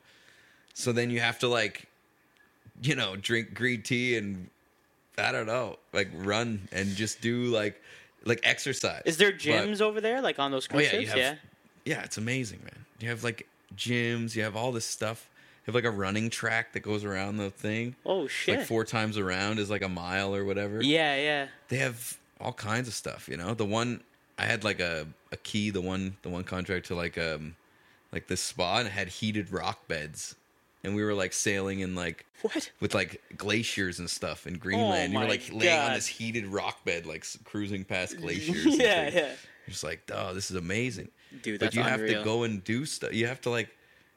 so 0.74 0.92
then 0.92 1.08
you 1.10 1.20
have 1.20 1.38
to 1.38 1.48
like 1.48 1.86
you 2.82 2.94
know 2.94 3.16
drink 3.16 3.54
green 3.54 3.80
tea 3.82 4.16
and 4.18 4.48
i 5.16 5.32
don't 5.32 5.46
know 5.46 5.76
like 5.92 6.08
run 6.14 6.68
and 6.72 6.88
just 6.96 7.20
do 7.20 7.44
like 7.44 7.80
like 8.24 8.40
exercise 8.42 9.02
Is 9.06 9.16
there 9.16 9.30
But- 9.32 9.40
gyms 9.40 9.80
over 9.80 10.00
there 10.00 10.20
like 10.20 10.38
on 10.38 10.50
those 10.50 10.68
oh 10.72 10.78
yeah 10.78 10.88
ships? 10.88 11.08
have, 11.08 11.16
yeah. 11.18 11.34
yeah 11.84 12.02
it's 12.02 12.18
amazing 12.18 12.60
man 12.64 12.84
you 13.00 13.08
have 13.08 13.22
like 13.24 13.46
gyms 13.76 14.34
you 14.34 14.42
have 14.42 14.56
all 14.56 14.72
this 14.72 14.84
stuff 14.86 15.30
you 15.62 15.66
have 15.66 15.74
like 15.74 15.84
a 15.84 15.90
running 15.96 16.28
track 16.30 16.72
that 16.74 16.80
goes 16.80 17.04
around 17.04 17.36
the 17.38 17.50
thing 17.50 17.94
Oh 18.04 18.26
shit. 18.26 18.58
like 18.58 18.66
four 18.66 18.84
times 18.84 19.16
around 19.18 19.58
is 19.58 19.70
like 19.70 19.82
a 19.82 19.88
mile 19.88 20.34
or 20.34 20.44
whatever 20.44 20.82
yeah, 20.82 21.16
yeah. 21.16 21.46
they 21.68 21.76
have 21.78 22.18
all 22.40 22.52
kinds 22.52 22.88
of 22.88 22.94
stuff 22.94 23.28
you 23.28 23.36
know 23.36 23.54
the 23.54 23.64
one 23.64 24.02
i 24.38 24.44
had 24.44 24.64
like 24.64 24.80
a, 24.80 25.06
a 25.30 25.36
key 25.36 25.70
the 25.70 25.80
one 25.80 26.16
the 26.22 26.28
one 26.28 26.42
contract 26.44 26.86
to 26.86 26.94
like 26.96 27.16
um 27.18 27.54
like 28.12 28.26
this 28.26 28.40
spa 28.40 28.78
and 28.78 28.88
it 28.88 28.92
had 28.92 29.08
heated 29.08 29.52
rock 29.52 29.86
beds 29.86 30.34
and 30.84 30.94
we 30.94 31.02
were 31.02 31.14
like 31.14 31.32
sailing 31.32 31.80
in 31.80 31.94
like 31.94 32.24
What? 32.42 32.70
with 32.80 32.94
like 32.94 33.20
glaciers 33.36 33.98
and 33.98 34.08
stuff 34.08 34.46
in 34.46 34.54
oh 34.54 34.58
greenland 34.58 35.12
you 35.12 35.18
were 35.18 35.24
Oh 35.24 35.28
like 35.28 35.50
laying 35.52 35.78
on 35.78 35.94
this 35.94 36.06
heated 36.06 36.46
rock 36.46 36.84
bed 36.84 37.06
like 37.06 37.26
cruising 37.44 37.84
past 37.84 38.16
glaciers 38.20 38.64
yeah, 38.78 39.08
yeah. 39.08 39.10
You're 39.66 39.70
just 39.70 39.84
like 39.84 40.02
oh 40.12 40.34
this 40.34 40.50
is 40.50 40.56
amazing. 40.56 41.08
Dude, 41.42 41.58
but 41.58 41.74
you 41.74 41.82
have 41.82 42.00
to 42.06 42.22
go 42.22 42.42
and 42.44 42.62
do 42.62 42.84
stuff 42.86 43.12
you 43.14 43.26
have 43.26 43.40
to 43.42 43.50
like 43.50 43.68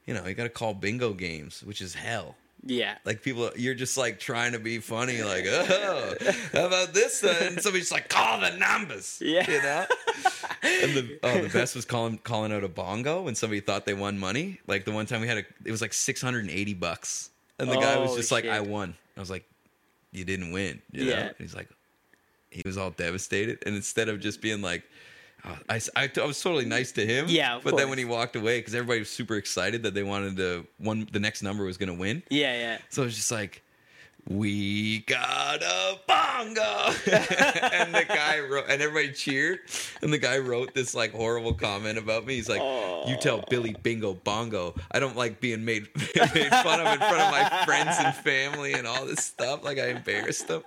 you 0.05 0.13
know 0.13 0.25
you 0.27 0.33
got 0.35 0.43
to 0.43 0.49
call 0.49 0.73
bingo 0.73 1.13
games 1.13 1.63
which 1.63 1.81
is 1.81 1.93
hell 1.95 2.35
Yeah. 2.65 2.97
like 3.05 3.21
people, 3.21 3.51
you're 3.55 3.75
just 3.75 3.97
like 3.97 4.19
trying 4.19 4.51
to 4.53 4.59
be 4.59 4.79
funny, 4.79 5.21
like, 5.23 5.45
oh, 5.47 6.15
how 6.53 6.65
about 6.67 6.93
this? 6.93 7.21
Then? 7.21 7.53
And 7.53 7.61
somebody's 7.61 7.91
like, 7.91 8.09
call 8.09 8.39
the 8.41 8.51
numbers, 8.57 9.19
Yeah. 9.23 9.49
you 9.49 9.61
know. 9.61 9.85
and 10.63 10.93
the 10.93 11.19
oh, 11.23 11.41
the 11.43 11.49
best 11.49 11.75
was 11.75 11.85
calling 11.85 12.17
calling 12.17 12.51
out 12.51 12.63
a 12.63 12.67
bongo 12.67 13.21
when 13.23 13.35
somebody 13.35 13.61
thought 13.61 13.85
they 13.85 13.93
won 13.93 14.17
money. 14.19 14.59
Like 14.67 14.85
the 14.85 14.91
one 14.91 15.05
time 15.05 15.21
we 15.21 15.27
had 15.27 15.37
a, 15.37 15.43
it 15.65 15.71
was 15.71 15.81
like 15.81 15.93
680 15.93 16.73
bucks, 16.73 17.29
and 17.59 17.69
the 17.69 17.75
guy 17.75 17.97
was 17.99 18.11
Oh, 18.11 18.17
just 18.17 18.31
like, 18.31 18.45
I 18.45 18.59
won. 18.61 18.95
I 19.15 19.19
was 19.19 19.29
like, 19.29 19.45
you 20.11 20.25
didn't 20.25 20.51
win, 20.51 20.81
you 20.91 21.05
Yeah. 21.05 21.15
know. 21.15 21.21
And 21.27 21.35
he's 21.39 21.55
like, 21.55 21.69
he 22.49 22.61
was 22.65 22.77
all 22.77 22.91
devastated, 22.91 23.59
and 23.65 23.75
instead 23.75 24.09
of 24.09 24.19
just 24.19 24.41
being 24.41 24.61
like. 24.61 24.83
I, 25.69 25.81
I, 25.95 26.11
I 26.21 26.25
was 26.25 26.41
totally 26.41 26.65
nice 26.65 26.91
to 26.93 27.05
him. 27.05 27.25
Yeah, 27.27 27.57
of 27.57 27.63
but 27.63 27.77
then 27.77 27.89
when 27.89 27.97
he 27.97 28.05
walked 28.05 28.35
away, 28.35 28.59
because 28.59 28.75
everybody 28.75 28.99
was 28.99 29.09
super 29.09 29.35
excited 29.35 29.83
that 29.83 29.93
they 29.93 30.03
wanted 30.03 30.37
to 30.37 30.65
one, 30.77 31.07
the 31.11 31.19
next 31.19 31.41
number 31.41 31.63
was 31.63 31.77
going 31.77 31.89
to 31.89 31.99
win. 31.99 32.23
Yeah, 32.29 32.53
yeah. 32.57 32.77
So 32.89 33.03
it's 33.03 33.15
just 33.15 33.31
like, 33.31 33.63
we 34.29 34.99
got 34.99 35.63
a 35.63 35.99
bongo, 36.07 36.93
and 37.71 37.95
the 37.95 38.05
guy 38.07 38.39
wrote, 38.39 38.65
and 38.67 38.81
everybody 38.81 39.13
cheered, 39.13 39.59
and 40.01 40.11
the 40.11 40.17
guy 40.17 40.37
wrote 40.37 40.73
this 40.73 40.93
like 40.93 41.13
horrible 41.13 41.53
comment 41.53 41.97
about 41.97 42.25
me. 42.25 42.35
He's 42.35 42.49
like, 42.49 42.61
"You 43.07 43.15
tell 43.17 43.43
Billy 43.49 43.75
Bingo 43.83 44.15
Bongo, 44.15 44.75
I 44.91 44.99
don't 44.99 45.15
like 45.15 45.39
being 45.39 45.63
made 45.63 45.87
made 46.15 46.51
fun 46.51 46.79
of 46.81 46.87
in 46.93 46.99
front 46.99 47.21
of 47.21 47.31
my 47.31 47.63
friends 47.65 47.95
and 47.99 48.13
family 48.15 48.73
and 48.73 48.85
all 48.85 49.05
this 49.05 49.23
stuff. 49.23 49.63
Like 49.63 49.79
I 49.79 49.89
embarrassed 49.89 50.47
them." 50.47 50.63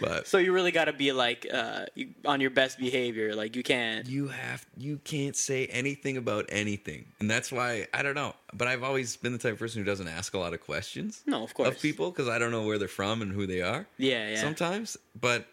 But 0.00 0.26
So 0.26 0.38
you 0.38 0.52
really 0.52 0.72
got 0.72 0.86
to 0.86 0.92
be 0.92 1.12
like 1.12 1.46
uh, 1.52 1.86
you, 1.94 2.08
on 2.24 2.40
your 2.40 2.50
best 2.50 2.78
behavior. 2.78 3.34
Like 3.34 3.54
you 3.56 3.62
can't. 3.62 4.06
you 4.08 4.28
have 4.28 4.66
you 4.76 4.98
can't 5.04 5.36
say 5.36 5.66
anything 5.66 6.16
about 6.16 6.46
anything, 6.48 7.06
and 7.20 7.30
that's 7.30 7.52
why 7.52 7.86
I 7.94 8.02
don't 8.02 8.14
know. 8.14 8.34
But 8.52 8.68
I've 8.68 8.82
always 8.82 9.16
been 9.16 9.32
the 9.32 9.38
type 9.38 9.52
of 9.54 9.58
person 9.58 9.80
who 9.80 9.86
doesn't 9.86 10.08
ask 10.08 10.34
a 10.34 10.38
lot 10.38 10.54
of 10.54 10.60
questions. 10.60 11.22
No, 11.26 11.42
of 11.44 11.54
course. 11.54 11.68
of 11.68 11.80
people 11.80 12.10
because 12.10 12.28
I 12.28 12.38
don't 12.38 12.50
know 12.50 12.66
where 12.66 12.78
they're 12.78 12.88
from 12.88 13.22
and 13.22 13.32
who 13.32 13.46
they 13.46 13.62
are. 13.62 13.86
Yeah, 13.98 14.30
yeah. 14.30 14.40
Sometimes, 14.40 14.96
but 15.20 15.46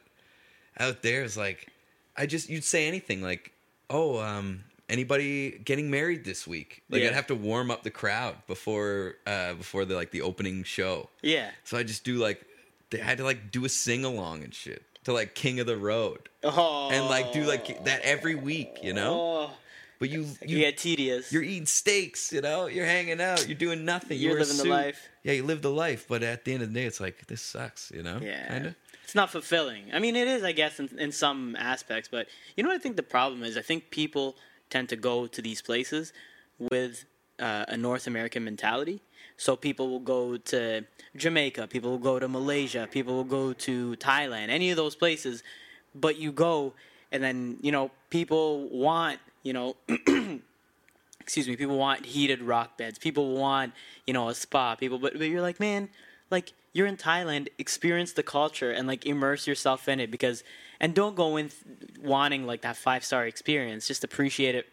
out 0.80 1.02
there 1.04 1.24
is 1.24 1.38
like, 1.38 1.68
I 2.18 2.26
just 2.26 2.50
you'd 2.50 2.64
say 2.64 2.88
anything 2.88 3.22
like, 3.22 3.52
"Oh, 3.90 4.20
um, 4.20 4.64
anybody 4.90 5.60
getting 5.64 5.92
married 5.92 6.26
this 6.26 6.48
week?" 6.48 6.82
Like 6.90 7.02
Yeah. 7.02 7.10
I'd 7.10 7.14
have 7.14 7.28
to 7.28 7.36
warm 7.36 7.70
up 7.70 7.84
the 7.84 7.92
crowd 7.92 8.36
before 8.48 9.16
uh 9.28 9.54
before 9.54 9.86
the 9.86 9.96
like 9.96 10.10
the 10.12 10.22
opening 10.22 10.64
show. 10.64 11.10
Yeah. 11.22 11.52
So 11.64 11.78
I 11.78 11.84
just 11.84 12.04
do 12.04 12.16
like 12.18 12.44
they 12.94 13.00
had 13.00 13.18
to 13.18 13.24
like 13.26 13.52
do 13.52 13.66
a 13.66 13.70
sing 13.70 14.06
along 14.06 14.44
and 14.44 14.54
shit 14.54 14.84
to 15.04 15.12
like 15.14 15.36
King 15.36 15.60
of 15.60 15.68
the 15.68 15.76
Road 15.78 16.30
Oh. 16.44 16.90
and 16.92 17.06
like 17.06 17.34
do 17.34 17.44
like 17.44 17.84
that 17.86 18.02
every 18.04 18.36
week, 18.36 18.80
you 18.82 18.94
know. 18.94 19.20
Oh. 19.20 19.52
But 20.00 20.10
you 20.10 20.28
You 20.46 20.58
get 20.60 20.78
tedious. 20.78 21.32
you're 21.32 21.44
eating 21.44 21.66
steaks, 21.66 22.32
you 22.34 22.42
know. 22.42 22.68
You're 22.68 22.86
hanging 22.86 23.22
out. 23.22 23.48
You're 23.48 23.58
doing 23.58 23.86
nothing. 23.86 24.18
You're 24.20 24.38
a 24.38 24.40
living 24.42 24.58
the 24.58 24.66
life. 24.66 25.10
Yeah, 25.24 25.34
you 25.34 25.44
live 25.44 25.62
the 25.62 25.70
life. 25.72 26.06
But 26.10 26.24
at 26.24 26.44
the 26.46 26.54
end 26.54 26.64
of 26.64 26.74
the 26.74 26.80
day, 26.80 26.86
it's 26.86 27.00
like 27.00 27.28
this 27.28 27.42
sucks, 27.42 27.92
you 27.94 28.04
know. 28.04 28.20
Yeah. 28.22 28.48
Kinda. 28.48 28.76
It's 29.04 29.16
not 29.16 29.30
fulfilling. 29.30 29.94
I 29.94 30.00
mean, 30.00 30.16
it 30.16 30.28
is, 30.28 30.44
I 30.44 30.52
guess, 30.52 30.80
in, 30.80 30.90
in 31.00 31.12
some 31.12 31.56
aspects. 31.58 32.10
But 32.12 32.28
you 32.58 32.64
know 32.64 32.70
what 32.70 32.76
I 32.76 32.80
think 32.80 32.96
the 32.98 33.04
problem 33.04 33.44
is? 33.44 33.58
I 33.58 33.62
think 33.62 33.92
people 33.92 34.36
tend 34.70 34.90
to 34.90 34.96
go 34.96 35.28
to 35.28 35.42
these 35.42 35.62
places 35.62 36.12
with 36.60 37.06
uh, 37.40 37.66
a 37.68 37.78
North 37.78 38.06
American 38.08 38.44
mentality. 38.44 39.02
So 39.44 39.58
people 39.58 39.90
will 39.90 40.00
go 40.00 40.38
to 40.38 40.86
Jamaica, 41.18 41.68
people 41.68 41.92
will 41.92 41.98
go 41.98 42.18
to 42.18 42.30
Malaysia, 42.30 42.88
people 42.90 43.14
will 43.14 43.26
go 43.26 43.52
to 43.52 43.94
Thailand, 43.98 44.48
any 44.48 44.72
of 44.72 44.78
those 44.78 44.96
places. 44.96 45.44
But 45.94 46.18
you 46.18 46.32
go, 46.32 46.76
and 47.12 47.22
then, 47.22 47.58
you 47.60 47.70
know, 47.70 47.92
people 48.10 48.70
want, 48.70 49.20
you 49.44 49.52
know, 49.52 49.76
excuse 51.20 51.46
me, 51.46 51.58
people 51.58 51.78
want 51.78 52.06
heated 52.06 52.42
rock 52.42 52.78
beds. 52.78 52.98
People 52.98 53.36
want, 53.36 53.74
you 54.08 54.14
know, 54.14 54.30
a 54.30 54.34
spa. 54.34 54.76
People, 54.76 54.98
but, 54.98 55.12
but 55.12 55.28
you're 55.28 55.42
like, 55.42 55.60
man, 55.60 55.90
like 56.32 56.54
you're 56.72 56.88
in 56.88 56.96
Thailand, 56.96 57.50
experience 57.58 58.14
the 58.14 58.24
culture 58.24 58.72
and 58.72 58.88
like 58.88 59.06
immerse 59.06 59.46
yourself 59.46 59.90
in 59.90 60.00
it 60.00 60.10
because, 60.10 60.46
and 60.80 60.96
don't 60.96 61.18
go 61.18 61.36
in 61.36 61.50
th- 61.50 62.00
wanting 62.02 62.46
like 62.46 62.62
that 62.62 62.78
five 62.78 63.04
star 63.04 63.28
experience. 63.28 63.90
Just 63.90 64.06
appreciate 64.06 64.56
it 64.56 64.70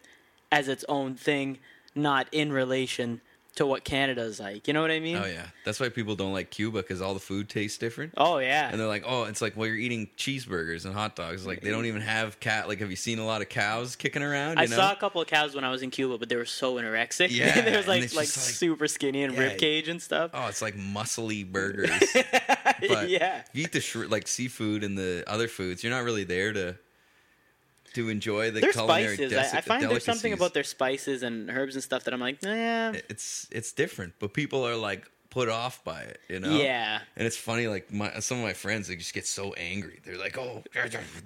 as 0.49 0.69
its 0.69 0.85
own 0.87 1.15
thing, 1.15 1.57
not 1.93 2.29
in 2.31 2.53
relation 2.53 3.19
to 3.55 3.65
what 3.65 3.83
Canada's 3.83 4.39
like. 4.39 4.67
You 4.67 4.73
know 4.73 4.81
what 4.81 4.91
I 4.91 4.99
mean? 4.99 5.17
Oh 5.17 5.25
yeah, 5.25 5.47
that's 5.65 5.79
why 5.79 5.89
people 5.89 6.15
don't 6.15 6.31
like 6.33 6.51
Cuba 6.51 6.77
because 6.81 7.01
all 7.01 7.13
the 7.13 7.19
food 7.19 7.49
tastes 7.49 7.77
different. 7.77 8.13
Oh 8.17 8.37
yeah. 8.37 8.69
And 8.71 8.79
they're 8.79 8.87
like, 8.87 9.03
oh, 9.05 9.23
it's 9.25 9.41
like, 9.41 9.57
well, 9.57 9.67
you're 9.67 9.75
eating 9.77 10.09
cheeseburgers 10.17 10.85
and 10.85 10.93
hot 10.93 11.15
dogs. 11.15 11.45
Like, 11.45 11.61
they 11.61 11.69
don't 11.69 11.85
even 11.85 12.01
have 12.01 12.39
cat. 12.39 12.67
Like, 12.67 12.79
have 12.79 12.89
you 12.89 12.95
seen 12.95 13.19
a 13.19 13.25
lot 13.25 13.41
of 13.41 13.49
cows 13.49 13.95
kicking 13.95 14.23
around? 14.23 14.57
I 14.59 14.65
know? 14.65 14.75
saw 14.77 14.93
a 14.93 14.95
couple 14.95 15.21
of 15.21 15.27
cows 15.27 15.53
when 15.53 15.63
I 15.63 15.71
was 15.71 15.81
in 15.81 15.91
Cuba, 15.91 16.17
but 16.17 16.29
they 16.29 16.37
were 16.37 16.45
so 16.45 16.75
anorexic. 16.75 17.27
Yeah, 17.31 17.59
they 17.61 17.75
and 17.77 17.87
like 17.87 18.01
like, 18.03 18.15
like- 18.15 18.27
super 18.27 18.87
skinny 18.87 19.23
and 19.23 19.33
Yeah. 19.33 19.39
rib 19.41 19.57
cage 19.57 19.89
and 19.89 20.01
stuff. 20.01 20.31
Oh, 20.33 20.47
it's 20.47 20.61
like 20.61 20.75
muscly 20.75 21.49
burgers. 21.49 21.89
but 22.13 23.09
yeah. 23.09 23.41
if 23.41 23.49
you 23.53 23.63
eat 23.63 23.71
the 23.73 23.81
sh- 23.81 23.95
like 24.07 24.27
seafood 24.27 24.83
and 24.83 24.97
the 24.97 25.23
other 25.27 25.47
foods, 25.47 25.83
you're 25.83 25.93
not 25.93 26.03
really 26.03 26.23
there 26.23 26.53
to 26.53 26.77
to 27.93 28.09
enjoy 28.09 28.51
the 28.51 28.59
Their 28.61 28.71
culinary 28.71 29.15
spices, 29.15 29.33
deci- 29.33 29.53
I, 29.53 29.57
I 29.57 29.61
find 29.61 29.83
there's 29.89 30.05
something 30.05 30.33
about 30.33 30.53
their 30.53 30.63
spices 30.63 31.23
and 31.23 31.49
herbs 31.49 31.75
and 31.75 31.83
stuff 31.83 32.03
that 32.05 32.13
I'm 32.13 32.19
like, 32.19 32.43
eh, 32.45 32.93
It's 33.09 33.47
it's 33.51 33.71
different, 33.71 34.13
but 34.19 34.33
people 34.33 34.65
are 34.67 34.75
like 34.75 35.09
put 35.29 35.47
off 35.47 35.81
by 35.85 36.01
it, 36.01 36.19
you 36.27 36.39
know. 36.41 36.49
yeah, 36.57 36.99
And 37.15 37.25
it's 37.25 37.37
funny, 37.37 37.67
like 37.67 37.91
my 37.91 38.19
some 38.19 38.37
of 38.39 38.43
my 38.43 38.53
friends, 38.53 38.87
they 38.89 38.95
just 38.97 39.13
get 39.13 39.25
so 39.25 39.53
angry. 39.53 39.99
They're 40.03 40.17
like, 40.17 40.37
"Oh, 40.37 40.63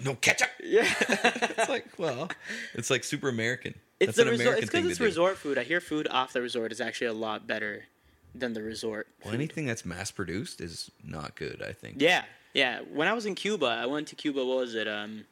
no 0.04 0.14
ketchup." 0.14 0.50
yeah. 0.62 0.92
It's 1.08 1.68
like, 1.68 1.86
well, 1.98 2.28
it's 2.74 2.88
like 2.90 3.02
super 3.04 3.28
American. 3.28 3.74
it's 3.98 4.14
That's 4.14 4.18
the 4.18 4.24
resort. 4.26 4.40
American 4.40 4.62
It's 4.62 4.70
because 4.72 4.86
it's 4.90 4.98
to 4.98 5.02
do. 5.02 5.06
resort 5.06 5.36
food. 5.38 5.58
I 5.58 5.64
hear 5.64 5.80
food 5.80 6.06
off 6.10 6.32
the 6.32 6.40
resort 6.42 6.70
is 6.72 6.80
actually 6.80 7.08
a 7.08 7.12
lot 7.14 7.46
better 7.48 7.84
than 8.34 8.52
the 8.52 8.62
resort. 8.62 9.08
Well, 9.24 9.34
anything 9.34 9.66
that's 9.66 9.84
mass 9.84 10.10
produced 10.12 10.60
is 10.60 10.90
not 11.02 11.34
good. 11.34 11.62
I 11.62 11.72
think. 11.72 11.96
Yeah, 12.00 12.24
yeah. 12.54 12.80
When 12.92 13.08
I 13.08 13.12
was 13.14 13.26
in 13.26 13.34
Cuba, 13.34 13.66
I 13.66 13.86
went 13.86 14.06
to 14.08 14.14
Cuba. 14.14 14.44
What 14.44 14.58
was 14.58 14.74
it? 14.76 14.86
Um, 14.86 15.24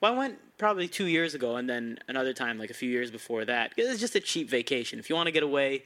well, 0.00 0.14
I 0.14 0.16
went 0.16 0.38
probably 0.58 0.88
two 0.88 1.06
years 1.06 1.34
ago, 1.34 1.56
and 1.56 1.68
then 1.68 1.98
another 2.08 2.32
time 2.32 2.58
like 2.58 2.70
a 2.70 2.74
few 2.74 2.90
years 2.90 3.10
before 3.10 3.44
that. 3.44 3.72
It's 3.76 4.00
just 4.00 4.14
a 4.14 4.20
cheap 4.20 4.48
vacation. 4.48 4.98
If 4.98 5.10
you 5.10 5.16
want 5.16 5.26
to 5.26 5.32
get 5.32 5.42
away, 5.42 5.84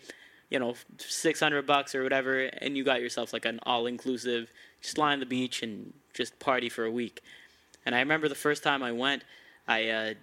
you 0.51 0.59
know, 0.59 0.75
six 0.99 1.41
hundred 1.41 1.67
bucks 1.67 1.95
or 1.95 2.03
whatever, 2.03 2.45
and 2.45 2.77
you 2.77 2.85
got 2.85 3.01
yourself 3.01 3.33
like 3.33 3.45
an 3.45 3.61
all 3.65 3.87
inclusive, 3.87 4.51
just 4.81 4.99
lie 4.99 5.13
on 5.13 5.21
the 5.21 5.27
beach 5.27 5.63
and 5.63 5.93
just 6.13 6.39
party 6.39 6.69
for 6.69 6.85
a 6.85 6.91
week. 6.91 7.23
And 7.87 7.95
I 7.95 7.99
remember 8.01 8.29
the 8.29 8.35
first 8.35 8.63
time 8.63 8.83
I 8.83 8.93
went, 8.93 9.25
I 9.67 9.89
uh, 9.89 10.15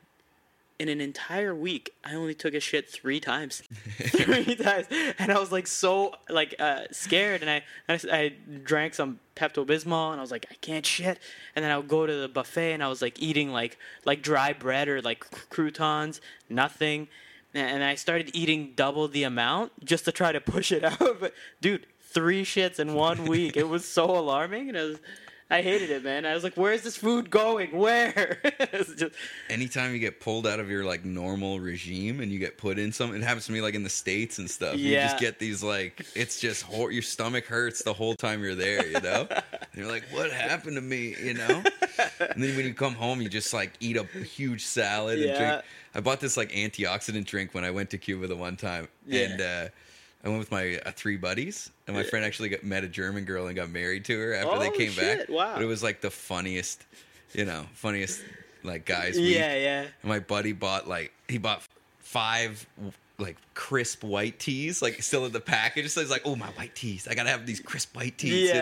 in 0.81 0.89
an 0.89 0.99
entire 0.99 1.53
week 1.53 1.93
I 2.03 2.15
only 2.15 2.33
took 2.33 2.55
a 2.55 2.59
shit 2.59 2.89
three 2.89 3.19
times, 3.19 3.61
three 3.99 4.55
times, 4.55 4.87
and 5.19 5.31
I 5.31 5.39
was 5.39 5.51
like 5.51 5.67
so 5.67 6.15
like 6.27 6.55
uh, 6.57 6.85
scared, 6.91 7.43
and 7.43 7.51
I, 7.51 7.63
I 7.87 7.99
I 8.11 8.33
drank 8.63 8.95
some 8.95 9.19
Pepto 9.35 9.63
Bismol, 9.63 10.11
and 10.11 10.19
I 10.19 10.21
was 10.21 10.31
like 10.31 10.47
I 10.49 10.55
can't 10.55 10.83
shit, 10.83 11.19
and 11.55 11.63
then 11.63 11.71
I 11.71 11.77
would 11.77 11.87
go 11.87 12.07
to 12.07 12.15
the 12.15 12.27
buffet, 12.27 12.73
and 12.73 12.83
I 12.83 12.87
was 12.87 12.99
like 12.99 13.21
eating 13.21 13.51
like 13.51 13.77
like 14.05 14.23
dry 14.23 14.53
bread 14.53 14.89
or 14.89 15.03
like 15.03 15.23
croutons, 15.51 16.19
nothing. 16.49 17.07
And 17.53 17.83
I 17.83 17.95
started 17.95 18.31
eating 18.33 18.71
double 18.77 19.09
the 19.09 19.23
amount 19.23 19.83
just 19.83 20.05
to 20.05 20.13
try 20.13 20.31
to 20.31 20.39
push 20.39 20.71
it 20.71 20.83
out. 20.85 20.99
But 21.19 21.33
dude, 21.59 21.85
three 21.99 22.43
shits 22.43 22.79
in 22.79 22.93
one 22.95 23.25
week. 23.25 23.55
It 23.55 23.67
was 23.67 23.85
so 23.85 24.05
alarming, 24.05 24.69
and 24.69 24.77
it 24.77 24.83
was, 24.83 24.99
I 25.51 25.61
hated 25.61 25.89
it, 25.89 26.03
man. 26.03 26.25
I 26.25 26.33
was 26.33 26.43
like, 26.43 26.55
"Where's 26.55 26.81
this 26.81 26.95
food 26.95 27.29
going? 27.29 27.71
Where?" 27.77 28.39
just, 28.71 29.03
Anytime 29.49 29.93
you 29.93 29.99
get 29.99 30.19
pulled 30.21 30.47
out 30.47 30.59
of 30.61 30.69
your 30.69 30.85
like 30.85 31.03
normal 31.03 31.59
regime 31.59 32.21
and 32.21 32.31
you 32.31 32.39
get 32.39 32.57
put 32.57 32.79
in 32.79 32.91
some, 32.93 33.13
it 33.13 33.21
happens 33.21 33.45
to 33.47 33.51
me 33.51 33.61
like 33.61 33.75
in 33.75 33.83
the 33.83 33.89
states 33.89 34.39
and 34.39 34.49
stuff. 34.49 34.77
You 34.77 34.95
just 34.95 35.19
get 35.19 35.39
these 35.39 35.61
like, 35.61 36.05
it's 36.15 36.39
just 36.39 36.63
hor- 36.63 36.91
your 36.91 37.01
stomach 37.01 37.45
hurts 37.45 37.83
the 37.83 37.93
whole 37.93 38.15
time 38.15 38.41
you're 38.43 38.55
there. 38.55 38.87
You 38.87 39.01
know, 39.01 39.27
and 39.29 39.43
you're 39.75 39.91
like, 39.91 40.03
what 40.11 40.31
happened 40.31 40.75
to 40.77 40.81
me? 40.81 41.15
You 41.21 41.33
know. 41.33 41.63
And 42.19 42.41
then 42.41 42.55
when 42.55 42.65
you 42.65 42.73
come 42.73 42.93
home, 42.95 43.21
you 43.21 43.27
just 43.29 43.53
like 43.53 43.73
eat 43.81 43.97
a 43.97 44.03
huge 44.03 44.63
salad 44.65 45.19
and 45.19 45.27
Yeah. 45.27 45.37
drink. 45.51 45.65
I 45.93 45.99
bought 45.99 46.21
this 46.21 46.37
like 46.37 46.51
antioxidant 46.53 47.25
drink 47.25 47.53
when 47.53 47.65
I 47.65 47.71
went 47.71 47.89
to 47.89 47.97
Cuba 47.97 48.25
the 48.27 48.35
one 48.37 48.55
time, 48.55 48.87
Yeah. 49.05 49.19
and 49.23 49.41
uh, 49.41 49.67
I 50.23 50.27
went 50.29 50.39
with 50.39 50.51
my 50.51 50.79
uh, 50.85 50.91
three 50.91 51.17
buddies, 51.17 51.71
and 51.87 51.95
my 51.95 52.03
friend 52.03 52.23
actually 52.23 52.49
got 52.49 52.63
met 52.63 52.83
a 52.83 52.87
German 52.87 53.25
girl 53.25 53.47
and 53.47 53.55
got 53.55 53.69
married 53.69 54.05
to 54.05 54.19
her 54.19 54.33
after 54.35 54.59
they 54.59 54.67
Oh, 54.69 54.71
came 54.71 54.93
back. 54.93 55.29
wow. 55.29 55.53
But 55.55 55.63
it 55.63 55.67
was 55.67 55.81
like 55.81 56.01
the 56.01 56.11
funniest, 56.11 56.85
you 57.33 57.45
know, 57.45 57.65
funniest 57.73 58.21
like 58.63 58.85
guys. 58.85 59.15
week. 59.17 59.35
yeah, 59.35 59.55
yeah. 59.55 59.79
And 59.81 59.89
my 60.03 60.19
buddy 60.19 60.53
bought 60.53 60.87
like 60.87 61.11
he 61.27 61.37
bought 61.39 61.63
five 61.99 62.65
like 63.17 63.37
crisp 63.55 64.03
white 64.03 64.37
teas, 64.39 64.81
like 64.81 65.01
still 65.01 65.25
in 65.25 65.31
the 65.31 65.39
package. 65.39 65.89
So 65.89 66.01
he's 66.01 66.09
like, 66.11 66.21
"Oh, 66.25 66.35
my 66.35 66.47
white 66.47 66.75
teas! 66.75 67.07
I 67.07 67.15
gotta 67.15 67.29
have 67.29 67.45
these 67.47 67.59
crisp 67.59 67.95
white 67.95 68.17
teas," 68.17 68.49
Yeah. 68.49 68.55
you 68.57 68.61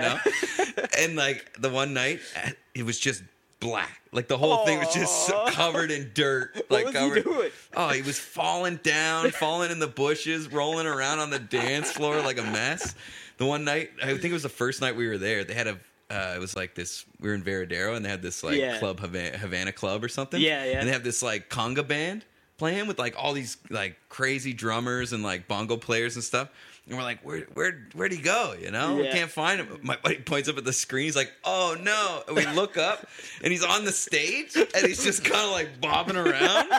know. 0.76 0.84
and 0.98 1.16
like 1.18 1.54
the 1.60 1.70
one 1.70 1.94
night, 1.94 2.20
uh, 2.46 2.52
it 2.74 2.84
was 2.84 3.00
just 3.00 3.22
black. 3.60 4.02
Like 4.12 4.28
the 4.28 4.38
whole 4.38 4.66
thing 4.66 4.80
was 4.80 4.94
just 4.94 5.28
so- 5.28 5.46
covered 5.50 5.92
in 5.92 6.12
dirt. 6.14 6.52
What 6.70 6.72
like 6.72 6.86
was 6.86 6.94
he 6.94 7.00
covered. 7.00 7.24
doing? 7.24 7.50
Oh, 7.76 7.90
he 7.90 8.02
was 8.02 8.18
falling 8.20 8.78
down, 8.84 9.30
falling 9.32 9.72
in 9.72 9.80
the 9.80 9.88
bushes, 9.88 10.52
rolling 10.52 10.88
around 10.88 11.20
on 11.20 11.30
the 11.30 11.40
dance 11.40 11.92
floor 11.92 12.18
like 12.22 12.40
a 12.40 12.44
mess. 12.44 12.96
The 13.38 13.46
one 13.46 13.64
night, 13.64 13.92
I 14.04 14.08
think 14.08 14.26
it 14.26 14.34
was 14.34 14.44
the 14.44 14.50
first 14.50 14.82
night 14.82 14.96
we 14.96 15.08
were 15.08 15.18
there. 15.18 15.44
They 15.44 15.54
had 15.54 15.68
a. 15.68 15.80
Uh, 16.12 16.34
it 16.36 16.40
was 16.40 16.56
like 16.56 16.74
this. 16.74 17.06
We 17.20 17.30
were 17.30 17.36
in 17.36 17.44
Varadero, 17.44 17.96
and 17.96 18.04
they 18.04 18.10
had 18.10 18.22
this 18.24 18.44
like 18.44 18.58
Yeah. 18.58 18.80
club 18.80 19.00
Havana, 19.00 19.38
Havana 19.38 19.72
Club 19.72 20.04
or 20.04 20.10
something. 20.10 20.42
Yeah, 20.42 20.66
yeah. 20.66 20.80
And 20.80 20.88
they 20.88 20.92
have 20.94 21.04
this 21.04 21.22
like 21.22 21.50
conga 21.50 21.88
band 21.88 22.26
playing 22.58 22.88
with 22.88 22.98
like 22.98 23.14
all 23.18 23.32
these 23.34 23.58
like 23.70 23.96
crazy 24.10 24.52
drummers 24.52 25.14
and 25.14 25.22
like 25.24 25.48
bongo 25.48 25.78
players 25.78 26.16
and 26.16 26.24
stuff. 26.24 26.50
And 26.90 26.98
we're 26.98 27.04
like, 27.04 27.22
where, 27.22 27.42
where, 27.54 27.88
where'd 27.94 28.12
he 28.12 28.18
go? 28.18 28.56
You 28.60 28.72
know, 28.72 28.96
we 28.96 29.08
can't 29.10 29.30
find 29.30 29.62
him. 29.62 29.80
My 29.84 29.96
buddy 30.02 30.18
points 30.18 30.50
up 30.50 30.58
at 30.58 30.66
the 30.66 30.74
screen. 30.74 31.06
He's 31.06 31.16
like, 31.16 31.32
oh 31.46 31.78
no. 31.80 32.24
And 32.28 32.36
we 32.36 32.48
look 32.56 32.78
up, 32.78 33.08
and 33.44 33.52
he's 33.52 33.64
on 33.64 33.86
the 33.86 33.92
stage, 33.92 34.56
and 34.56 34.88
he's 34.88 35.04
just 35.04 35.24
kind 35.24 35.46
of 35.46 35.52
like 35.52 35.80
bobbing 35.80 36.16
around, 36.16 36.72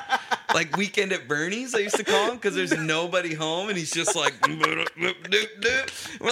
like 0.53 0.77
Weekend 0.77 1.13
at 1.13 1.29
Bernie's. 1.29 1.77
I 1.77 1.79
used 1.79 1.95
to 1.95 2.03
call 2.03 2.29
him 2.29 2.35
because 2.35 2.57
there's 2.57 2.77
nobody 2.77 3.35
home, 3.35 3.69
and 3.69 3.79
he's 3.79 3.93
just 3.93 4.17
like, 4.17 4.35
we're 4.49 4.85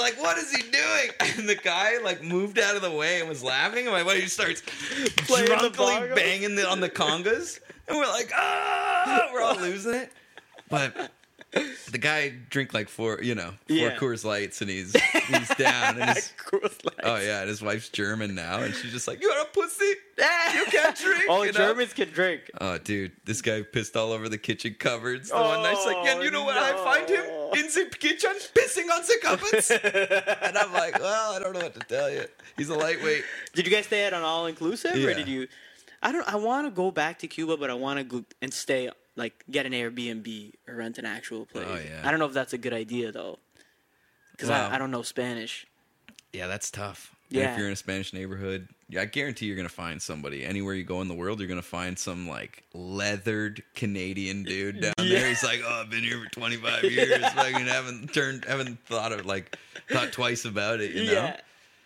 like, 0.01 0.21
what 0.21 0.39
is 0.39 0.51
he 0.51 0.63
doing? 0.63 1.11
And 1.39 1.49
the 1.49 1.55
guy 1.55 1.99
like 2.03 2.21
moved 2.21 2.59
out 2.59 2.75
of 2.75 2.83
the 2.83 2.91
way 2.91 3.21
and 3.21 3.29
was 3.29 3.45
laughing, 3.45 3.87
and 3.87 3.95
my 3.95 4.03
buddy 4.03 4.27
starts 4.27 4.61
Playing 5.19 5.47
drunkenly 5.47 6.15
banging 6.17 6.57
the, 6.57 6.69
on 6.69 6.81
the 6.81 6.89
congas, 6.89 7.61
and 7.87 7.97
we're 7.97 8.09
like, 8.09 8.33
ah, 8.35 9.29
we're 9.33 9.43
all 9.43 9.57
losing 9.57 9.95
it. 9.95 10.13
But 10.69 11.13
the 11.91 11.99
guy 11.99 12.29
drink 12.51 12.75
like 12.75 12.89
four, 12.89 13.21
you 13.23 13.35
know, 13.35 13.53
four 13.67 13.77
Yeah. 13.77 13.97
Coors 13.97 14.25
Lights, 14.25 14.61
and 14.61 14.69
he's 14.69 14.93
he's 15.27 15.49
down, 15.57 15.99
and 15.99 16.11
his 16.11 16.33
oh 17.03 17.17
yeah, 17.17 17.41
and 17.41 17.49
his 17.49 17.63
wife's 17.63 17.89
German 17.89 18.35
now, 18.35 18.61
and 18.61 18.75
she's 18.75 18.93
just 18.93 19.09
like, 19.09 19.23
you 19.23 19.29
want 19.29 19.49
a 19.49 19.53
pussy? 19.53 19.85
You 20.55 20.65
can't 20.67 20.97
drink. 20.97 21.25
Oh, 21.29 21.43
you 21.45 21.53
know? 21.53 21.59
Germans 21.59 21.95
can 21.95 22.11
drink. 22.11 22.51
Oh, 22.61 22.77
dude, 22.77 23.13
this 23.25 23.41
guy 23.41 23.63
pissed 23.63 23.97
all 23.97 24.13
over 24.13 24.29
the 24.29 24.37
kitchen 24.37 24.77
cupboards. 24.79 25.31
The 25.31 25.37
one 25.37 25.63
night, 25.63 25.77
he's 25.77 25.87
like, 25.87 25.97
and 26.09 26.23
you 26.23 26.31
know 26.31 26.45
what? 26.45 26.59
I 26.59 26.73
oh, 26.75 26.85
find 26.85 27.09
him 27.09 27.25
in 27.59 27.73
the 27.73 27.97
kitchen 27.97 28.33
pissing 28.55 28.91
on 28.91 29.03
the 29.03 29.19
cupboards, 29.23 29.71
and 29.71 30.59
I'm 30.59 30.73
like, 30.73 30.99
well, 30.99 31.35
I 31.35 31.39
don't 31.39 31.55
know 31.55 31.61
what 31.61 31.75
to 31.75 31.81
tell 31.81 32.11
you. 32.11 32.25
He's 32.59 32.69
a 32.69 32.77
lightweight. 32.77 33.25
Did 33.55 33.67
you 33.67 33.73
guys 33.73 33.87
stay 33.87 34.05
at 34.05 34.13
an 34.13 34.23
all 34.23 34.47
inclusive, 34.47 34.95
or 34.97 35.15
did 35.15 35.29
you? 35.29 35.49
I 36.03 36.13
don't. 36.13 36.29
I 36.29 36.37
want 36.37 36.67
to 36.67 36.71
go 36.71 36.91
back 36.91 37.21
to 37.21 37.27
Cuba, 37.27 37.57
but 37.57 37.71
I 37.71 37.75
want 37.75 37.99
to 37.99 38.05
go 38.05 38.25
and 38.43 38.53
stay 38.53 38.91
like 39.19 39.45
get 39.51 39.67
an 39.67 39.73
Airbnb 39.73 40.53
or 40.67 40.77
rent 40.77 40.97
an 40.99 41.05
actual 41.05 41.43
oh, 41.43 41.45
place. 41.45 41.67
Oh, 41.69 41.75
yeah. 41.75 42.01
I 42.07 42.11
don't 42.11 42.21
know 42.21 42.27
if 42.27 42.33
that's 42.33 42.53
a 42.53 42.59
good 42.59 42.73
idea 42.73 43.13
though, 43.13 43.39
because 44.33 44.49
Wow. 44.49 44.69
I, 44.71 44.77
I 44.77 44.79
don't 44.79 44.91
know 44.91 45.03
Spanish. 45.03 45.67
Yeah, 46.33 46.47
that's 46.47 46.71
tough. 46.71 47.15
And 47.31 47.41
Yeah. 47.41 47.53
if 47.53 47.59
you're 47.59 47.67
in 47.67 47.73
a 47.73 47.77
Spanish 47.77 48.13
neighborhood, 48.13 48.69
yeah, 48.89 49.03
I 49.03 49.05
guarantee 49.07 49.47
you're 49.47 49.57
gonna 49.57 49.69
find 49.69 50.01
somebody. 50.01 50.45
Anywhere 50.45 50.73
you 50.75 50.85
go 50.85 51.03
in 51.03 51.09
the 51.09 51.15
world, 51.15 51.41
you're 51.41 51.49
gonna 51.49 51.61
find 51.63 51.99
some 51.99 52.29
like 52.29 52.63
leathered 52.73 53.63
Canadian 53.75 54.45
dude 54.45 54.81
down 54.83 54.95
Yeah. 55.01 55.19
there. 55.19 55.29
He's 55.29 55.43
like, 55.45 55.61
"Oh, 55.65 55.83
I've 55.83 55.91
been 55.91 56.05
here 56.05 56.23
for 56.23 56.31
25 56.31 56.85
years. 56.91 57.19
Fucking 57.33 57.67
haven't 57.67 58.15
turned, 58.15 58.45
haven't 58.47 58.79
thought 58.87 59.13
of 59.13 59.27
like 59.27 59.59
thought 59.91 60.13
twice 60.13 60.45
about 60.45 60.81
it." 60.81 60.93
You 60.93 61.07
know? 61.07 61.13
Yeah, 61.13 61.41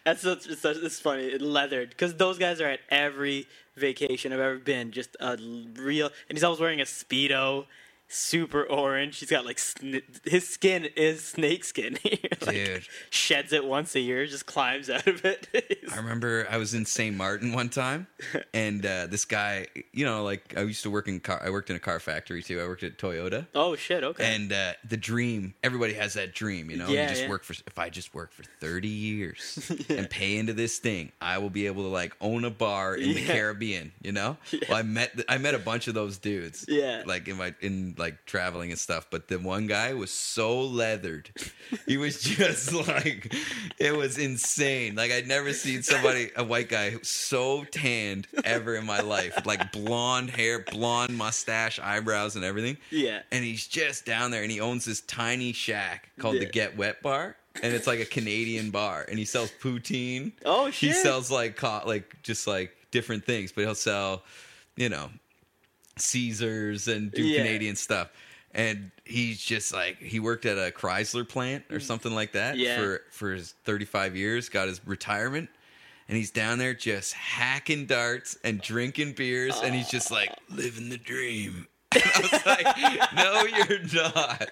that's 0.04 0.22
such, 0.22 0.46
it's, 0.46 0.60
such, 0.60 0.76
it's 0.76 1.00
funny. 1.00 1.36
Leathered 1.38 1.88
because 1.90 2.14
those 2.16 2.38
guys 2.38 2.60
are 2.60 2.68
at 2.68 2.80
every 2.90 3.46
vacation 3.76 4.32
I've 4.32 4.40
ever 4.40 4.58
been. 4.58 4.90
Just 4.90 5.16
a 5.20 5.36
real, 5.76 6.10
and 6.28 6.36
he's 6.36 6.44
always 6.44 6.60
wearing 6.60 6.80
a 6.80 6.84
speedo, 6.84 7.66
super 8.12 8.62
orange. 8.62 9.18
He's 9.18 9.30
got 9.30 9.44
like 9.44 9.58
sn- 9.58 10.02
his 10.24 10.48
skin 10.48 10.88
is 10.96 11.24
snake 11.24 11.64
skin. 11.64 11.98
Like, 12.44 12.56
Dude. 12.56 12.86
sheds 13.10 13.52
it 13.52 13.64
once 13.64 13.94
a 13.94 14.00
year, 14.00 14.26
just 14.26 14.46
climbs 14.46 14.90
out 14.90 15.06
of 15.06 15.24
it. 15.24 15.46
I 15.92 15.96
remember 15.96 16.44
I 16.50 16.56
was 16.56 16.74
in 16.74 16.84
St. 16.84 17.16
Martin 17.16 17.52
one 17.52 17.68
time, 17.68 18.08
and 18.54 18.84
uh, 18.84 19.06
this 19.06 19.24
guy, 19.24 19.68
you 19.92 20.04
know, 20.04 20.24
like 20.24 20.54
I 20.56 20.62
used 20.62 20.82
to 20.82 20.90
work 20.90 21.06
in 21.06 21.20
car. 21.20 21.40
I 21.44 21.50
worked 21.50 21.70
in 21.70 21.76
a 21.76 21.80
car 21.80 22.00
factory 22.00 22.42
too. 22.42 22.60
I 22.60 22.66
worked 22.66 22.82
at 22.82 22.98
Toyota. 22.98 23.46
oh 23.54 23.76
shit! 23.76 24.02
Okay. 24.02 24.34
And 24.34 24.52
uh, 24.52 24.72
the 24.88 24.96
dream, 24.96 25.54
everybody 25.62 25.92
has 25.94 26.14
that 26.14 26.34
dream, 26.34 26.68
you 26.68 26.76
know. 26.76 26.88
Yeah, 26.88 27.02
you 27.02 27.08
just 27.10 27.22
yeah. 27.22 27.28
work 27.28 27.44
for. 27.44 27.52
If 27.64 27.78
I 27.78 27.90
just 27.90 28.12
work 28.12 28.32
for 28.32 28.42
thirty 28.42 28.88
years 28.88 29.70
and 29.88 30.10
pay 30.10 30.36
into 30.36 30.52
this 30.52 30.78
thing, 30.78 31.12
I 31.20 31.38
will 31.38 31.50
be 31.50 31.68
able 31.68 31.84
to 31.84 31.90
like 31.90 32.16
own 32.20 32.44
a 32.44 32.50
bar 32.50 32.96
in 32.96 33.14
the 33.14 33.24
Caribbean. 33.24 33.92
You 34.02 34.12
know. 34.12 34.36
Well, 34.68 34.78
I 34.78 34.82
met 34.82 35.12
I 35.28 35.38
met 35.38 35.54
a 35.54 35.60
bunch 35.60 35.86
of 35.86 35.94
those 35.94 36.18
dudes. 36.18 36.64
Yeah. 36.66 37.04
Like 37.06 37.28
in 37.28 37.36
my 37.36 37.54
in 37.60 37.94
like 38.02 38.26
traveling 38.26 38.70
and 38.70 38.78
stuff. 38.78 39.06
But 39.10 39.28
the 39.28 39.38
one 39.38 39.66
guy 39.66 39.94
was 39.94 40.10
so 40.10 40.60
leathered. 40.60 41.30
he 41.86 41.96
was 41.96 42.20
just 42.22 42.72
like 42.72 43.34
it 43.78 43.96
was 43.96 44.18
insane. 44.18 44.94
Like 44.94 45.12
I'd 45.12 45.26
never 45.26 45.52
seen 45.52 45.82
somebody 45.82 46.30
a 46.36 46.44
white 46.44 46.68
guy 46.68 46.96
so 47.02 47.64
tanned 47.64 48.26
ever 48.44 48.76
in 48.76 48.84
my 48.84 49.00
life. 49.00 49.46
Like 49.46 49.72
blonde 49.72 50.30
hair, 50.30 50.58
blonde 50.60 51.16
mustache, 51.16 51.78
eyebrows, 51.78 52.36
and 52.36 52.44
everything 52.44 52.76
yeah. 52.90 53.20
and 53.30 53.44
he's 53.44 53.66
just 53.66 54.04
down 54.04 54.30
there 54.30 54.42
and 54.42 54.50
he 54.50 54.60
owns 54.60 54.84
this 54.84 55.00
tiny 55.02 55.52
shack 55.52 56.10
called 56.18 56.36
the 56.36 56.46
Get 56.46 56.76
Wet 56.76 57.02
Bar. 57.02 57.36
And 57.62 57.74
it's 57.74 57.86
like 57.86 58.00
a 58.00 58.06
Canadian 58.06 58.70
bar, 58.70 59.04
and 59.06 59.18
he 59.18 59.26
sells 59.26 59.52
poutine. 59.60 60.32
Oh, 60.42 60.70
shit! 60.70 60.88
He 60.88 60.94
sells 60.94 61.30
like 61.30 61.54
co- 61.54 61.82
like 61.84 62.16
just 62.22 62.46
like 62.46 62.74
different 62.90 63.26
things, 63.26 63.52
but 63.52 63.60
he'll 63.64 63.74
sell, 63.74 64.22
you 64.74 64.88
know, 64.88 65.10
Caesars 65.96 66.88
and 66.88 67.10
do 67.12 67.22
Yeah. 67.22 67.38
Canadian 67.38 67.76
stuff. 67.76 68.10
And 68.54 68.90
he's 69.04 69.40
just 69.40 69.72
like 69.72 69.98
he 69.98 70.20
worked 70.20 70.44
at 70.44 70.58
a 70.58 70.70
Chrysler 70.70 71.26
plant 71.26 71.64
or 71.70 71.80
something 71.80 72.12
like 72.14 72.32
that 72.32 72.56
Mm. 72.56 72.58
Yeah. 72.58 72.76
for 72.76 73.02
for 73.10 73.32
his 73.32 73.54
35 73.64 74.14
years, 74.16 74.48
got 74.48 74.68
his 74.68 74.80
retirement. 74.86 75.48
And 76.08 76.16
he's 76.18 76.30
down 76.30 76.58
there 76.58 76.74
just 76.74 77.14
hacking 77.14 77.86
darts 77.86 78.36
and 78.44 78.60
drinking 78.60 79.12
beers, 79.12 79.54
and 79.62 79.74
he's 79.74 79.88
just 79.88 80.10
like 80.10 80.30
living 80.50 80.90
the 80.90 80.98
dream. 80.98 81.66
And 81.94 82.02
I 82.04 82.20
was 82.20 82.46
like, 82.46 83.14
"No, 83.14 83.42
you're 83.44 84.02
not." 84.04 84.50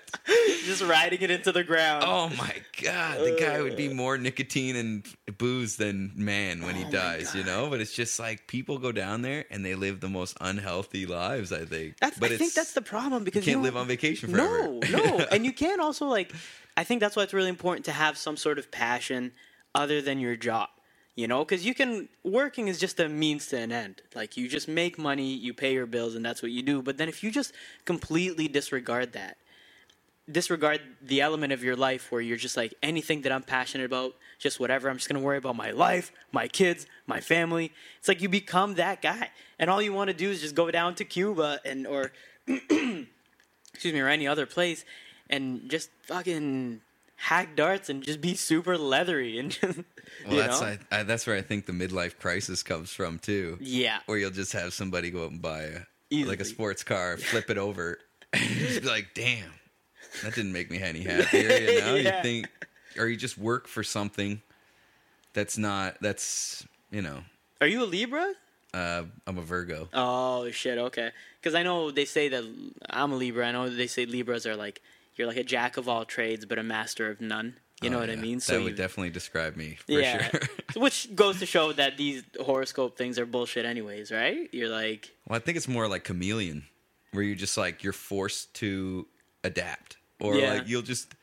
Just 0.65 0.83
riding 0.83 1.21
it 1.23 1.31
into 1.31 1.53
the 1.53 1.65
ground. 1.65 2.05
Oh 2.07 2.29
my 2.31 2.55
god, 2.83 3.19
the 3.19 3.37
guy 3.41 3.61
would 3.61 3.77
be 3.77 3.89
uh. 3.89 3.95
more 3.95 4.19
nicotine 4.19 4.77
and 4.77 5.07
booze 5.39 5.77
than 5.77 6.13
man 6.15 6.63
when 6.65 6.75
he 6.75 6.85
Oh 6.85 6.91
dies, 6.91 7.35
you 7.35 7.45
know. 7.45 7.69
But 7.71 7.81
it's 7.81 7.93
just 7.93 8.19
like 8.19 8.47
people 8.47 8.79
go 8.79 8.93
down 8.93 9.23
there 9.23 9.45
and 9.51 9.65
they 9.65 9.75
live 9.75 10.01
the 10.01 10.09
most 10.09 10.37
unhealthy 10.41 11.07
lives. 11.07 11.53
I 11.53 11.65
think. 11.65 11.97
That's, 12.01 12.19
but 12.19 12.31
I 12.31 12.37
think 12.37 12.55
that's 12.55 12.73
the 12.73 12.83
problem 12.83 13.25
because 13.25 13.47
you 13.47 13.53
can't 13.53 13.63
you 13.63 13.65
live 13.65 13.77
on 13.77 13.87
vacation 13.87 14.31
forever. 14.31 14.69
No, 14.69 14.81
no, 14.91 15.27
and 15.33 15.45
you 15.45 15.53
can't 15.53 15.81
also 15.81 16.07
like. 16.07 16.33
I 16.77 16.85
think 16.85 17.01
that's 17.01 17.17
why 17.17 17.25
it's 17.25 17.35
really 17.35 17.49
important 17.49 17.85
to 17.87 17.93
have 17.93 18.17
some 18.17 18.37
sort 18.37 18.59
of 18.59 18.71
passion 18.71 19.33
other 19.75 20.01
than 20.01 20.19
your 20.19 20.37
job. 20.37 20.69
You 21.17 21.29
know, 21.29 21.45
because 21.45 21.67
you 21.67 21.75
can 21.75 22.09
working 22.25 22.69
is 22.69 22.79
just 22.79 22.99
a 23.01 23.09
means 23.09 23.49
to 23.49 23.59
an 23.59 23.73
end. 23.73 24.03
Like 24.15 24.37
you 24.37 24.49
just 24.49 24.69
make 24.69 24.99
money, 24.99 25.35
you 25.35 25.53
pay 25.53 25.75
your 25.75 25.87
bills, 25.87 26.15
and 26.15 26.25
that's 26.25 26.43
what 26.43 26.53
you 26.53 26.63
do. 26.63 26.83
But 26.83 26.99
then 26.99 27.09
if 27.09 27.23
you 27.23 27.31
just 27.31 27.53
completely 27.85 28.49
disregard 28.49 29.13
that, 29.13 29.37
disregard 30.31 30.81
the 31.03 31.21
element 31.21 31.53
of 31.53 31.65
your 31.65 31.77
life 31.77 32.11
where 32.11 32.21
you're 32.21 32.37
just 32.37 32.57
like 32.57 32.75
anything 32.83 33.23
that 33.23 33.33
I'm 33.33 33.43
passionate 33.43 33.85
about, 33.85 34.15
just 34.39 34.61
whatever. 34.61 34.89
I'm 34.89 34.97
just 34.97 35.09
gonna 35.09 35.21
worry 35.21 35.39
about 35.39 35.57
my 35.57 35.73
life, 35.73 36.13
my 36.33 36.49
kids, 36.49 36.87
my 37.07 37.21
family. 37.21 37.73
It's 37.99 38.09
like 38.09 38.23
you 38.23 38.29
become 38.29 38.77
that 38.77 39.03
guy, 39.03 39.31
and 39.59 39.69
all 39.69 39.83
you 39.83 39.93
want 39.93 40.09
to 40.09 40.15
do 40.15 40.31
is 40.31 40.41
just 40.41 40.55
go 40.55 40.71
down 40.71 40.95
to 40.95 41.05
Cuba 41.05 41.61
and 41.65 41.87
or 41.87 42.13
excuse 42.47 43.95
me 43.95 44.01
or 44.01 44.09
any 44.09 44.27
other 44.29 44.47
place 44.47 44.85
and 45.31 45.71
just 45.71 45.91
fucking 46.03 46.81
hack 47.23 47.55
darts 47.55 47.91
and 47.91 48.03
just 48.03 48.21
be 48.21 48.35
super 48.35 48.79
leathery 48.79 49.39
and 49.39 49.51
just 49.61 49.79
Well, 50.27 50.35
you 50.35 50.41
that's 50.43 50.61
know? 50.61 50.77
I, 50.91 51.01
I, 51.01 51.03
that's 51.03 51.27
where 51.27 51.37
I 51.37 51.43
think 51.43 51.67
the 51.67 51.73
midlife 51.73 52.19
crisis 52.19 52.63
comes 52.63 52.91
from 52.93 53.19
too. 53.19 53.59
yeah 53.61 53.99
Where 54.07 54.17
you'll 54.19 54.31
just 54.31 54.53
have 54.55 54.73
somebody 54.73 55.11
go 55.11 55.25
out 55.25 55.31
and 55.31 55.43
buy 55.43 55.63
a 55.63 56.25
like 56.25 56.41
a 56.41 56.45
sports 56.45 56.83
car, 56.83 57.17
flip 57.19 57.51
it 57.51 57.59
over, 57.59 57.99
and 58.33 58.43
just 58.43 58.83
be 58.83 58.89
like, 58.89 59.09
"Damn, 59.15 59.53
that 60.25 60.35
didn't 60.35 60.53
make 60.53 60.71
me 60.71 60.81
any 60.81 61.03
happier." 61.05 61.41
You 61.59 61.81
know, 61.81 61.95
Yeah. 61.95 62.17
you 62.17 62.23
think, 62.23 62.49
or 62.99 63.07
you 63.07 63.17
just 63.17 63.39
work 63.39 63.69
for 63.69 63.85
something 63.85 64.43
that's 65.35 65.57
not 65.57 65.97
that's 66.01 66.67
you 66.91 67.01
know. 67.03 67.19
are 67.61 67.67
you 67.69 67.85
a 67.85 67.87
Libra? 67.87 68.33
Uh, 68.75 69.03
I'm 69.27 69.39
a 69.39 69.43
Virgo. 69.43 69.89
Oh 69.93 70.51
shit, 70.51 70.79
okay. 70.79 71.11
Because 71.41 71.55
I 71.55 71.63
know 71.63 71.91
they 71.93 72.05
say 72.07 72.29
that 72.29 72.45
I'm 72.89 73.13
a 73.13 73.17
Libra. 73.17 73.47
I 73.47 73.53
know 73.53 73.69
they 73.69 73.87
say 73.87 74.05
Libras 74.07 74.47
are 74.47 74.57
like 74.57 74.81
you're 75.21 75.29
like 75.29 75.37
a 75.37 75.45
jack 75.45 75.77
of 75.77 75.89
all 75.89 76.05
trades 76.05 76.45
but 76.47 76.59
a 76.59 76.63
master 76.63 77.11
of 77.11 77.21
none. 77.21 77.55
You 77.83 77.89
know 77.89 77.97
Oh, 77.97 78.01
what 78.01 78.11
I 78.11 78.15
yeah. 78.15 78.21
mean? 78.21 78.39
that 78.41 78.59
you- 78.59 78.65
would 78.65 78.77
definitely 78.77 79.09
describe 79.11 79.57
me 79.57 79.77
for 79.87 79.93
yeah, 79.93 80.29
sure. 80.29 80.41
which 80.83 81.15
goes 81.15 81.39
to 81.39 81.47
show 81.47 81.73
that 81.73 81.97
these 81.97 82.23
horoscope 82.45 82.99
things 82.99 83.19
are 83.19 83.25
bullshit, 83.25 83.65
anyways, 83.65 84.11
right? 84.13 84.49
You're 84.53 84.69
like, 84.69 85.11
Well, 85.27 85.37
I 85.37 85.41
think 85.41 85.57
it's 85.57 85.69
more 85.69 85.89
like 85.89 86.05
chameleon, 86.05 86.65
where 87.13 87.23
you're 87.23 87.37
just 87.37 87.57
like 87.57 87.83
you're 87.83 87.95
forced 87.95 88.53
to 88.57 89.07
adapt, 89.45 89.97
or 90.21 90.37
Yeah. 90.37 90.55
like 90.55 90.69
you'll 90.69 90.83
just, 90.83 91.15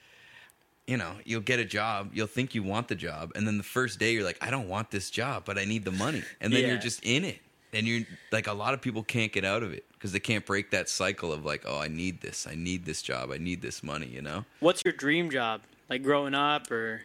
you 0.87 0.97
know, 0.97 1.13
you'll 1.25 1.41
get 1.41 1.59
a 1.59 1.65
job, 1.65 2.11
you'll 2.13 2.27
think 2.27 2.55
you 2.55 2.63
want 2.63 2.87
the 2.87 2.95
job, 2.95 3.31
and 3.35 3.45
then 3.45 3.57
the 3.57 3.63
first 3.63 3.99
day 3.99 4.13
you're 4.13 4.23
like, 4.23 4.37
I 4.41 4.49
don't 4.49 4.67
want 4.69 4.89
this 4.89 5.09
job, 5.11 5.43
but 5.45 5.57
I 5.59 5.65
need 5.65 5.85
the 5.85 5.91
money, 5.91 6.23
and 6.41 6.51
then 6.53 6.61
Yeah. 6.61 6.67
you're 6.69 6.77
just 6.79 7.03
in 7.03 7.23
it, 7.25 7.39
and 7.73 7.85
you're 7.87 8.01
like, 8.31 8.47
a 8.47 8.53
lot 8.53 8.73
of 8.73 8.81
people 8.81 9.03
can't 9.03 9.31
get 9.31 9.45
out 9.45 9.61
of 9.63 9.73
it 9.73 9.85
because 9.97 10.11
they 10.11 10.19
can't 10.19 10.45
break 10.45 10.71
that 10.71 10.89
cycle 10.89 11.33
of 11.33 11.43
like, 11.45 11.63
oh, 11.65 11.79
I 11.79 11.87
need 11.87 12.21
this, 12.21 12.47
I 12.49 12.55
need 12.55 12.85
this 12.85 13.01
job, 13.01 13.31
I 13.31 13.37
need 13.37 13.61
this 13.61 13.81
money, 13.83 14.07
you 14.07 14.21
know. 14.21 14.45
what's 14.59 14.83
your 14.85 14.93
dream 14.93 15.29
job? 15.29 15.61
Like 15.89 16.03
growing 16.03 16.33
up, 16.35 16.69
or 16.69 17.01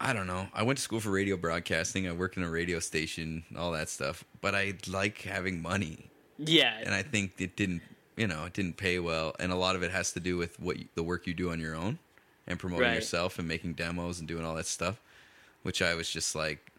I 0.00 0.12
don't 0.12 0.26
know. 0.26 0.48
I 0.54 0.62
went 0.62 0.78
to 0.78 0.82
school 0.82 1.00
for 1.00 1.10
radio 1.10 1.36
broadcasting. 1.36 2.08
I 2.08 2.12
worked 2.12 2.36
in 2.36 2.42
a 2.42 2.50
radio 2.50 2.78
station, 2.80 3.44
all 3.56 3.70
that 3.72 3.88
stuff. 3.88 4.24
But 4.40 4.54
I 4.54 4.74
like 4.88 5.22
having 5.22 5.60
money. 5.62 6.10
yeah, 6.38 6.78
and 6.84 6.94
I 6.94 7.02
think 7.02 7.32
it 7.38 7.54
didn't, 7.56 7.82
you 8.16 8.26
know, 8.26 8.44
it 8.46 8.54
didn't 8.54 8.76
pay 8.76 8.98
well, 8.98 9.34
and 9.38 9.52
a 9.52 9.56
lot 9.56 9.76
of 9.76 9.82
it 9.82 9.90
has 9.92 10.12
to 10.12 10.20
do 10.20 10.36
with 10.36 10.58
what 10.58 10.78
you, 10.78 10.86
the 10.94 11.02
work 11.02 11.26
you 11.26 11.34
do 11.34 11.50
on 11.50 11.60
your 11.60 11.74
own 11.76 11.98
and 12.46 12.58
promoting 12.58 12.88
Right. 12.88 12.94
yourself 12.94 13.38
and 13.38 13.46
making 13.46 13.74
demos 13.74 14.18
and 14.18 14.26
doing 14.26 14.44
all 14.44 14.54
that 14.56 14.66
stuff, 14.66 15.00
which 15.62 15.80
I 15.82 15.94
was 15.94 16.10
just 16.10 16.34
like 16.34 16.69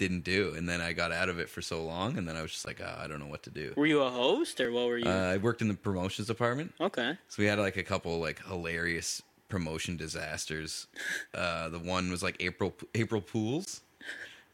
didn't 0.00 0.24
do, 0.24 0.54
and 0.56 0.66
then 0.66 0.80
I 0.80 0.94
got 0.94 1.12
out 1.12 1.28
of 1.28 1.38
it 1.38 1.48
for 1.50 1.60
so 1.60 1.84
long, 1.84 2.16
and 2.16 2.26
then 2.26 2.34
I 2.34 2.40
was 2.42 2.50
just 2.50 2.66
like, 2.66 2.80
oh, 2.80 2.96
I 2.98 3.06
don't 3.06 3.20
know 3.20 3.26
what 3.26 3.42
to 3.44 3.50
do. 3.50 3.74
were 3.76 3.84
you 3.86 4.00
a 4.00 4.10
host 4.10 4.58
or 4.58 4.72
what 4.72 4.86
were 4.86 4.96
you? 4.98 5.08
Uh, 5.08 5.34
I 5.34 5.36
worked 5.36 5.60
in 5.60 5.68
the 5.68 5.74
promotions 5.74 6.26
department, 6.26 6.72
okay, 6.80 7.18
so 7.28 7.42
we 7.42 7.46
had 7.46 7.58
like 7.58 7.76
a 7.76 7.82
couple 7.82 8.18
like 8.18 8.42
hilarious 8.46 9.22
promotion 9.50 9.96
disasters. 9.98 10.86
Uh, 11.34 11.68
the 11.68 11.78
one 11.78 12.10
was 12.10 12.22
like 12.22 12.36
April 12.40 12.74
April 12.94 13.20
pools. 13.20 13.82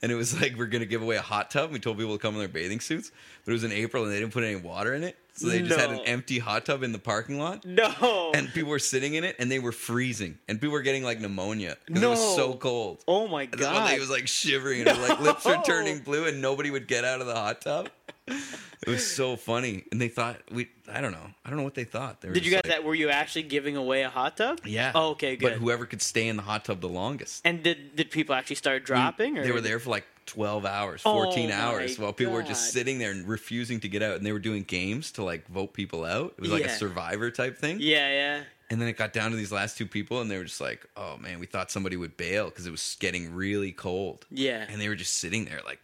And 0.02 0.12
it 0.12 0.14
was 0.14 0.38
like 0.40 0.56
we're 0.56 0.66
gonna 0.66 0.84
give 0.86 1.02
away 1.02 1.16
a 1.16 1.22
hot 1.22 1.50
tub. 1.50 1.70
We 1.72 1.78
told 1.78 1.98
people 1.98 2.12
to 2.16 2.18
come 2.20 2.34
in 2.34 2.40
their 2.40 2.48
bathing 2.48 2.80
suits, 2.80 3.10
but 3.44 3.52
it 3.52 3.54
was 3.54 3.64
in 3.64 3.72
April 3.72 4.04
and 4.04 4.12
they 4.12 4.20
didn't 4.20 4.32
put 4.32 4.44
any 4.44 4.56
water 4.56 4.94
in 4.94 5.02
it, 5.04 5.16
so 5.32 5.48
they 5.48 5.62
just 5.62 5.78
had 5.80 5.90
an 5.90 6.00
empty 6.00 6.38
hot 6.38 6.66
tub 6.66 6.82
in 6.82 6.92
the 6.92 6.98
parking 6.98 7.38
lot. 7.38 7.64
no, 7.64 8.32
And 8.34 8.52
people 8.52 8.70
were 8.70 8.78
sitting 8.78 9.14
in 9.14 9.24
it 9.24 9.36
and 9.38 9.50
they 9.50 9.58
were 9.58 9.72
freezing, 9.72 10.38
and 10.48 10.60
people 10.60 10.72
were 10.74 10.82
getting 10.82 11.02
like 11.02 11.20
pneumonia 11.20 11.76
because 11.86 12.02
it 12.02 12.08
was 12.08 12.18
No. 12.20 12.36
so 12.36 12.54
cold. 12.54 13.02
oh 13.08 13.26
my 13.26 13.46
god, 13.46 13.74
one 13.74 13.84
lady 13.86 14.00
was 14.00 14.10
like 14.10 14.28
shivering 14.28 14.80
and 14.86 14.90
her 14.96 15.08
like 15.08 15.20
lips 15.20 15.44
were 15.44 15.60
turning 15.64 16.00
blue, 16.00 16.26
and 16.26 16.42
nobody 16.42 16.70
would 16.70 16.86
get 16.88 17.04
out 17.04 17.20
of 17.20 17.26
the 17.26 17.34
hot 17.34 17.60
tub. 17.62 17.88
It 18.28 18.90
was 18.90 19.08
so 19.10 19.36
funny, 19.36 19.84
and 19.90 20.00
they 20.00 20.08
thought 20.08 20.36
we. 20.50 20.68
I 20.92 21.00
don't 21.00 21.12
know. 21.12 21.26
I 21.44 21.48
don't 21.48 21.56
know 21.58 21.64
what 21.64 21.74
they 21.74 21.84
thought. 21.84 22.20
They 22.20 22.28
were 22.28 22.34
Did 22.34 22.44
you 22.44 22.50
guys 22.50 22.62
like- 22.64 22.72
that? 22.74 22.84
Were 22.84 22.94
you 22.94 23.08
actually 23.08 23.44
giving 23.44 23.76
away 23.76 24.02
a 24.02 24.10
hot 24.10 24.36
tub? 24.36 24.60
Yeah. 24.64 24.92
Oh, 24.94 25.10
okay, 25.10 25.36
good. 25.36 25.52
But 25.52 25.58
whoever 25.58 25.86
could 25.86 26.02
stay 26.02 26.28
in 26.28 26.36
the 26.36 26.42
hot 26.42 26.64
tub 26.64 26.80
the 26.80 26.88
longest. 26.88 27.42
and 27.44 27.62
did 27.62 27.96
did 27.96 28.10
people 28.10 28.34
actually 28.34 28.56
start 28.56 28.84
dropping? 28.84 29.38
Or 29.38 29.44
They 29.44 29.52
were 29.52 29.60
there 29.60 29.78
for 29.78 29.90
like 29.90 30.06
12 30.26 30.66
hours, 30.66 31.02
Oh 31.04 31.22
14 31.24 31.48
my 31.48 31.54
hours 31.54 31.98
while 31.98 32.12
people 32.12 32.34
were 32.34 32.42
just 32.42 32.72
sitting 32.72 32.98
there 32.98 33.10
and 33.12 33.26
refusing 33.26 33.80
to 33.80 33.88
get 33.88 34.02
out. 34.02 34.16
And 34.16 34.26
they 34.26 34.32
were 34.32 34.38
doing 34.40 34.62
games 34.64 35.12
to 35.12 35.24
like 35.24 35.46
vote 35.48 35.72
people 35.72 36.04
out. 36.04 36.34
It 36.36 36.40
was 36.42 36.50
like 36.50 36.64
a 36.64 36.68
survivor 36.68 37.30
type 37.30 37.58
thing. 37.58 37.78
Yeah, 37.80 38.08
yeah. 38.12 38.42
And 38.68 38.80
then 38.80 38.88
it 38.88 38.96
got 38.96 39.12
down 39.12 39.30
to 39.30 39.36
these 39.36 39.52
last 39.52 39.78
two 39.78 39.86
people 39.86 40.20
and 40.20 40.28
they 40.30 40.36
were 40.36 40.44
just 40.44 40.60
like, 40.60 40.84
oh 40.96 41.16
man, 41.16 41.38
we 41.38 41.46
thought 41.46 41.70
somebody 41.70 41.96
would 41.96 42.16
bail 42.16 42.46
because 42.46 42.66
it 42.66 42.72
was 42.72 42.96
getting 43.00 43.32
really 43.34 43.70
cold. 43.72 44.26
Yeah. 44.30 44.66
And 44.68 44.80
they 44.80 44.88
were 44.88 44.96
just 44.96 45.14
sitting 45.14 45.44
there 45.44 45.60
like, 45.64 45.80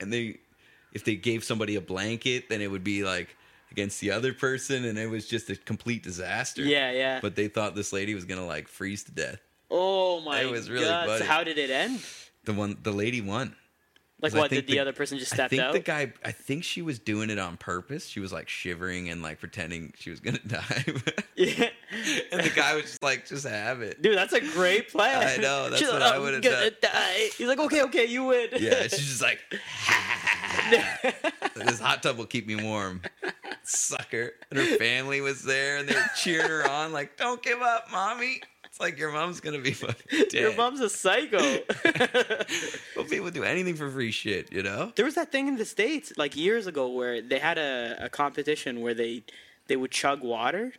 and 0.00 0.12
they, 0.12 0.38
if 0.92 1.04
they 1.04 1.14
gave 1.16 1.44
somebody 1.44 1.76
a 1.76 1.80
blanket, 1.80 2.48
then 2.48 2.60
it 2.60 2.70
would 2.70 2.84
be 2.84 3.04
like 3.04 3.36
against 3.70 4.00
the 4.00 4.10
other 4.10 4.32
person. 4.32 4.84
And 4.84 4.98
it 4.98 5.08
was 5.08 5.26
just 5.26 5.50
a 5.50 5.56
complete 5.56 6.02
disaster. 6.02 6.62
Yeah, 6.62 6.90
yeah. 6.92 7.20
But 7.20 7.36
they 7.36 7.48
thought 7.48 7.74
this 7.74 7.92
lady 7.92 8.14
was 8.14 8.24
going 8.24 8.40
to 8.40 8.46
like 8.46 8.68
freeze 8.68 9.02
to 9.04 9.12
death. 9.12 9.40
oh 9.70 10.20
my 10.20 10.42
god. 10.42 10.46
It 10.46 10.50
was 10.52 10.70
really 10.70 10.84
god! 10.84 11.18
So 11.18 11.24
how 11.24 11.44
did 11.44 11.58
it 11.58 11.70
end? 11.70 12.00
The 12.44 12.52
one, 12.52 12.76
the 12.82 12.92
lady 12.92 13.20
won. 13.20 13.54
Like 14.22 14.34
what? 14.34 14.50
Did 14.50 14.68
the, 14.68 14.78
other 14.78 14.92
person 14.92 15.18
just 15.18 15.32
step 15.32 15.46
out? 15.46 15.46
I 15.46 15.48
think 15.48 15.62
out? 15.62 15.72
the 15.72 15.80
guy. 15.80 16.12
I 16.24 16.30
think 16.30 16.62
she 16.62 16.80
was 16.80 17.00
doing 17.00 17.28
it 17.28 17.40
on 17.40 17.56
purpose. 17.56 18.06
She 18.06 18.20
was 18.20 18.32
like 18.32 18.48
shivering 18.48 19.10
and 19.10 19.20
like 19.20 19.40
pretending 19.40 19.92
she 19.98 20.10
was 20.10 20.20
gonna 20.20 20.38
die, 20.46 20.84
yeah. 21.34 21.70
and 22.30 22.44
the 22.44 22.52
guy 22.54 22.76
was 22.76 22.84
just 22.84 23.02
like, 23.02 23.26
"Just 23.26 23.46
have 23.48 23.82
it." 23.82 24.00
Dude, 24.00 24.16
that's 24.16 24.32
a 24.32 24.40
great 24.40 24.90
plan. 24.90 25.26
I 25.26 25.42
know, 25.42 25.68
that's 25.68 25.82
She's 25.82 25.90
what 25.90 26.02
like, 26.02 26.12
I 26.14 26.18
would've 26.20 26.40
done." 26.40 26.70
die. 26.80 27.30
He's 27.36 27.48
like, 27.48 27.58
okay, 27.58 27.82
okay, 27.82 28.06
you 28.06 28.26
win. 28.26 28.48
Yeah, 28.52 28.82
she's 28.82 29.18
just 29.18 29.22
like, 29.22 29.40
"This 31.56 31.80
hot 31.80 32.04
tub 32.04 32.16
will 32.16 32.26
keep 32.26 32.46
me 32.46 32.54
warm." 32.62 33.02
Sucker, 33.64 34.34
and 34.50 34.60
her 34.60 34.76
family 34.76 35.20
was 35.20 35.42
there, 35.42 35.78
and 35.78 35.88
they 35.88 35.96
were 35.96 36.10
cheering 36.16 36.48
her 36.48 36.70
on, 36.70 36.92
like, 36.92 37.16
"Don't 37.16 37.42
give 37.42 37.60
up, 37.60 37.90
mommy." 37.90 38.40
It's 38.72 38.80
like 38.80 38.98
your 38.98 39.12
mom's 39.12 39.40
gonna 39.40 39.58
be 39.58 39.72
fucking 39.72 40.06
dead. 40.30 40.32
Your 40.32 40.56
mom's 40.56 40.80
a 40.80 40.88
psycho. 40.88 41.38
Well, 42.96 43.04
people 43.04 43.30
do 43.30 43.42
anything 43.44 43.74
for 43.74 43.90
free 43.90 44.10
shit, 44.10 44.50
you 44.50 44.62
know? 44.62 44.92
there 44.96 45.04
was 45.04 45.14
that 45.16 45.30
thing 45.30 45.46
in 45.48 45.56
the 45.56 45.64
states 45.66 46.12
like 46.16 46.36
years 46.36 46.66
ago 46.66 46.88
where 46.88 47.20
they 47.20 47.38
had 47.38 47.58
a, 47.58 47.96
a 48.06 48.08
competition 48.08 48.80
where 48.80 48.94
they 48.94 49.24
they 49.66 49.76
would 49.76 49.90
chug 49.90 50.22
water, 50.22 50.72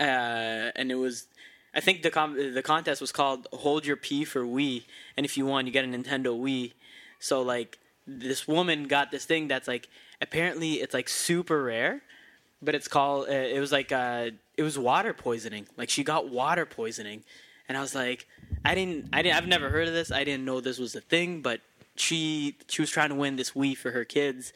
uh, 0.00 0.70
and 0.74 0.90
it 0.90 0.96
was. 0.96 1.26
I 1.74 1.80
think 1.80 2.02
the 2.02 2.10
com- 2.10 2.54
the 2.54 2.62
contest 2.62 3.00
was 3.00 3.12
called 3.12 3.46
"Hold 3.52 3.86
Your 3.86 3.96
Pee 3.96 4.24
for 4.24 4.42
Wii," 4.44 4.82
and 5.16 5.24
if 5.24 5.36
you 5.36 5.46
won, 5.46 5.66
you 5.66 5.72
get 5.72 5.84
a 5.84 5.88
Nintendo 5.88 6.36
Wii. 6.36 6.72
So 7.20 7.42
like 7.42 7.78
this 8.06 8.48
woman 8.48 8.88
got 8.88 9.12
this 9.12 9.24
thing 9.24 9.46
that's 9.46 9.68
like 9.68 9.88
apparently 10.20 10.74
it's 10.74 10.94
like 10.94 11.08
super 11.08 11.62
rare, 11.62 12.02
but 12.60 12.74
it's 12.74 12.88
called 12.88 13.28
uh, 13.28 13.32
it 13.32 13.60
was 13.60 13.72
like 13.72 13.92
uh, 13.92 14.30
it 14.56 14.62
was 14.62 14.78
water 14.78 15.12
poisoning. 15.12 15.66
Like 15.76 15.90
she 15.90 16.04
got 16.04 16.28
water 16.28 16.66
poisoning, 16.66 17.24
and 17.68 17.76
I 17.76 17.80
was 17.80 17.94
like, 17.94 18.26
I 18.64 18.74
didn't, 18.74 19.08
I 19.12 19.22
didn't, 19.22 19.36
I've 19.36 19.46
never 19.46 19.70
heard 19.70 19.88
of 19.88 19.94
this. 19.94 20.10
I 20.10 20.24
didn't 20.24 20.44
know 20.44 20.60
this 20.60 20.78
was 20.78 20.94
a 20.94 21.00
thing, 21.00 21.42
but 21.42 21.60
she 21.96 22.56
she 22.68 22.82
was 22.82 22.90
trying 22.90 23.10
to 23.10 23.14
win 23.14 23.36
this 23.36 23.52
Wii 23.52 23.76
for 23.76 23.90
her 23.92 24.04
kids. 24.04 24.52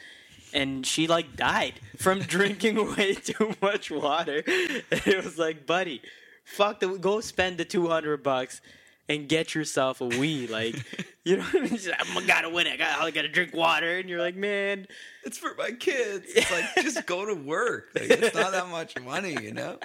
And 0.54 0.86
she 0.86 1.06
like 1.06 1.36
died 1.36 1.74
from 1.96 2.20
drinking 2.36 2.94
way 2.96 3.14
too 3.14 3.54
much 3.62 3.90
water. 3.90 4.42
And 4.46 4.84
it 5.06 5.24
was 5.24 5.38
like, 5.38 5.66
buddy, 5.66 6.02
fuck 6.44 6.80
the 6.80 6.88
go 6.98 7.20
spend 7.20 7.58
the 7.58 7.64
two 7.64 7.88
hundred 7.88 8.22
bucks 8.22 8.60
and 9.08 9.28
get 9.28 9.54
yourself 9.54 10.00
a 10.00 10.08
Wii. 10.08 10.48
Like, 10.50 10.76
you 11.24 11.36
know, 11.36 11.42
what 11.44 11.56
I 11.56 11.60
mean? 11.62 11.80
Like, 11.86 12.22
I 12.22 12.26
gotta 12.26 12.50
win 12.50 12.66
it. 12.66 12.74
I 12.74 12.76
gotta, 12.76 13.02
I 13.02 13.10
gotta 13.10 13.28
drink 13.28 13.54
water. 13.54 13.98
And 13.98 14.08
you're 14.08 14.20
like, 14.20 14.36
man, 14.36 14.86
It's 15.24 15.38
for 15.38 15.54
my 15.56 15.72
kids. 15.72 16.26
It's 16.34 16.50
like, 16.50 16.64
just 16.82 17.06
go 17.06 17.26
to 17.26 17.34
work. 17.34 17.88
Like, 17.94 18.10
it's 18.10 18.34
not 18.34 18.52
that 18.52 18.68
much 18.68 18.98
money, 19.00 19.36
you 19.42 19.52
know? 19.52 19.78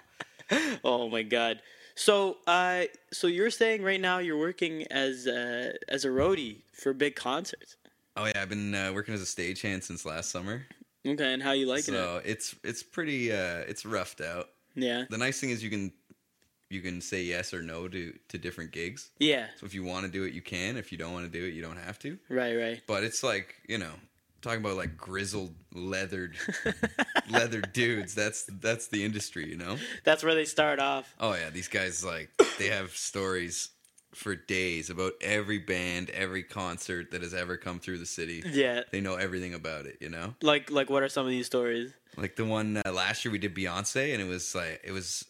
Oh 0.85 1.09
my 1.09 1.23
god. 1.23 1.59
So, 1.95 2.37
uh, 2.47 2.83
so 3.11 3.27
you're 3.27 3.49
saying 3.49 3.83
right 3.83 3.99
now 3.99 4.19
you're 4.19 4.37
working 4.37 4.83
as 4.91 5.27
uh, 5.27 5.73
as 5.89 6.05
a 6.05 6.07
roadie 6.07 6.61
for 6.71 6.93
big 6.93 7.15
concerts. 7.17 7.75
Oh 8.15 8.25
yeah, 8.25 8.41
I've 8.41 8.47
been 8.47 8.73
uh, 8.73 8.93
working 8.93 9.13
as 9.13 9.21
a 9.21 9.25
stagehand 9.25 9.83
since 9.83 10.05
last 10.05 10.31
summer. 10.31 10.65
Okay, 11.05 11.33
and 11.33 11.43
how 11.43 11.51
you 11.51 11.67
liking 11.67 11.93
so 11.93 12.21
it's 12.23 12.55
it's 12.63 12.81
pretty 12.81 13.31
uh, 13.33 13.65
it's 13.67 13.85
roughed 13.85 14.21
out. 14.21 14.49
Yeah, 14.75 15.03
The 15.09 15.17
nice 15.17 15.39
thing 15.41 15.49
is 15.49 15.61
you 15.63 15.69
can 15.69 15.91
you 16.69 16.81
can 16.81 17.01
say 17.01 17.23
yes 17.23 17.53
or 17.53 17.61
no 17.61 17.87
to 17.87 18.13
to 18.29 18.37
different 18.37 18.71
gigs. 18.71 19.09
yeah, 19.19 19.47
So 19.59 19.65
if 19.65 19.73
you 19.73 19.83
want 19.83 20.05
to 20.05 20.11
do 20.11 20.23
it, 20.23 20.33
you 20.33 20.41
can. 20.41 20.77
If 20.77 20.91
you 20.91 20.97
don't 20.97 21.13
want 21.13 21.25
to 21.25 21.31
do 21.39 21.45
it, 21.45 21.53
you 21.53 21.61
don't 21.61 21.77
have 21.77 21.97
to. 21.99 22.17
right, 22.29 22.55
right. 22.55 22.81
But 22.87 23.03
it's 23.03 23.23
like 23.23 23.55
you 23.67 23.77
know, 23.77 23.93
talking 24.41 24.59
about 24.59 24.75
like 24.77 24.97
grizzled, 24.97 25.53
leathered, 25.73 26.35
leathered 27.29 27.73
dudes. 27.73 28.13
That's 28.15 28.43
that's 28.61 28.87
the 28.87 29.03
industry, 29.03 29.49
you 29.49 29.57
know. 29.57 29.77
That's 30.03 30.23
where 30.23 30.35
they 30.35 30.45
start 30.45 30.79
off. 30.79 31.13
Oh 31.19 31.33
yeah, 31.33 31.49
these 31.49 31.67
guys 31.67 32.03
like 32.03 32.29
they 32.59 32.67
have 32.67 32.91
stories 32.95 33.69
for 34.13 34.35
days 34.35 34.89
about 34.89 35.13
every 35.21 35.59
band, 35.59 36.09
every 36.09 36.41
concert 36.41 37.11
that 37.11 37.21
has 37.21 37.33
ever 37.33 37.55
come 37.57 37.79
through 37.79 37.99
the 37.99 38.05
city. 38.05 38.41
Yeah, 38.51 38.81
They 38.91 38.99
know 39.01 39.15
everything 39.15 39.53
about 39.53 39.85
it, 39.85 39.97
you 40.01 40.09
know. 40.09 40.33
like 40.41 40.71
like 40.71 40.89
what 40.89 41.03
are 41.03 41.09
some 41.09 41.25
of 41.25 41.29
these 41.31 41.45
stories? 41.45 41.93
Like 42.15 42.35
the 42.35 42.45
one 42.45 42.77
uh, 42.83 42.91
last 42.91 43.23
year 43.25 43.31
we 43.31 43.37
did 43.37 43.53
Beyonce, 43.53 44.13
and 44.13 44.21
it 44.21 44.27
was 44.27 44.55
like 44.55 44.81
it 44.83 44.91
was 44.91 45.23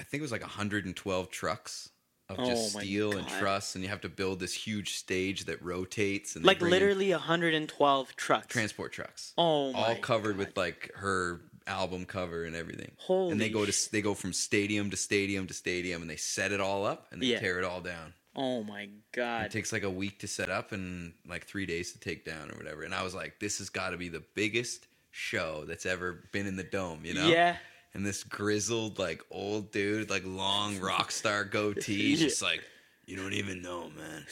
I 0.00 0.02
think 0.02 0.20
it 0.20 0.22
was 0.22 0.32
like 0.32 0.40
112 0.40 1.30
trucks 1.30 1.90
of 2.28 2.38
Oh 2.40 2.46
just 2.46 2.72
steel 2.72 3.12
and 3.16 3.26
God. 3.26 3.38
truss, 3.38 3.74
and 3.74 3.84
you 3.84 3.90
have 3.90 4.00
to 4.00 4.08
build 4.08 4.40
this 4.40 4.54
huge 4.54 4.94
stage 4.94 5.44
that 5.44 5.62
rotates 5.62 6.36
and 6.36 6.44
Like 6.44 6.60
literally 6.62 7.10
112 7.10 8.16
trucks. 8.16 8.46
transport 8.46 8.92
trucks. 8.92 9.32
Oh 9.36 9.72
all 9.74 9.96
covered 9.96 10.36
with 10.36 10.56
like 10.56 10.90
her 10.94 11.40
album 11.66 12.06
cover 12.06 12.44
and 12.44 12.56
everything. 12.56 12.92
Holy 12.98 13.32
and 13.32 13.40
they 13.40 13.50
go 13.50 13.66
to 13.66 13.92
they 13.92 14.00
go 14.00 14.14
from 14.14 14.32
stadium 14.32 14.90
to 14.90 14.96
stadium 14.96 15.46
to 15.48 15.54
stadium, 15.54 16.00
and 16.02 16.10
they 16.10 16.16
set 16.16 16.50
it 16.52 16.60
all 16.60 16.86
up 16.86 17.08
and 17.12 17.20
they 17.20 17.26
Yeah. 17.26 17.40
tear 17.40 17.58
it 17.58 17.64
all 17.64 17.80
down. 17.80 18.14
Oh 18.36 18.62
my 18.62 18.88
god. 19.12 19.46
It 19.46 19.50
takes 19.52 19.72
like 19.72 19.82
a 19.82 19.90
week 19.90 20.20
to 20.20 20.28
set 20.28 20.50
up 20.50 20.72
and 20.72 21.12
like 21.26 21.46
three 21.46 21.66
days 21.66 21.92
to 21.92 21.98
take 21.98 22.24
down 22.24 22.50
or 22.50 22.56
whatever. 22.56 22.84
And 22.84 22.94
I 22.94 23.02
was 23.02 23.12
like, 23.14 23.38
this 23.40 23.58
has 23.58 23.68
got 23.70 23.90
to 23.90 23.96
be 23.96 24.08
the 24.08 24.22
biggest 24.34 24.86
show 25.10 25.64
that's 25.66 25.84
ever 25.84 26.22
been 26.32 26.46
in 26.46 26.54
the 26.54 26.62
dome, 26.62 27.04
you 27.04 27.12
know? 27.14 27.28
Yeah. 27.28 27.56
And 27.94 28.06
this 28.06 28.22
grizzled, 28.24 28.98
like 28.98 29.22
old 29.30 29.72
dude, 29.72 30.10
like 30.10 30.22
long 30.24 30.78
rock 30.80 31.10
star 31.10 31.44
goatee, 31.44 32.10
Yeah. 32.14 32.16
just 32.16 32.42
like, 32.42 32.62
you 33.06 33.16
don't 33.16 33.32
even 33.32 33.62
know, 33.62 33.90
man. 33.96 34.24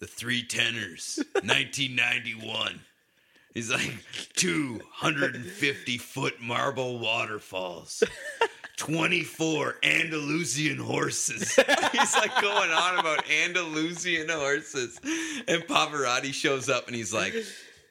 The 0.00 0.06
three 0.06 0.42
tenors, 0.42 1.18
1991. 1.34 2.80
He's 3.54 3.70
like 3.70 3.94
250 4.34 5.98
foot 5.98 6.40
marble 6.40 6.98
waterfalls. 6.98 8.02
24 8.76 9.76
Andalusian 9.84 10.78
horses. 10.78 11.54
he's 11.92 12.14
like 12.16 12.40
going 12.42 12.70
on 12.70 12.98
about 12.98 13.24
Andalusian 13.30 14.28
horses. 14.28 14.98
And 15.46 15.62
Pavarotti 15.62 16.34
shows 16.34 16.68
up 16.68 16.88
and 16.88 16.96
he's 16.96 17.14
like, 17.14 17.32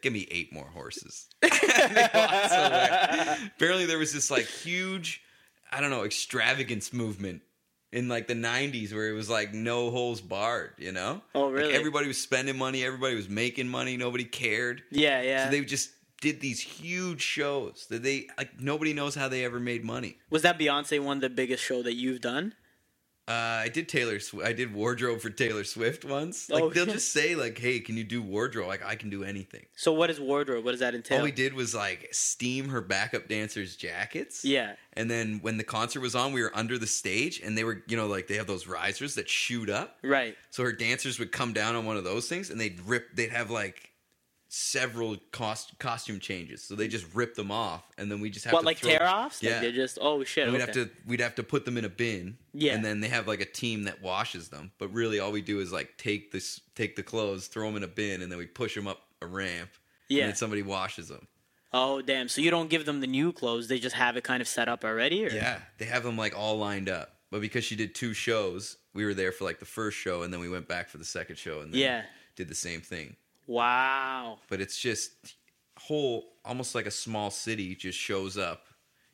give 0.03 0.13
me 0.13 0.27
eight 0.29 0.53
more 0.53 0.67
horses. 0.67 1.25
And 1.41 1.51
they 1.95 2.07
walk 2.13 2.33
somewhere. 2.49 3.37
Apparently, 3.55 3.85
there 3.87 3.97
was 3.97 4.13
this 4.13 4.29
like 4.29 4.45
huge, 4.45 5.21
I 5.71 5.81
don't 5.81 5.89
know, 5.89 6.03
extravagance 6.03 6.93
movement 6.93 7.41
in 7.91 8.07
like 8.09 8.27
the 8.27 8.33
90s 8.35 8.93
where 8.93 9.09
it 9.09 9.13
was 9.13 9.29
like 9.29 9.53
no 9.53 9.89
holes 9.89 10.21
barred, 10.21 10.73
you 10.77 10.91
know? 10.91 11.21
Oh, 11.33 11.45
Like, 11.47 11.53
really? 11.55 11.73
everybody 11.73 12.07
was 12.07 12.17
spending 12.21 12.57
money, 12.57 12.83
everybody 12.83 13.15
was 13.15 13.29
making 13.29 13.67
money, 13.67 13.97
nobody 13.97 14.23
cared. 14.25 14.83
Yeah, 14.91 15.21
yeah. 15.21 15.45
So 15.45 15.51
they 15.51 15.61
just 15.61 15.91
did 16.21 16.39
these 16.39 16.59
huge 16.61 17.21
shows 17.21 17.85
that 17.89 18.01
they 18.03 18.27
like 18.37 18.59
nobody 18.59 18.93
knows 18.93 19.13
how 19.15 19.27
they 19.27 19.43
ever 19.45 19.59
made 19.59 19.83
money. 19.83 20.17
Was 20.29 20.41
that 20.43 20.57
Beyonce 20.59 21.03
one 21.03 21.19
the 21.19 21.29
biggest 21.29 21.63
show 21.63 21.81
that 21.83 21.95
you've 21.95 22.21
done? 22.21 22.53
Uh, 23.25 23.31
I 23.63 23.69
did 23.69 23.87
Taylor. 23.87 24.19
Sw- 24.19 24.41
I 24.43 24.51
did 24.51 24.73
wardrobe 24.73 25.21
for 25.21 25.29
Taylor 25.29 25.63
Swift 25.63 26.03
once. 26.03 26.49
Like 26.49 26.63
Oh, 26.63 26.69
they'll 26.69 26.85
just 26.85 27.13
say 27.13 27.35
like, 27.35 27.57
"Hey, 27.57 27.79
can 27.79 27.95
you 27.95 28.03
do 28.03 28.21
wardrobe?" 28.21 28.67
Like 28.67 28.83
I 28.85 28.95
can 28.95 29.09
do 29.09 29.23
anything. 29.23 29.65
So 29.77 29.93
what 29.93 30.09
is 30.09 30.19
wardrobe? 30.19 30.65
What 30.65 30.71
does 30.71 30.81
that 30.81 30.93
entail? 30.93 31.19
All 31.19 31.23
we 31.23 31.31
did 31.31 31.53
was 31.53 31.73
like 31.73 32.09
steam 32.11 32.67
her 32.69 32.81
backup 32.81 33.29
dancers' 33.29 33.77
jackets. 33.77 34.43
Yeah. 34.43 34.75
And 34.91 35.09
then 35.09 35.39
when 35.41 35.55
the 35.57 35.63
concert 35.63 36.01
was 36.01 36.15
on, 36.15 36.33
we 36.33 36.41
were 36.41 36.51
under 36.53 36.77
the 36.77 36.85
stage, 36.85 37.39
and 37.39 37.57
they 37.57 37.63
were, 37.63 37.81
you 37.87 37.95
know, 37.95 38.07
like 38.07 38.27
they 38.27 38.35
have 38.35 38.47
those 38.47 38.67
risers 38.67 39.15
that 39.15 39.29
shoot 39.29 39.69
up. 39.69 39.97
Right. 40.03 40.35
So 40.49 40.63
her 40.63 40.73
dancers 40.73 41.17
would 41.17 41.31
come 41.31 41.53
down 41.53 41.77
on 41.77 41.85
one 41.85 41.95
of 41.95 42.03
those 42.03 42.27
things, 42.27 42.49
and 42.49 42.59
they'd 42.59 42.81
rip. 42.81 43.15
They'd 43.15 43.31
have 43.31 43.49
like 43.49 43.89
several 44.55 45.17
cost 45.31 45.77
costume 45.79 46.19
changes, 46.19 46.63
so 46.63 46.75
they 46.75 46.87
just 46.87 47.07
rip 47.15 47.33
them 47.33 47.49
off, 47.49 47.83
and 47.97 48.11
then 48.11 48.19
we 48.19 48.29
just 48.29 48.45
have 48.45 48.53
What 48.53 48.59
to 48.61 48.65
like 48.67 48.79
tear 48.79 49.03
offs? 49.03 49.41
Yeah. 49.41 49.53
Like 49.53 49.61
they 49.61 49.71
just 49.71 49.97
oh 49.99 50.23
shit. 50.23 50.43
And 50.43 50.53
we'd 50.53 50.61
okay. 50.61 50.79
have 50.79 50.89
to 50.89 50.95
we'd 51.07 51.21
have 51.21 51.35
to 51.35 51.43
put 51.43 51.65
them 51.65 51.75
in 51.75 51.85
a 51.85 51.89
bin. 51.89 52.37
Yeah. 52.53 52.75
And 52.75 52.85
then 52.85 53.01
they 53.01 53.07
have 53.07 53.27
like 53.27 53.41
a 53.41 53.45
team 53.45 53.83
that 53.85 54.03
washes 54.03 54.49
them. 54.49 54.71
But 54.77 54.93
really, 54.93 55.19
all 55.19 55.31
we 55.31 55.41
do 55.41 55.59
is 55.59 55.73
like 55.73 55.97
take 55.97 56.31
this 56.31 56.61
take 56.75 56.95
the 56.95 57.01
clothes, 57.01 57.47
throw 57.47 57.65
them 57.65 57.77
in 57.77 57.83
a 57.83 57.87
bin, 57.87 58.21
and 58.21 58.31
then 58.31 58.37
we 58.37 58.45
push 58.45 58.75
them 58.75 58.87
up 58.87 59.01
a 59.21 59.25
ramp. 59.25 59.71
Yeah. 60.07 60.23
And 60.23 60.29
then 60.29 60.35
somebody 60.35 60.61
washes 60.61 61.07
them. 61.07 61.27
Oh 61.71 62.03
damn! 62.03 62.27
So 62.27 62.39
you 62.39 62.51
don't 62.51 62.69
give 62.69 62.85
them 62.85 62.99
the 63.01 63.07
new 63.07 63.31
clothes; 63.33 63.67
they 63.67 63.79
just 63.79 63.95
have 63.95 64.17
it 64.17 64.23
kind 64.23 64.41
of 64.41 64.47
set 64.47 64.69
up 64.69 64.85
already. 64.85 65.25
Or? 65.25 65.29
Yeah. 65.29 65.57
They 65.79 65.85
have 65.85 66.03
them 66.03 66.17
like 66.17 66.37
all 66.37 66.59
lined 66.59 66.89
up. 66.89 67.15
But 67.31 67.41
because 67.41 67.63
she 67.63 67.75
did 67.75 67.95
two 67.95 68.13
shows, 68.13 68.77
we 68.93 69.03
were 69.03 69.15
there 69.15 69.31
for 69.31 69.45
like 69.45 69.57
the 69.57 69.65
first 69.65 69.97
show, 69.97 70.21
and 70.21 70.31
then 70.31 70.39
we 70.39 70.49
went 70.49 70.67
back 70.67 70.89
for 70.89 70.99
the 70.99 71.05
second 71.05 71.39
show, 71.39 71.61
and 71.61 71.73
then 71.73 71.81
Yeah. 71.81 72.03
did 72.35 72.47
the 72.47 72.53
same 72.53 72.81
thing. 72.81 73.15
Wow. 73.47 74.39
But 74.49 74.61
it's 74.61 74.77
just 74.79 75.11
whole 75.77 76.25
almost 76.45 76.75
like 76.75 76.85
a 76.85 76.91
small 76.91 77.29
city 77.31 77.75
just 77.75 77.97
shows 77.97 78.37
up, 78.37 78.65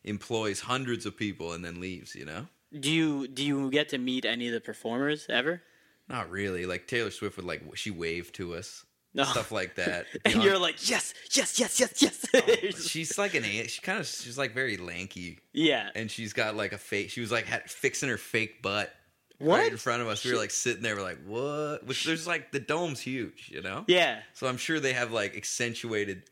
employs 0.04 0.60
hundreds 0.62 1.06
of 1.06 1.18
people, 1.18 1.54
and 1.54 1.64
then 1.64 1.80
leaves. 1.80 2.16
You 2.16 2.26
know. 2.26 2.48
Do 2.78 2.92
you 2.92 3.28
do 3.28 3.44
you 3.46 3.70
get 3.72 3.90
to 3.90 3.98
meet 3.98 4.26
any 4.26 4.48
of 4.48 4.54
the 4.54 4.62
performers 4.62 5.26
ever? 5.30 5.62
Not 6.08 6.30
really. 6.30 6.66
Like 6.66 6.88
Taylor 6.88 7.12
Swift 7.12 7.38
would 7.38 7.46
like 7.46 7.62
she 7.76 7.92
waved 7.92 8.36
to 8.36 8.56
us, 8.56 8.86
No. 9.14 9.24
stuff 9.24 9.52
like 9.52 9.76
that. 9.76 10.06
And 10.26 10.36
Beyonce- 10.36 10.44
you're 10.44 10.58
like 10.60 10.90
yes, 10.90 11.14
yes, 11.32 11.60
yes, 11.60 11.80
yes, 11.80 12.02
yes. 12.02 12.26
Oh, 12.34 12.70
she's 12.88 13.18
like 13.18 13.34
an 13.36 13.44
a- 13.46 13.68
she 13.68 13.82
kind 13.82 14.00
of 14.00 14.06
she's 14.08 14.38
like 14.38 14.54
very 14.54 14.78
lanky, 14.78 15.40
yeah. 15.54 15.90
and 15.96 16.10
she's 16.12 16.34
got 16.34 16.56
like 16.56 16.74
a 16.74 16.78
fake. 16.78 17.10
She 17.10 17.22
was 17.22 17.32
like 17.32 17.46
had, 17.46 17.70
fixing 17.70 18.10
her 18.10 18.18
fake 18.18 18.62
butt 18.62 18.92
What? 19.40 19.60
right 19.60 19.72
in 19.72 19.78
front 19.78 20.02
of 20.02 20.08
us. 20.08 20.24
We 20.26 20.32
were 20.34 20.38
like 20.38 20.52
sitting 20.52 20.84
there, 20.84 20.96
we're 20.96 21.02
like, 21.02 21.20
what? 21.26 21.86
Which 21.88 22.04
there's 22.04 22.28
like 22.28 22.52
the 22.52 22.60
dome's 22.60 23.00
huge, 23.00 23.50
you 23.54 23.62
know. 23.62 23.86
Yeah. 23.88 24.20
So 24.34 24.48
I'm 24.48 24.58
sure 24.58 24.80
they 24.80 24.94
have 24.94 25.12
like 25.12 25.36
accentuated 25.38 26.24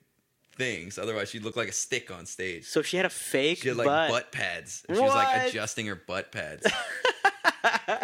things. 0.58 0.98
Otherwise, 0.98 1.30
she'd 1.30 1.44
look 1.44 1.56
like 1.56 1.70
a 1.70 1.74
stick 1.74 2.12
on 2.12 2.26
stage. 2.26 2.66
So 2.66 2.82
she 2.82 2.98
had 2.98 3.06
a 3.06 3.10
fake 3.10 3.60
She 3.60 3.70
had 3.70 3.78
like 3.78 3.86
butt. 3.88 4.10
butt 4.10 4.32
pads. 4.32 4.84
She 4.88 5.00
was 5.00 5.14
like 5.14 5.48
adjusting 5.50 5.86
her 5.88 5.96
butt 5.96 6.32
pads. 6.32 6.66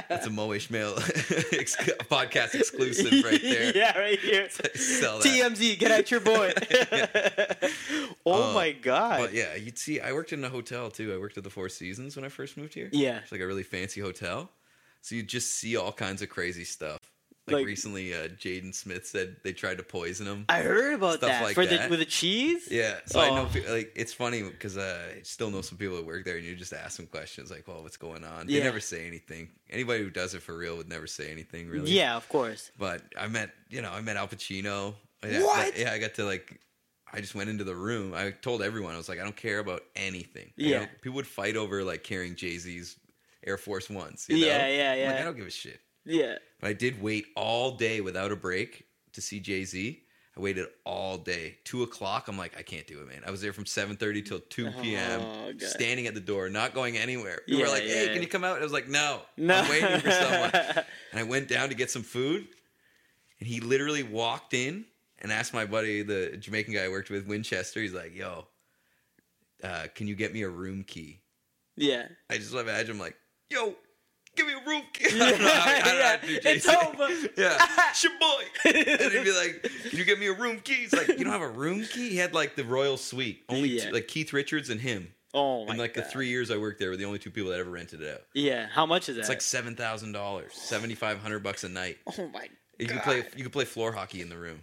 That's 0.10 0.26
a 0.26 0.30
Mo 0.30 0.52
Ishmael 0.52 0.96
ex- 0.98 1.76
podcast 2.10 2.54
exclusive 2.56 3.24
right 3.24 3.42
there. 3.42 3.76
yeah, 3.76 3.98
right 3.98 4.20
here. 4.20 4.50
Sell 4.50 5.20
that. 5.20 5.28
TMZ, 5.28 5.80
get 5.80 5.92
at 5.92 6.12
your 6.12 6.20
boy. 6.20 6.52
oh 8.26 8.52
Uh, 8.52 8.54
my 8.54 8.72
god. 8.72 9.20
But 9.20 9.34
yeah, 9.34 9.56
you'd 9.56 9.78
see. 9.78 10.00
I 10.00 10.12
worked 10.14 10.34
in 10.34 10.44
a 10.44 10.50
hotel 10.50 10.90
too. 10.90 11.14
I 11.14 11.18
worked 11.18 11.38
at 11.38 11.44
the 11.44 11.50
Four 11.50 11.70
Seasons 11.70 12.16
when 12.16 12.26
I 12.26 12.30
first 12.30 12.58
moved 12.58 12.74
here. 12.74 12.90
Yeah. 12.92 13.20
it's 13.20 13.32
like 13.32 13.42
a 13.42 13.48
really 13.48 13.64
fancy 13.64 14.02
hotel. 14.02 14.50
So 15.04 15.16
you 15.16 15.22
just 15.24 15.52
see 15.52 15.76
all 15.76 15.92
kinds 15.92 16.22
of 16.22 16.30
crazy 16.30 16.64
stuff. 16.64 16.98
Like, 17.46 17.56
Like- 17.56 17.66
recently, 17.66 18.14
uh, 18.16 18.30
Jaden 18.30 18.74
Smith 18.74 19.06
said 19.06 19.36
they 19.44 19.52
tried 19.52 19.78
to 19.80 19.84
poison 19.84 20.26
him. 20.28 20.46
I 20.48 20.62
heard 20.62 20.94
about 20.94 21.16
Stuff 21.18 21.30
that 21.30 21.44
like 21.44 21.56
for 21.56 21.66
that. 21.66 21.84
the 21.84 21.90
with 21.90 22.00
the 22.00 22.06
cheese. 22.06 22.70
yeah, 22.72 23.02
so 23.06 23.20
I 23.20 23.28
know. 23.32 23.50
Oh. 23.54 23.72
Like 23.74 23.92
it's 23.98 24.14
funny 24.14 24.44
because 24.44 24.78
uh, 24.78 25.12
I 25.18 25.22
still 25.24 25.52
know 25.52 25.60
some 25.62 25.78
people 25.78 25.98
that 25.98 26.06
work 26.06 26.24
there, 26.24 26.38
and 26.38 26.46
you 26.46 26.56
just 26.56 26.72
ask 26.72 26.96
them 26.96 27.06
questions 27.08 27.52
like, 27.52 27.68
"Well, 27.68 27.84
what's 27.84 27.98
going 27.98 28.24
on?" 28.24 28.48
They 28.48 28.54
Yeah. 28.54 28.64
never 28.64 28.80
say 28.80 29.06
anything. 29.06 29.50
Anybody 29.70 30.04
who 30.06 30.10
does 30.10 30.34
it 30.36 30.42
for 30.42 30.56
real 30.58 30.78
would 30.78 30.88
never 30.88 31.06
say 31.06 31.30
anything 31.32 31.68
really. 31.68 31.92
Yeah, 31.92 32.16
of 32.16 32.30
course. 32.30 32.72
But 32.80 33.02
I 33.18 33.28
met, 33.28 33.50
you 33.70 33.82
know, 33.82 33.92
I 33.92 34.00
met 34.00 34.16
Al 34.16 34.30
Pacino. 34.30 34.96
Yeah, 35.26 35.44
What? 35.44 35.78
Yeah, 35.78 35.92
I 35.92 36.00
got 36.00 36.14
to 36.14 36.24
like. 36.24 36.62
I 37.12 37.20
just 37.20 37.36
went 37.36 37.50
into 37.50 37.66
the 37.66 37.76
room. 37.76 38.14
I 38.14 38.32
told 38.32 38.64
everyone 38.64 38.94
I 38.94 38.98
was 38.98 39.10
like, 39.10 39.20
I 39.20 39.24
don't 39.24 39.36
care 39.36 39.60
about 39.60 39.84
anything. 39.98 40.52
You 40.56 40.70
Yeah. 40.70 40.80
know, 40.80 40.88
people 41.02 41.16
would 41.18 41.28
fight 41.28 41.58
over 41.58 41.84
like 41.84 42.04
carrying 42.04 42.36
Jay 42.36 42.58
Z's 42.58 42.96
Air 43.46 43.58
Force 43.58 43.90
Ones. 43.90 44.26
You 44.30 44.40
know? 44.40 44.48
Yeah, 44.48 44.68
yeah, 44.68 44.92
I'm 44.92 45.00
like, 45.08 45.16
yeah. 45.16 45.22
I 45.22 45.24
don't 45.26 45.38
give 45.38 45.48
a 45.48 45.52
shit. 45.52 45.80
Yeah. 46.06 46.36
But 46.60 46.70
I 46.70 46.74
did 46.74 47.02
wait 47.02 47.26
all 47.36 47.72
day 47.72 48.02
without 48.02 48.32
a 48.32 48.36
break 48.36 48.86
to 49.14 49.22
see 49.22 49.40
Jay 49.40 49.64
Z. 49.64 50.00
I 50.36 50.40
waited 50.40 50.66
all 50.84 51.20
day. 51.20 51.60
Two 51.64 51.84
o'clock. 51.84 52.28
I'm 52.28 52.38
like, 52.40 52.58
I 52.58 52.64
can't 52.64 52.88
do 52.88 53.00
it, 53.02 53.08
man. 53.08 53.22
I 53.26 53.30
was 53.30 53.40
there 53.42 53.54
from 53.54 53.66
7:30 53.66 54.26
till 54.26 54.40
2 54.40 54.72
p.m. 54.82 55.22
Oh, 55.22 55.52
standing 55.60 56.08
at 56.08 56.16
the 56.16 56.20
door, 56.20 56.50
not 56.50 56.74
going 56.74 56.98
anywhere. 56.98 57.42
People 57.46 57.60
Yeah, 57.62 57.66
were 57.68 57.72
like, 57.72 57.84
Hey, 57.84 58.08
yeah. 58.08 58.14
can 58.14 58.22
you 58.24 58.28
come 58.28 58.44
out? 58.44 58.58
I 58.58 58.64
was 58.64 58.74
like, 58.74 58.88
No, 58.90 59.22
No. 59.38 59.54
I'm 59.56 59.70
waiting 59.70 60.00
for 60.00 60.10
someone. 60.12 60.52
And 61.12 61.20
I 61.20 61.24
went 61.24 61.48
down 61.48 61.70
to 61.70 61.76
get 61.76 61.92
some 61.92 62.02
food, 62.02 62.48
and 63.40 63.48
he 63.48 63.60
literally 63.60 64.02
walked 64.02 64.56
in 64.56 64.86
and 65.20 65.32
asked 65.32 65.54
my 65.54 65.66
buddy, 65.66 66.02
the 66.02 66.36
Jamaican 66.38 66.74
guy 66.74 66.86
I 66.86 66.90
worked 66.90 67.12
with, 67.12 67.28
Winchester. 67.28 67.80
He's 67.80 67.94
like, 67.94 68.16
"Yo, 68.16 68.48
uh, 69.64 69.86
can 69.94 70.08
you 70.08 70.16
get 70.16 70.34
me 70.34 70.42
a 70.42 70.50
room 70.50 70.84
key?" 70.84 71.22
Yeah. 71.76 72.08
I 72.32 72.38
just 72.40 72.54
imagine 72.54 72.96
him 72.96 73.00
like, 73.00 73.16
"Yo, 73.54 73.76
give 74.36 74.48
me 74.48 74.54
a 74.54 74.68
room 74.68 74.84
key." 74.94 75.06
I 75.22 75.30
don't 75.32 75.42
know 75.42 75.48
how, 75.48 75.72
I 75.72 75.82
know 75.82 76.18
to 76.22 76.28
do 76.28 76.34
Yeah, 76.34 76.40
it's 76.46 76.68
over. 76.68 77.08
Yeah, 77.38 77.68
it's 77.90 78.04
your 78.04 78.14
boy. 78.20 78.44
and 78.66 79.12
he'd 79.12 79.24
be 79.24 79.32
like, 79.32 79.62
"Can 79.90 80.00
you 80.00 80.06
get 80.06 80.20
me 80.20 80.28
a 80.28 80.34
room 80.34 80.60
key?" 80.60 80.74
He's 80.76 80.94
like, 80.94 81.08
"You 81.08 81.24
don't 81.24 81.34
have 81.34 81.42
a 81.42 81.48
room 81.50 81.84
key?" 81.86 82.10
He 82.10 82.18
had 82.18 82.34
like 82.34 82.56
the 82.56 82.64
royal 82.64 82.98
suite, 82.98 83.44
only 83.50 83.70
Yeah. 83.70 83.86
two, 83.86 83.92
like 83.92 84.08
Keith 84.08 84.34
Richards 84.34 84.70
and 84.70 84.82
him. 84.82 85.14
Oh 85.36 85.66
my 85.66 85.74
In 85.74 85.80
like 85.80 85.94
god. 85.96 86.04
the 86.06 86.10
three 86.10 86.28
years 86.28 86.52
I 86.52 86.58
worked 86.58 86.80
there, 86.80 86.90
were 86.92 86.96
the 86.98 87.06
only 87.06 87.18
two 87.20 87.32
people 87.32 87.50
that 87.52 87.60
ever 87.60 87.72
rented 87.72 88.02
it 88.02 88.14
out. 88.14 88.22
Yeah. 88.36 88.68
How 88.72 88.86
much 88.86 89.10
is 89.10 89.16
that? 89.16 89.22
It's 89.22 89.30
like 89.30 89.42
seven 89.42 89.76
thousand 89.76 90.12
dollars, 90.12 90.54
seventy 90.54 90.94
five 90.96 91.20
hundred 91.20 91.40
bucks 91.42 91.64
a 91.64 91.70
night. 91.70 91.98
oh 92.20 92.28
my. 92.28 92.48
You 92.80 92.88
can 92.88 92.98
God. 92.98 93.04
play 93.06 93.18
you 93.36 93.44
can 93.44 93.52
play 93.52 93.66
floor 93.66 93.92
hockey 93.92 94.22
in 94.22 94.30
the 94.30 94.38
room. 94.38 94.62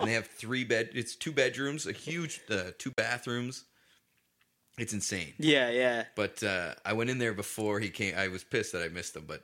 and 0.00 0.08
they 0.08 0.12
have 0.14 0.26
three 0.26 0.64
bed 0.64 0.90
it's 0.94 1.14
two 1.16 1.30
bedrooms, 1.32 1.86
a 1.86 1.92
huge 1.92 2.40
uh, 2.50 2.70
two 2.78 2.90
bathrooms. 2.92 3.64
It's 4.78 4.92
insane. 4.92 5.34
Yeah, 5.38 5.70
yeah. 5.70 6.04
But 6.14 6.42
uh, 6.42 6.74
I 6.84 6.92
went 6.92 7.10
in 7.10 7.18
there 7.18 7.34
before 7.34 7.80
he 7.80 7.90
came. 7.90 8.14
I 8.16 8.28
was 8.28 8.44
pissed 8.44 8.72
that 8.72 8.82
I 8.82 8.88
missed 8.88 9.16
him, 9.16 9.24
but 9.26 9.42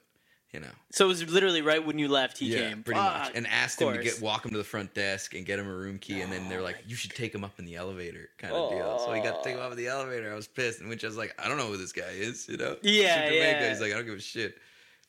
you 0.53 0.61
know, 0.61 0.71
So 0.93 1.07
it 1.07 1.09
was 1.09 1.29
literally 1.29 1.63
right 1.63 1.85
when 1.85 1.99
you 1.99 2.07
left 2.07 2.39
he 2.39 2.47
yeah, 2.47 2.69
came. 2.69 2.85
pretty 2.85 3.01
much. 3.01 3.33
And 3.35 3.45
asked 3.49 3.81
him 3.81 3.93
to 3.93 4.01
get 4.01 4.21
walk 4.23 4.45
him 4.45 4.53
to 4.53 4.59
the 4.59 4.63
front 4.63 4.95
desk 4.95 5.35
and 5.35 5.45
get 5.45 5.59
him 5.59 5.67
a 5.69 5.75
room 5.75 5.99
key, 5.99 6.21
and 6.21 6.33
then 6.33 6.49
they're 6.49 6.61
Oh 6.61 6.63
like, 6.63 6.77
"You 6.87 6.95
should 6.95 7.11
take 7.11 7.35
him 7.35 7.43
up 7.43 7.59
in 7.59 7.65
the 7.65 7.75
elevator," 7.75 8.29
kind 8.39 8.55
of 8.55 8.71
deal. 8.71 8.99
So 9.01 9.13
he 9.13 9.21
got 9.21 9.43
to 9.43 9.49
take 9.49 9.57
him 9.57 9.63
up 9.63 9.73
in 9.73 9.77
the 9.77 9.89
elevator. 9.89 10.33
I 10.33 10.37
was 10.37 10.47
pissed, 10.47 10.79
and 10.81 10.89
which 10.89 11.03
I 11.03 11.09
was 11.09 11.17
like, 11.17 11.35
"I 11.43 11.49
don't 11.49 11.59
know 11.59 11.67
who 11.67 11.77
this 11.77 11.91
guy 11.93 12.11
is," 12.13 12.49
you 12.49 12.57
know? 12.57 12.77
Yeah, 12.83 13.29
yeah. 13.31 13.69
He's 13.69 13.81
like, 13.81 13.93
"I 13.93 13.97
don't 13.97 14.07
give 14.07 14.15
a 14.15 14.21
shit." 14.21 14.57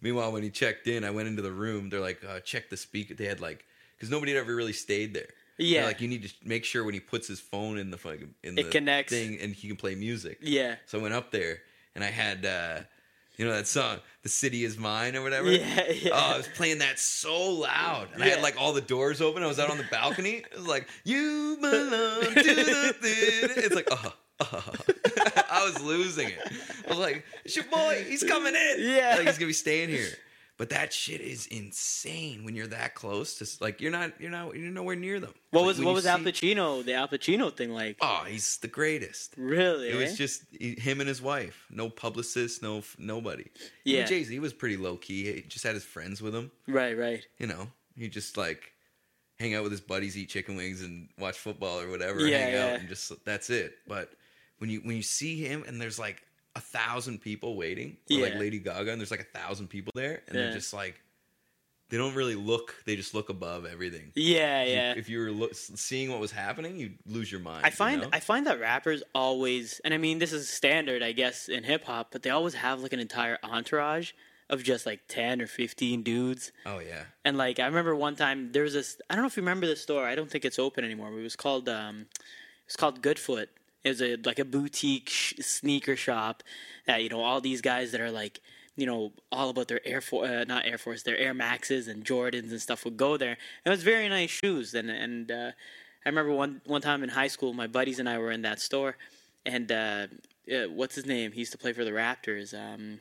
Meanwhile, 0.02 0.32
when 0.32 0.42
he 0.42 0.50
checked 0.50 0.88
in, 0.88 1.04
I 1.04 1.12
went 1.12 1.28
into 1.28 1.44
the 1.44 1.52
room. 1.52 1.90
They're 1.92 2.00
like, 2.00 2.24
uh, 2.28 2.40
"Check 2.40 2.72
the 2.72 2.78
speaker." 2.78 3.14
They 3.14 3.26
had 3.26 3.40
like, 3.40 3.66
because 3.96 4.10
nobody 4.10 4.34
had 4.34 4.40
ever 4.42 4.56
really 4.56 4.74
stayed 4.74 5.14
there. 5.14 5.30
They're 5.58 5.68
Yeah. 5.68 5.86
like 5.86 6.02
you 6.02 6.08
need 6.08 6.24
to 6.24 6.34
make 6.44 6.66
sure 6.66 6.84
when 6.84 6.94
he 6.94 7.00
puts 7.00 7.28
his 7.28 7.40
phone 7.40 7.78
in 7.78 7.90
the 7.92 7.98
fucking 7.98 8.34
in 8.44 8.58
It 8.58 8.64
the 8.64 8.70
connects. 8.70 9.12
thing, 9.14 9.40
and 9.40 9.54
he 9.56 9.68
can 9.68 9.78
play 9.78 9.96
music. 9.96 10.40
Yeah. 10.42 10.76
So 10.86 11.00
I 11.00 11.02
went 11.02 11.14
up 11.14 11.32
there 11.32 11.60
and 11.96 12.04
I 12.04 12.08
had 12.12 12.46
uh, 12.46 12.80
You 13.38 13.44
know 13.46 13.52
that 13.52 13.68
song, 13.68 14.00
"The 14.24 14.30
City 14.30 14.64
Is 14.64 14.78
Mine" 14.78 15.16
or 15.16 15.22
whatever. 15.22 15.52
Yeah, 15.52 15.92
yeah. 15.92 16.12
Oh, 16.14 16.34
I 16.36 16.38
was 16.38 16.48
playing 16.56 16.80
that 16.80 16.98
so 17.00 17.52
loud, 17.52 18.08
and 18.14 18.24
I 18.24 18.28
had 18.28 18.42
like 18.42 18.56
all 18.58 18.72
the 18.72 18.80
doors 18.82 19.20
open. 19.22 19.44
I 19.44 19.48
was 19.48 19.60
out 19.60 19.70
on 19.70 19.78
the 19.78 19.84
balcony. 19.92 20.36
It 20.38 20.56
was 20.56 20.68
like, 20.68 20.88
"You 21.04 21.58
belong 21.62 22.22
to 22.34 22.44
the 22.56 22.96
theater." 23.02 23.54
It's 23.58 23.76
like, 23.76 23.90
oh, 23.92 24.14
oh. 24.40 24.64
I 25.52 25.66
was 25.66 25.82
losing 25.84 26.30
it. 26.30 26.40
I 26.86 26.90
was 26.90 26.98
like, 26.98 27.26
"It's 27.44 27.56
your 27.58 27.66
boy. 27.66 28.06
He's 28.08 28.24
coming 28.24 28.56
in. 28.56 28.76
Yeah. 28.80 29.16
like 29.18 29.28
he's 29.28 29.38
gonna 29.38 29.48
be 29.48 29.54
staying 29.54 29.90
here." 29.90 30.08
But 30.58 30.70
that 30.70 30.94
shit 30.94 31.20
is 31.20 31.48
insane 31.48 32.46
when 32.46 32.56
you're 32.56 32.68
that 32.68 32.96
close 32.96 33.36
to 33.40 33.64
like 33.64 33.82
you're 33.82 33.92
not 33.92 34.14
you're 34.22 34.32
not 34.32 34.56
you're 34.56 34.72
nowhere 34.72 34.96
near 34.96 35.20
them. 35.20 35.34
What 35.52 35.62
Like, 35.62 35.68
was 35.68 35.82
what 35.82 35.94
was 35.94 36.06
Al 36.06 36.20
Pacino? 36.20 36.84
The 36.86 36.94
Al 36.94 37.10
Pacino 37.10 37.54
thing, 37.54 37.72
like 37.72 37.98
Oh, 38.02 38.24
he's 38.26 38.58
the 38.60 38.70
greatest. 38.70 39.34
really? 39.38 39.90
It 39.90 39.96
was 39.96 40.14
eh? 40.14 40.16
just 40.16 40.44
he- 40.58 40.80
him 40.80 41.02
and 41.02 41.10
his 41.10 41.22
wife. 41.22 41.66
No 41.70 41.90
publicist, 41.90 42.64
no 42.64 42.84
nobody. 42.98 43.48
Yeah. 43.84 44.06
Jay 44.06 44.24
Z 44.24 44.40
was 44.40 44.54
pretty 44.54 44.78
low 44.78 44.96
key. 44.96 45.34
He 45.34 45.42
just 45.42 45.66
had 45.66 45.74
his 45.74 45.84
friends 45.84 46.22
with 46.22 46.34
him. 46.34 46.52
right, 46.68 46.98
right. 46.98 47.26
You 47.38 47.48
know, 47.48 47.68
he 47.98 48.08
just 48.08 48.38
like 48.38 48.72
hang 49.38 49.56
out 49.56 49.64
with 49.64 49.74
his 49.74 49.82
buddies, 49.82 50.18
eat 50.18 50.30
chicken 50.30 50.56
wings, 50.56 50.82
and 50.82 51.10
watch 51.20 51.38
football 51.38 51.82
or 51.82 51.90
whatever. 51.90 52.26
Yeah, 52.26 52.38
hang 52.38 52.56
out 52.56 52.68
yeah. 52.70 52.76
and 52.76 52.88
just 52.88 53.12
that's 53.26 53.50
it. 53.50 53.76
But 53.90 54.10
when 54.60 54.70
you 54.70 54.80
when 54.80 54.96
you 54.96 55.04
see 55.04 55.36
him 55.44 55.66
and 55.68 55.82
there's 55.82 56.00
like 56.00 56.22
a 56.56 56.62
thousand 56.62 57.20
people 57.22 57.56
waiting, 57.56 57.98
or 58.12 58.18
like 58.20 58.36
Lady 58.36 58.60
Gaga, 58.60 58.92
and 58.92 59.00
there's 59.02 59.12
like 59.12 59.20
a 59.34 59.38
thousand 59.38 59.68
people 59.68 59.92
there, 59.96 60.22
and 60.28 60.36
Yeah. 60.36 60.44
they're 60.46 60.54
just 60.54 60.74
like 60.74 61.02
they 61.90 61.98
don't 61.98 62.16
really 62.16 62.34
look. 62.36 62.76
They 62.86 62.96
just 62.96 63.14
look 63.14 63.30
above 63.30 63.66
everything. 63.66 64.12
Yeah, 64.16 64.62
If 64.64 64.68
you- 64.70 64.74
yeah. 64.74 64.94
If 64.98 65.10
you 65.10 65.20
were 65.20 65.32
look, 65.32 65.52
seeing 65.54 66.10
what 66.10 66.20
was 66.20 66.32
happening, 66.32 66.78
you'd 66.78 66.98
lose 67.06 67.32
your 67.32 67.42
mind. 67.42 67.64
I 67.64 67.70
you 67.70 67.76
find 67.76 68.02
know? 68.02 68.10
I 68.12 68.20
find 68.20 68.48
that 68.48 68.60
rappers 68.60 69.04
always, 69.14 69.80
and 69.86 69.94
I 69.94 69.98
mean 69.98 70.18
this 70.20 70.34
is 70.34 70.50
standard, 70.50 71.04
I 71.04 71.12
guess, 71.12 71.48
in 71.48 71.64
hip 71.64 71.84
hop, 71.84 72.08
but 72.12 72.24
they 72.24 72.32
always 72.32 72.56
have 72.56 72.82
like 72.82 72.92
an 72.94 73.00
entire 73.00 73.38
entourage 73.44 74.14
of 74.50 74.64
just 74.64 74.86
like 74.88 75.02
ten 75.08 75.42
or 75.42 75.48
fifteen 75.48 76.02
dudes. 76.02 76.52
oh 76.66 76.80
yeah. 76.80 77.04
And 77.24 77.38
like 77.38 77.60
I 77.60 77.66
remember 77.68 77.96
one 77.96 78.16
time 78.16 78.52
there 78.52 78.64
was 78.64 78.74
this. 78.74 79.00
I 79.10 79.14
don't 79.16 79.24
know 79.24 79.28
if 79.28 79.38
you 79.38 79.44
remember 79.44 79.68
the 79.68 79.76
store. 79.76 80.08
I 80.08 80.16
don't 80.16 80.30
think 80.32 80.44
it's 80.46 80.58
open 80.60 80.84
anymore. 80.86 81.12
But 81.12 81.18
it 81.18 81.24
was 81.24 81.36
called 81.36 81.70
um, 81.70 82.08
it's 82.66 82.76
called 82.76 83.02
Goodfoot. 83.04 83.50
It 83.86 83.90
was 83.90 84.02
a 84.02 84.18
like 84.26 84.40
a 84.40 84.46
boutique 84.46 85.10
sh- 85.10 85.36
sneaker 85.42 85.96
shop 85.96 86.44
that 86.88 87.04
you 87.04 87.10
know 87.10 87.22
all 87.22 87.40
these 87.40 87.62
guys 87.62 87.94
that 87.94 88.02
are 88.02 88.12
like 88.12 88.42
you 88.76 88.88
know 88.88 89.14
all 89.32 89.50
about 89.50 89.70
their 89.70 89.82
Air 89.88 90.02
Force, 90.02 90.30
uh, 90.30 90.46
not 90.48 90.66
Air 90.66 90.80
Force, 90.80 91.04
their 91.04 91.18
Air 91.18 91.36
Maxes 91.36 91.88
and 91.88 92.04
Jordans 92.04 92.52
and 92.52 92.62
stuff 92.62 92.84
would 92.84 92.98
go 92.98 93.16
there. 93.18 93.38
And 93.64 93.68
it 93.68 93.70
was 93.70 93.84
very 93.84 94.10
nice 94.10 94.32
shoes. 94.32 94.74
And 94.74 94.90
and 94.90 95.32
uh, 95.32 95.52
I 96.06 96.10
remember 96.10 96.34
one 96.34 96.62
one 96.66 96.82
time 96.82 97.04
in 97.04 97.10
high 97.10 97.28
school, 97.28 97.54
my 97.54 97.68
buddies 97.68 98.00
and 98.00 98.10
I 98.10 98.18
were 98.18 98.32
in 98.32 98.42
that 98.42 98.60
store, 98.60 98.98
and 99.46 99.72
uh, 99.72 100.08
uh, 100.52 100.70
what's 100.70 100.96
his 100.96 101.06
name? 101.06 101.32
He 101.32 101.40
used 101.40 101.52
to 101.54 101.58
play 101.58 101.74
for 101.74 101.86
the 101.86 101.92
Raptors. 101.92 102.54
Um, 102.54 103.00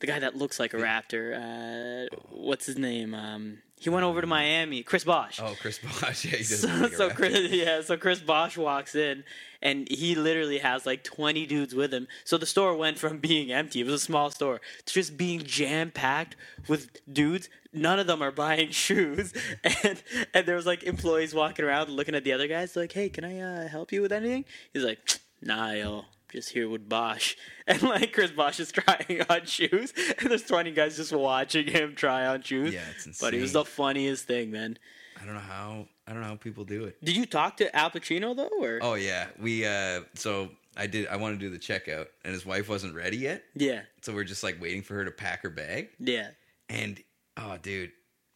the 0.00 0.06
guy 0.06 0.18
that 0.18 0.36
looks 0.36 0.60
like 0.60 0.74
a 0.74 0.76
raptor. 0.76 1.34
Uh, 1.34 2.16
what's 2.30 2.66
his 2.66 2.78
name? 2.78 3.14
Um, 3.14 3.58
he 3.80 3.90
went 3.90 4.04
over 4.04 4.20
to 4.20 4.26
Miami. 4.26 4.82
Chris 4.82 5.04
Bosh. 5.04 5.38
Oh, 5.40 5.54
Chris 5.60 5.78
Bosh. 5.78 6.24
Yeah, 6.24 6.30
he 6.32 6.38
does. 6.38 6.60
so, 6.60 6.68
like 6.68 6.92
so. 6.94 7.10
Chris, 7.10 7.50
yeah, 7.52 7.80
so 7.80 7.96
Chris 7.96 8.20
Bosh 8.20 8.56
walks 8.56 8.94
in, 8.94 9.24
and 9.62 9.88
he 9.88 10.14
literally 10.14 10.58
has 10.58 10.84
like 10.86 11.04
twenty 11.04 11.46
dudes 11.46 11.74
with 11.74 11.92
him. 11.94 12.08
So 12.24 12.38
the 12.38 12.46
store 12.46 12.74
went 12.76 12.98
from 12.98 13.18
being 13.28 13.52
empty; 13.52 13.80
it 13.80 13.84
was 13.84 13.94
a 13.94 13.98
small 13.98 14.30
store 14.30 14.60
to 14.86 14.94
just 14.94 15.16
being 15.16 15.42
jam 15.44 15.90
packed 15.90 16.36
with 16.66 17.00
dudes. 17.12 17.48
None 17.72 17.98
of 17.98 18.06
them 18.06 18.22
are 18.22 18.32
buying 18.32 18.70
shoes, 18.84 19.32
and 19.62 20.02
and 20.34 20.46
there 20.46 20.56
was 20.56 20.66
like 20.66 20.82
employees 20.82 21.34
walking 21.34 21.64
around 21.64 21.90
looking 21.90 22.14
at 22.14 22.24
the 22.24 22.32
other 22.32 22.48
guys, 22.48 22.74
like, 22.76 22.92
"Hey, 22.92 23.08
can 23.08 23.24
I 23.24 23.38
uh, 23.38 23.68
help 23.68 23.92
you 23.92 24.02
with 24.02 24.12
anything?" 24.12 24.44
He's 24.72 24.84
like, 24.84 24.98
"Nah, 25.42 25.70
yo." 25.72 26.04
Just 26.32 26.50
here 26.50 26.68
with 26.68 26.88
Bosh, 26.88 27.36
and 27.66 27.82
like 27.82 28.12
Chris 28.12 28.30
Bosh 28.30 28.60
is 28.60 28.70
trying 28.70 29.22
on 29.30 29.46
shoes, 29.46 29.92
and 30.18 30.30
there's 30.30 30.42
20 30.44 30.72
guys 30.72 30.96
just 30.96 31.12
watching 31.12 31.66
him 31.66 31.94
try 31.94 32.26
on 32.26 32.42
shoes. 32.42 32.74
Yeah, 32.74 32.84
it's 32.94 33.06
insane. 33.06 33.26
But 33.26 33.34
it 33.34 33.40
was 33.40 33.52
the 33.52 33.64
funniest 33.64 34.26
thing, 34.26 34.50
man. 34.50 34.78
I 35.20 35.24
don't 35.24 35.34
know 35.34 35.40
how. 35.40 35.86
I 36.06 36.12
don't 36.12 36.20
know 36.22 36.28
how 36.28 36.36
people 36.36 36.64
do 36.64 36.84
it. 36.84 37.02
Did 37.04 37.16
you 37.16 37.26
talk 37.26 37.56
to 37.58 37.74
Al 37.76 37.90
Pacino 37.90 38.36
though, 38.36 38.50
or 38.60 38.78
Oh 38.82 38.94
yeah, 38.94 39.26
we. 39.40 39.66
uh 39.66 40.02
So 40.14 40.50
I 40.76 40.86
did. 40.86 41.08
I 41.08 41.16
want 41.16 41.38
to 41.38 41.44
do 41.44 41.50
the 41.50 41.58
checkout, 41.58 42.06
and 42.24 42.32
his 42.32 42.44
wife 42.46 42.68
wasn't 42.68 42.94
ready 42.94 43.16
yet. 43.16 43.42
yeah, 43.54 43.80
So 44.02 44.14
we're 44.14 44.24
just 44.24 44.42
like 44.44 44.60
waiting 44.60 44.82
for 44.82 44.94
her 44.94 45.04
to 45.04 45.10
pack 45.10 45.42
her 45.42 45.50
bag. 45.50 45.88
yeah, 45.98 46.28
And 46.68 47.02
oh, 47.36 47.56
dude, 47.60 47.90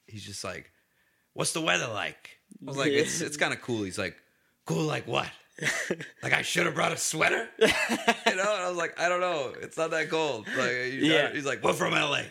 he's 0.07 0.25
just 0.25 0.43
like, 0.45 0.71
"What's 1.35 1.53
the 1.53 1.61
weather 1.61 1.87
like?" 1.89 2.39
I 2.61 2.65
was 2.69 2.77
like, 2.77 2.93
"It's 2.93 3.21
it's 3.21 3.37
kind 3.43 3.53
of 3.53 3.61
cool." 3.61 3.83
He's 3.85 3.99
like, 3.99 4.17
"Cool 4.67 4.83
like 4.85 5.07
what?" 5.07 5.31
like 6.23 6.33
I 6.33 6.43
should 6.43 6.67
have 6.67 6.75
brought 6.75 6.93
a 6.93 6.97
sweater. 6.97 7.49
you 7.59 7.67
know, 7.67 7.73
and 8.27 8.41
I 8.41 8.69
was 8.69 8.77
like, 8.79 8.99
"I 9.01 9.09
don't 9.09 9.21
know. 9.21 9.53
It's 9.61 9.77
not 9.77 9.91
that 9.91 10.09
cold." 10.11 10.47
Like, 10.57 10.93
Yeah. 10.93 11.31
he's 11.33 11.45
like, 11.45 11.63
"We're 11.63 11.73
from 11.75 11.93
LA." 11.93 12.23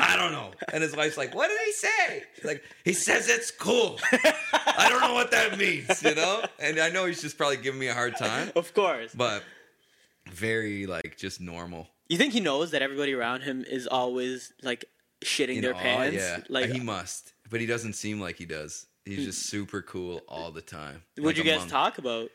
I 0.00 0.16
don't 0.16 0.30
know. 0.32 0.52
And 0.72 0.82
his 0.82 0.94
wife's 0.96 1.16
like, 1.16 1.34
"What 1.34 1.48
did 1.48 1.58
he 1.66 1.72
say?" 1.72 2.24
She's 2.36 2.44
like, 2.44 2.62
"He 2.84 2.92
says 2.92 3.28
it's 3.28 3.50
cool." 3.50 3.98
I 4.52 4.86
don't 4.88 5.00
know 5.00 5.14
what 5.14 5.30
that 5.32 5.58
means, 5.58 6.02
you 6.02 6.14
know. 6.14 6.44
And 6.58 6.78
I 6.78 6.88
know 6.90 7.06
he's 7.06 7.20
just 7.20 7.36
probably 7.36 7.56
giving 7.58 7.80
me 7.80 7.88
a 7.88 7.94
hard 7.94 8.16
time, 8.16 8.50
of 8.56 8.72
course. 8.74 9.12
but 9.14 9.42
very 10.30 10.86
like 10.86 11.16
just 11.16 11.40
normal. 11.40 11.88
You 12.08 12.18
think 12.18 12.32
he 12.32 12.40
knows 12.40 12.70
that 12.70 12.82
everybody 12.82 13.12
around 13.14 13.42
him 13.42 13.64
is 13.68 13.86
always 13.86 14.52
like 14.62 14.84
shitting 15.24 15.56
In 15.56 15.62
their 15.62 15.74
awe, 15.74 15.78
pants? 15.80 16.16
Yeah, 16.16 16.38
Like, 16.48 16.70
he 16.70 16.78
must, 16.80 17.32
but 17.50 17.60
he 17.60 17.66
doesn't 17.66 17.94
seem 17.94 18.20
like 18.20 18.36
he 18.36 18.44
does. 18.46 18.86
He's 19.04 19.18
hmm. 19.18 19.24
just 19.24 19.46
super 19.46 19.82
cool 19.82 20.20
all 20.28 20.50
the 20.52 20.62
time. 20.62 21.02
what'd 21.16 21.36
Like 21.36 21.44
you 21.44 21.50
guys 21.50 21.60
monk. 21.60 21.70
talk 21.70 21.98
about? 21.98 22.30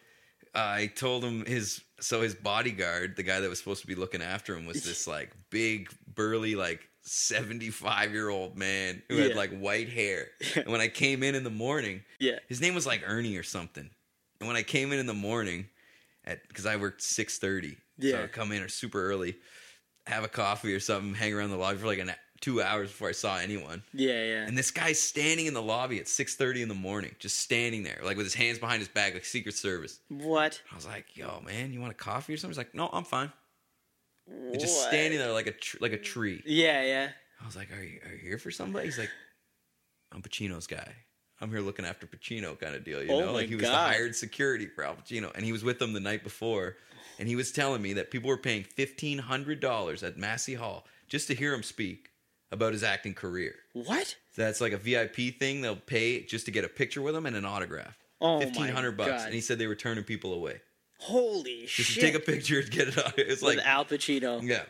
I 0.54 0.88
told 0.88 1.24
him 1.24 1.46
his 1.46 1.82
so 2.00 2.22
his 2.22 2.36
bodyguard, 2.36 3.16
the 3.16 3.24
guy 3.24 3.40
that 3.40 3.50
was 3.50 3.60
supposed 3.60 3.82
to 3.82 3.88
be 3.88 3.96
looking 3.96 4.22
after 4.22 4.56
him, 4.56 4.66
was 4.66 4.84
this 4.86 5.08
like 5.08 5.32
big, 5.50 5.90
burly, 6.14 6.56
like 6.56 6.82
seventy 7.04 7.70
five 7.70 8.12
year 8.12 8.30
old 8.30 8.58
man 8.58 9.02
who 9.10 9.16
Yeah. 9.18 9.24
had 9.30 9.36
like 9.36 9.58
white 9.58 9.90
hair. 9.90 10.28
and 10.56 10.68
when 10.68 10.82
I 10.82 10.88
came 10.88 11.24
in 11.24 11.36
in 11.36 11.44
the 11.44 11.50
morning, 11.50 12.04
Yeah, 12.20 12.40
his 12.48 12.60
name 12.62 12.76
was 12.76 12.86
like 12.86 13.04
Ernie 13.06 13.38
or 13.38 13.44
something. 13.44 13.90
And 14.40 14.48
when 14.48 14.58
I 14.58 14.64
came 14.64 14.92
in 14.92 15.00
in 15.00 15.06
the 15.06 15.14
morning, 15.14 15.68
at 16.26 16.48
because 16.48 16.66
I 16.66 16.76
worked 16.76 17.02
six 17.02 17.38
thirty, 17.38 17.72
so 18.00 18.08
Yeah. 18.08 18.24
I 18.24 18.28
come 18.28 18.52
in 18.52 18.62
or 18.62 18.68
super 18.70 19.02
early, 19.10 19.38
have 20.08 20.24
a 20.24 20.28
coffee 20.28 20.74
or 20.74 20.80
something, 20.80 21.14
hang 21.14 21.34
around 21.34 21.52
the 21.52 21.58
lobby 21.58 21.78
for 21.78 21.88
like 21.88 22.00
an 22.00 22.12
two 22.42 22.62
hours 22.62 22.90
before 22.90 23.08
I 23.10 23.14
saw 23.14 23.38
anyone. 23.38 23.84
yeah, 23.94 24.24
yeah. 24.24 24.46
And 24.48 24.58
this 24.58 24.72
guy's 24.72 25.00
standing 25.00 25.46
in 25.46 25.54
the 25.54 25.62
lobby 25.62 26.00
at 26.00 26.08
six 26.08 26.36
thirty 26.36 26.62
in 26.62 26.68
the 26.68 26.74
morning, 26.76 27.16
just 27.20 27.38
standing 27.40 27.84
there, 27.84 28.00
like 28.04 28.18
with 28.18 28.26
his 28.26 28.34
hands 28.34 28.60
behind 28.60 28.80
his 28.80 28.90
back, 28.90 29.14
like 29.14 29.26
Secret 29.26 29.56
Service. 29.56 30.00
what? 30.10 30.62
I 30.72 30.76
was 30.76 30.86
like, 30.88 31.16
"Yo, 31.16 31.42
man, 31.46 31.72
you 31.72 31.80
want 31.80 31.92
a 31.92 31.96
coffee 31.96 32.34
or 32.34 32.38
something?" 32.38 32.52
He's 32.52 32.58
like, 32.58 32.76
"No, 32.76 32.90
I'm 32.92 33.04
fine." 33.06 33.32
And 34.28 34.60
just 34.60 34.82
standing 34.88 35.20
there 35.20 35.32
like 35.34 35.48
a 35.48 35.52
tr- 35.52 35.78
like 35.82 35.94
a 35.94 35.98
tree. 35.98 36.42
Yeah, 36.46 36.84
yeah. 36.84 37.10
I 37.42 37.46
was 37.46 37.56
like, 37.56 37.72
"Are 37.72 37.82
you 37.84 38.00
are 38.06 38.12
you 38.14 38.20
here 38.22 38.38
for 38.38 38.52
somebody?" 38.52 38.86
He's 38.86 39.00
like, 39.00 39.10
"I'm 40.12 40.22
Pacino's 40.22 40.68
guy. 40.68 40.94
I'm 41.42 41.50
here 41.50 41.60
looking 41.62 41.86
after 41.86 42.06
Pacino, 42.08 42.58
kind 42.60 42.76
of 42.76 42.84
deal." 42.84 43.02
You 43.04 43.12
Oh 43.12 43.20
know, 43.20 43.34
like 43.34 43.50
he 43.50 43.56
was 43.56 43.64
God. 43.64 43.72
the 43.72 43.94
hired 43.94 44.16
security 44.16 44.68
for 44.68 44.84
Al 44.84 44.96
Pacino, 44.96 45.32
and 45.36 45.44
he 45.44 45.52
was 45.52 45.64
with 45.64 45.80
them 45.80 45.94
the 45.94 46.00
night 46.00 46.24
before, 46.24 46.78
and 47.20 47.28
he 47.28 47.36
was 47.36 47.52
telling 47.52 47.82
me 47.82 47.94
that 47.94 48.12
people 48.12 48.30
were 48.30 48.38
paying 48.38 48.64
fifteen 48.64 49.18
hundred 49.18 49.60
dollars 49.60 50.04
at 50.04 50.18
Massey 50.18 50.54
Hall 50.54 50.86
just 51.08 51.28
to 51.28 51.36
hear 51.36 51.54
him 51.54 51.64
speak 51.64 52.11
about 52.52 52.74
his 52.74 52.84
acting 52.84 53.14
career. 53.14 53.56
What? 53.74 54.16
That's 54.36 54.62
like 54.62 54.74
a 54.74 54.78
VIP 54.78 55.38
thing. 55.40 55.62
They'll 55.62 55.76
pay 55.76 56.24
just 56.24 56.46
to 56.46 56.52
get 56.52 56.64
a 56.66 56.70
picture 56.70 57.02
with 57.02 57.16
him 57.16 57.26
and 57.26 57.36
an 57.36 57.46
autograph. 57.46 57.98
Oh 58.20 58.38
my 58.40 58.46
Fifteen 58.46 58.68
hundred 58.68 58.98
bucks, 58.98 59.10
God. 59.10 59.26
and 59.26 59.34
he 59.34 59.42
said 59.42 59.58
they 59.58 59.68
were 59.68 59.76
turning 59.76 60.04
people 60.04 60.34
away 60.34 60.62
Holy 61.00 61.62
just 61.62 61.90
shit! 61.90 61.96
to 61.96 62.02
take 62.02 62.14
a 62.16 62.20
picture 62.20 62.60
and 62.60 62.70
get 62.70 62.88
it 62.90 62.98
on. 63.04 63.12
It's 63.18 63.42
with 63.42 63.58
like 63.58 63.66
Al 63.66 63.86
Pacino. 63.86 64.42
yeah. 64.44 64.64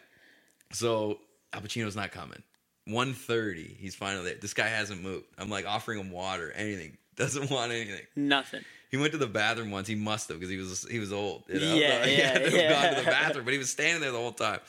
So 0.72 1.20
Al 1.54 1.62
Pacino's 1.62 1.96
not 1.96 2.12
coming. 2.12 2.42
1.30, 2.88 3.78
he's 3.78 3.94
finally 3.96 4.26
there. 4.26 4.36
This 4.42 4.54
guy 4.54 4.68
hasn't 4.68 5.02
moved. 5.04 5.26
I'm 5.38 5.50
like 5.50 5.68
offering 5.68 6.00
him 6.00 6.12
water, 6.12 6.52
anything. 6.56 6.98
Doesn't 7.16 7.50
want 7.52 7.72
anything. 7.72 8.02
Nothing. 8.16 8.62
He 8.90 8.98
went 8.98 9.12
to 9.12 9.18
the 9.18 9.28
bathroom 9.28 9.72
once. 9.72 9.88
He 9.88 9.96
must 9.96 10.30
have 10.30 10.40
because 10.40 10.50
he 10.50 10.58
was 10.58 10.88
he 10.90 11.00
was 11.00 11.14
old. 11.14 11.44
You 11.48 11.60
know? 11.60 11.76
Yeah, 11.76 12.04
So 12.04 12.10
he 12.10 12.18
yeah, 12.18 12.28
had 12.28 12.34
to 12.44 12.50
have 12.50 12.54
yeah. 12.54 12.70
gone 12.86 12.96
to 12.96 13.02
the 13.02 13.12
bathroom, 13.12 13.46
but 13.46 13.52
he 13.54 13.58
was 13.58 13.70
standing 13.70 14.02
there 14.02 14.12
the 14.12 14.18
whole 14.18 14.32
time. 14.32 14.60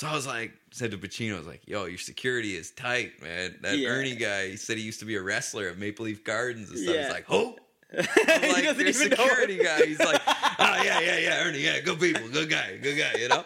So 0.00 0.06
I 0.06 0.14
was 0.14 0.26
like, 0.26 0.52
said 0.70 0.92
to 0.92 0.96
Pacino, 0.96 1.34
I 1.34 1.38
was 1.38 1.46
like, 1.46 1.60
"Yo, 1.66 1.84
your 1.84 1.98
security 1.98 2.56
is 2.56 2.70
tight, 2.70 3.20
man. 3.22 3.54
That 3.60 3.76
Yeah. 3.76 3.90
Ernie 3.90 4.16
guy, 4.16 4.48
he 4.48 4.56
said 4.56 4.78
he 4.78 4.82
used 4.82 5.00
to 5.00 5.04
be 5.04 5.16
a 5.16 5.20
wrestler 5.20 5.68
at 5.68 5.76
Maple 5.76 6.06
Leaf 6.06 6.24
Gardens 6.24 6.70
and 6.70 6.78
stuff. 6.78 6.94
Yeah. 6.94 7.02
He's 7.02 7.12
like, 7.12 7.26
oh. 7.28 7.56
I'm 7.98 8.52
like, 8.52 8.64
your 8.78 8.92
security 8.94 9.60
it. 9.60 9.62
guy. 9.64 9.84
He's 9.84 9.98
like, 9.98 10.22
oh 10.26 10.82
yeah, 10.82 11.00
yeah, 11.00 11.18
yeah, 11.18 11.44
Ernie, 11.44 11.58
yeah, 11.58 11.80
good 11.80 12.00
people, 12.00 12.26
good 12.30 12.48
guy, 12.48 12.78
good 12.78 12.96
guy. 12.96 13.18
You 13.18 13.28
know, 13.28 13.44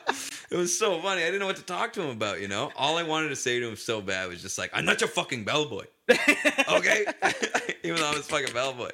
it 0.49 0.57
was 0.57 0.79
so 0.79 1.01
funny. 1.01 1.23
I 1.23 1.25
didn't 1.25 1.41
know 1.41 1.47
what 1.47 1.57
to 1.57 1.65
talk 1.65 1.93
to 1.95 2.03
him 2.03 2.11
about. 2.11 2.41
You 2.41 2.47
know, 2.47 2.71
all 2.77 2.99
I 2.99 3.03
wanted 3.03 3.31
to 3.31 3.37
say 3.37 3.59
to 3.59 3.67
him 3.69 3.75
so 3.75 4.01
bad 4.01 4.29
was 4.29 4.41
just 4.41 4.57
like, 4.57 4.71
I'm 4.73 4.85
not 4.85 5.01
your 5.01 5.09
fucking 5.09 5.43
bellboy, 5.43 5.87
okay? 6.09 7.05
Even 7.83 7.97
though 7.97 8.11
I 8.11 8.15
was 8.15 8.29
fucking 8.29 8.53
bellboy. 8.55 8.91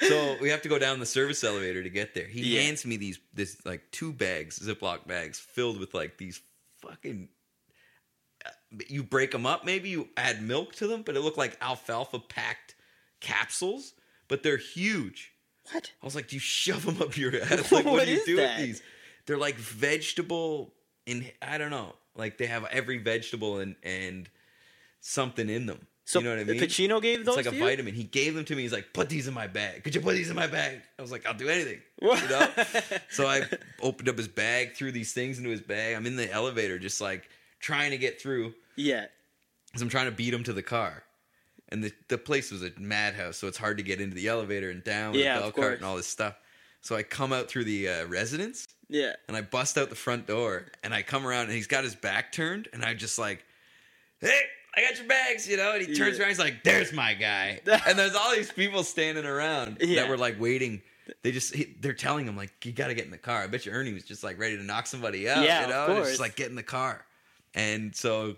So 0.00 0.36
we 0.40 0.48
have 0.48 0.62
to 0.62 0.68
go 0.68 0.78
down 0.78 0.98
the 0.98 1.06
service 1.06 1.44
elevator 1.44 1.84
to 1.84 1.90
get 1.90 2.14
there. 2.14 2.26
He 2.26 2.56
Yeah. 2.56 2.62
hands 2.62 2.84
me 2.84 2.96
these 2.96 3.20
this 3.32 3.58
like 3.64 3.82
two 3.92 4.12
bags, 4.12 4.58
Ziploc 4.58 5.06
bags, 5.06 5.38
filled 5.38 5.78
with 5.78 5.92
like 5.94 6.16
these 6.18 6.40
fucking. 6.82 7.28
uh, 8.46 8.50
You 8.88 9.02
break 9.02 9.30
them 9.32 9.46
up, 9.46 9.64
maybe 9.64 9.88
you 9.88 10.08
add 10.16 10.42
milk 10.42 10.74
to 10.76 10.86
them, 10.86 11.02
but 11.02 11.16
it 11.16 11.20
looked 11.20 11.38
like 11.38 11.56
alfalfa 11.60 12.18
packed 12.18 12.74
capsules, 13.20 13.94
but 14.28 14.42
they're 14.42 14.56
huge. 14.56 15.32
What? 15.72 15.92
I 16.02 16.06
was 16.06 16.14
like, 16.14 16.28
do 16.28 16.36
you 16.36 16.40
shove 16.40 16.84
them 16.86 17.00
up 17.02 17.16
your 17.16 17.34
ass? 17.42 17.70
Like, 17.72 17.84
what, 17.84 17.92
What 17.94 18.04
do 18.06 18.12
you 18.12 18.24
do 18.26 18.36
that? 18.36 18.58
with 18.58 18.66
these? 18.66 18.82
They're 19.26 19.36
like 19.38 19.56
vegetable 19.56 20.74
in 21.06 21.26
I 21.42 21.58
don't 21.58 21.70
know. 21.70 21.94
Like 22.16 22.38
they 22.38 22.46
have 22.46 22.64
every 22.66 22.98
vegetable 22.98 23.58
and 23.60 23.76
and 23.82 24.28
something 25.00 25.48
in 25.48 25.66
them. 25.66 25.86
So 26.10 26.18
you 26.18 26.24
know 26.24 26.30
what 26.32 26.40
I 26.40 26.44
mean? 26.44 26.60
Pacino 26.60 27.00
gave 27.00 27.24
those 27.24 27.36
It's 27.38 27.46
like 27.46 27.54
a 27.54 27.56
you? 27.56 27.62
vitamin. 27.64 27.94
He 27.94 28.02
gave 28.02 28.34
them 28.34 28.44
to 28.46 28.56
me. 28.56 28.62
He's 28.62 28.72
like, 28.72 28.92
put 28.92 29.08
these 29.08 29.28
in 29.28 29.34
my 29.34 29.46
bag. 29.46 29.84
Could 29.84 29.94
you 29.94 30.00
put 30.00 30.14
these 30.16 30.28
in 30.28 30.34
my 30.34 30.48
bag? 30.48 30.80
I 30.98 31.02
was 31.02 31.12
like, 31.12 31.24
I'll 31.24 31.34
do 31.34 31.48
anything. 31.48 31.80
You 32.02 32.08
know? 32.28 32.48
so 33.10 33.26
I 33.28 33.42
opened 33.80 34.08
up 34.08 34.16
his 34.18 34.26
bag, 34.26 34.74
threw 34.74 34.90
these 34.90 35.12
things 35.12 35.38
into 35.38 35.50
his 35.50 35.60
bag. 35.60 35.94
I'm 35.94 36.06
in 36.06 36.16
the 36.16 36.28
elevator, 36.32 36.78
just 36.80 37.00
like 37.00 37.28
trying 37.60 37.92
to 37.92 37.98
get 37.98 38.20
through 38.20 38.54
Yeah. 38.74 39.06
because 39.68 39.82
I'm 39.82 39.88
trying 39.88 40.06
to 40.06 40.10
beat 40.10 40.34
him 40.34 40.42
to 40.44 40.52
the 40.52 40.62
car. 40.64 41.04
And 41.68 41.84
the, 41.84 41.92
the 42.08 42.18
place 42.18 42.50
was 42.50 42.64
a 42.64 42.72
madhouse, 42.78 43.36
so 43.36 43.46
it's 43.46 43.58
hard 43.58 43.76
to 43.76 43.84
get 43.84 44.00
into 44.00 44.16
the 44.16 44.26
elevator 44.26 44.70
and 44.70 44.82
down 44.82 45.12
with 45.12 45.20
Yeah, 45.20 45.36
of 45.36 45.42
bell 45.42 45.52
cart 45.52 45.74
and 45.76 45.84
all 45.84 45.94
this 45.96 46.08
stuff. 46.08 46.34
So 46.80 46.96
I 46.96 47.04
come 47.04 47.32
out 47.32 47.48
through 47.48 47.64
the 47.64 47.88
uh, 47.88 48.06
residence 48.06 48.66
Yeah. 48.88 49.12
and 49.28 49.36
I 49.36 49.42
bust 49.42 49.78
out 49.78 49.90
the 49.90 49.94
front 49.94 50.26
door 50.26 50.66
and 50.82 50.92
I 50.92 51.02
come 51.02 51.24
around 51.24 51.44
and 51.44 51.52
he's 51.52 51.68
got 51.68 51.84
his 51.84 51.94
back 51.94 52.32
turned 52.32 52.66
and 52.72 52.84
I 52.84 52.94
just 52.94 53.16
like, 53.20 53.44
hey, 54.20 54.40
I 54.76 54.82
got 54.82 54.96
your 54.98 55.06
bags, 55.08 55.48
you 55.48 55.56
know. 55.56 55.72
And 55.72 55.86
he 55.86 55.94
turns 55.94 56.16
Yeah. 56.16 56.22
around, 56.22 56.28
he's 56.30 56.38
like, 56.38 56.62
"There's 56.64 56.92
my 56.92 57.14
guy." 57.14 57.60
and 57.86 57.98
there's 57.98 58.14
all 58.14 58.34
these 58.34 58.52
people 58.52 58.84
standing 58.84 59.24
around 59.24 59.78
Yeah. 59.80 60.02
that 60.02 60.08
were 60.10 60.16
like 60.18 60.40
waiting. 60.40 60.82
They 61.22 61.32
just 61.32 61.54
he, 61.54 61.74
they're 61.80 61.92
telling 61.92 62.26
him 62.26 62.36
like, 62.36 62.64
"You 62.64 62.72
got 62.72 62.86
to 62.88 62.94
get 62.94 63.04
in 63.04 63.10
the 63.10 63.18
car." 63.18 63.42
I 63.42 63.46
bet 63.48 63.66
you 63.66 63.72
Ernie 63.72 63.92
was 63.92 64.04
just 64.04 64.22
like 64.22 64.38
ready 64.38 64.56
to 64.56 64.62
knock 64.62 64.86
somebody 64.86 65.28
out. 65.28 65.42
Yeah, 65.44 65.58
you 65.60 65.64
of 65.64 65.70
know, 65.70 65.82
And 65.84 65.92
it's 65.92 65.98
course. 65.98 66.08
just 66.10 66.20
like 66.20 66.36
get 66.36 66.50
in 66.50 66.54
the 66.56 66.62
car. 66.62 67.04
And 67.54 67.94
so 67.96 68.36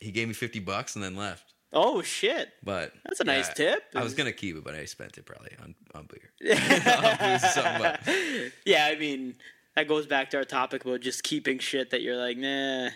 he 0.00 0.10
gave 0.10 0.28
me 0.28 0.34
fifty 0.34 0.60
bucks 0.60 0.96
and 0.96 1.04
then 1.04 1.16
left. 1.16 1.54
Oh 1.72 2.02
shit. 2.02 2.50
But 2.62 2.92
That's 3.04 3.20
a 3.20 3.24
nice 3.24 3.52
tip. 3.52 3.82
I 3.96 4.02
was 4.02 4.12
gonna 4.14 4.32
keep 4.32 4.54
it, 4.56 4.62
but 4.64 4.74
I 4.74 4.84
spent 4.84 5.16
it 5.16 5.24
probably 5.24 5.52
on 5.62 5.74
on 5.94 6.06
beer. 6.06 6.30
on 6.52 7.16
booze 7.18 7.42
or 7.44 7.48
something, 7.48 7.80
but- 7.82 8.52
Yeah, 8.66 8.86
I 8.86 8.96
mean 8.98 9.34
that 9.74 9.88
goes 9.88 10.06
back 10.06 10.30
to 10.30 10.36
our 10.36 10.44
topic 10.44 10.84
about 10.84 11.00
just 11.00 11.24
keeping 11.24 11.58
shit 11.58 11.90
that 11.90 12.00
you're 12.02 12.16
like, 12.16 12.36
nah, 12.36 12.90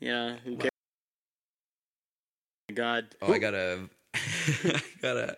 you 0.00 0.08
know, 0.08 0.36
who 0.42 0.56
cares? 0.56 0.70
God. 2.74 3.06
Oh, 3.22 3.32
I 3.32 3.38
got 3.38 3.54
a, 3.54 3.80
I 4.14 4.82
got 5.02 5.16
a. 5.16 5.36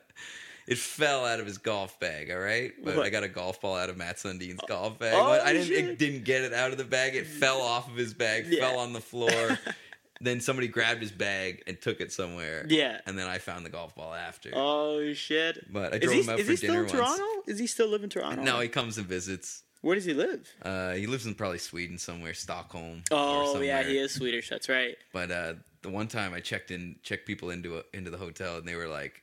It 0.66 0.78
fell 0.78 1.24
out 1.24 1.38
of 1.38 1.46
his 1.46 1.58
golf 1.58 2.00
bag. 2.00 2.30
All 2.32 2.38
right, 2.40 2.72
but 2.82 2.96
What? 2.96 3.06
I 3.06 3.10
got 3.10 3.22
a 3.22 3.28
golf 3.28 3.60
ball 3.60 3.76
out 3.76 3.88
of 3.88 3.96
Matt 3.96 4.18
Sundin's 4.18 4.58
golf 4.66 4.98
bag. 4.98 5.14
oh, 5.14 5.24
But 5.26 5.42
I 5.42 5.52
didn't. 5.52 5.68
shit. 5.68 5.84
It 5.84 5.98
didn't 5.98 6.24
get 6.24 6.42
it 6.42 6.52
out 6.52 6.72
of 6.72 6.78
the 6.78 6.84
bag. 6.84 7.14
It 7.14 7.26
fell 7.26 7.60
off 7.60 7.88
of 7.88 7.94
his 7.96 8.14
bag. 8.14 8.46
Yeah. 8.48 8.68
Fell 8.68 8.80
on 8.80 8.92
the 8.92 9.00
floor. 9.00 9.30
then 10.20 10.40
somebody 10.40 10.66
grabbed 10.66 11.02
his 11.02 11.12
bag 11.12 11.62
and 11.68 11.80
took 11.80 12.00
it 12.00 12.10
somewhere. 12.10 12.66
Yeah. 12.68 13.00
And 13.06 13.16
then 13.16 13.28
I 13.28 13.38
found 13.38 13.64
the 13.64 13.70
golf 13.70 13.94
ball 13.94 14.12
after. 14.12 14.50
Oh 14.54 15.12
shit. 15.12 15.72
But 15.72 15.94
I 15.94 15.98
drove 15.98 16.14
he, 16.14 16.22
him 16.22 16.30
out 16.30 16.40
is 16.40 16.46
for 16.46 16.50
he 16.50 16.56
still 16.56 16.68
dinner 16.74 16.86
in 16.86 16.98
once. 16.98 17.16
Toronto? 17.16 17.42
Is 17.46 17.58
he 17.60 17.66
still 17.68 17.88
live 17.88 18.02
in 18.02 18.10
Toronto? 18.10 18.42
No, 18.42 18.58
he 18.58 18.68
comes 18.68 18.98
and 18.98 19.06
visits. 19.06 19.62
Where 19.82 19.94
does 19.94 20.04
he 20.04 20.14
live? 20.14 20.48
Uh, 20.62 20.94
he 20.94 21.06
lives 21.06 21.26
in 21.26 21.34
probably 21.36 21.58
Sweden 21.58 21.98
somewhere, 21.98 22.34
Stockholm. 22.34 23.04
or 23.12 23.16
Oh 23.18 23.60
yeah, 23.60 23.84
he 23.84 23.98
is 23.98 24.10
Swedish. 24.12 24.48
That's 24.48 24.68
right. 24.68 24.96
But 25.12 25.30
uh, 25.30 25.52
the 25.86 25.92
one 25.92 26.08
time 26.08 26.34
I 26.34 26.40
checked 26.40 26.70
in, 26.70 26.96
checked 27.02 27.26
people 27.26 27.50
into 27.50 27.78
a, 27.78 27.82
into 27.94 28.10
the 28.10 28.18
hotel, 28.18 28.56
and 28.56 28.66
they 28.66 28.74
were 28.74 28.88
like, 28.88 29.22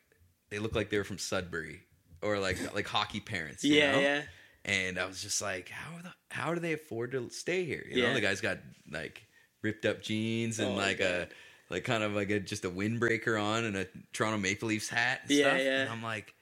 they 0.49 0.59
looked 0.59 0.75
like 0.75 0.89
they 0.89 0.97
were 0.97 1.03
from 1.03 1.17
Sudbury 1.19 1.81
or 2.21 2.39
like 2.39 2.57
like 2.73 2.87
hockey 2.87 3.19
parents. 3.19 3.63
you 3.63 3.77
Yeah, 3.77 3.91
know? 3.91 3.99
yeah. 3.99 4.21
And 4.65 4.97
I 4.97 5.05
was 5.05 5.21
just 5.21 5.41
like, 5.41 5.69
how 5.69 6.01
the 6.01 6.13
how 6.31 6.53
do 6.53 6.59
they 6.61 6.73
afford 6.73 7.11
to 7.11 7.29
stay 7.29 7.65
here? 7.65 7.85
You 7.89 7.97
Yeah. 7.97 8.07
know, 8.07 8.13
the 8.13 8.21
guy's 8.21 8.41
got 8.41 8.59
like 8.89 9.21
ripped 9.61 9.85
up 9.85 10.01
jeans 10.01 10.59
and 10.59 10.73
Oh, 10.73 10.75
like 10.77 10.99
God. 10.99 11.07
a 11.09 11.27
like 11.69 11.83
kind 11.83 12.03
of 12.03 12.13
like 12.13 12.29
a 12.29 12.39
just 12.39 12.65
a 12.65 12.69
windbreaker 12.69 13.41
on 13.41 13.65
and 13.65 13.75
a 13.75 13.87
Toronto 14.13 14.37
Maple 14.37 14.69
Leafs 14.69 14.89
hat. 14.89 15.21
And 15.23 15.31
Yeah, 15.31 15.49
stuff. 15.49 15.61
yeah. 15.61 15.81
And 15.81 15.89
I'm 15.89 16.03
like, 16.03 16.33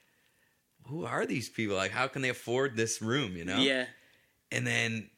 who 0.88 1.06
are 1.06 1.26
these 1.26 1.50
people? 1.50 1.76
Like, 1.76 1.92
how 1.92 2.08
can 2.08 2.22
they 2.22 2.30
afford 2.30 2.76
this 2.76 3.02
room? 3.02 3.36
You 3.36 3.46
know? 3.46 3.60
Yeah. 3.62 3.86
And 4.52 4.68
then, 4.68 5.10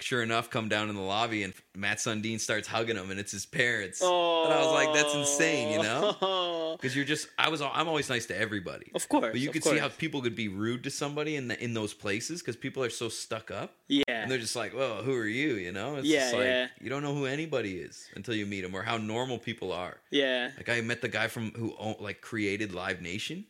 sure 0.00 0.22
enough, 0.22 0.48
come 0.50 0.68
down 0.68 0.88
in 0.88 0.94
the 0.94 1.00
lobby 1.02 1.42
and 1.42 1.52
Matt 1.74 1.98
Sundin 1.98 2.38
starts 2.40 2.68
hugging 2.68 2.96
him, 2.96 3.10
and 3.10 3.18
it's 3.18 3.32
his 3.32 3.46
parents. 3.46 4.00
Oh. 4.02 4.44
And 4.44 4.52
I 4.54 4.58
was 4.64 4.72
like, 4.72 4.94
that's 4.94 5.14
insane, 5.14 5.72
you 5.72 5.82
know? 5.82 6.16
Oh. 6.22 6.76
Because 6.76 6.94
you're 6.94 7.04
just, 7.04 7.28
I 7.38 7.48
was, 7.48 7.60
I'm 7.60 7.88
always 7.88 8.08
nice 8.08 8.26
to 8.26 8.38
everybody. 8.38 8.90
Of 8.94 9.08
course. 9.08 9.32
But 9.32 9.40
you 9.40 9.50
could 9.50 9.62
course. 9.62 9.74
see 9.74 9.80
how 9.80 9.88
people 9.88 10.22
could 10.22 10.36
be 10.36 10.46
rude 10.48 10.84
to 10.84 10.90
somebody 10.90 11.34
in 11.36 11.48
the, 11.48 11.62
in 11.62 11.74
those 11.74 11.92
places 11.94 12.40
because 12.40 12.54
people 12.56 12.82
are 12.84 12.90
so 12.90 13.08
stuck 13.08 13.50
up, 13.50 13.74
Yeah. 13.88 14.02
and 14.08 14.30
they're 14.30 14.38
just 14.38 14.54
like, 14.56 14.76
well, 14.76 15.02
who 15.02 15.14
are 15.16 15.26
you? 15.26 15.54
You 15.54 15.72
know? 15.72 15.96
It's 15.96 16.06
Yeah, 16.06 16.20
just 16.20 16.34
like 16.34 16.44
yeah. 16.44 16.66
you 16.80 16.88
don't 16.90 17.02
know 17.02 17.14
who 17.14 17.26
anybody 17.26 17.78
is 17.78 18.06
until 18.14 18.34
you 18.34 18.46
meet 18.46 18.60
them 18.60 18.74
or 18.74 18.82
how 18.82 18.96
normal 18.98 19.38
people 19.38 19.72
are. 19.72 19.96
yeah. 20.10 20.50
Like 20.56 20.68
I 20.68 20.80
met 20.80 21.00
the 21.00 21.08
guy 21.08 21.26
from 21.28 21.50
who 21.52 21.74
like 22.00 22.20
created 22.20 22.72
Live 22.72 23.00
Nation 23.02 23.44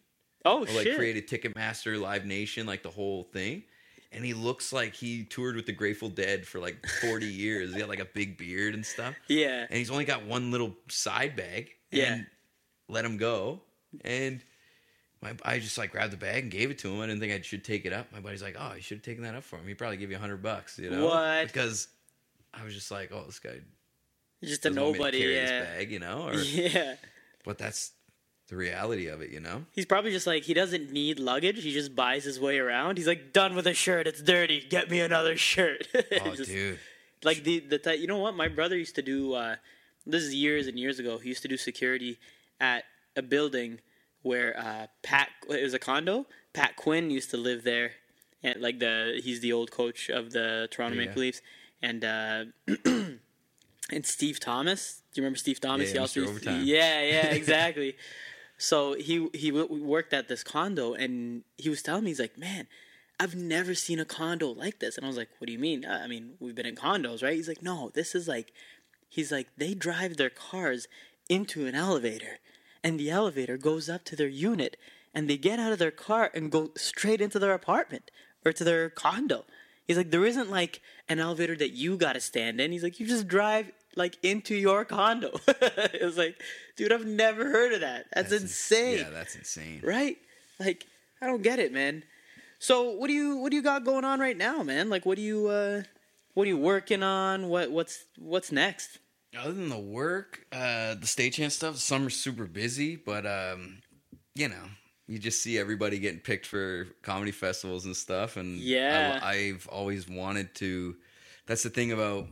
Oh 0.44 0.58
or 0.62 0.66
like 0.66 0.84
shit. 0.84 0.96
created 0.96 1.28
Ticketmaster, 1.28 2.00
Live 2.00 2.24
Nation, 2.24 2.66
like 2.66 2.82
the 2.82 2.90
whole 2.90 3.24
thing. 3.24 3.64
And 4.10 4.24
he 4.24 4.32
looks 4.32 4.72
like 4.72 4.94
he 4.94 5.24
toured 5.24 5.54
with 5.56 5.66
the 5.66 5.72
Grateful 5.72 6.08
Dead 6.08 6.46
for 6.46 6.58
like 6.60 6.84
40 7.02 7.26
years. 7.26 7.74
He 7.74 7.78
got 7.80 7.88
like 7.90 8.00
a 8.00 8.06
big 8.06 8.38
beard 8.38 8.74
and 8.74 8.84
stuff. 8.84 9.14
yeah. 9.28 9.66
And 9.68 9.78
he's 9.78 9.90
only 9.90 10.06
got 10.06 10.24
one 10.24 10.50
little 10.50 10.74
side 10.88 11.36
bag. 11.36 11.70
Yeah. 11.90 12.14
And 12.14 12.26
let 12.88 13.04
him 13.04 13.18
go. 13.18 13.60
And 14.02 14.40
my, 15.22 15.32
I 15.44 15.58
just 15.58 15.76
like 15.76 15.90
grabbed 15.92 16.12
the 16.12 16.16
bag 16.16 16.44
and 16.44 16.50
gave 16.52 16.70
it 16.70 16.78
to 16.78 16.88
him. 16.88 17.00
I 17.00 17.06
didn't 17.06 17.20
think 17.20 17.32
I 17.32 17.40
should 17.42 17.64
take 17.64 17.84
it 17.84 17.92
up. 17.92 18.10
My 18.12 18.20
buddy's 18.20 18.42
like, 18.42 18.56
"Oh, 18.58 18.72
you 18.74 18.80
should 18.82 18.98
have 18.98 19.04
taken 19.04 19.24
that 19.24 19.34
up 19.34 19.42
for 19.42 19.56
him. 19.56 19.66
He'd 19.66 19.76
probably 19.78 19.96
give 19.96 20.10
you 20.10 20.16
a 20.16 20.20
hundred 20.20 20.42
bucks." 20.42 20.78
You 20.78 20.90
know 20.90 21.06
What? 21.06 21.46
Because 21.46 21.88
I 22.54 22.64
was 22.64 22.72
just 22.74 22.90
like, 22.90 23.10
"Oh, 23.12 23.24
this 23.26 23.38
guy 23.40 23.60
He's 24.40 24.50
Just 24.50 24.64
a 24.66 24.68
doesn't 24.68 24.82
want 24.82 24.92
me 24.92 24.98
to 24.98 25.04
nobody. 25.04 25.34
Yeah. 25.34 25.64
bag," 25.64 25.90
you 25.90 25.98
know. 25.98 26.28
Or, 26.28 26.34
Yeah. 26.40 26.94
But 27.44 27.58
that's 27.58 27.92
the 28.48 28.56
reality 28.56 29.06
of 29.08 29.20
it, 29.20 29.30
you 29.30 29.40
know. 29.40 29.64
He's 29.72 29.84
probably 29.86 30.10
just 30.10 30.26
like 30.26 30.42
he 30.44 30.54
doesn't 30.54 30.90
need 30.92 31.18
luggage. 31.18 31.62
He 31.62 31.72
just 31.72 31.94
buys 31.94 32.24
his 32.24 32.40
way 32.40 32.58
around. 32.58 32.96
He's 32.98 33.06
like 33.06 33.32
done 33.32 33.54
with 33.54 33.66
a 33.66 33.74
shirt. 33.74 34.06
It's 34.06 34.22
dirty. 34.22 34.64
Get 34.68 34.90
me 34.90 35.00
another 35.00 35.36
shirt. 35.36 35.86
Oh, 36.24 36.34
Just- 36.34 36.50
dude. 36.50 36.78
like 37.24 37.44
the 37.44 37.60
the 37.60 37.78
type, 37.78 37.98
you 38.00 38.06
know 38.06 38.18
what 38.18 38.34
my 38.34 38.48
brother 38.48 38.76
used 38.76 38.94
to 38.94 39.02
do 39.02 39.34
uh 39.34 39.56
this 40.06 40.22
is 40.22 40.32
years 40.34 40.66
and 40.68 40.78
years 40.78 40.98
ago 40.98 41.18
he 41.18 41.28
used 41.28 41.42
to 41.42 41.48
do 41.48 41.56
security 41.56 42.18
at 42.60 42.84
a 43.16 43.22
building 43.22 43.80
where 44.22 44.56
uh 44.58 44.86
pat 45.02 45.28
it 45.50 45.62
was 45.62 45.74
a 45.74 45.78
condo 45.78 46.26
pat 46.54 46.76
quinn 46.76 47.10
used 47.10 47.28
to 47.30 47.36
live 47.36 47.64
there 47.64 47.90
and 48.42 48.60
like 48.62 48.78
the 48.78 49.20
he's 49.24 49.40
the 49.40 49.52
old 49.52 49.70
coach 49.70 50.08
of 50.08 50.30
the 50.32 50.68
toronto 50.70 50.96
Yeah. 50.96 51.06
maple 51.06 51.20
leafs 51.22 51.42
and 51.82 52.04
uh 52.04 52.44
and 53.90 54.04
steve 54.04 54.38
thomas 54.40 55.02
do 55.12 55.20
you 55.20 55.24
remember 55.24 55.38
steve 55.38 55.60
thomas 55.60 55.88
Yeah, 55.88 55.92
he 55.94 55.98
also 55.98 56.20
Mr. 56.20 56.32
used 56.32 56.44
to- 56.44 56.52
yeah 56.60 57.02
yeah 57.02 57.26
exactly 57.40 57.96
so 58.58 58.94
he 58.94 59.28
he 59.32 59.50
w- 59.50 59.82
worked 59.82 60.12
at 60.12 60.28
this 60.28 60.44
condo 60.44 60.92
and 60.92 61.44
he 61.56 61.70
was 61.70 61.82
telling 61.82 62.04
me 62.04 62.10
he's 62.10 62.20
like 62.20 62.36
man 62.36 62.66
I've 63.20 63.34
never 63.34 63.74
seen 63.74 63.98
a 63.98 64.04
condo 64.04 64.50
like 64.50 64.78
this. 64.78 64.96
And 64.96 65.04
I 65.04 65.08
was 65.08 65.16
like, 65.16 65.30
what 65.38 65.46
do 65.46 65.52
you 65.52 65.58
mean? 65.58 65.84
I 65.84 66.06
mean, 66.06 66.34
we've 66.38 66.54
been 66.54 66.66
in 66.66 66.76
condos, 66.76 67.22
right? 67.22 67.34
He's 67.34 67.48
like, 67.48 67.62
no, 67.62 67.90
this 67.92 68.14
is 68.14 68.28
like, 68.28 68.52
he's 69.08 69.32
like, 69.32 69.48
they 69.56 69.74
drive 69.74 70.16
their 70.16 70.30
cars 70.30 70.86
into 71.28 71.66
an 71.66 71.74
elevator 71.74 72.38
and 72.84 72.98
the 72.98 73.10
elevator 73.10 73.56
goes 73.56 73.88
up 73.88 74.04
to 74.04 74.16
their 74.16 74.28
unit 74.28 74.76
and 75.12 75.28
they 75.28 75.36
get 75.36 75.58
out 75.58 75.72
of 75.72 75.80
their 75.80 75.90
car 75.90 76.30
and 76.32 76.52
go 76.52 76.70
straight 76.76 77.20
into 77.20 77.40
their 77.40 77.54
apartment 77.54 78.10
or 78.44 78.52
to 78.52 78.62
their 78.62 78.88
condo. 78.88 79.44
He's 79.86 79.96
like, 79.96 80.10
there 80.10 80.24
isn't 80.24 80.50
like 80.50 80.80
an 81.08 81.18
elevator 81.18 81.56
that 81.56 81.72
you 81.72 81.96
got 81.96 82.12
to 82.12 82.20
stand 82.20 82.60
in. 82.60 82.70
He's 82.70 82.84
like, 82.84 83.00
you 83.00 83.06
just 83.06 83.26
drive 83.26 83.72
like 83.96 84.16
into 84.22 84.54
your 84.54 84.84
condo. 84.84 85.32
it 85.48 86.02
was 86.04 86.16
like, 86.16 86.40
dude, 86.76 86.92
I've 86.92 87.06
never 87.06 87.44
heard 87.50 87.72
of 87.72 87.80
that. 87.80 88.06
That's, 88.14 88.32
ins- 88.32 88.42
insane 88.42 88.98
Yeah, 88.98 89.10
that's 89.10 89.34
insane. 89.36 89.80
right? 89.84 90.16
Like, 90.60 90.86
I 91.20 91.26
don't 91.26 91.42
get 91.42 91.58
it, 91.58 91.72
man. 91.72 92.04
So, 92.58 92.90
what 92.90 93.06
do 93.06 93.12
you 93.12 93.36
what 93.38 93.50
do 93.50 93.56
you 93.56 93.62
got 93.62 93.84
going 93.84 94.04
on 94.04 94.18
right 94.20 94.36
now, 94.36 94.62
man? 94.62 94.90
Like, 94.90 95.06
what 95.06 95.16
do 95.16 95.22
you 95.22 95.48
uh, 95.48 95.82
what 96.34 96.44
are 96.44 96.48
you 96.48 96.56
working 96.58 97.02
on? 97.02 97.48
What 97.48 97.70
what's 97.70 98.04
what's 98.18 98.50
next? 98.52 98.98
Other 99.38 99.52
than 99.52 99.68
the 99.68 99.78
work, 99.78 100.46
uh, 100.52 100.94
the 100.94 101.06
stagehand 101.06 101.52
stuff, 101.52 101.76
summer's 101.76 102.16
super 102.16 102.46
busy, 102.46 102.96
but 102.96 103.26
um, 103.26 103.78
you 104.34 104.48
know, 104.48 104.64
you 105.06 105.18
just 105.18 105.42
see 105.42 105.58
everybody 105.58 105.98
getting 105.98 106.18
picked 106.20 106.46
for 106.46 106.86
comedy 107.02 107.30
festivals 107.30 107.84
and 107.84 107.96
stuff, 107.96 108.36
and 108.36 108.58
Yeah. 108.58 109.20
I, 109.22 109.34
I've 109.34 109.68
always 109.70 110.08
wanted 110.08 110.54
to. 110.56 110.96
That's 111.46 111.62
the 111.62 111.70
thing 111.70 111.92
about 111.92 112.26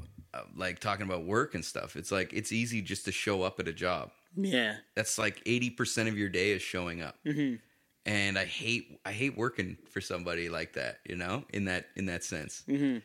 like 0.57 0.79
talking 0.81 1.07
about 1.07 1.25
work 1.25 1.55
and 1.55 1.65
stuff. 1.65 1.97
It's 1.97 2.13
like 2.13 2.33
it's 2.33 2.53
easy 2.53 2.83
just 2.83 3.05
to 3.07 3.13
show 3.13 3.43
up 3.43 3.59
at 3.61 3.69
a 3.69 3.73
job. 3.73 4.11
Yeah, 4.39 4.77
That's 4.95 5.19
like 5.19 5.41
eighty 5.47 5.71
percent 5.71 6.09
of 6.09 6.19
your 6.19 6.29
day 6.29 6.51
is 6.51 6.61
showing 6.63 7.01
up. 7.01 7.17
Mm-hmm. 7.27 7.57
And 8.05 8.39
I 8.39 8.45
hate 8.45 9.01
I 9.05 9.13
hate 9.13 9.37
working 9.37 9.79
for 9.91 10.01
somebody 10.01 10.49
like 10.49 10.75
that, 10.75 10.99
you 11.09 11.17
know, 11.17 11.45
in 11.53 11.65
that 11.65 11.87
in 11.97 12.07
that 12.07 12.23
sense. 12.23 12.63
Mm-hmm. 12.69 12.99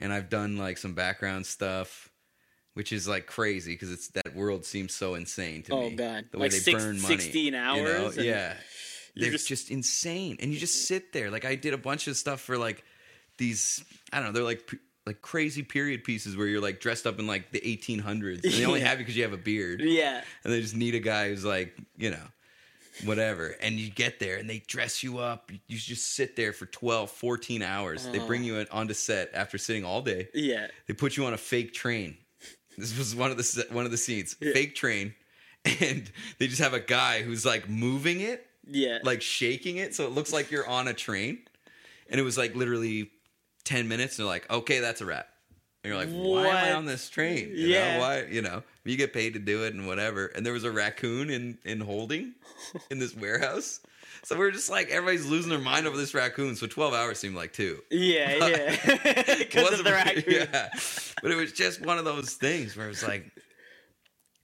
And 0.00 0.12
I've 0.12 0.28
done 0.30 0.56
like 0.58 0.78
some 0.78 0.94
background 0.94 1.44
stuff, 1.46 2.08
which 2.74 2.92
is 2.92 3.08
like 3.08 3.26
crazy 3.26 3.72
because 3.74 3.90
it's 3.90 4.08
that 4.08 4.34
world 4.36 4.64
seems 4.64 4.94
so 4.94 5.14
insane 5.16 5.62
to 5.64 5.72
Oh, 5.72 5.80
me. 5.80 5.94
Oh 5.94 5.96
god. 5.96 6.24
the 6.30 6.38
way 6.38 6.44
Like 6.44 6.52
they 6.52 6.58
six- 6.58 6.82
burn 6.84 7.00
money, 7.02 7.16
16 7.18 7.44
you 7.46 7.50
know? 7.50 7.58
hours 7.58 8.16
yeah, 8.16 8.54
they're 9.16 9.30
just- 9.32 9.48
just... 9.48 9.70
insane, 9.70 10.36
and 10.40 10.52
you 10.52 10.58
just 10.60 10.86
sit 10.86 11.12
there. 11.12 11.30
Like 11.30 11.44
I 11.44 11.56
did 11.56 11.74
a 11.74 11.78
bunch 11.78 12.06
of 12.06 12.16
stuff 12.16 12.40
for 12.40 12.56
like 12.58 12.84
these. 13.38 13.82
I 14.12 14.18
don't 14.18 14.26
know. 14.28 14.32
They're 14.32 14.42
like. 14.44 14.70
Like 15.06 15.22
crazy 15.22 15.62
period 15.62 16.02
pieces 16.02 16.36
where 16.36 16.48
you're 16.48 16.60
like 16.60 16.80
dressed 16.80 17.06
up 17.06 17.18
in 17.20 17.26
like 17.28 17.52
the 17.52 17.60
1800s, 17.60 18.42
and 18.42 18.52
they 18.52 18.64
only 18.64 18.80
have 18.88 18.98
you 18.98 19.04
because 19.04 19.16
you 19.16 19.22
have 19.22 19.32
a 19.32 19.36
beard 19.36 19.80
yeah, 19.80 20.22
and 20.42 20.52
they 20.52 20.60
just 20.60 20.74
need 20.74 20.94
a 20.96 21.00
guy 21.00 21.28
who's 21.28 21.44
like, 21.44 21.76
you 21.96 22.10
know, 22.10 22.26
whatever. 23.04 23.54
And 23.62 23.76
you 23.78 23.90
get 23.90 24.18
there 24.18 24.36
and 24.36 24.48
they 24.48 24.58
dress 24.66 25.02
you 25.02 25.18
up. 25.18 25.50
You 25.68 25.78
just 25.78 26.14
sit 26.14 26.34
there 26.36 26.52
for 26.52 26.66
12, 26.66 27.10
14 27.10 27.62
hours. 27.62 28.06
They 28.08 28.18
bring 28.18 28.40
uh-huh. 28.42 28.52
you 28.52 28.56
in- 28.58 28.66
onto 28.72 28.94
set 28.94 29.30
after 29.34 29.58
sitting 29.58 29.84
all 29.84 30.02
day. 30.02 30.28
yeah. 30.34 30.68
They 30.86 30.94
put 30.94 31.16
you 31.16 31.24
on 31.26 31.34
a 31.34 31.38
fake 31.38 31.72
train 31.72 32.16
This 32.76 32.96
was 32.98 33.14
one 33.14 33.30
of 33.30 33.36
the 33.36 33.66
one 33.70 33.84
of 33.84 33.90
the 33.90 33.96
scenes. 33.96 34.34
Fake 34.34 34.74
train, 34.74 35.14
and 35.64 36.10
they 36.38 36.46
just 36.46 36.60
have 36.60 36.74
a 36.74 36.80
guy 36.80 37.22
who's 37.22 37.44
like 37.46 37.68
moving 37.68 38.20
it, 38.20 38.46
Yeah. 38.66 38.98
like 39.04 39.22
shaking 39.22 39.76
it, 39.76 39.94
so 39.94 40.04
it 40.04 40.12
looks 40.12 40.32
like 40.32 40.50
you're 40.50 40.66
on 40.68 40.88
a 40.88 40.94
train. 40.94 41.38
And 42.08 42.20
it 42.20 42.22
was 42.22 42.38
like 42.38 42.54
literally 42.54 43.10
ten 43.66 43.86
minutes, 43.88 44.18
and 44.18 44.24
they're 44.26 44.32
like, 44.32 44.50
"Okay, 44.50 44.78
that's 44.80 45.02
a 45.02 45.04
wrap." 45.04 45.28
And 45.84 45.92
you're 45.92 46.00
like, 46.02 46.08
"Why 46.10 46.46
am 46.48 46.56
I 46.56 46.72
on 46.72 46.86
this 46.86 47.08
train? 47.10 47.50
You 47.50 47.66
Yeah. 47.68 47.94
know, 47.94 48.00
why? 48.00 48.24
You 48.24 48.40
know, 48.40 48.62
you 48.84 48.96
get 48.96 49.12
paid 49.12 49.34
to 49.34 49.38
do 49.38 49.64
it 49.64 49.74
and 49.74 49.86
whatever." 49.86 50.26
And 50.28 50.44
there 50.46 50.54
was 50.54 50.64
a 50.64 50.70
raccoon 50.70 51.28
in 51.28 51.58
in 51.64 51.80
holding 51.80 52.32
in 52.90 52.98
this 52.98 53.14
warehouse. 53.14 53.80
So 54.24 54.36
we're 54.36 54.50
just 54.50 54.70
like 54.70 54.88
everybody's 54.88 55.26
losing 55.26 55.50
their 55.50 55.58
mind 55.60 55.86
over 55.86 55.96
this 55.96 56.14
raccoon. 56.14 56.56
So 56.56 56.66
twelve 56.66 56.94
hours 56.94 57.18
seemed 57.18 57.36
like 57.36 57.52
two. 57.52 57.82
yeah, 57.90 58.34
yeah. 58.46 59.34
Because 59.38 59.78
of 59.78 59.84
the 59.84 59.92
raccoon. 59.92 60.24
Yeah. 60.52 60.70
But 61.22 61.30
it 61.30 61.36
was 61.36 61.52
just 61.52 61.80
one 61.84 61.98
of 61.98 62.04
those 62.04 62.32
things 62.34 62.76
where 62.76 62.88
it's 62.88 63.02
like, 63.06 63.30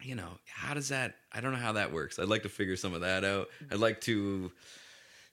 you 0.03 0.14
know, 0.14 0.39
how 0.47 0.75
does 0.75 0.89
that? 0.91 1.16
I 1.33 1.41
don't 1.41 1.53
know 1.53 1.59
how 1.59 1.73
that 1.73 1.93
works. 1.93 2.18
I'd 2.18 2.29
like 2.29 2.43
to 2.45 2.49
figure 2.49 2.77
some 2.77 2.95
of 2.95 3.01
that 3.01 3.25
out. 3.25 3.49
I'd 3.70 3.79
like 3.79 4.01
to, 4.03 4.53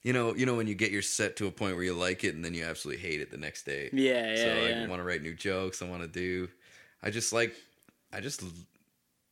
you 0.02 0.12
know, 0.12 0.34
you 0.34 0.46
know 0.46 0.54
when 0.54 0.66
you 0.66 0.74
get 0.74 0.90
your 0.90 1.02
set 1.02 1.36
to 1.36 1.46
a 1.46 1.50
point 1.50 1.74
where 1.76 1.84
you 1.84 1.94
like 1.94 2.24
it 2.24 2.34
and 2.34 2.44
then 2.44 2.54
you 2.54 2.64
absolutely 2.64 3.02
hate 3.02 3.20
it 3.20 3.30
the 3.30 3.36
next 3.36 3.64
day. 3.64 3.90
Yeah, 3.92 4.34
yeah. 4.34 4.36
So 4.36 4.68
yeah, 4.68 4.84
I 4.84 4.86
want 4.88 5.00
to 5.00 5.04
write 5.04 5.22
new 5.22 5.34
jokes. 5.34 5.82
I 5.82 5.88
want 5.88 6.02
to 6.02 6.08
do. 6.08 6.48
I 7.02 7.10
just 7.10 7.32
like, 7.32 7.54
I 8.12 8.20
just, 8.20 8.42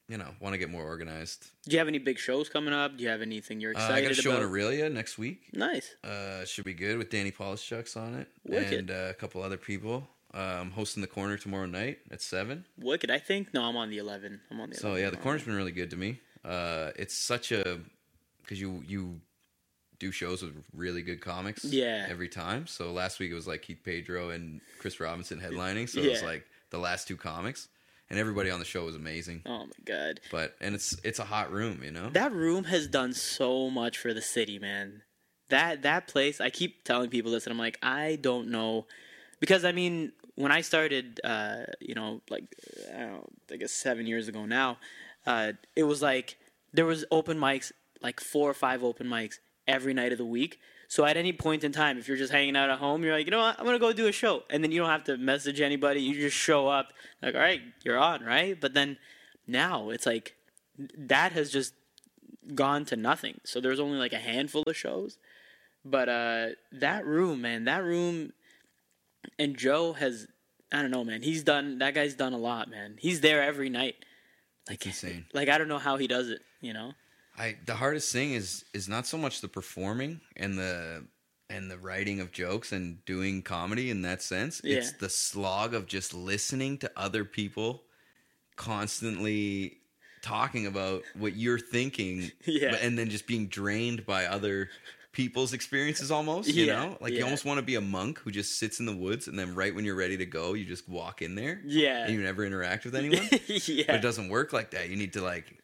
you 0.08 0.16
know, 0.18 0.28
want 0.40 0.54
to 0.54 0.58
get 0.58 0.70
more 0.70 0.84
organized. 0.84 1.46
Do 1.64 1.72
you 1.72 1.78
have 1.78 1.88
any 1.88 1.98
big 1.98 2.18
shows 2.18 2.48
coming 2.48 2.72
up? 2.74 2.96
Do 2.96 3.02
you 3.04 3.10
have 3.10 3.22
anything 3.22 3.60
you're 3.60 3.72
Uh, 3.76 3.80
excited 3.80 3.96
I 3.96 4.02
got 4.02 4.10
a 4.12 4.14
show 4.14 4.30
about? 4.30 4.42
in 4.42 4.48
Orillia 4.50 4.92
next 4.92 5.18
week. 5.18 5.48
nice. 5.52 5.94
Uh, 6.04 6.44
should 6.44 6.64
be 6.64 6.74
good 6.74 6.98
with 6.98 7.10
Danny 7.10 7.30
Polishchuk's 7.30 7.96
on 7.96 8.14
it 8.14 8.28
Wicked. 8.44 8.72
and 8.78 8.90
uh, 8.90 9.06
a 9.10 9.14
couple 9.14 9.42
other 9.42 9.56
people. 9.58 10.08
Uh, 10.34 10.58
I'm 10.60 10.70
hosting 10.70 11.00
the 11.00 11.06
corner 11.08 11.38
tomorrow 11.38 11.64
night 11.66 11.98
at 12.10 12.20
seven. 12.20 12.66
Wicked, 12.78 13.10
I 13.10 13.18
think. 13.18 13.54
No, 13.54 13.64
I'm 13.64 13.76
on 13.76 13.88
the 13.90 13.96
11. 13.98 14.40
I'm 14.50 14.60
on 14.60 14.68
the 14.70 14.76
11. 14.76 14.80
So 14.80 14.94
yeah, 14.96 15.08
the 15.10 15.16
corner's 15.16 15.42
been 15.44 15.54
really 15.56 15.72
good 15.72 15.88
to 15.90 15.96
me. 15.96 16.20
Uh, 16.44 16.90
it's 16.96 17.14
such 17.14 17.50
a 17.52 17.80
because 18.42 18.60
you 18.60 18.82
you 18.86 19.20
do 19.98 20.12
shows 20.12 20.42
with 20.42 20.54
really 20.74 21.02
good 21.02 21.20
comics. 21.20 21.64
Yeah. 21.64 22.06
Every 22.08 22.28
time. 22.28 22.66
So 22.66 22.92
last 22.92 23.18
week 23.18 23.30
it 23.30 23.34
was 23.34 23.46
like 23.46 23.62
Keith 23.62 23.80
Pedro 23.84 24.30
and 24.30 24.60
Chris 24.78 25.00
Robinson 25.00 25.40
headlining. 25.40 25.88
So 25.88 26.00
it 26.00 26.10
was 26.10 26.22
like 26.22 26.44
the 26.70 26.78
last 26.78 27.08
two 27.08 27.16
comics, 27.16 27.68
and 28.10 28.18
everybody 28.18 28.50
on 28.50 28.58
the 28.58 28.64
show 28.64 28.84
was 28.84 28.94
amazing. 28.94 29.42
Oh 29.46 29.66
my 29.66 29.84
god. 29.84 30.20
But 30.30 30.56
and 30.60 30.74
it's 30.74 30.96
it's 31.04 31.18
a 31.18 31.24
hot 31.24 31.52
room, 31.52 31.82
you 31.82 31.90
know. 31.90 32.10
That 32.10 32.32
room 32.32 32.64
has 32.64 32.86
done 32.86 33.12
so 33.12 33.70
much 33.70 33.98
for 33.98 34.14
the 34.14 34.22
city, 34.22 34.58
man. 34.58 35.02
That 35.50 35.82
that 35.82 36.08
place, 36.08 36.40
I 36.40 36.50
keep 36.50 36.84
telling 36.84 37.10
people 37.10 37.32
this, 37.32 37.46
and 37.46 37.52
I'm 37.52 37.58
like, 37.58 37.78
I 37.82 38.18
don't 38.20 38.48
know, 38.48 38.86
because 39.40 39.64
I 39.64 39.72
mean, 39.72 40.12
when 40.34 40.52
I 40.52 40.60
started, 40.60 41.20
uh, 41.24 41.64
you 41.80 41.94
know, 41.94 42.20
like 42.28 42.44
I 42.94 43.00
don't 43.00 43.12
know, 43.12 43.28
I 43.50 43.56
guess 43.56 43.72
seven 43.72 44.06
years 44.06 44.28
ago 44.28 44.44
now, 44.44 44.76
uh, 45.26 45.52
it 45.74 45.84
was 45.84 46.02
like 46.02 46.36
there 46.74 46.84
was 46.84 47.04
open 47.10 47.38
mics, 47.38 47.72
like 48.02 48.20
four 48.20 48.50
or 48.50 48.54
five 48.54 48.84
open 48.84 49.06
mics 49.06 49.38
every 49.68 49.94
night 49.94 50.10
of 50.10 50.18
the 50.18 50.24
week. 50.24 50.58
So 50.88 51.04
at 51.04 51.16
any 51.16 51.32
point 51.32 51.64
in 51.64 51.70
time, 51.70 51.98
if 51.98 52.08
you're 52.08 52.16
just 52.16 52.32
hanging 52.32 52.56
out 52.56 52.70
at 52.70 52.78
home, 52.78 53.04
you're 53.04 53.12
like, 53.12 53.26
you 53.26 53.30
know 53.30 53.40
what, 53.40 53.58
I'm 53.58 53.66
gonna 53.66 53.78
go 53.78 53.92
do 53.92 54.08
a 54.08 54.12
show, 54.12 54.42
and 54.48 54.64
then 54.64 54.72
you 54.72 54.80
don't 54.80 54.90
have 54.90 55.04
to 55.04 55.18
message 55.18 55.60
anybody. 55.60 56.00
You 56.00 56.14
just 56.14 56.36
show 56.36 56.66
up, 56.66 56.94
like, 57.22 57.34
all 57.34 57.40
right, 57.40 57.60
you're 57.84 57.98
on, 57.98 58.24
right? 58.24 58.58
But 58.58 58.72
then 58.74 58.96
now 59.46 59.90
it's 59.90 60.06
like 60.06 60.34
that 60.96 61.32
has 61.32 61.50
just 61.50 61.74
gone 62.54 62.84
to 62.86 62.96
nothing. 62.96 63.40
So 63.44 63.60
there's 63.60 63.80
only 63.80 63.98
like 63.98 64.12
a 64.12 64.18
handful 64.18 64.62
of 64.66 64.76
shows. 64.76 65.18
But 65.84 66.08
uh 66.08 66.46
that 66.72 67.04
room, 67.06 67.40
man, 67.40 67.64
that 67.64 67.82
room 67.82 68.32
and 69.38 69.56
Joe 69.56 69.94
has 69.94 70.28
I 70.70 70.82
don't 70.82 70.90
know, 70.90 71.04
man. 71.04 71.22
He's 71.22 71.42
done 71.42 71.78
that 71.78 71.94
guy's 71.94 72.14
done 72.14 72.32
a 72.32 72.38
lot, 72.38 72.70
man. 72.70 72.96
He's 72.98 73.20
there 73.20 73.42
every 73.42 73.70
night. 73.70 73.96
Like 74.68 74.84
insane. 74.84 75.26
Like 75.32 75.48
I 75.48 75.58
don't 75.58 75.68
know 75.68 75.78
how 75.78 75.96
he 75.96 76.06
does 76.06 76.28
it, 76.28 76.40
you 76.60 76.72
know? 76.72 76.92
I 77.38 77.56
the 77.66 77.74
hardest 77.74 78.12
thing 78.12 78.32
is 78.32 78.64
is 78.74 78.88
not 78.88 79.06
so 79.06 79.16
much 79.16 79.40
the 79.40 79.48
performing 79.48 80.20
and 80.36 80.58
the 80.58 81.04
and 81.50 81.70
the 81.70 81.78
writing 81.78 82.20
of 82.20 82.30
jokes 82.32 82.72
and 82.72 83.02
doing 83.06 83.42
comedy 83.42 83.90
in 83.90 84.02
that 84.02 84.20
sense. 84.22 84.60
Yeah. 84.62 84.76
It's 84.78 84.92
the 84.92 85.08
slog 85.08 85.72
of 85.72 85.86
just 85.86 86.12
listening 86.12 86.76
to 86.78 86.90
other 86.96 87.24
people 87.24 87.84
constantly 88.56 89.78
talking 90.20 90.66
about 90.66 91.02
what 91.16 91.36
you're 91.36 91.58
thinking 91.58 92.30
Yeah. 92.44 92.72
but- 92.72 92.82
and 92.82 92.98
then 92.98 93.08
just 93.08 93.26
being 93.26 93.46
drained 93.48 94.04
by 94.04 94.26
other 94.26 94.68
people's 95.12 95.52
experiences 95.52 96.10
almost, 96.10 96.48
you 96.52 96.66
Yeah, 96.66 96.74
know? 96.84 96.98
Like 97.00 97.12
you 97.14 97.24
almost 97.24 97.44
want 97.44 97.58
to 97.58 97.62
be 97.64 97.76
a 97.76 97.80
monk 97.80 98.18
who 98.18 98.30
just 98.30 98.58
sits 98.58 98.78
in 98.78 98.86
the 98.86 98.94
woods 98.94 99.26
and 99.26 99.38
then 99.38 99.54
right 99.54 99.74
when 99.74 99.84
you're 99.84 99.96
ready 99.96 100.16
to 100.18 100.26
go, 100.26 100.52
you 100.54 100.64
just 100.66 100.88
walk 100.88 101.22
in 101.22 101.34
there. 101.34 101.60
Yeah. 101.64 102.04
And 102.04 102.12
you 102.14 102.20
never 102.20 102.44
interact 102.44 102.84
with 102.84 102.94
anyone. 102.94 103.26
yeah. 103.46 103.84
But 103.86 103.94
it 103.96 104.02
doesn't 104.02 104.28
work 104.28 104.52
like 104.52 104.72
that. 104.72 104.90
You 104.90 104.96
need 104.96 105.14
to 105.14 105.22
like 105.22 105.58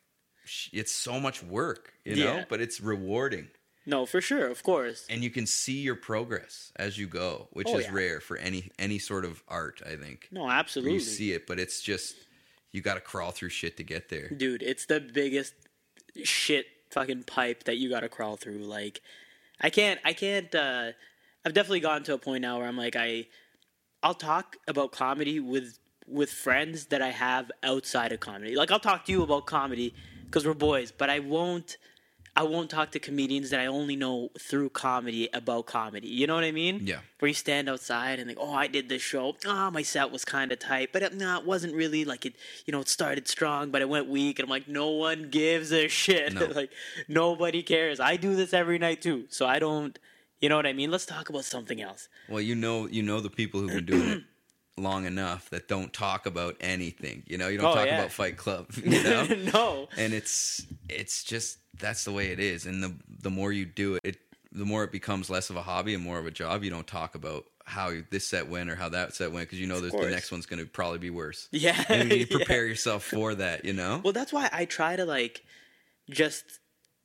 it's 0.72 0.92
so 0.92 1.18
much 1.20 1.42
work, 1.42 1.92
you 2.04 2.16
know, 2.16 2.44
but 2.48 2.60
it's 2.60 2.80
rewarding. 2.80 3.48
No, 3.86 4.06
for 4.06 4.20
sure, 4.20 4.46
of 4.46 4.62
course. 4.62 5.04
And 5.10 5.22
you 5.22 5.28
can 5.30 5.46
see 5.46 5.80
your 5.80 5.94
progress 5.94 6.72
as 6.76 6.96
you 6.96 7.06
go, 7.06 7.48
which 7.52 7.68
Oh, 7.68 7.76
is 7.78 7.84
yeah. 7.84 7.92
rare 7.92 8.20
for 8.20 8.36
any 8.38 8.70
any 8.78 8.98
sort 8.98 9.24
of 9.24 9.42
art, 9.46 9.82
I 9.84 9.96
think. 9.96 10.28
No, 10.30 10.48
absolutely. 10.48 10.94
you 10.94 11.00
see 11.00 11.32
it, 11.32 11.46
but 11.46 11.58
it's 11.60 11.82
just 11.82 12.14
you 12.72 12.80
got 12.80 12.94
to 12.94 13.00
crawl 13.00 13.30
through 13.30 13.50
shit 13.50 13.76
to 13.76 13.82
get 13.84 14.08
there. 14.08 14.28
dude 14.30 14.62
it's 14.62 14.86
the 14.86 15.00
biggest 15.00 15.54
shit 16.24 16.66
fucking 16.90 17.22
pipe 17.24 17.64
that 17.64 17.76
you 17.76 17.88
gotta 17.88 18.08
crawl 18.08 18.36
through 18.36 18.58
like 18.58 19.00
i 19.60 19.68
can't 19.70 19.98
i 20.04 20.12
can't 20.12 20.54
uh 20.54 20.92
i've 21.44 21.52
definitely 21.52 21.80
gotten 21.80 22.04
to 22.04 22.14
a 22.14 22.18
point 22.18 22.42
now 22.42 22.58
where 22.58 22.68
i'm 22.68 22.76
like 22.76 22.94
i 22.96 23.26
i'll 24.02 24.14
talk 24.14 24.56
about 24.68 24.92
comedy 24.92 25.40
with 25.40 25.78
with 26.06 26.30
friends 26.30 26.86
that 26.86 27.02
i 27.02 27.10
have 27.10 27.50
outside 27.64 28.12
of 28.12 28.20
comedy 28.20 28.54
like 28.54 28.70
i'll 28.70 28.78
talk 28.78 29.04
to 29.04 29.10
you 29.12 29.22
about 29.24 29.44
comedy 29.46 29.92
because 30.34 30.46
we're 30.48 30.52
boys 30.54 30.90
but 30.90 31.08
i 31.08 31.20
won't 31.20 31.76
i 32.34 32.42
won't 32.42 32.68
talk 32.68 32.90
to 32.90 32.98
comedians 32.98 33.50
that 33.50 33.60
i 33.60 33.66
only 33.66 33.94
know 33.94 34.28
through 34.48 34.68
comedy 34.68 35.28
about 35.32 35.64
comedy 35.64 36.08
you 36.08 36.26
know 36.26 36.34
what 36.34 36.42
i 36.42 36.50
mean 36.50 36.80
Yeah. 36.82 36.98
where 37.20 37.28
you 37.28 37.34
stand 37.34 37.68
outside 37.68 38.18
and 38.18 38.26
like, 38.26 38.36
oh, 38.40 38.52
I 38.52 38.66
did 38.66 38.88
this 38.88 39.00
show. 39.00 39.36
Ah, 39.46 39.70
my 39.70 39.82
set 39.82 40.10
was 40.10 40.24
kind 40.24 40.50
of 40.52 40.58
tight, 40.58 40.88
but 40.92 41.02
it, 41.04 41.14
no, 41.14 41.38
it 41.38 41.44
wasn't 41.46 41.74
really 41.74 42.04
like 42.04 42.26
it. 42.26 42.34
You 42.66 42.72
know, 42.72 42.80
it 42.80 42.88
started 42.88 43.28
strong, 43.28 43.70
but 43.70 43.80
it 43.80 43.88
went 43.88 44.08
weak, 44.08 44.38
and 44.38 44.44
I'm 44.46 44.50
like, 44.50 44.68
no 44.68 44.88
one 44.90 45.30
gives 45.30 45.72
a 45.72 45.88
shit. 45.88 46.34
No. 46.34 46.44
like 46.60 46.70
nobody 47.08 47.62
cares. 47.62 47.98
I 48.00 48.16
do 48.16 48.34
this 48.36 48.52
every 48.52 48.78
night 48.86 49.00
too, 49.00 49.24
so 49.30 49.46
I 49.46 49.58
don't. 49.58 49.98
You 50.42 50.48
know 50.50 50.56
what 50.56 50.66
I 50.66 50.74
mean? 50.74 50.90
Let's 50.90 51.06
talk 51.06 51.26
about 51.30 51.44
something 51.46 51.80
else. 51.80 52.08
Well, 52.28 52.42
you 52.50 52.54
know, 52.54 52.76
you 52.96 53.02
know 53.02 53.20
the 53.20 53.30
people 53.30 53.60
who've 53.60 53.76
been 53.80 53.86
doing 53.86 54.08
it 54.16 54.22
long 54.76 55.06
enough 55.06 55.50
that 55.50 55.68
don't 55.68 55.92
talk 55.92 56.26
about 56.26 56.56
anything. 56.60 57.22
You 57.26 57.38
know, 57.38 57.48
you 57.48 57.58
don't 57.58 57.70
Oh, 57.72 57.74
talk 57.74 57.86
yeah. 57.86 57.98
about 57.98 58.12
Fight 58.12 58.36
Club. 58.36 58.66
You 58.84 59.02
know, 59.02 59.24
no. 59.52 59.88
and 59.96 60.12
it's 60.12 60.66
it's 60.88 61.22
just 61.24 61.58
that's 61.78 62.04
the 62.04 62.12
way 62.12 62.28
it 62.28 62.40
is. 62.40 62.66
And 62.66 62.82
the 62.82 62.94
the 63.22 63.30
more 63.30 63.52
you 63.52 63.64
do 63.66 63.94
it, 63.96 64.00
it 64.04 64.16
the 64.52 64.64
more 64.64 64.84
it 64.84 64.92
becomes 64.92 65.28
less 65.30 65.50
of 65.50 65.56
a 65.56 65.62
hobby 65.62 65.94
and 65.94 66.02
more 66.02 66.18
of 66.18 66.26
a 66.26 66.30
job. 66.30 66.64
You 66.64 66.70
don't 66.70 66.86
talk 66.86 67.14
about 67.14 67.44
how 67.66 67.92
this 68.10 68.26
set 68.26 68.48
went 68.48 68.68
or 68.68 68.74
how 68.76 68.88
that 68.90 69.14
set 69.14 69.32
went 69.32 69.46
because 69.48 69.58
you 69.60 69.66
know 69.66 69.80
the 69.80 70.10
next 70.10 70.30
one's 70.30 70.46
going 70.46 70.60
to 70.62 70.66
probably 70.66 70.98
be 70.98 71.10
worse. 71.10 71.48
Yeah. 71.52 71.82
And 71.88 72.10
you 72.10 72.18
yeah. 72.30 72.36
prepare 72.36 72.66
yourself 72.66 73.04
for 73.04 73.34
that. 73.36 73.64
You 73.64 73.72
know. 73.72 74.00
Well, 74.04 74.12
that's 74.12 74.32
why 74.32 74.48
I 74.52 74.64
try 74.64 74.96
to 74.96 75.04
like 75.04 75.42
just 76.10 76.44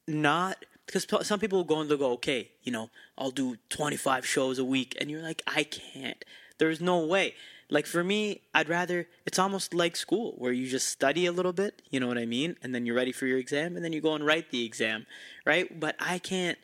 not 0.07 0.65
because 0.86 1.05
some 1.28 1.39
people 1.39 1.59
will 1.59 1.65
go 1.65 1.80
and 1.82 1.89
they'll 1.89 1.97
go, 1.99 2.13
okay, 2.13 2.49
you 2.63 2.72
know, 2.72 2.89
I'll 3.17 3.30
do 3.30 3.57
25 3.70 4.26
shows 4.26 4.57
a 4.57 4.65
week, 4.65 4.97
and 4.99 5.09
you're 5.11 5.22
like, 5.22 5.43
I 5.45 5.63
can't. 5.63 6.26
There's 6.57 6.82
no 6.82 7.05
way. 7.05 7.36
Like 7.70 7.86
for 7.86 8.03
me, 8.03 8.41
I'd 8.53 8.67
rather 8.67 9.07
it's 9.26 9.38
almost 9.38 9.74
like 9.74 9.95
school 9.95 10.34
where 10.38 10.51
you 10.51 10.67
just 10.67 10.89
study 10.89 11.26
a 11.28 11.32
little 11.32 11.53
bit, 11.53 11.82
you 11.91 11.99
know 11.99 12.07
what 12.07 12.17
I 12.17 12.26
mean, 12.26 12.55
and 12.63 12.74
then 12.74 12.86
you're 12.86 12.95
ready 12.95 13.11
for 13.11 13.28
your 13.28 13.38
exam, 13.38 13.76
and 13.76 13.86
then 13.86 13.93
you 13.93 14.01
go 14.01 14.15
and 14.15 14.26
write 14.26 14.49
the 14.49 14.65
exam, 14.65 15.05
right? 15.45 15.80
But 15.80 15.95
I 15.99 16.17
can't. 16.20 16.57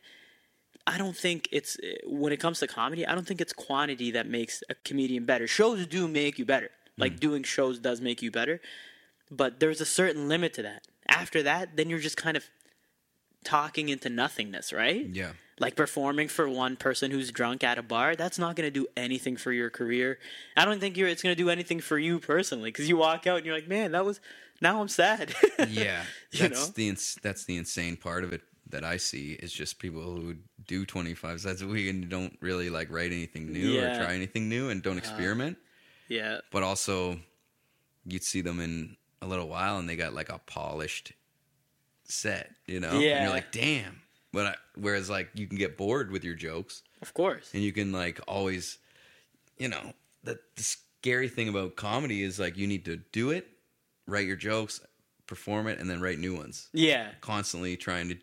I 0.87 0.97
don't 0.97 1.17
think 1.17 1.47
it's 1.51 1.77
eh, 1.83 1.95
when 2.05 2.31
it 2.33 2.37
comes 2.37 2.59
to 2.59 2.67
comedy. 2.67 3.05
I 3.05 3.13
don't 3.13 3.27
think 3.27 3.41
it's 3.41 3.53
quantity 3.53 4.11
that 4.11 4.27
makes 4.27 4.63
a 4.69 4.75
comedian 4.75 5.25
better. 5.25 5.47
Shows 5.47 5.85
do 5.87 6.07
make 6.07 6.39
you 6.39 6.45
better. 6.45 6.71
Hmm. 6.95 7.01
Like 7.01 7.19
doing 7.19 7.43
shows 7.43 7.79
does 7.79 8.01
make 8.01 8.21
you 8.21 8.31
better, 8.31 8.59
but 9.29 9.59
there's 9.59 9.81
a 9.81 9.85
certain 9.85 10.27
limit 10.27 10.53
to 10.55 10.63
that. 10.63 10.87
After 11.07 11.43
that, 11.43 11.75
then 11.75 11.89
you're 11.89 11.99
just 11.99 12.17
kind 12.17 12.35
of 12.35 12.45
talking 13.43 13.89
into 13.89 14.09
nothingness, 14.09 14.73
right? 14.73 15.05
yeah. 15.07 15.33
Like 15.57 15.75
performing 15.77 16.27
for 16.27 16.49
one 16.49 16.75
person 16.75 17.11
who's 17.11 17.31
drunk 17.31 17.63
at 17.63 17.77
a 17.77 17.81
bar, 17.83 18.17
that's 18.17 18.37
not 18.37 18.57
going 18.57 18.67
to 18.67 18.71
do 18.71 18.87
anything 18.97 19.37
for 19.37 19.53
your 19.53 19.69
career. 19.69 20.19
I 20.57 20.65
don't 20.65 20.81
think 20.81 20.97
you're, 20.97 21.07
it's 21.07 21.23
going 21.23 21.33
to 21.33 21.41
do 21.41 21.49
anything 21.49 21.79
for 21.79 21.97
you 21.97 22.19
personally 22.19 22.71
because 22.71 22.89
you 22.89 22.97
walk 22.97 23.25
out 23.25 23.37
and 23.37 23.45
you're 23.45 23.55
like, 23.55 23.67
man, 23.69 23.93
that 23.93 24.03
was, 24.03 24.19
now 24.59 24.81
I'm 24.81 24.89
sad. 24.89 25.33
Yeah, 25.69 26.03
You 26.31 26.39
that's 26.49 26.67
know? 26.67 26.73
the 26.75 26.89
ins- 26.89 27.17
that's 27.21 27.45
the 27.45 27.55
insane 27.55 27.95
part 27.95 28.25
of 28.25 28.33
it 28.33 28.41
that 28.69 28.83
I 28.83 28.97
see 28.97 29.31
is 29.33 29.53
just 29.53 29.79
people 29.79 30.01
who 30.01 30.35
do 30.67 30.85
25 30.85 31.39
sets 31.39 31.61
a 31.61 31.67
week 31.67 31.89
and 31.89 32.09
don't 32.09 32.35
really 32.41 32.69
like 32.69 32.91
write 32.91 33.13
anything 33.13 33.53
new 33.53 33.69
Yeah. 33.69 33.81
Uh-huh. 33.91 34.01
or 34.01 34.05
try 34.07 34.13
anything 34.15 34.49
new 34.49 34.69
and 34.69 34.83
don't 34.83 34.97
experiment. 34.97 35.57
yeah. 36.09 36.39
But 36.51 36.63
also, 36.63 37.17
you'd 38.05 38.23
see 38.23 38.41
them 38.41 38.59
in 38.59 38.97
a 39.21 39.25
little 39.27 39.47
while 39.47 39.77
and 39.77 39.87
they 39.87 39.95
got 39.95 40.13
like 40.13 40.27
a 40.29 40.39
polished 40.39 41.13
set, 42.03 42.51
you 42.65 42.79
know? 42.81 42.89
And 42.89 43.01
Yeah. 43.01 43.23
you're 43.23 43.31
like, 43.33 43.51
damn. 43.53 44.01
But 44.35 44.45
I, 44.45 44.55
whereas 44.75 45.09
like 45.09 45.29
you 45.33 45.47
can 45.47 45.57
get 45.57 45.77
bored 45.77 46.11
with 46.11 46.23
your 46.23 46.35
jokes 46.35 46.83
Of 47.01 47.13
course. 47.13 47.49
and 47.53 47.63
you 47.63 47.71
can 47.73 47.91
like 47.91 48.19
always, 48.27 48.77
you 49.57 49.69
know, 49.69 49.93
the, 50.23 50.37
the 50.55 50.63
scary 50.63 51.29
thing 51.29 51.49
about 51.49 51.75
comedy 51.75 52.21
is 52.21 52.37
like 52.39 52.57
you 52.57 52.67
need 52.67 52.85
to 52.85 52.97
do 53.11 53.31
it 53.31 53.47
write 54.07 54.27
your 54.27 54.35
jokes, 54.35 54.81
perform 55.25 55.67
it, 55.67 55.79
and 55.79 55.89
then 55.89 55.99
write 55.99 56.19
new 56.19 56.35
ones. 56.35 56.67
Yeah. 56.73 57.07
Constantly 57.21 57.75
trying 57.75 58.09
to 58.09 58.17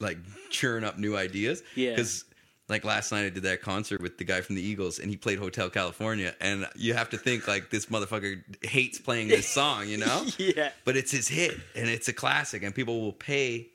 like 0.00 0.18
churn 0.50 0.82
up 0.84 0.98
new 0.98 1.16
ideas. 1.16 1.62
Yeah. 1.76 1.90
Because 1.90 2.24
like 2.68 2.84
last 2.84 3.12
night 3.12 3.24
I 3.26 3.28
did 3.30 3.42
that 3.44 3.60
concert 3.62 4.00
with 4.00 4.18
the 4.18 4.24
guy 4.24 4.40
from 4.40 4.56
the 4.56 4.62
Eagles 4.62 4.98
and 4.98 5.10
he 5.10 5.16
played 5.16 5.38
Hotel 5.38 5.68
California 5.70 6.34
and 6.40 6.66
you 6.74 6.94
have 6.94 7.10
to 7.10 7.18
think 7.18 7.46
like 7.46 7.70
this 7.70 7.86
motherfucker 7.86 8.42
hates 8.64 8.98
playing 8.98 9.28
this 9.28 9.46
song, 9.48 9.86
you 9.88 9.98
know? 9.98 10.24
Yeah. 10.38 10.70
But 10.84 10.96
it's 10.96 11.12
his 11.12 11.28
hit 11.28 11.54
and 11.76 11.88
it's 11.88 12.08
a 12.08 12.12
classic 12.12 12.62
and 12.62 12.74
people 12.74 13.00
will 13.00 13.12
pay 13.12 13.68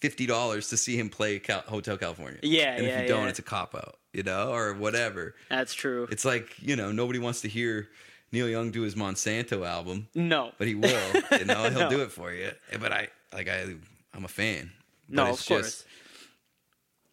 fifty 0.00 0.26
dollars 0.26 0.68
to 0.68 0.76
see 0.76 0.96
him 0.98 1.08
play 1.10 1.38
Cal- 1.38 1.62
Hotel 1.66 1.96
California. 1.96 2.38
Yeah, 2.42 2.74
and 2.76 2.86
yeah, 2.86 2.96
if 2.98 3.02
you 3.02 3.08
don't, 3.08 3.24
yeah. 3.24 3.28
it's 3.30 3.38
a 3.38 3.42
cop 3.42 3.74
out, 3.74 3.96
you 4.12 4.22
know, 4.22 4.52
or 4.52 4.74
whatever. 4.74 5.34
That's 5.50 5.74
true. 5.74 6.06
It's 6.10 6.24
like 6.24 6.54
you 6.60 6.76
know 6.76 6.92
nobody 6.92 7.18
wants 7.18 7.40
to 7.42 7.48
hear 7.48 7.88
Neil 8.32 8.48
Young 8.48 8.70
do 8.70 8.82
his 8.82 8.94
Monsanto 8.94 9.66
album, 9.66 10.08
no. 10.14 10.52
but 10.58 10.66
he 10.68 10.74
will. 10.74 11.12
You 11.38 11.44
know 11.46 11.62
he'll 11.70 11.72
No. 11.80 11.90
do 11.90 12.02
it 12.02 12.12
for 12.12 12.32
you. 12.32 12.50
But 12.80 12.92
I 12.92 13.08
like 13.32 13.48
I 13.48 13.74
I'm 14.14 14.24
a 14.24 14.28
fan. 14.28 14.70
But 15.08 15.14
No, 15.14 15.22
of 15.32 15.46
course. 15.46 15.66
just- 15.66 15.84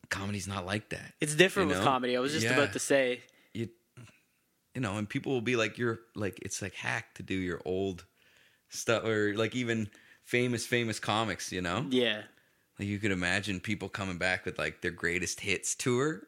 comedy's 0.09 0.47
not 0.47 0.65
like 0.65 0.89
that. 0.89 1.13
It's 1.19 1.35
different 1.35 1.69
you 1.69 1.75
with 1.75 1.83
comedy. 1.83 2.15
I 2.15 2.19
was 2.19 2.31
just 2.31 2.45
Yeah. 2.45 2.53
about 2.53 2.73
to 2.73 2.79
say. 2.79 3.21
You 3.53 3.69
you 4.73 4.81
know, 4.81 4.97
and 4.97 5.07
people 5.09 5.31
will 5.31 5.41
be 5.41 5.55
like 5.55 5.77
you're 5.77 5.99
like 6.15 6.39
it's 6.41 6.61
like 6.61 6.73
hack 6.75 7.13
to 7.15 7.23
do 7.23 7.33
your 7.35 7.61
old 7.65 8.05
stuff 8.69 9.03
or 9.05 9.33
like 9.35 9.55
even 9.55 9.89
famous 10.23 10.65
famous 10.65 10.99
comics. 10.99 11.51
You 11.51 11.61
know, 11.61 11.85
Yeah. 11.89 12.23
Like 12.79 12.87
you 12.87 12.99
could 12.99 13.11
imagine 13.11 13.59
people 13.59 13.87
coming 13.87 14.17
back 14.17 14.45
with 14.45 14.59
like 14.59 14.81
their 14.81 14.91
greatest 14.91 15.39
hits 15.39 15.75
tour. 15.75 16.21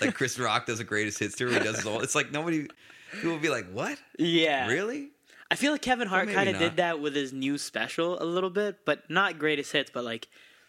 Like 0.00 0.14
Chris 0.14 0.38
Rock 0.38 0.66
does 0.66 0.80
a 0.80 0.84
greatest 0.84 1.18
hits 1.18 1.36
tour. 1.36 1.50
He 1.50 1.58
does 1.58 1.76
his 1.76 1.86
all. 1.86 2.00
It's 2.00 2.14
like 2.14 2.30
nobody. 2.30 2.68
People 3.12 3.32
will 3.32 3.38
be 3.38 3.48
like, 3.48 3.68
"What? 3.72 3.98
Yeah. 4.18 4.68
Really?" 4.68 5.10
I 5.50 5.56
feel 5.56 5.72
like 5.72 5.82
Kevin 5.82 6.06
Hart 6.06 6.26
maybe 6.26 6.36
kind 6.36 6.48
of 6.48 6.58
did 6.58 6.76
that 6.76 7.00
with 7.00 7.14
his 7.16 7.32
new 7.32 7.58
special 7.58 8.22
a 8.22 8.24
little 8.24 8.50
bit, 8.50 8.84
but 8.84 9.10
not 9.10 9.38
greatest 9.38 9.72
hits. 9.72 9.90
But 9.92 10.04
like, 10.04 10.28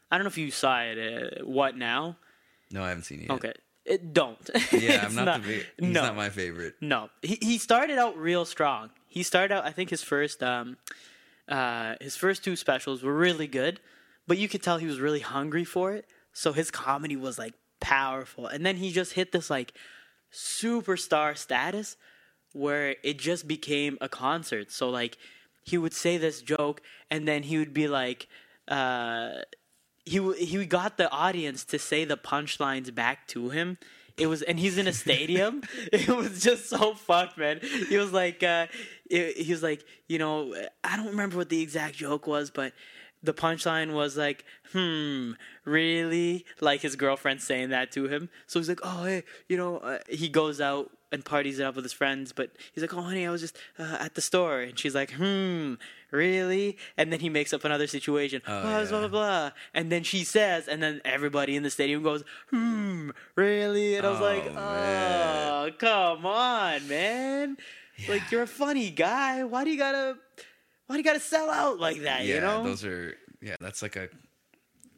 I 0.09 0.17
don't 0.17 0.23
know 0.23 0.29
if 0.29 0.39
you 0.39 0.49
saw 0.49 0.81
it. 0.81 0.97
Uh, 0.97 1.45
what 1.45 1.77
now? 1.77 2.17
No, 2.71 2.83
I 2.83 2.89
haven't 2.89 3.03
seen 3.03 3.19
it 3.19 3.23
yet. 3.23 3.31
Okay, 3.31 3.53
it, 3.85 4.11
don't. 4.11 4.49
Yeah, 4.71 5.05
I'm 5.05 5.13
not, 5.23 5.43
the 5.43 5.47
big. 5.47 5.65
He's 5.79 5.93
no, 5.93 6.01
not 6.01 6.15
my 6.15 6.29
favorite. 6.29 6.75
no. 6.81 7.09
He 7.21 7.37
he 7.41 7.57
started 7.59 7.99
out 7.99 8.17
real 8.17 8.43
strong. 8.43 8.89
He 9.07 9.21
started 9.21 9.53
out. 9.53 9.65
I 9.65 9.71
think 9.71 9.91
his 9.91 10.01
first 10.01 10.41
um, 10.41 10.77
uh, 11.47 11.95
his 12.01 12.15
first 12.15 12.43
two 12.43 12.55
specials 12.55 13.03
were 13.03 13.13
really 13.13 13.47
good, 13.47 13.79
but 14.27 14.37
you 14.37 14.47
could 14.47 14.63
tell 14.63 14.77
he 14.77 14.87
was 14.87 14.99
really 14.99 15.19
hungry 15.19 15.63
for 15.63 15.93
it. 15.93 16.05
So 16.33 16.53
his 16.53 16.71
comedy 16.71 17.15
was 17.15 17.37
like 17.37 17.53
powerful, 17.79 18.47
and 18.47 18.65
then 18.65 18.77
he 18.77 18.91
just 18.91 19.13
hit 19.13 19.31
this 19.31 19.49
like 19.49 19.73
superstar 20.31 21.37
status 21.37 21.97
where 22.53 22.95
it 23.03 23.17
just 23.19 23.47
became 23.47 23.97
a 24.01 24.09
concert. 24.09 24.71
So 24.71 24.89
like 24.89 25.17
he 25.63 25.77
would 25.77 25.93
say 25.93 26.17
this 26.17 26.41
joke 26.41 26.81
and 27.09 27.27
then 27.27 27.43
he 27.43 27.57
would 27.57 27.73
be 27.73 27.87
like 27.87 28.27
uh 28.67 29.39
he 30.05 30.33
he 30.33 30.65
got 30.65 30.97
the 30.97 31.09
audience 31.11 31.63
to 31.65 31.79
say 31.79 32.05
the 32.05 32.17
punchlines 32.17 32.93
back 32.93 33.27
to 33.27 33.49
him. 33.49 33.77
It 34.17 34.27
was 34.27 34.41
and 34.41 34.59
he's 34.59 34.77
in 34.77 34.87
a 34.87 34.93
stadium. 34.93 35.61
it 35.93 36.07
was 36.07 36.41
just 36.41 36.69
so 36.69 36.93
fucked, 36.93 37.37
man. 37.37 37.59
He 37.89 37.97
was 37.97 38.11
like 38.11 38.43
uh 38.43 38.67
it, 39.09 39.37
he 39.37 39.51
was 39.51 39.63
like, 39.63 39.83
you 40.07 40.17
know, 40.17 40.53
I 40.83 40.97
don't 40.97 41.07
remember 41.07 41.37
what 41.37 41.49
the 41.49 41.61
exact 41.61 41.95
joke 41.95 42.27
was, 42.27 42.49
but 42.49 42.73
the 43.23 43.33
punchline 43.33 43.93
was 43.93 44.17
like, 44.17 44.43
"Hmm, 44.71 45.33
really?" 45.65 46.45
Like 46.59 46.81
his 46.81 46.95
girlfriend 46.95 47.41
saying 47.41 47.69
that 47.69 47.91
to 47.93 48.07
him. 48.07 48.29
So 48.47 48.59
he's 48.59 48.69
like, 48.69 48.79
"Oh, 48.83 49.03
hey, 49.03 49.23
you 49.47 49.57
know," 49.57 49.77
uh, 49.77 49.99
he 50.09 50.29
goes 50.29 50.59
out 50.61 50.91
and 51.13 51.25
parties 51.25 51.59
it 51.59 51.63
up 51.63 51.75
with 51.75 51.83
his 51.83 51.91
friends, 51.93 52.31
but 52.31 52.51
he's 52.73 52.81
like, 52.81 52.93
"Oh, 52.93 53.01
honey, 53.01 53.27
I 53.27 53.31
was 53.31 53.41
just 53.41 53.57
uh, 53.77 53.97
at 53.99 54.15
the 54.15 54.21
store," 54.21 54.61
and 54.61 54.77
she's 54.79 54.95
like, 54.95 55.11
"Hmm, 55.11 55.73
really?" 56.09 56.77
And 56.97 57.11
then 57.11 57.19
he 57.19 57.29
makes 57.29 57.53
up 57.53 57.63
another 57.63 57.85
situation. 57.87 58.41
Oh, 58.47 58.61
blah, 58.61 58.79
yeah. 58.79 58.85
blah 58.89 58.99
blah 58.99 59.07
blah, 59.07 59.51
and 59.73 59.91
then 59.91 60.03
she 60.03 60.23
says, 60.23 60.67
and 60.67 60.81
then 60.81 61.01
everybody 61.05 61.55
in 61.55 61.63
the 61.63 61.69
stadium 61.69 62.01
goes, 62.03 62.23
"Hmm, 62.49 63.11
really?" 63.35 63.95
And 63.97 64.07
I 64.07 64.09
was 64.09 64.19
like, 64.21 64.45
Oh, 64.47 64.55
"Oh, 64.57 65.63
man. 65.65 65.73
come 65.77 66.25
on, 66.25 66.87
man! 66.87 67.57
Like 68.07 68.31
you're 68.31 68.43
a 68.43 68.47
funny 68.47 68.89
guy. 68.89 69.43
Why 69.43 69.63
do 69.63 69.69
you 69.69 69.77
gotta?" 69.77 70.17
Why 70.91 70.95
do 70.95 70.99
you 70.99 71.05
gotta 71.05 71.21
sell 71.21 71.49
out 71.49 71.79
like 71.79 72.01
that? 72.01 72.25
Yeah, 72.25 72.35
you 72.35 72.41
know, 72.41 72.63
those 72.63 72.83
are. 72.83 73.15
Yeah, 73.41 73.55
that's 73.61 73.81
like 73.81 73.95
a, 73.95 74.09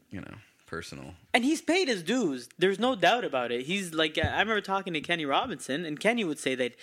you 0.09 0.21
know, 0.21 0.33
personal. 0.65 1.13
and 1.35 1.45
he's 1.45 1.61
paid 1.61 1.87
his 1.87 2.01
dues. 2.01 2.49
There's 2.57 2.79
no 2.79 2.95
doubt 2.95 3.23
about 3.23 3.51
it. 3.51 3.67
He's 3.67 3.93
like 3.93 4.17
I 4.17 4.39
remember 4.39 4.59
talking 4.59 4.93
to 4.93 5.01
Kenny 5.01 5.23
Robinson, 5.25 5.85
and 5.85 5.99
Kenny 5.99 6.23
would 6.23 6.39
say 6.39 6.55
that, 6.55 6.73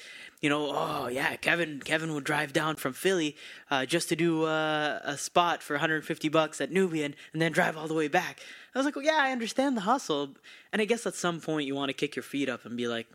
you 0.41 0.49
know, 0.49 0.71
oh 0.73 1.09
yeah, 1.09 1.35
Kevin 1.35 1.81
Kevin 1.81 2.15
would 2.15 2.23
drive 2.23 2.53
down 2.53 2.77
from 2.77 2.93
Philly 2.93 3.37
uh, 3.69 3.85
just 3.85 4.09
to 4.11 4.17
do 4.17 4.45
uh, 4.45 5.01
a 5.03 5.19
spot 5.19 5.61
for 5.61 5.75
150 5.75 6.29
bucks 6.29 6.61
at 6.61 6.71
Nubian, 6.71 7.17
and 7.33 7.43
then 7.43 7.51
drive 7.51 7.77
all 7.77 7.89
the 7.89 7.95
way 7.95 8.07
back. 8.07 8.39
I 8.73 8.79
was 8.79 8.87
like, 8.87 8.95
well, 8.95 9.05
yeah, 9.05 9.19
I 9.19 9.33
understand 9.33 9.77
the 9.77 9.81
hustle, 9.83 10.37
and 10.73 10.81
I 10.81 10.85
guess 10.85 11.05
at 11.05 11.17
some 11.17 11.41
point 11.41 11.67
you 11.67 11.75
want 11.75 11.89
to 11.89 11.95
kick 11.95 12.15
your 12.15 12.23
feet 12.23 12.49
up 12.49 12.65
and 12.65 12.77
be 12.77 12.87
like, 12.87 13.09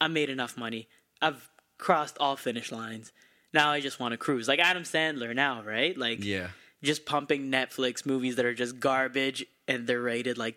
I 0.00 0.06
made 0.06 0.30
enough 0.30 0.56
money. 0.56 0.86
I've 1.20 1.50
crossed 1.78 2.16
all 2.20 2.36
finish 2.36 2.70
lines. 2.70 3.10
Now 3.54 3.70
I 3.70 3.80
just 3.80 4.00
want 4.00 4.12
to 4.12 4.16
cruise, 4.18 4.48
like 4.48 4.58
Adam 4.60 4.82
Sandler 4.84 5.34
now, 5.34 5.62
right? 5.62 5.96
Like 5.96 6.24
Yeah. 6.24 6.48
just 6.82 7.04
pumping 7.06 7.50
Netflix 7.50 8.04
movies 8.06 8.36
that 8.36 8.44
are 8.44 8.54
just 8.54 8.80
garbage 8.80 9.44
and 9.68 9.86
they're 9.86 10.00
rated 10.02 10.38
like 10.38 10.56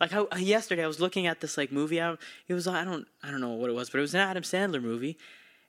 like 0.00 0.10
how 0.10 0.26
yesterday 0.38 0.82
I 0.82 0.86
was 0.86 0.98
looking 1.00 1.26
at 1.26 1.40
this 1.40 1.58
like 1.58 1.70
movie 1.70 2.00
out 2.00 2.18
it 2.48 2.54
was 2.54 2.66
I 2.66 2.84
don't 2.84 3.06
I 3.22 3.30
don't 3.30 3.40
know 3.42 3.50
what 3.50 3.68
it 3.68 3.74
was 3.74 3.90
but 3.90 3.98
it 3.98 4.00
was 4.00 4.14
an 4.14 4.20
Adam 4.20 4.42
Sandler 4.42 4.80
movie 4.82 5.18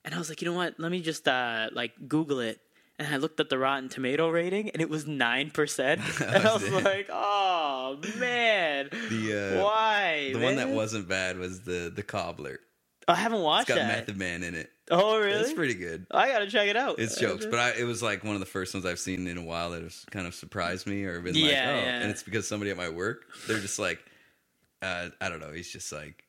and 0.05 0.15
I 0.15 0.17
was 0.17 0.29
like 0.29 0.41
you 0.41 0.47
know 0.49 0.55
what 0.55 0.79
let 0.79 0.89
me 0.91 1.01
just 1.01 1.27
uh 1.27 1.67
like 1.73 1.91
google 2.07 2.39
it 2.39 2.61
and 2.97 3.13
I 3.13 3.17
looked 3.17 3.39
at 3.41 3.49
the 3.49 3.57
Rotten 3.57 3.89
Tomato 3.89 4.29
rating 4.29 4.69
and 4.69 4.81
it 4.81 4.89
was 4.89 5.03
9% 5.05 5.79
and 6.21 6.47
I 6.47 6.53
was 6.53 6.63
damn. 6.63 6.83
like 6.83 7.09
oh 7.11 7.99
man 8.17 8.87
The 9.09 9.57
uh, 9.59 9.63
why 9.65 10.31
the 10.33 10.39
one 10.39 10.55
that 10.55 10.69
wasn't 10.69 11.09
bad 11.09 11.37
was 11.37 11.61
the 11.61 11.91
the 11.93 12.03
cobbler. 12.03 12.61
I 13.07 13.15
haven't 13.15 13.41
watched 13.41 13.69
It's 13.69 13.77
got 13.77 13.83
that 13.87 13.97
Method 13.99 14.17
Man 14.17 14.43
in 14.43 14.55
it. 14.55 14.69
oh 14.91 15.17
really 15.19 15.33
It's 15.39 15.53
pretty 15.53 15.73
good. 15.73 16.05
I 16.11 16.27
gotta 16.29 16.47
check 16.49 16.67
it 16.67 16.75
out 16.77 16.99
It's 16.99 17.19
jokes, 17.19 17.45
but 17.45 17.59
I, 17.59 17.71
it 17.79 17.83
was 17.83 18.01
like 18.03 18.23
one 18.23 18.35
of 18.35 18.39
the 18.39 18.45
first 18.45 18.73
ones 18.73 18.85
I've 18.85 18.99
seen 18.99 19.27
in 19.27 19.37
a 19.37 19.43
while 19.43 19.71
that 19.71 19.81
has 19.83 20.05
kind 20.11 20.27
of 20.27 20.35
surprised 20.35 20.85
me 20.87 21.03
or 21.03 21.19
been 21.21 21.33
like, 21.33 21.43
oh, 21.43 21.47
Yeah, 21.47 21.75
yeah. 21.75 21.99
and 22.01 22.11
it's 22.11 22.23
because 22.23 22.47
somebody 22.47 22.71
at 22.71 22.77
my 22.77 22.89
work, 22.89 23.25
they're 23.47 23.59
just 23.59 23.79
like, 23.79 23.99
uh, 24.81 25.09
I 25.19 25.29
don't 25.29 25.39
know, 25.39 25.51
he's 25.51 25.71
just 25.71 25.91
like, 25.91 26.23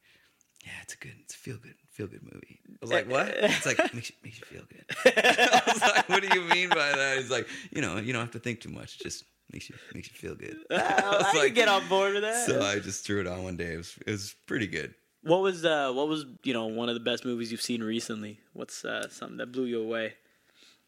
yeah, 0.65 0.71
it's 0.83 0.95
a 0.95 0.97
good, 0.99 1.15
it's 1.25 1.35
a 1.35 1.39
feel 1.39 1.57
good, 1.59 1.75
feel 1.91 2.07
good 2.07 2.23
movie. 2.23 2.61
I 2.71 2.77
was 2.81 2.91
like, 2.91 3.09
what? 3.11 3.29
It's 3.43 3.67
like 3.67 3.79
makes 3.95 4.11
you, 4.11 4.17
makes 4.25 4.39
you 4.41 4.47
feel 4.47 4.63
good. 4.69 4.85
I 5.27 5.63
was 5.67 5.81
like, 5.83 6.09
what 6.09 6.23
do 6.23 6.29
you 6.39 6.45
mean 6.47 6.69
by 6.69 6.93
that? 6.93 7.19
He's 7.19 7.31
like, 7.31 7.49
you 7.71 7.83
know, 7.83 7.97
you 7.99 8.13
don't 8.13 8.23
have 8.23 8.31
to 8.33 8.39
think 8.39 8.61
too 8.61 8.71
much, 8.71 8.99
just 8.99 9.25
makes 9.53 9.69
you 9.69 9.77
makes 9.95 10.09
you 10.09 10.15
feel 10.17 10.35
good. 10.35 10.57
I, 10.71 10.75
was 11.05 11.25
I 11.35 11.39
like- 11.39 11.55
get 11.55 11.69
on 11.69 11.87
board 11.89 12.15
with 12.15 12.23
that 12.23 12.47
So 12.47 12.63
I 12.63 12.79
just 12.79 13.05
threw 13.05 13.21
it 13.21 13.27
on 13.27 13.43
one 13.43 13.57
day. 13.57 13.75
It 13.75 13.77
was, 13.79 13.95
it 14.07 14.11
was 14.11 14.35
pretty 14.47 14.67
good. 14.67 14.95
What 15.25 15.41
was 15.41 15.65
uh 15.65 15.93
what 15.93 16.09
was 16.09 16.27
you 16.43 16.53
know 16.53 16.67
one 16.67 16.89
of 16.89 16.95
the 16.95 17.01
best 17.01 17.25
movies 17.25 17.51
you've 17.53 17.63
seen 17.63 17.83
recently? 17.83 18.41
What's 18.53 18.85
uh 18.85 19.09
something 19.09 19.37
that 19.39 19.53
blew 19.53 19.65
you 19.65 19.81
away? 19.81 20.15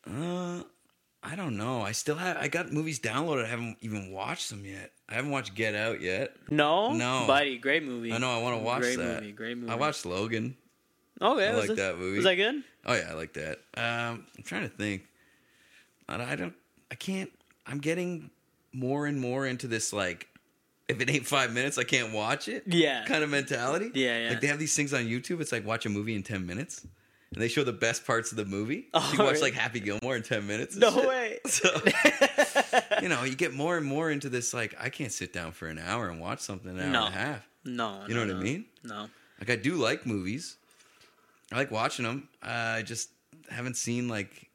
Uh, 0.06 0.62
I 1.22 1.36
don't 1.36 1.56
know. 1.56 1.80
I 1.82 1.92
still 1.92 2.16
have. 2.16 2.36
I 2.36 2.48
got 2.48 2.70
movies 2.72 3.00
downloaded. 3.00 3.44
I 3.44 3.48
haven't 3.48 3.78
even 3.80 4.10
watched 4.12 4.50
them 4.50 4.64
yet. 4.66 4.92
I 5.08 5.14
haven't 5.14 5.30
watched 5.30 5.54
Get 5.54 5.74
Out 5.74 6.00
yet. 6.00 6.34
No, 6.50 6.92
No. 6.92 7.24
buddy, 7.26 7.56
great 7.58 7.82
movie. 7.84 8.12
I 8.12 8.18
know. 8.18 8.30
I 8.30 8.42
want 8.42 8.58
to 8.58 8.62
watch 8.62 8.82
great 8.82 8.98
that. 8.98 9.22
movie, 9.22 9.32
great 9.32 9.56
movie. 9.56 9.72
I 9.72 9.76
watched 9.76 10.04
Logan. 10.04 10.56
Okay, 11.22 11.48
I 11.48 11.54
like 11.54 11.74
that 11.76 11.96
movie. 11.98 12.16
Was 12.16 12.24
that 12.24 12.34
good? 12.34 12.62
Oh 12.84 12.94
yeah, 12.94 13.06
I 13.10 13.14
like 13.14 13.32
that. 13.34 13.60
Um, 13.76 14.26
I'm 14.36 14.42
trying 14.44 14.68
to 14.68 14.68
think. 14.68 15.04
I 16.08 16.36
don't. 16.36 16.54
I 16.90 16.96
can't. 16.96 17.30
I'm 17.66 17.78
getting 17.78 18.30
more 18.72 19.06
and 19.06 19.18
more 19.20 19.46
into 19.46 19.68
this 19.68 19.92
like. 19.92 20.28
If 20.88 21.00
it 21.00 21.08
ain't 21.10 21.26
five 21.26 21.52
minutes, 21.52 21.78
I 21.78 21.84
can't 21.84 22.12
watch 22.12 22.46
it. 22.48 22.64
Yeah. 22.66 23.04
Kind 23.06 23.24
of 23.24 23.30
mentality. 23.30 23.90
Yeah, 23.94 24.18
yeah. 24.24 24.28
Like 24.30 24.40
they 24.40 24.48
have 24.48 24.58
these 24.58 24.74
things 24.76 24.92
on 24.92 25.04
YouTube. 25.04 25.40
It's 25.40 25.50
like 25.52 25.64
watch 25.66 25.86
a 25.86 25.88
movie 25.88 26.14
in 26.14 26.22
ten 26.22 26.44
minutes, 26.46 26.86
and 27.32 27.42
they 27.42 27.48
show 27.48 27.64
the 27.64 27.72
best 27.72 28.06
parts 28.06 28.32
of 28.32 28.36
the 28.36 28.44
movie. 28.44 28.88
Oh, 28.92 29.10
you 29.12 29.18
watch 29.18 29.32
really? 29.34 29.40
like 29.42 29.54
Happy 29.54 29.80
Gilmore 29.80 30.14
in 30.16 30.22
ten 30.22 30.46
minutes. 30.46 30.76
No 30.76 30.90
shit. 30.92 31.08
way. 31.08 31.38
So, 31.46 31.68
you 33.02 33.08
know, 33.08 33.24
you 33.24 33.34
get 33.34 33.52
more 33.54 33.76
and 33.76 33.86
more 33.86 34.10
into 34.10 34.28
this. 34.28 34.52
Like, 34.54 34.74
I 34.80 34.88
can't 34.88 35.12
sit 35.12 35.32
down 35.32 35.52
for 35.52 35.68
an 35.68 35.78
hour 35.78 36.08
and 36.08 36.20
watch 36.20 36.40
something 36.40 36.70
an 36.70 36.80
hour 36.80 36.90
No. 36.90 37.04
and 37.06 37.14
a 37.14 37.18
half. 37.18 37.48
No, 37.64 38.02
You 38.08 38.14
know 38.14 38.24
no, 38.24 38.34
what 38.34 38.40
I 38.40 38.44
mean? 38.44 38.64
No. 38.82 39.06
Like, 39.40 39.50
I 39.50 39.56
do 39.56 39.74
like 39.76 40.04
movies. 40.06 40.56
I 41.52 41.56
like 41.56 41.70
watching 41.70 42.04
them. 42.04 42.28
Uh, 42.42 42.48
I 42.78 42.82
just 42.82 43.10
haven't 43.50 43.76
seen 43.76 44.08
like, 44.08 44.50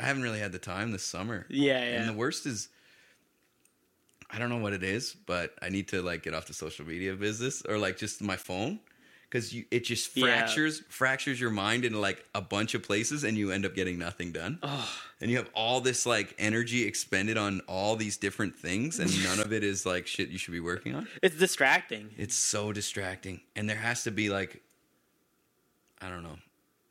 I 0.00 0.04
haven't 0.04 0.22
really 0.22 0.38
had 0.40 0.52
the 0.52 0.58
time 0.58 0.90
this 0.92 1.04
summer. 1.04 1.46
Yeah, 1.48 1.78
yeah. 1.78 2.00
And 2.00 2.08
the 2.08 2.12
worst 2.12 2.46
is, 2.46 2.68
I 4.30 4.38
don't 4.38 4.50
know 4.50 4.58
what 4.58 4.72
it 4.74 4.82
is, 4.82 5.14
but 5.26 5.54
I 5.62 5.68
need 5.70 5.88
to 5.88 6.02
like 6.02 6.22
get 6.22 6.34
off 6.34 6.46
the 6.46 6.54
social 6.54 6.84
media 6.86 7.14
business 7.14 7.62
or 7.68 7.78
like 7.78 7.96
just 7.96 8.20
my 8.22 8.36
phone 8.36 8.78
because 9.30 9.54
you 9.54 9.64
it 9.70 9.84
just 9.84 10.14
Yeah. 10.16 10.24
fractures 10.26 10.82
fractures 10.88 11.40
your 11.40 11.50
mind 11.50 11.84
into 11.84 11.98
like 11.98 12.24
a 12.34 12.40
bunch 12.40 12.74
of 12.74 12.82
places 12.82 13.24
and 13.24 13.36
you 13.38 13.50
end 13.52 13.64
up 13.64 13.74
getting 13.74 13.98
nothing 13.98 14.32
done. 14.32 14.58
And 15.20 15.30
you 15.30 15.36
have 15.38 15.48
all 15.54 15.80
this 15.80 16.04
like 16.06 16.34
energy 16.38 16.84
expended 16.84 17.36
on 17.38 17.60
all 17.66 17.96
these 17.96 18.16
different 18.18 18.54
things 18.56 18.98
and 18.98 19.10
none 19.24 19.40
of 19.40 19.52
it 19.52 19.64
is 19.64 19.84
like 19.86 20.06
shit 20.06 20.28
you 20.28 20.38
should 20.38 20.52
be 20.52 20.60
working 20.60 20.94
on. 20.94 21.08
It's 21.22 21.36
distracting. 21.36 22.10
It's 22.18 22.34
so 22.34 22.72
distracting. 22.72 23.40
And 23.56 23.68
there 23.68 23.76
has 23.76 24.04
to 24.04 24.10
be 24.10 24.28
like 24.28 24.62
I 26.00 26.08
don't 26.10 26.22
know. 26.22 26.38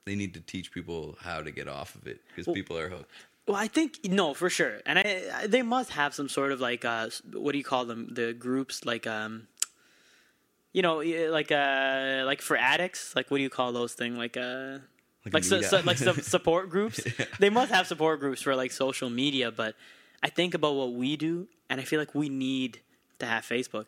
They 0.05 0.15
need 0.15 0.33
to 0.35 0.39
teach 0.41 0.71
people 0.71 1.17
how 1.21 1.41
to 1.41 1.51
get 1.51 1.67
off 1.67 1.95
of 1.95 2.07
it 2.07 2.21
because 2.35 2.51
people 2.53 2.77
are 2.77 2.89
hooked. 2.89 3.11
Well, 3.47 3.55
I 3.55 3.67
think 3.67 3.99
no, 4.03 4.33
for 4.33 4.49
sure, 4.49 4.81
and 4.85 4.99
I, 4.99 5.21
I 5.33 5.47
they 5.47 5.61
must 5.61 5.91
have 5.91 6.13
some 6.13 6.27
sort 6.29 6.51
of 6.51 6.59
like 6.59 6.83
uh, 6.83 7.09
what 7.33 7.53
do 7.53 7.57
you 7.57 7.63
call 7.63 7.85
them? 7.85 8.09
The 8.11 8.33
groups 8.33 8.85
like 8.85 9.07
um, 9.07 9.47
you 10.73 10.81
know, 10.81 10.97
like 11.31 11.51
uh, 11.51 12.23
like 12.25 12.41
for 12.41 12.57
addicts, 12.57 13.15
like 13.15 13.31
what 13.31 13.37
do 13.37 13.43
you 13.43 13.49
call 13.49 13.71
those 13.71 13.93
things? 13.93 14.17
Like 14.17 14.35
uh, 14.37 14.79
Like 15.25 15.33
like 15.33 15.43
su- 15.43 15.63
su- 15.63 15.81
like 15.85 15.97
some 15.97 16.21
support 16.35 16.69
groups. 16.69 16.99
They 17.39 17.49
must 17.49 17.71
have 17.71 17.87
support 17.87 18.19
groups 18.19 18.41
for 18.41 18.55
like 18.55 18.71
social 18.71 19.09
media, 19.09 19.49
but 19.51 19.75
I 20.21 20.29
think 20.29 20.53
about 20.53 20.75
what 20.75 20.93
we 20.93 21.15
do, 21.15 21.47
and 21.69 21.79
I 21.79 21.83
feel 21.85 21.99
like 21.99 22.13
we 22.13 22.29
need 22.29 22.81
to 23.19 23.25
have 23.25 23.43
Facebook 23.43 23.85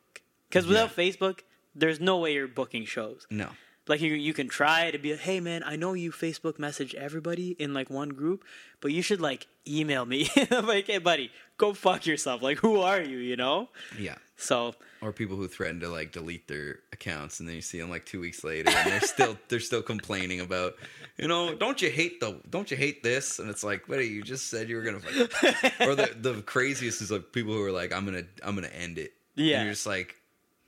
because 0.50 0.66
without 0.66 0.96
Facebook, 0.96 1.40
there's 1.76 2.00
no 2.00 2.18
way 2.18 2.34
you're 2.34 2.48
booking 2.48 2.86
shows. 2.86 3.28
No. 3.30 3.50
Like 3.90 4.02
you, 4.02 4.14
you 4.14 4.34
can 4.34 4.48
try 4.48 4.92
to 4.92 5.00
be, 5.00 5.12
like, 5.12 5.22
hey 5.22 5.40
man, 5.40 5.64
I 5.66 5.76
know 5.76 5.94
you 5.94 6.12
Facebook 6.12 6.60
message 6.60 6.94
everybody 6.94 7.56
in 7.60 7.74
like 7.74 7.90
one 7.90 8.10
group, 8.10 8.46
but 8.82 8.92
you 8.92 9.02
should 9.02 9.20
like 9.20 9.48
email 9.68 10.06
me. 10.06 10.30
Like, 10.52 10.86
hey 10.88 11.00
buddy, 11.00 11.32
go 11.58 11.74
fuck 11.74 12.06
yourself. 12.06 12.44
Like, 12.44 12.60
who 12.60 12.80
are 12.82 13.02
you? 13.02 13.18
You 13.18 13.36
know? 13.36 13.70
Yeah. 13.98 14.16
So 14.38 14.76
Or 15.02 15.12
people 15.12 15.36
who 15.36 15.48
threaten 15.48 15.80
to 15.80 15.90
like 15.90 16.12
delete 16.12 16.48
their 16.48 16.80
accounts, 16.94 17.40
and 17.40 17.50
then 17.50 17.56
you 17.56 17.62
see 17.62 17.80
them 17.80 17.90
like 17.90 18.06
two 18.06 18.20
weeks 18.22 18.44
later, 18.44 18.70
and 18.70 18.92
they're 18.92 19.02
still 19.02 19.38
they're 19.50 19.60
still 19.60 19.82
complaining 19.82 20.40
about, 20.40 20.76
you 21.18 21.28
know, 21.28 21.56
don't 21.56 21.82
you 21.82 21.90
hate 21.90 22.20
the 22.20 22.40
don't 22.50 22.70
you 22.70 22.78
hate 22.78 23.02
this? 23.02 23.40
And 23.40 23.50
it's 23.50 23.64
like, 23.64 23.88
buddy, 23.88 24.06
you 24.06 24.22
just 24.22 24.50
said 24.50 24.70
you 24.70 24.76
were 24.76 24.84
gonna. 24.84 25.00
Fuck. 25.00 25.82
or 25.82 25.96
the 25.96 26.16
the 26.16 26.42
craziest 26.44 27.02
is 27.02 27.10
like 27.10 27.32
people 27.32 27.54
who 27.54 27.64
are 27.64 27.72
like, 27.72 27.92
I'm 27.92 28.06
gonna 28.06 28.24
I'm 28.44 28.54
gonna 28.54 28.68
end 28.68 29.00
it. 29.00 29.14
Yeah. 29.36 29.58
And 29.58 29.66
you're 29.66 29.74
just 29.74 29.88
like, 29.88 30.16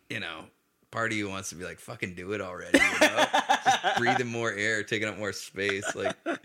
you 0.10 0.20
know, 0.20 0.46
part 0.92 1.12
of 1.12 1.18
you 1.18 1.30
wants 1.30 1.50
to 1.50 1.56
be 1.56 1.64
like, 1.64 1.80
fucking 1.80 2.16
do 2.16 2.34
it 2.34 2.42
already. 2.42 2.78
You 2.78 3.00
know? 3.08 3.26
just 3.64 3.84
breathing 3.98 4.28
more 4.28 4.52
air, 4.52 4.84
taking 4.84 5.08
up 5.08 5.18
more 5.18 5.34
space. 5.34 5.96
Like, 5.96 6.16
but 6.24 6.40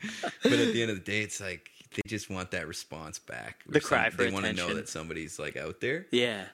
at 0.45 0.73
the 0.73 0.81
end 0.81 0.91
of 0.91 0.97
the 0.97 1.03
day, 1.05 1.21
it's 1.21 1.41
like 1.41 1.71
they 1.95 2.03
just 2.07 2.31
want 2.31 2.51
that 2.53 2.67
response 2.67 3.19
back. 3.19 3.63
The 3.69 3.81
cry 3.81 4.11
for 4.11 4.19
They 4.19 4.31
want 4.31 4.47
to 4.47 4.53
know 4.53 4.75
that 4.75 4.89
somebody's 4.89 5.39
like 5.39 5.57
out 5.57 5.81
there 5.81 6.07
yeah, 6.11 6.45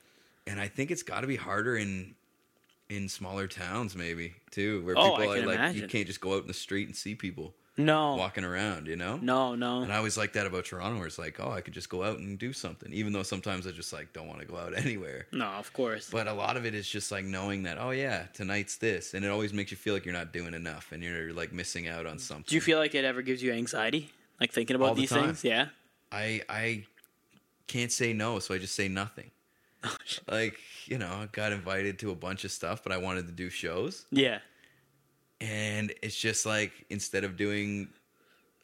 and 0.46 0.60
I 0.60 0.68
think 0.68 0.90
it's 0.90 1.02
got 1.02 1.20
to 1.20 1.26
be 1.26 1.36
harder 1.36 1.76
in 1.76 2.14
in 2.88 3.08
smaller 3.08 3.46
towns, 3.46 3.96
maybe 3.96 4.34
too, 4.50 4.84
where 4.84 4.94
Oh, 4.98 5.16
people 5.16 5.32
are 5.32 5.46
like, 5.46 5.74
you 5.74 5.86
can't 5.86 6.06
just 6.06 6.20
go 6.20 6.34
out 6.34 6.42
in 6.42 6.46
the 6.46 6.54
street 6.54 6.86
and 6.88 6.96
see 6.96 7.14
people 7.14 7.54
no, 7.76 8.16
walking 8.16 8.44
around, 8.44 8.86
you 8.86 8.96
know? 8.96 9.18
no, 9.22 9.54
no. 9.54 9.82
And 9.82 9.92
I 9.92 9.96
always 9.96 10.16
like 10.18 10.34
that 10.34 10.46
about 10.46 10.66
Toronto, 10.66 10.98
where 10.98 11.06
it's 11.06 11.18
like, 11.18 11.40
oh, 11.40 11.50
I 11.50 11.60
could 11.62 11.72
just 11.74 11.88
go 11.88 12.02
out 12.02 12.18
and 12.18 12.38
do 12.38 12.52
something, 12.52 12.92
even 12.92 13.12
though 13.12 13.22
sometimes 13.22 13.66
I 13.66 13.70
just 13.70 13.92
like 13.92 14.12
don't 14.12 14.28
want 14.28 14.40
to 14.40 14.46
go 14.46 14.56
out 14.56 14.74
anywhere. 14.76 15.26
No, 15.32 15.46
of 15.46 15.72
course. 15.72 16.08
But 16.10 16.26
a 16.28 16.32
lot 16.32 16.56
of 16.56 16.66
it 16.66 16.74
is 16.74 16.88
just 16.88 17.10
like 17.10 17.24
knowing 17.24 17.62
that, 17.62 17.78
oh 17.78 17.90
yeah, 17.90 18.26
tonight's 18.34 18.76
this, 18.76 19.14
and 19.14 19.24
it 19.24 19.28
always 19.28 19.52
makes 19.52 19.70
you 19.70 19.76
feel 19.76 19.94
like 19.94 20.04
you're 20.04 20.14
not 20.14 20.32
doing 20.32 20.54
enough, 20.54 20.92
and 20.92 21.02
you're 21.02 21.32
like 21.32 21.52
missing 21.52 21.88
out 21.88 22.06
on 22.06 22.18
something. 22.18 22.44
Do 22.48 22.54
you 22.54 22.60
feel 22.60 22.78
like 22.78 22.94
it 22.94 23.04
ever 23.04 23.22
gives 23.22 23.42
you 23.42 23.52
anxiety, 23.52 24.10
like 24.40 24.52
thinking 24.52 24.76
All 24.76 24.82
about 24.84 24.96
the 24.96 25.02
these 25.02 25.10
time. 25.10 25.24
things? 25.26 25.44
Yeah. 25.44 25.68
I 26.10 26.42
I 26.48 26.84
can't 27.66 27.90
say 27.92 28.12
no, 28.12 28.38
so 28.38 28.54
I 28.54 28.58
just 28.58 28.74
say 28.74 28.88
nothing. 28.88 29.30
Oh, 29.84 29.96
like 30.30 30.58
you 30.86 30.96
know, 30.96 31.08
I 31.22 31.26
got 31.32 31.50
invited 31.50 31.98
to 32.00 32.12
a 32.12 32.14
bunch 32.14 32.44
of 32.44 32.52
stuff, 32.52 32.84
but 32.84 32.92
I 32.92 32.98
wanted 32.98 33.26
to 33.26 33.32
do 33.32 33.50
shows. 33.50 34.04
Yeah. 34.12 34.38
And 35.42 35.92
it's 36.02 36.16
just 36.16 36.46
like 36.46 36.72
instead 36.90 37.24
of 37.24 37.36
doing 37.36 37.88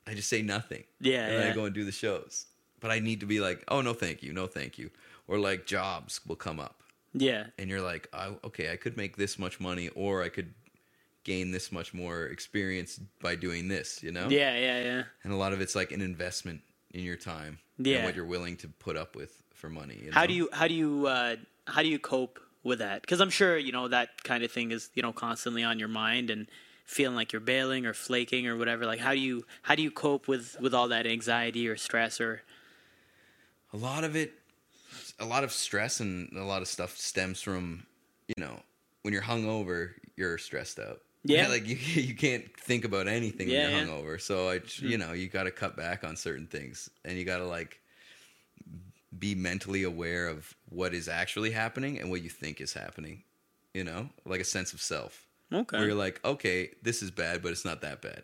i 0.07 0.14
just 0.14 0.29
say 0.29 0.43
nothing 0.43 0.85
Yeah, 1.01 1.26
and 1.26 1.45
yeah. 1.45 1.51
i 1.51 1.55
go 1.55 1.64
and 1.64 1.74
do 1.74 1.85
the 1.85 1.93
shows 1.93 2.47
but 2.81 2.91
i 2.91 2.99
need 3.01 3.20
to 3.20 3.26
be 3.26 3.41
like 3.41 3.64
oh 3.68 3.81
no 3.81 3.93
thank 3.95 4.22
you 4.22 4.33
no 4.33 4.47
thank 4.47 4.79
you 4.79 4.91
or 5.26 5.39
like 5.39 5.66
jobs 5.66 6.20
will 6.26 6.37
come 6.37 6.61
up 6.61 6.83
Yeah. 7.12 7.47
and 7.59 7.68
you're 7.68 7.81
like 7.83 8.09
oh, 8.12 8.39
okay 8.45 8.72
i 8.72 8.76
could 8.76 8.97
make 8.97 9.16
this 9.16 9.39
much 9.39 9.59
money 9.61 9.89
or 9.91 10.22
i 10.22 10.29
could 10.29 10.55
gain 11.24 11.51
this 11.51 11.70
much 11.72 11.93
more 11.93 12.26
experience 12.26 12.99
by 13.20 13.35
doing 13.35 13.68
this 13.68 14.03
you 14.03 14.12
know 14.12 14.29
Yeah. 14.29 14.57
Yeah. 14.57 14.83
Yeah. 14.83 15.03
and 15.24 15.33
a 15.33 15.37
lot 15.37 15.53
of 15.53 15.61
it's 15.61 15.74
like 15.74 15.91
an 15.93 16.01
investment 16.01 16.61
in 16.95 17.03
your 17.05 17.16
time 17.16 17.59
Yeah. 17.76 17.97
and 17.97 18.05
what 18.07 18.14
you're 18.14 18.24
willing 18.24 18.57
to 18.59 18.68
put 18.68 18.97
up 18.97 19.16
with 19.16 19.43
for 19.53 19.68
money 19.68 19.99
you 20.05 20.12
How 20.12 20.20
know? 20.22 20.26
do 20.29 20.35
you 20.35 20.49
how 20.53 20.68
do 20.68 20.74
you 20.74 21.07
uh, 21.07 21.37
how 21.66 21.83
do 21.83 21.89
you 21.89 21.99
cope 21.99 22.39
with 22.64 22.79
that? 22.81 23.03
Because 23.03 23.20
I'm 23.20 23.31
sure 23.31 23.57
you 23.59 23.72
know 23.72 23.89
that 23.89 24.22
kind 24.24 24.43
of 24.43 24.51
thing 24.51 24.70
is 24.72 24.89
you 24.95 25.03
know 25.03 25.12
constantly 25.12 25.62
on 25.64 25.79
your 25.79 25.89
mind 25.89 26.31
and 26.31 26.47
feeling 26.89 27.14
like 27.14 27.34
you're 27.34 27.41
bailing 27.41 27.84
or 27.84 27.93
flaking 27.93 28.47
or 28.47 28.57
whatever. 28.57 28.86
Like 28.86 28.99
how 28.99 29.12
do 29.12 29.20
you 29.20 29.45
how 29.62 29.74
do 29.74 29.82
you 29.82 29.91
cope 29.91 30.26
with 30.26 30.57
with 30.59 30.74
all 30.74 30.89
that 30.89 31.07
anxiety 31.07 31.68
or 31.68 31.76
stress 31.76 32.20
or? 32.20 32.43
A 33.72 33.76
lot 33.76 34.05
of 34.05 34.16
it 34.16 34.32
a 35.20 35.26
lot 35.26 35.45
of 35.45 35.53
stress 35.53 36.01
and 36.01 36.32
a 36.32 36.45
lot 36.45 36.62
of 36.62 36.68
stuff 36.68 36.97
stems 36.97 37.43
from 37.43 37.84
you 38.26 38.43
know 38.43 38.59
when 39.03 39.12
you're 39.12 39.22
hungover 39.22 39.91
you're 40.16 40.39
stressed 40.39 40.80
out. 40.80 41.01
Yeah. 41.24 41.49
like 41.49 41.66
you 41.66 41.76
you 41.76 42.14
can't 42.14 42.45
think 42.59 42.86
about 42.86 43.07
anything 43.07 43.51
Yeah, 43.51 43.66
when 43.66 43.86
you're 43.86 43.86
hungover. 43.86 44.20
So 44.20 44.49
I 44.49 44.61
hmm. 44.61 44.89
you 44.89 44.97
know 44.97 45.12
you 45.12 45.28
got 45.28 45.43
to 45.43 45.51
cut 45.51 45.76
back 45.76 46.05
on 46.05 46.16
certain 46.16 46.47
things 46.47 46.89
and 47.05 47.18
you 47.18 47.24
got 47.24 47.39
to 47.39 47.47
like 47.47 47.82
be 49.18 49.34
mentally 49.34 49.82
aware 49.82 50.28
of 50.28 50.55
what 50.70 50.95
is 50.95 51.07
actually 51.09 51.51
happening 51.51 51.99
and 51.99 52.09
what 52.09 52.22
you 52.22 52.30
think 52.30 52.61
is 52.62 52.72
happening 52.72 53.24
you 53.74 53.84
know? 53.84 54.09
Like 54.24 54.41
a 54.41 54.45
sense 54.45 54.72
of 54.72 54.80
self 54.80 55.28
okay 55.53 55.76
where 55.78 55.86
you're 55.86 55.96
like 55.96 56.20
okay 56.24 56.70
this 56.82 57.03
is 57.03 57.11
bad 57.11 57.42
but 57.42 57.53
it's 57.53 57.64
not 57.64 57.80
that 57.80 58.01
bad 58.03 58.22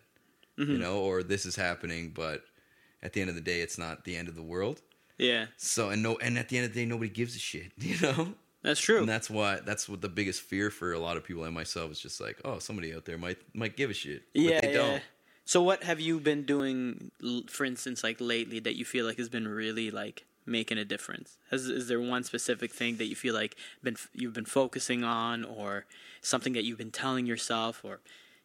Mm-hmm. 0.57 0.71
you 0.71 0.77
know 0.77 0.99
or 0.99 1.21
this 1.21 1.45
is 1.45 1.57
happening 1.57 2.11
but 2.15 2.43
at 3.03 3.11
the 3.11 3.19
end 3.19 3.29
of 3.29 3.35
the 3.35 3.41
day 3.41 3.59
it's 3.59 3.77
not 3.77 4.05
the 4.05 4.15
end 4.15 4.29
of 4.29 4.35
the 4.35 4.41
world 4.41 4.81
yeah 5.17 5.47
so 5.57 5.89
and 5.89 6.01
no, 6.01 6.15
and 6.17 6.37
at 6.37 6.47
the 6.47 6.55
end 6.57 6.65
of 6.65 6.73
the 6.73 6.79
day, 6.79 6.85
nobody 6.85 7.09
gives 7.09 7.35
a 7.35 7.39
shit, 7.39 7.73
you 7.77 7.99
know. 8.01 8.33
that's 8.61 8.79
true 8.79 8.99
And 8.99 9.09
that's 9.09 9.29
why 9.29 9.59
that's 9.65 9.89
what 9.89 9.99
the 10.01 10.07
biggest 10.07 10.41
fear 10.41 10.69
for 10.69 10.93
a 10.93 10.99
lot 10.99 11.17
of 11.17 11.25
people 11.25 11.43
and 11.43 11.53
myself 11.53 11.91
is 11.91 11.99
just 11.99 12.21
like, 12.21 12.39
oh, 12.45 12.59
somebody 12.59 12.93
out 12.95 13.03
there 13.03 13.17
might 13.17 13.37
might 13.53 13.75
give 13.75 13.89
a 13.89 13.93
shit, 13.93 14.23
but 14.33 14.41
yeah 14.41 14.61
they 14.61 14.71
yeah. 14.71 14.77
don't. 14.77 15.03
So 15.43 15.61
what 15.61 15.83
have 15.83 15.99
you 15.99 16.19
been 16.19 16.43
doing, 16.43 17.11
for 17.47 17.65
instance, 17.65 18.01
like 18.03 18.17
lately 18.19 18.59
that 18.61 18.75
you 18.77 18.85
feel 18.85 19.05
like 19.05 19.17
has 19.17 19.29
been 19.29 19.47
really 19.47 19.91
like 19.91 20.25
making 20.45 20.77
a 20.77 20.85
difference? 20.85 21.37
Has, 21.51 21.65
is 21.65 21.87
there 21.87 21.99
one 22.01 22.23
specific 22.23 22.71
thing 22.71 22.97
that 22.97 23.05
you 23.05 23.15
feel 23.15 23.33
like 23.33 23.55
been 23.83 23.97
you've 24.13 24.33
been 24.33 24.45
focusing 24.45 25.03
on, 25.03 25.43
or 25.43 25.85
something 26.21 26.53
that 26.53 26.63
you've 26.63 26.77
been 26.77 26.91
telling 26.91 27.25
yourself, 27.25 27.81
or 27.83 27.99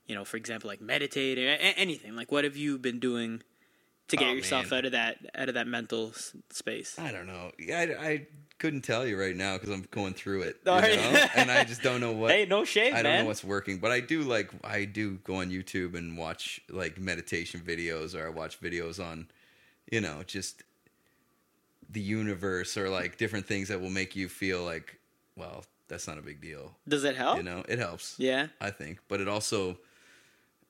you 0.07 0.15
know, 0.15 0.25
for 0.25 0.37
example, 0.37 0.69
like 0.69 0.81
meditating, 0.81 1.45
a- 1.45 1.51
a- 1.55 1.79
anything? 1.79 2.17
Like, 2.17 2.33
what 2.33 2.45
have 2.45 2.57
you 2.57 2.79
been 2.79 2.99
doing 2.99 3.43
to 4.09 4.17
get 4.17 4.29
Oh, 4.29 4.33
yourself 4.33 4.71
man. 4.73 4.79
out 4.79 4.85
of 4.87 4.93
that 4.93 5.19
out 5.35 5.49
of 5.49 5.55
that 5.55 5.67
mental 5.69 6.09
s- 6.11 6.33
space? 6.51 6.99
I 6.99 7.13
don't 7.13 7.27
know. 7.27 7.53
I, 7.73 7.83
I 7.99 8.27
couldn't 8.59 8.83
tell 8.83 9.07
you 9.07 9.19
right 9.19 9.37
now 9.37 9.55
because 9.55 9.71
I'm 9.71 9.87
going 9.91 10.13
through 10.13 10.43
it, 10.43 10.57
you 10.67 10.71
oh, 10.73 10.75
All 10.75 10.81
know? 10.83 11.27
and 11.37 11.51
I 11.51 11.65
just 11.65 11.83
don't 11.83 12.01
know 12.01 12.13
what. 12.13 12.31
Hey, 12.33 12.45
no 12.45 12.65
shame, 12.65 12.93
I 12.95 13.03
don't 13.03 13.13
man. 13.13 13.25
know 13.25 13.29
what's 13.29 13.45
working, 13.45 13.79
but 13.79 13.91
I 13.91 14.01
do 14.01 14.23
like 14.23 14.51
I 14.65 14.85
do 14.85 15.19
go 15.25 15.37
on 15.37 15.51
YouTube 15.51 15.95
and 15.97 16.19
watch 16.19 16.61
like 16.69 16.99
meditation 16.99 17.61
videos, 17.61 18.15
or 18.15 18.27
I 18.27 18.31
watch 18.31 18.61
videos 18.61 19.03
on, 19.03 19.29
you 19.93 20.01
know, 20.01 20.23
just 20.27 20.63
the 21.93 22.01
universe 22.01 22.77
or 22.77 22.89
like 22.89 23.17
different 23.19 23.47
things 23.47 23.69
that 23.69 23.81
will 23.81 23.91
make 23.91 24.15
you 24.15 24.29
feel 24.29 24.63
like, 24.65 24.99
well, 25.37 25.65
that's 25.89 26.07
not 26.07 26.19
a 26.19 26.23
big 26.23 26.41
deal. 26.41 26.73
Does 26.89 27.05
it 27.05 27.17
help? 27.17 27.37
You 27.39 27.43
know, 27.43 27.65
it 27.69 27.79
helps. 27.79 28.15
Yeah. 28.19 28.49
I 28.61 28.71
think, 28.71 28.99
but 29.09 29.21
it 29.21 29.29
also, 29.29 29.77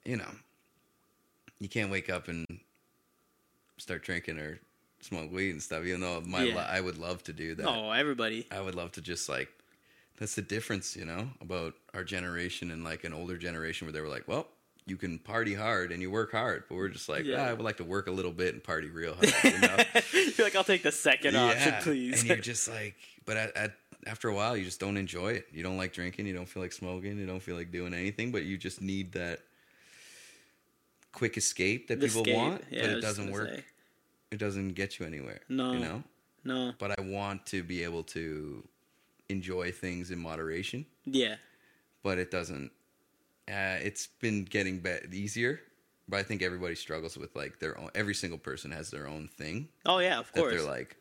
you 0.05 0.17
know, 0.17 0.31
you 1.59 1.69
can't 1.69 1.91
wake 1.91 2.09
up 2.09 2.29
and 2.29 2.47
start 3.77 4.03
drinking 4.03 4.39
or 4.39 4.59
smoke 5.01 5.31
weed 5.33 5.51
and 5.51 5.63
stuff. 5.63 5.85
Even 5.85 6.01
though 6.01 6.21
my 6.23 6.45
Yeah. 6.45 6.55
li- 6.57 6.61
I 6.69 6.81
would 6.81 6.99
love 6.99 7.23
to 7.25 7.33
do 7.33 7.55
that. 7.55 7.67
Oh, 7.67 7.91
everybody. 7.91 8.47
I 8.51 8.61
would 8.61 8.75
love 8.75 8.93
to 8.93 9.01
just 9.03 9.29
like 9.29 9.49
that's 10.19 10.35
the 10.35 10.43
difference, 10.43 10.97
you 10.97 11.05
know, 11.07 11.31
about 11.41 11.75
our 11.95 12.05
generation 12.05 12.71
and 12.71 12.85
like 12.85 13.05
an 13.05 13.13
older 13.15 13.37
generation 13.39 13.87
where 13.87 13.93
they 13.93 14.01
were 14.03 14.09
like, 14.09 14.29
well, 14.29 14.47
you 14.87 14.97
can 14.97 15.19
party 15.19 15.55
hard 15.55 15.93
and 15.93 16.01
you 16.03 16.11
work 16.11 16.33
hard, 16.33 16.65
but 16.69 16.75
we're 16.77 16.89
just 16.89 17.09
like, 17.09 17.25
Yeah. 17.25 17.43
"Ah, 17.43 17.49
I 17.51 17.53
would 17.53 17.65
like 17.65 17.77
to 17.79 17.85
work 17.85 18.07
a 18.09 18.11
little 18.11 18.33
bit 18.33 18.55
and 18.55 18.63
party 18.65 18.89
real 18.91 19.15
hard, 19.21 19.33
you 19.45 19.59
know. 19.61 19.77
You're 20.13 20.47
like, 20.47 20.57
I'll 20.57 20.65
take 20.65 20.83
the 20.83 20.93
second 20.93 21.37
option, 21.37 21.75
please. 21.83 22.21
And 22.21 22.29
you're 22.29 22.39
just 22.39 22.69
like, 22.69 22.97
but 23.27 23.37
at, 23.37 23.57
at 23.57 23.73
after 24.07 24.29
a 24.29 24.35
while, 24.35 24.57
you 24.57 24.65
just 24.65 24.81
don't 24.81 24.97
enjoy 24.97 25.33
it. 25.33 25.47
You 25.53 25.63
don't 25.63 25.77
like 25.77 25.93
drinking. 25.93 26.27
You 26.27 26.35
don't 26.35 26.49
feel 26.49 26.63
like 26.63 26.73
smoking. 26.73 27.19
You 27.19 27.27
don't 27.27 27.43
feel 27.43 27.57
like 27.57 27.71
doing 27.71 27.93
anything. 27.95 28.33
But 28.33 28.45
you 28.45 28.57
just 28.57 28.81
need 28.81 29.13
that 29.13 29.41
quick 31.13 31.37
escape 31.37 31.89
that 31.89 32.01
The 32.01 32.07
people 32.07 32.23
escape. 32.23 32.37
want. 32.37 32.65
Yeah, 32.71 32.83
but 32.83 32.91
it 32.93 33.01
doesn't 33.01 33.31
work. 33.31 33.49
say. 33.51 33.65
It 34.31 34.39
doesn't 34.39 34.71
get 34.71 34.99
you 34.99 35.07
anywhere. 35.07 35.41
No. 35.49 35.73
you 35.73 35.79
know. 35.81 36.03
no. 36.45 36.73
But 36.79 36.99
I 36.99 37.03
want 37.03 37.45
to 37.47 37.63
be 37.63 37.83
able 37.85 38.05
to 38.05 38.67
enjoy 39.29 39.71
things 39.73 40.11
in 40.11 40.19
moderation. 40.19 40.87
Yeah. 41.05 41.37
But 42.03 42.19
it 42.19 42.31
doesn't. 42.31 42.71
Uh, 43.51 43.79
it's 43.83 44.07
been 44.21 44.45
getting 44.45 44.79
be- 44.81 44.99
easier. 45.13 45.61
But 46.09 46.19
I 46.19 46.23
think 46.25 46.43
everybody 46.43 46.75
struggles 46.75 47.17
with 47.17 47.35
like 47.37 47.61
their 47.61 47.79
own. 47.79 47.91
Every 47.95 48.15
single 48.15 48.39
person 48.39 48.71
has 48.73 48.91
their 48.91 49.07
own 49.07 49.29
thing 49.39 49.69
Oh 49.87 49.99
yeah, 50.01 50.19
of 50.19 50.33
course. 50.33 50.53
they're 50.55 50.63
like, 50.69 50.97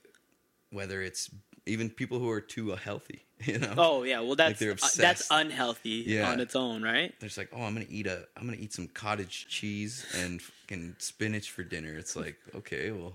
whether 0.71 1.01
it's 1.01 1.30
even 1.65 1.89
people 1.89 2.19
who 2.19 2.30
are 2.30 2.41
too 2.41 2.71
healthy, 2.76 3.26
you 3.43 3.57
know. 3.57 3.73
Oh 3.76 4.03
yeah, 4.03 4.19
well 4.19 4.35
that's 4.35 4.59
they're 4.59 4.73
uh, 4.73 4.88
that's 4.97 5.27
unhealthy 5.31 6.03
Yeah. 6.05 6.31
on 6.31 6.39
its 6.39 6.55
own, 6.55 6.84
right? 6.84 7.11
They're 7.19 7.27
just 7.30 7.39
like, 7.39 7.49
oh, 7.53 7.63
I'm 7.63 7.73
gonna 7.73 7.88
eat 7.89 8.05
a, 8.05 8.27
I'm 8.38 8.45
gonna 8.45 8.57
eat 8.59 8.71
some 8.73 8.88
cottage 8.88 9.47
cheese 9.47 10.05
and 10.15 10.39
fucking 10.41 10.95
spinach 10.99 11.49
for 11.49 11.63
dinner. 11.63 11.95
It's 11.97 12.15
like, 12.15 12.38
okay, 12.53 12.91
well, 12.91 13.13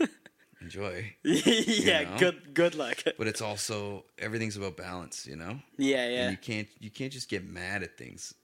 enjoy. 0.60 1.14
yeah, 1.22 2.02
know? 2.10 2.16
good 2.18 2.54
good 2.54 2.74
luck. 2.74 3.04
But 3.18 3.26
it's 3.28 3.40
also 3.40 4.04
everything's 4.18 4.56
about 4.56 4.76
balance, 4.76 5.26
you 5.26 5.36
know. 5.36 5.60
yeah, 5.78 6.08
yeah. 6.08 6.22
And 6.22 6.30
you 6.32 6.38
can't, 6.38 6.68
you 6.80 6.90
can't 6.90 7.12
just 7.12 7.28
get 7.28 7.44
mad 7.44 7.82
at 7.84 7.96
things, 7.96 8.34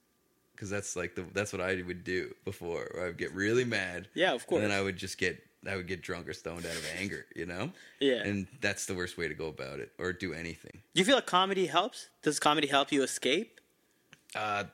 because 0.56 0.70
that's 0.70 0.96
like 0.96 1.14
the, 1.14 1.24
that's 1.32 1.52
what 1.52 1.60
I 1.62 1.82
would 1.86 2.02
do 2.02 2.34
before. 2.44 2.88
Where 2.94 3.04
I 3.04 3.06
would 3.08 3.18
get 3.18 3.32
really 3.32 3.64
mad. 3.64 4.08
Yeah, 4.14 4.32
of 4.32 4.46
course. 4.46 4.62
And 4.62 4.70
then 4.70 4.76
I 4.78 4.82
would 4.82 4.96
just 4.96 5.18
get 5.18 5.42
I 5.68 5.76
would 5.76 5.86
get 5.86 6.02
drunk 6.02 6.28
or 6.28 6.32
stoned 6.32 6.64
out 6.64 6.76
of 6.76 6.86
anger, 6.98 7.26
you 7.34 7.44
know? 7.44 7.70
Yeah. 8.00 8.22
And 8.22 8.46
that's 8.60 8.86
the 8.86 8.94
worst 8.94 9.18
way 9.18 9.26
to 9.28 9.34
go 9.34 9.48
about 9.48 9.80
it 9.80 9.90
or 9.98 10.12
do 10.12 10.32
anything. 10.32 10.80
Do 10.94 11.00
you 11.00 11.04
feel 11.04 11.16
like 11.16 11.26
comedy 11.26 11.66
helps? 11.66 12.08
Does 12.22 12.38
comedy 12.38 12.68
help 12.68 12.92
you 12.92 13.02
escape? 13.02 13.60
Uh 14.34 14.64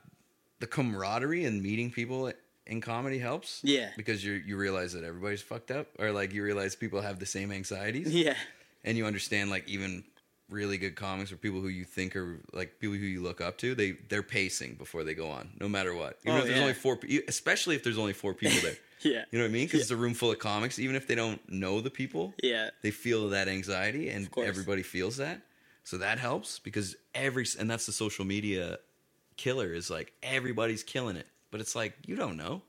the 0.61 0.67
camaraderie 0.67 1.45
and 1.45 1.61
meeting 1.63 1.91
people 1.91 2.33
in 2.67 2.81
comedy 2.81 3.19
helps. 3.19 3.61
Yeah. 3.65 3.91
Because 3.97 4.25
you 4.25 4.33
you 4.35 4.57
realize 4.57 4.93
that 4.93 5.05
everybody's 5.05 5.43
fucked 5.43 5.71
up 5.71 5.89
or 5.99 6.13
like 6.13 6.33
you 6.33 6.43
realize 6.45 6.77
people 6.77 7.01
have 7.01 7.19
the 7.19 7.27
same 7.27 7.51
anxieties. 7.53 8.13
Yeah. 8.15 8.37
and 8.85 8.97
you 8.99 9.07
understand 9.07 9.51
like 9.51 9.67
even 9.69 10.05
really 10.53 10.79
good 10.79 10.95
comics 10.95 11.33
or 11.33 11.37
people 11.37 11.61
who 11.61 11.69
you 11.69 11.85
think 11.85 12.15
are 12.15 12.39
like 12.53 12.79
people 12.79 12.95
who 12.97 13.05
you 13.07 13.23
look 13.23 13.41
up 13.41 13.59
to 13.59 13.75
they 13.75 13.93
they're 14.09 14.23
pacing 14.23 14.75
before 14.75 15.03
they 15.03 15.15
go 15.15 15.31
on 15.31 15.51
no 15.61 15.69
matter 15.69 15.95
what. 15.95 16.19
Even 16.25 16.37
Oh, 16.37 16.39
if 16.41 16.45
there's 16.45 16.57
yeah. 16.57 16.63
only 16.63 16.75
four 16.75 16.97
pe- 16.97 17.21
especially 17.27 17.75
if 17.75 17.83
there's 17.83 17.99
only 17.99 18.13
four 18.13 18.35
people 18.35 18.61
there. 18.63 18.77
Yeah. 19.05 19.25
you 19.33 19.39
know 19.41 19.47
what 19.47 19.51
i 19.51 19.53
mean? 19.53 19.67
Because 19.67 19.81
it's 19.81 19.91
a 19.91 19.97
room 19.97 20.15
full 20.15 20.31
of 20.31 20.39
comics 20.39 20.79
even 20.79 20.95
if 20.95 21.09
they 21.09 21.17
don't 21.17 21.41
know 21.51 21.81
the 21.81 21.91
people 21.91 22.35
Yeah. 22.41 22.71
they 22.83 22.93
feel 22.93 23.31
that 23.31 23.49
anxiety 23.49 24.11
and 24.11 24.29
everybody 24.39 24.83
feels 24.85 25.17
that. 25.17 25.41
So 25.83 25.99
that 25.99 26.21
helps 26.21 26.61
because 26.61 26.95
every 27.13 27.45
and 27.59 27.69
that's 27.69 27.87
the 27.87 27.93
social 27.93 28.25
media 28.25 28.79
killer 29.37 29.75
is 29.75 29.91
like 29.91 30.13
everybody's 30.23 30.85
killing 30.85 31.17
it. 31.17 31.27
But 31.51 31.61
it's 31.61 31.75
like 31.75 31.95
you 32.07 32.15
don't 32.15 32.37
know. 32.37 32.63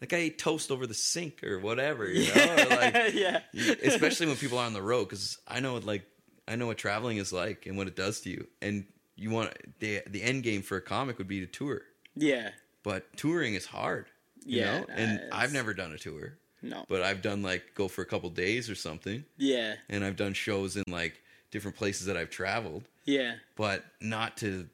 That 0.00 0.10
guy 0.10 0.18
ate 0.18 0.38
toast 0.38 0.70
over 0.70 0.86
the 0.86 0.94
sink 0.94 1.42
or 1.42 1.58
whatever 1.58 2.06
you 2.08 2.32
know? 2.34 2.42
Or 2.70 2.76
like 2.76 3.14
yeah. 3.14 3.40
especially 3.82 4.26
when 4.26 4.36
people 4.36 4.58
are 4.58 4.66
on 4.66 4.72
the 4.74 4.82
road 4.82 5.06
because 5.08 5.38
i 5.48 5.58
know 5.58 5.76
like 5.78 6.02
i 6.48 6.56
know 6.56 6.66
what 6.66 6.78
traveling 6.78 7.18
is 7.18 7.32
like 7.32 7.66
and 7.66 7.76
what 7.76 7.86
it 7.86 7.94
does 7.96 8.20
to 8.22 8.30
you 8.30 8.46
and 8.62 8.84
you 9.16 9.30
want 9.30 9.52
the 9.80 10.00
the 10.08 10.22
end 10.22 10.42
game 10.42 10.62
for 10.62 10.76
a 10.76 10.80
comic 10.82 11.18
would 11.18 11.28
be 11.28 11.40
to 11.40 11.46
tour 11.46 11.82
Yeah. 12.16 12.50
but 12.82 13.04
touring 13.16 13.54
is 13.54 13.66
hard 13.66 14.06
you 14.44 14.60
Yeah, 14.60 14.80
know 14.80 14.86
and 14.90 15.20
uh, 15.20 15.36
i've 15.36 15.52
never 15.52 15.74
done 15.74 15.92
a 15.92 15.98
tour 15.98 16.38
No. 16.62 16.84
but 16.88 17.02
i've 17.02 17.22
done 17.22 17.42
like 17.42 17.74
go 17.74 17.86
for 17.88 18.02
a 18.02 18.06
couple 18.06 18.30
days 18.30 18.70
or 18.70 18.74
something 18.74 19.24
Yeah. 19.36 19.74
and 19.88 20.04
i've 20.04 20.16
done 20.16 20.32
shows 20.34 20.76
in 20.76 20.84
like 20.88 21.20
different 21.50 21.76
places 21.76 22.06
that 22.06 22.16
i've 22.16 22.30
traveled 22.30 22.84
Yeah. 23.04 23.34
but 23.56 23.84
not 24.00 24.36
to 24.38 24.68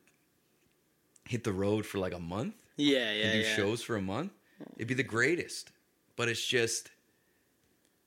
hit 1.27 1.43
the 1.45 1.53
road 1.53 1.87
for 1.87 1.99
like 1.99 2.13
a 2.15 2.19
month 2.21 2.55
Yeah. 2.77 3.13
Yeah. 3.13 3.25
and 3.25 3.33
do 3.33 3.39
yeah. 3.49 3.57
shows 3.57 3.83
for 3.83 3.97
a 3.97 4.03
month 4.03 4.33
it'd 4.77 4.89
be 4.89 4.95
the 4.95 5.03
greatest 5.03 5.71
but 6.17 6.29
it's 6.29 6.45
just 6.47 6.91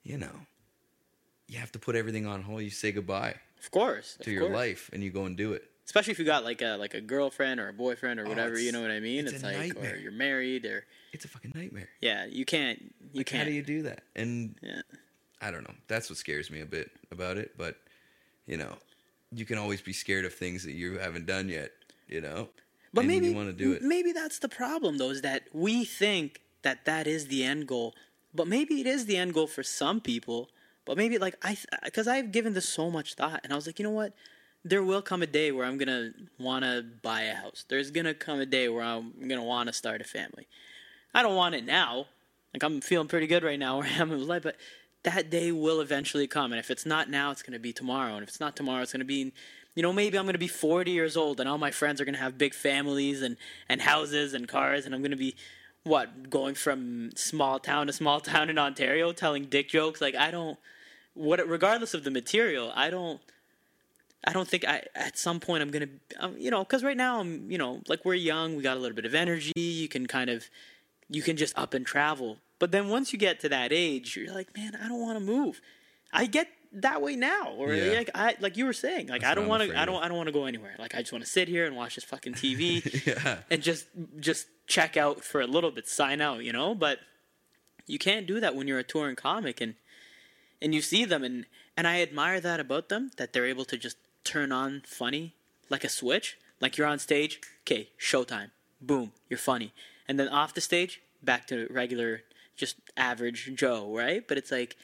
you 0.04 0.18
know 0.18 0.36
you 1.48 1.58
have 1.60 1.72
to 1.72 1.80
put 1.80 1.96
everything 1.96 2.26
on 2.28 2.42
hold 2.44 2.62
you 2.62 2.70
say 2.70 2.92
goodbye 2.92 3.36
Of 3.60 3.72
course. 3.72 4.18
to 4.22 4.30
of 4.30 4.34
your 4.34 4.42
course. 4.48 4.56
life 4.56 4.90
and 4.94 5.04
you 5.04 5.12
go 5.12 5.26
and 5.26 5.36
do 5.38 5.54
it 5.54 5.64
Especially 5.86 6.12
if 6.12 6.20
you 6.20 6.26
got 6.26 6.44
like 6.44 6.62
a 6.62 6.76
like 6.78 6.94
a 6.94 7.02
girlfriend 7.02 7.60
or 7.62 7.70
a 7.70 7.74
boyfriend 7.74 8.20
or 8.20 8.26
oh, 8.26 8.30
whatever, 8.30 8.60
you 8.60 8.74
know 8.74 8.82
what 8.82 8.92
I 8.92 9.00
mean? 9.00 9.26
it's 9.26 9.42
a 9.42 9.46
like 9.46 9.58
nightmare. 9.58 9.94
or 9.94 9.98
you're 9.98 10.12
married 10.12 10.66
or 10.66 10.86
it's 11.14 11.24
a 11.26 11.28
fucking 11.30 11.54
nightmare 11.56 11.88
yeah, 12.02 12.26
you 12.26 12.46
can't 12.46 12.80
you 13.14 13.20
like, 13.20 13.30
how 13.30 13.32
can't 13.38 13.44
how 13.44 13.50
do 13.50 13.56
you 13.56 13.64
do 13.64 13.82
that 13.84 14.04
and 14.16 14.56
Yeah. 14.62 14.82
i 15.42 15.50
don't 15.52 15.64
know 15.68 15.74
that's 15.88 16.10
what 16.10 16.18
scares 16.18 16.52
me 16.52 16.60
a 16.62 16.66
bit 16.66 16.92
about 17.12 17.38
it 17.38 17.58
but 17.58 17.78
you 18.46 18.58
know 18.58 18.74
you 19.32 19.46
can 19.46 19.58
always 19.58 19.82
be 19.82 19.94
scared 19.94 20.26
of 20.26 20.34
things 20.34 20.64
that 20.66 20.74
you 20.74 20.98
haven't 21.00 21.26
done 21.26 21.48
yet 21.50 21.72
you 22.08 22.22
know 22.22 22.50
But 22.94 23.02
and 23.02 23.08
maybe 23.10 23.28
you 23.30 23.36
want 23.36 23.50
to 23.50 23.64
do 23.64 23.72
it 23.74 23.82
Maybe 23.82 24.12
that's 24.12 24.40
the 24.40 24.50
problem, 24.50 24.98
though, 24.98 25.10
is 25.12 25.22
that 25.22 25.44
we 25.54 25.84
think 25.86 26.42
that 26.64 26.86
that 26.86 27.06
is 27.08 27.28
the 27.28 27.44
end 27.44 27.68
goal. 27.68 27.94
But 28.34 28.48
maybe 28.48 28.80
it 28.82 28.88
is 28.88 29.06
the 29.06 29.18
end 29.18 29.34
goal 29.34 29.48
for 29.48 29.64
some 29.64 30.00
people. 30.02 30.50
But 30.88 30.98
maybe 30.98 31.18
like 31.18 31.36
I, 31.44 31.58
because 31.84 32.08
I've 32.08 32.32
given 32.32 32.54
this 32.54 32.68
so 32.68 32.90
much 32.90 33.16
thought, 33.16 33.42
and 33.44 33.52
I 33.52 33.58
was 33.58 33.68
like, 33.68 33.78
you 33.78 33.84
know 33.84 33.92
what? 33.92 34.14
There 34.64 34.82
will 34.82 35.02
come 35.02 35.22
a 35.22 35.28
day 35.28 35.52
where 35.52 35.66
I'm 35.66 35.78
gonna 35.78 36.14
want 36.40 36.64
to 36.64 36.86
buy 37.04 37.24
a 37.24 37.36
house. 37.36 37.66
There's 37.68 37.92
gonna 37.92 38.14
come 38.14 38.40
a 38.40 38.46
day 38.46 38.70
where 38.70 38.84
I'm 38.84 39.14
gonna 39.28 39.44
want 39.44 39.68
to 39.68 39.74
start 39.74 40.00
a 40.00 40.06
family. 40.06 40.48
I 41.14 41.22
don't 41.22 41.36
want 41.36 41.56
it 41.56 41.66
now. 41.66 42.08
Like 42.54 42.64
I'm 42.64 42.80
feeling 42.80 43.10
pretty 43.10 43.28
good 43.28 43.44
right 43.44 43.60
now 43.60 43.78
where 43.78 43.88
I 43.92 44.02
am 44.02 44.12
in 44.12 44.26
life, 44.26 44.44
but 44.44 44.56
that 45.04 45.30
day 45.30 45.52
will 45.52 45.82
eventually 45.82 46.26
come. 46.26 46.54
And 46.54 46.60
if 46.60 46.72
it's 46.72 46.86
not 46.86 47.10
now, 47.10 47.32
it's 47.32 47.44
gonna 47.44 47.60
be 47.60 47.74
tomorrow. 47.74 48.14
And 48.14 48.24
if 48.24 48.30
it's 48.30 48.40
not 48.40 48.56
tomorrow, 48.56 48.82
it's 48.82 48.94
gonna 48.94 49.04
be, 49.06 49.34
you 49.76 49.84
know, 49.84 49.92
maybe 49.92 50.18
I'm 50.18 50.26
gonna 50.26 50.38
be 50.38 50.48
40 50.48 50.90
years 50.90 51.18
old 51.18 51.42
and 51.42 51.50
all 51.50 51.58
my 51.58 51.72
friends 51.72 52.00
are 52.00 52.06
gonna 52.06 52.18
have 52.18 52.38
big 52.38 52.54
families 52.54 53.22
and 53.22 53.36
and 53.68 53.82
houses 53.82 54.34
and 54.34 54.48
cars, 54.48 54.86
and 54.86 54.96
I'm 54.96 55.02
gonna 55.02 55.18
be, 55.18 55.36
what, 55.84 56.30
going 56.30 56.56
from 56.56 57.12
small 57.16 57.60
town 57.60 57.88
to 57.88 57.94
small 57.94 58.20
town 58.22 58.50
in 58.50 58.58
Ontario, 58.58 59.12
telling 59.12 59.46
dick 59.46 59.68
jokes. 59.68 60.00
Like 60.00 60.16
I 60.16 60.32
don't, 60.32 60.58
what, 61.18 61.46
regardless 61.48 61.94
of 61.94 62.04
the 62.04 62.12
material, 62.12 62.72
I 62.76 62.90
don't. 62.90 63.20
I 64.26 64.34
don't 64.34 64.48
think 64.48 64.66
I 64.68 64.84
at 64.96 65.18
some 65.18 65.40
point 65.40 65.62
I'm 65.62 65.70
gonna, 65.72 65.88
um, 66.20 66.36
you 66.38 66.52
know, 66.52 66.64
because 66.64 66.84
right 66.84 66.98
now 66.98 67.20
I'm, 67.22 67.50
you 67.50 67.58
know, 67.58 67.82
like 67.88 68.04
we're 68.04 68.16
young, 68.16 68.56
we 68.58 68.64
got 68.64 68.76
a 68.76 68.80
little 68.80 68.96
bit 68.96 69.06
of 69.06 69.16
energy. 69.16 69.54
You 69.56 69.88
can 69.88 70.06
kind 70.06 70.30
of, 70.30 70.46
you 71.10 71.22
can 71.22 71.38
just 71.38 71.58
up 71.58 71.74
and 71.74 71.86
travel. 71.86 72.38
But 72.60 72.72
then 72.72 72.90
once 72.90 73.14
you 73.14 73.20
get 73.20 73.40
to 73.42 73.50
that 73.50 73.72
age, 73.72 74.18
you're 74.18 74.34
like, 74.34 74.56
man, 74.58 74.76
I 74.84 74.90
don't 74.90 75.00
want 75.00 75.18
to 75.20 75.24
move. 75.24 75.62
I 76.12 76.26
get 76.26 76.48
that 76.74 77.02
way 77.02 77.16
now, 77.16 77.54
or 77.58 77.74
Yeah. 77.74 77.96
like 78.00 78.10
I, 78.16 78.36
like 78.42 78.58
you 78.58 78.66
were 78.66 78.74
saying, 78.74 79.08
like 79.08 79.22
That's 79.22 79.32
I 79.32 79.36
don't 79.36 79.48
want 79.48 79.64
to, 79.64 79.80
I 79.80 79.86
don't. 79.86 80.04
I 80.04 80.08
don't 80.10 80.18
want 80.18 80.28
to 80.28 80.34
go 80.34 80.46
anywhere. 80.46 80.76
Like 80.78 80.94
I 80.96 81.00
just 81.00 81.14
want 81.14 81.24
to 81.24 81.30
sit 81.30 81.48
here 81.48 81.66
and 81.66 81.76
watch 81.78 81.96
this 81.96 82.04
fucking 82.04 82.34
TV 82.44 83.06
yeah 83.06 83.38
and 83.50 83.62
just, 83.62 83.86
just 84.20 84.48
check 84.66 84.98
out 84.98 85.24
for 85.24 85.40
a 85.40 85.48
little 85.48 85.72
bit, 85.72 85.88
sign 85.88 86.20
out, 86.20 86.44
you 86.44 86.52
know. 86.52 86.76
But 86.76 87.00
you 87.86 88.00
can't 88.00 88.28
do 88.28 88.40
that 88.42 88.56
when 88.56 88.68
you're 88.68 88.80
a 88.80 88.84
touring 88.84 89.16
comic, 89.16 89.62
and 89.62 89.76
and 90.62 90.74
you 90.74 90.82
see 90.82 91.06
them, 91.06 91.24
and 91.24 91.46
and 91.76 91.88
I 91.88 92.02
admire 92.02 92.40
that 92.40 92.60
about 92.60 92.90
them 92.90 93.12
that 93.18 93.34
they're 93.34 93.46
able 93.46 93.66
to 93.66 93.78
just 93.78 93.98
turn 94.24 94.52
on 94.52 94.82
funny 94.86 95.34
like 95.70 95.84
a 95.84 95.90
switch. 95.90 96.38
Like 96.60 96.78
you're 96.78 96.88
on 96.88 97.00
stage, 97.00 97.40
okay, 97.62 97.90
showtime, 98.00 98.50
boom, 98.82 99.12
you're 99.30 99.38
funny, 99.38 99.74
and 100.08 100.20
then 100.20 100.28
off 100.28 100.54
the 100.54 100.62
stage, 100.62 101.02
back 101.22 101.46
to 101.48 101.68
regular, 101.70 102.24
just 102.56 102.78
average 102.96 103.52
Joe, 103.56 103.96
right? 103.96 104.28
But 104.28 104.38
it's 104.38 104.52
like, 104.52 104.76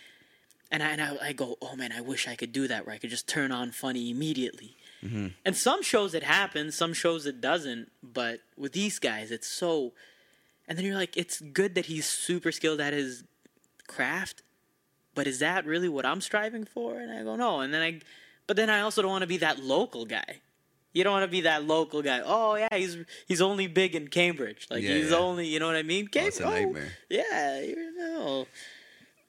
and 0.71 0.83
I 0.83 0.89
and 0.89 1.01
I, 1.01 1.17
I 1.29 1.33
go, 1.33 1.57
oh 1.61 1.75
man, 1.75 1.91
I 1.91 2.01
wish 2.01 2.27
I 2.27 2.35
could 2.35 2.51
do 2.51 2.67
that, 2.67 2.85
where 2.85 2.93
I 2.93 2.99
could 2.99 3.09
just 3.09 3.27
turn 3.27 3.51
on 3.51 3.71
funny 3.71 4.11
immediately. 4.11 4.75
Mm-hmm. 5.03 5.27
And 5.43 5.57
some 5.57 5.83
shows 5.83 6.13
it 6.13 6.23
happens, 6.23 6.75
some 6.75 6.93
shows 6.93 7.25
it 7.25 7.41
doesn't. 7.41 7.91
But 8.01 8.39
with 8.57 8.73
these 8.73 8.99
guys, 8.99 9.31
it's 9.31 9.47
so. 9.47 9.93
And 10.67 10.77
then 10.77 10.85
you're 10.85 10.95
like, 10.95 11.17
it's 11.17 11.41
good 11.41 11.75
that 11.75 11.87
he's 11.87 12.05
super 12.05 12.51
skilled 12.51 12.79
at 12.79 12.93
his 12.93 13.25
craft, 13.87 14.43
but 15.15 15.27
is 15.27 15.40
that 15.40 15.65
really 15.65 15.90
what 15.90 16.06
I'm 16.06 16.22
striving 16.22 16.65
for? 16.65 16.99
And 16.99 17.11
I 17.11 17.23
go, 17.23 17.35
no. 17.35 17.61
And 17.61 17.73
then 17.73 17.81
I, 17.81 17.99
but 18.48 18.56
then 18.57 18.69
I 18.69 18.81
also 18.81 19.02
don't 19.02 19.11
want 19.11 19.22
to 19.23 19.27
be 19.27 19.38
that 19.38 19.60
local 19.64 20.06
guy. 20.06 20.41
You 20.94 21.03
don't 21.03 21.14
want 21.14 21.23
to 21.23 21.31
be 21.31 21.41
that 21.41 21.65
local 21.65 22.02
guy. 22.03 22.22
Oh 22.23 22.56
yeah, 22.56 22.68
he's 22.72 22.98
he's 23.27 23.41
only 23.41 23.65
big 23.68 23.95
in 23.95 24.10
Cambridge. 24.10 24.68
Like 24.69 24.84
Yeah, 24.84 24.94
he's 24.95 25.10
yeah. 25.10 25.18
only, 25.18 25.48
you 25.48 25.60
know 25.60 25.65
what 25.68 25.76
I 25.76 25.81
mean? 25.84 26.06
Oh, 26.06 26.10
Cambridge- 26.11 26.40
nightmare. 26.41 26.91
yeah, 27.10 27.61
you 27.61 27.98
know. 27.98 28.45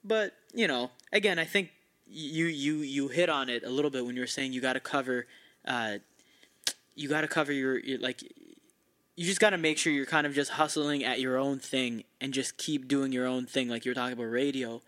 But 0.04 0.34
you 0.52 0.68
know, 0.68 0.90
again, 1.12 1.38
I 1.38 1.44
think 1.46 1.70
you 2.06 2.44
you 2.46 2.76
you 2.76 3.08
hit 3.08 3.30
on 3.30 3.48
it 3.48 3.64
a 3.64 3.70
little 3.70 3.90
bit 3.90 4.04
when 4.04 4.14
you 4.14 4.20
were 4.20 4.26
saying 4.26 4.52
you 4.52 4.60
got 4.60 4.74
to 4.74 4.80
cover, 4.80 5.26
uh, 5.66 5.94
you 6.94 7.08
got 7.08 7.22
to 7.22 7.28
cover 7.28 7.50
your, 7.52 7.78
your 7.78 7.98
like, 7.98 8.22
you 9.16 9.24
just 9.26 9.40
got 9.40 9.50
to 9.50 9.58
make 9.58 9.78
sure 9.78 9.90
you're 9.92 10.04
kind 10.06 10.26
of 10.26 10.34
just 10.34 10.50
hustling 10.52 11.02
at 11.02 11.18
your 11.20 11.38
own 11.38 11.58
thing 11.58 12.04
and 12.20 12.34
just 12.34 12.58
keep 12.58 12.86
doing 12.88 13.10
your 13.10 13.26
own 13.26 13.46
thing. 13.46 13.68
Like 13.68 13.86
you're 13.86 13.94
talking 13.94 14.12
about 14.12 14.24
radio, 14.24 14.82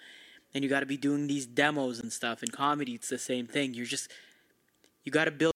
and 0.57 0.65
you 0.65 0.71
got 0.71 0.81
to 0.81 0.87
be 0.87 0.97
doing 0.97 1.27
these 1.27 1.45
demos 1.45 2.01
and 2.01 2.11
stuff. 2.11 2.43
In 2.43 2.49
comedy, 2.49 2.95
it's 2.95 3.11
the 3.11 3.19
same 3.19 3.47
thing. 3.47 3.75
You're 3.75 3.85
just 3.85 4.11
you 5.05 5.13
got 5.13 5.27
to 5.27 5.31
build 5.31 5.53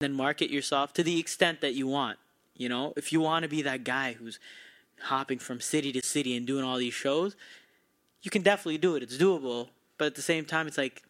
and 0.00 0.10
then 0.10 0.16
market 0.16 0.50
yourself 0.50 0.92
to 0.92 1.02
the 1.02 1.18
extent 1.18 1.62
that 1.62 1.72
you 1.72 1.86
want. 1.86 2.18
You 2.54 2.68
know, 2.68 2.92
if 2.96 3.12
you 3.12 3.20
want 3.22 3.44
to 3.44 3.48
be 3.48 3.62
that 3.62 3.82
guy 3.82 4.12
who's 4.12 4.38
hopping 5.04 5.38
from 5.38 5.60
city 5.60 5.90
to 5.92 6.02
city 6.02 6.36
and 6.36 6.46
doing 6.46 6.64
all 6.64 6.76
these 6.76 6.92
shows, 6.94 7.34
you 8.20 8.30
can 8.30 8.42
definitely 8.42 8.76
do 8.78 8.94
it. 8.94 9.02
It's 9.02 9.16
doable. 9.16 9.68
But 9.96 10.06
at 10.08 10.14
the 10.16 10.22
same 10.22 10.44
time, 10.44 10.66
it's 10.66 10.76
like 10.78 11.02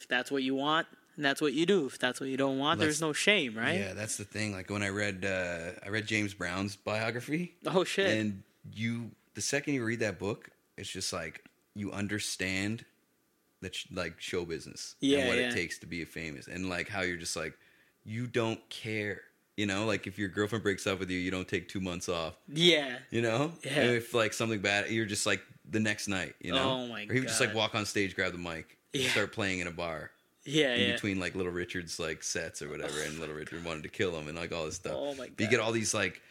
if 0.00 0.06
that's 0.06 0.30
what 0.30 0.44
you 0.44 0.54
want, 0.54 0.86
and 1.16 1.24
that's 1.24 1.40
what 1.40 1.52
you 1.52 1.66
do. 1.66 1.86
If 1.86 1.98
that's 1.98 2.20
what 2.20 2.28
you 2.28 2.36
don't 2.36 2.58
want, 2.58 2.78
there's 2.78 3.00
no 3.00 3.12
shame, 3.12 3.56
right? 3.58 3.80
yeah 3.80 3.92
that's 3.92 4.16
the 4.16 4.24
thing 4.24 4.52
like 4.52 4.70
when 4.70 4.84
i 4.84 4.88
read 4.88 5.24
uh 5.24 5.72
i 5.84 5.88
read 5.88 6.06
james 6.06 6.32
brown's 6.32 6.76
biography 6.76 7.56
Oh 7.66 7.82
shit. 7.82 8.06
and 8.16 8.44
you 8.72 9.10
the 9.34 9.40
second 9.40 9.74
you 9.74 9.84
read 9.84 9.98
that 10.00 10.20
book 10.20 10.50
it's 10.76 10.88
just 10.88 11.12
like 11.12 11.42
you 11.78 11.92
understand 11.92 12.84
that 13.62 13.74
sh- 13.74 13.86
like 13.92 14.20
show 14.20 14.44
business 14.44 14.94
Yeah, 15.00 15.18
and 15.20 15.28
what 15.28 15.38
yeah. 15.38 15.48
it 15.48 15.54
takes 15.54 15.78
to 15.80 15.86
be 15.86 16.04
famous 16.04 16.46
and 16.48 16.68
like 16.68 16.88
how 16.88 17.00
you're 17.02 17.16
just 17.16 17.36
like 17.36 17.54
you 18.04 18.26
don't 18.26 18.60
care 18.70 19.22
you 19.56 19.66
know 19.66 19.84
like 19.86 20.06
if 20.06 20.18
your 20.18 20.28
girlfriend 20.28 20.62
breaks 20.62 20.86
up 20.86 20.98
with 21.00 21.10
you 21.10 21.18
you 21.18 21.30
don't 21.30 21.48
take 21.48 21.68
two 21.68 21.80
months 21.80 22.08
off 22.08 22.34
yeah. 22.48 22.96
you 23.10 23.20
know 23.22 23.52
Yeah. 23.64 23.80
if 23.82 24.14
like 24.14 24.32
something 24.32 24.60
bad 24.60 24.90
you're 24.90 25.06
just 25.06 25.26
like 25.26 25.42
the 25.68 25.80
next 25.80 26.08
night 26.08 26.34
you 26.40 26.52
know 26.52 26.62
Oh, 26.70 26.86
my 26.88 27.02
or 27.08 27.12
he 27.12 27.20
would 27.20 27.28
just 27.28 27.40
like 27.40 27.54
walk 27.54 27.74
on 27.74 27.84
stage 27.84 28.14
grab 28.14 28.32
the 28.32 28.38
mic 28.38 28.78
and 28.94 29.02
Yeah. 29.02 29.10
start 29.10 29.32
playing 29.32 29.58
in 29.58 29.66
a 29.66 29.72
bar 29.72 30.10
Yeah, 30.44 30.74
in 30.74 30.80
yeah. 30.88 30.92
between 30.94 31.18
like 31.20 31.34
Little 31.34 31.52
Richard's 31.52 31.98
like 31.98 32.22
sets 32.22 32.62
or 32.62 32.68
whatever, 32.70 33.02
and 33.02 33.18
Little 33.18 33.34
Richard 33.34 33.64
wanted 33.64 33.82
to 33.82 33.88
kill 33.90 34.16
him 34.18 34.28
and 34.28 34.38
like 34.38 34.50
all 34.52 34.64
this 34.64 34.76
stuff. 34.76 34.94
Oh, 34.96 35.14
my 35.14 35.28
But 35.28 35.40
you 35.44 35.50
get 35.50 35.60
all 35.60 35.72
these 35.72 35.92
like 35.92 36.22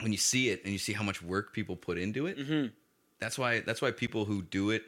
when 0.00 0.12
you 0.12 0.18
see 0.18 0.48
it 0.48 0.62
and 0.64 0.72
you 0.72 0.78
see 0.78 0.92
how 0.94 1.02
much 1.04 1.20
work 1.22 1.52
people 1.52 1.76
put 1.76 1.98
into 1.98 2.26
it. 2.26 2.38
Mm-hmm. 2.38 2.66
That's 3.22 3.38
why 3.38 3.60
that's 3.60 3.80
why 3.80 3.92
people 3.92 4.24
who 4.24 4.42
do 4.42 4.70
it 4.70 4.82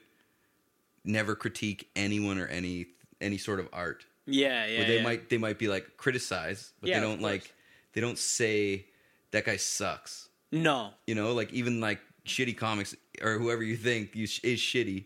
never 1.05 1.37
critique 1.37 1.89
anyone 1.95 2.39
or 2.39 2.49
any 2.49 2.87
any 3.21 3.39
sort 3.39 3.61
of 3.61 3.69
art. 3.73 4.05
Yeah, 4.27 4.67
yeah. 4.67 4.79
Where 4.79 4.87
they 4.89 4.97
yeah. 4.97 5.03
might 5.05 5.29
they 5.31 5.39
might 5.39 5.57
be 5.57 5.69
like 5.69 5.97
criticize, 5.97 6.73
but 6.81 6.91
Yeah, 6.91 6.99
they 6.99 7.07
don't 7.07 7.23
like 7.23 7.55
they 7.93 8.01
don't 8.01 8.19
say 8.19 8.87
that 9.31 9.45
guy 9.45 9.57
sucks. 9.57 10.29
No. 10.51 10.91
You 11.07 11.15
know, 11.15 11.33
like 11.33 11.53
even 11.53 11.81
like 11.81 12.01
shitty 12.27 12.57
comics 12.57 12.97
or 13.23 13.39
whoever 13.39 13.63
you 13.63 13.77
think 13.77 14.17
is 14.17 14.31
shitty. 14.41 15.05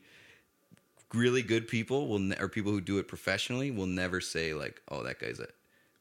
Really 1.13 1.43
good 1.43 1.69
people 1.69 2.09
will, 2.09 2.19
ne- 2.19 2.37
or 2.39 2.49
people 2.49 2.73
who 2.73 2.83
do 2.83 2.99
it 2.99 3.09
professionally, 3.09 3.71
will 3.71 3.87
never 3.87 4.21
say 4.21 4.53
like, 4.53 4.83
"Oh, 4.91 5.03
that 5.05 5.19
guy's 5.19 5.41
a 5.41 5.49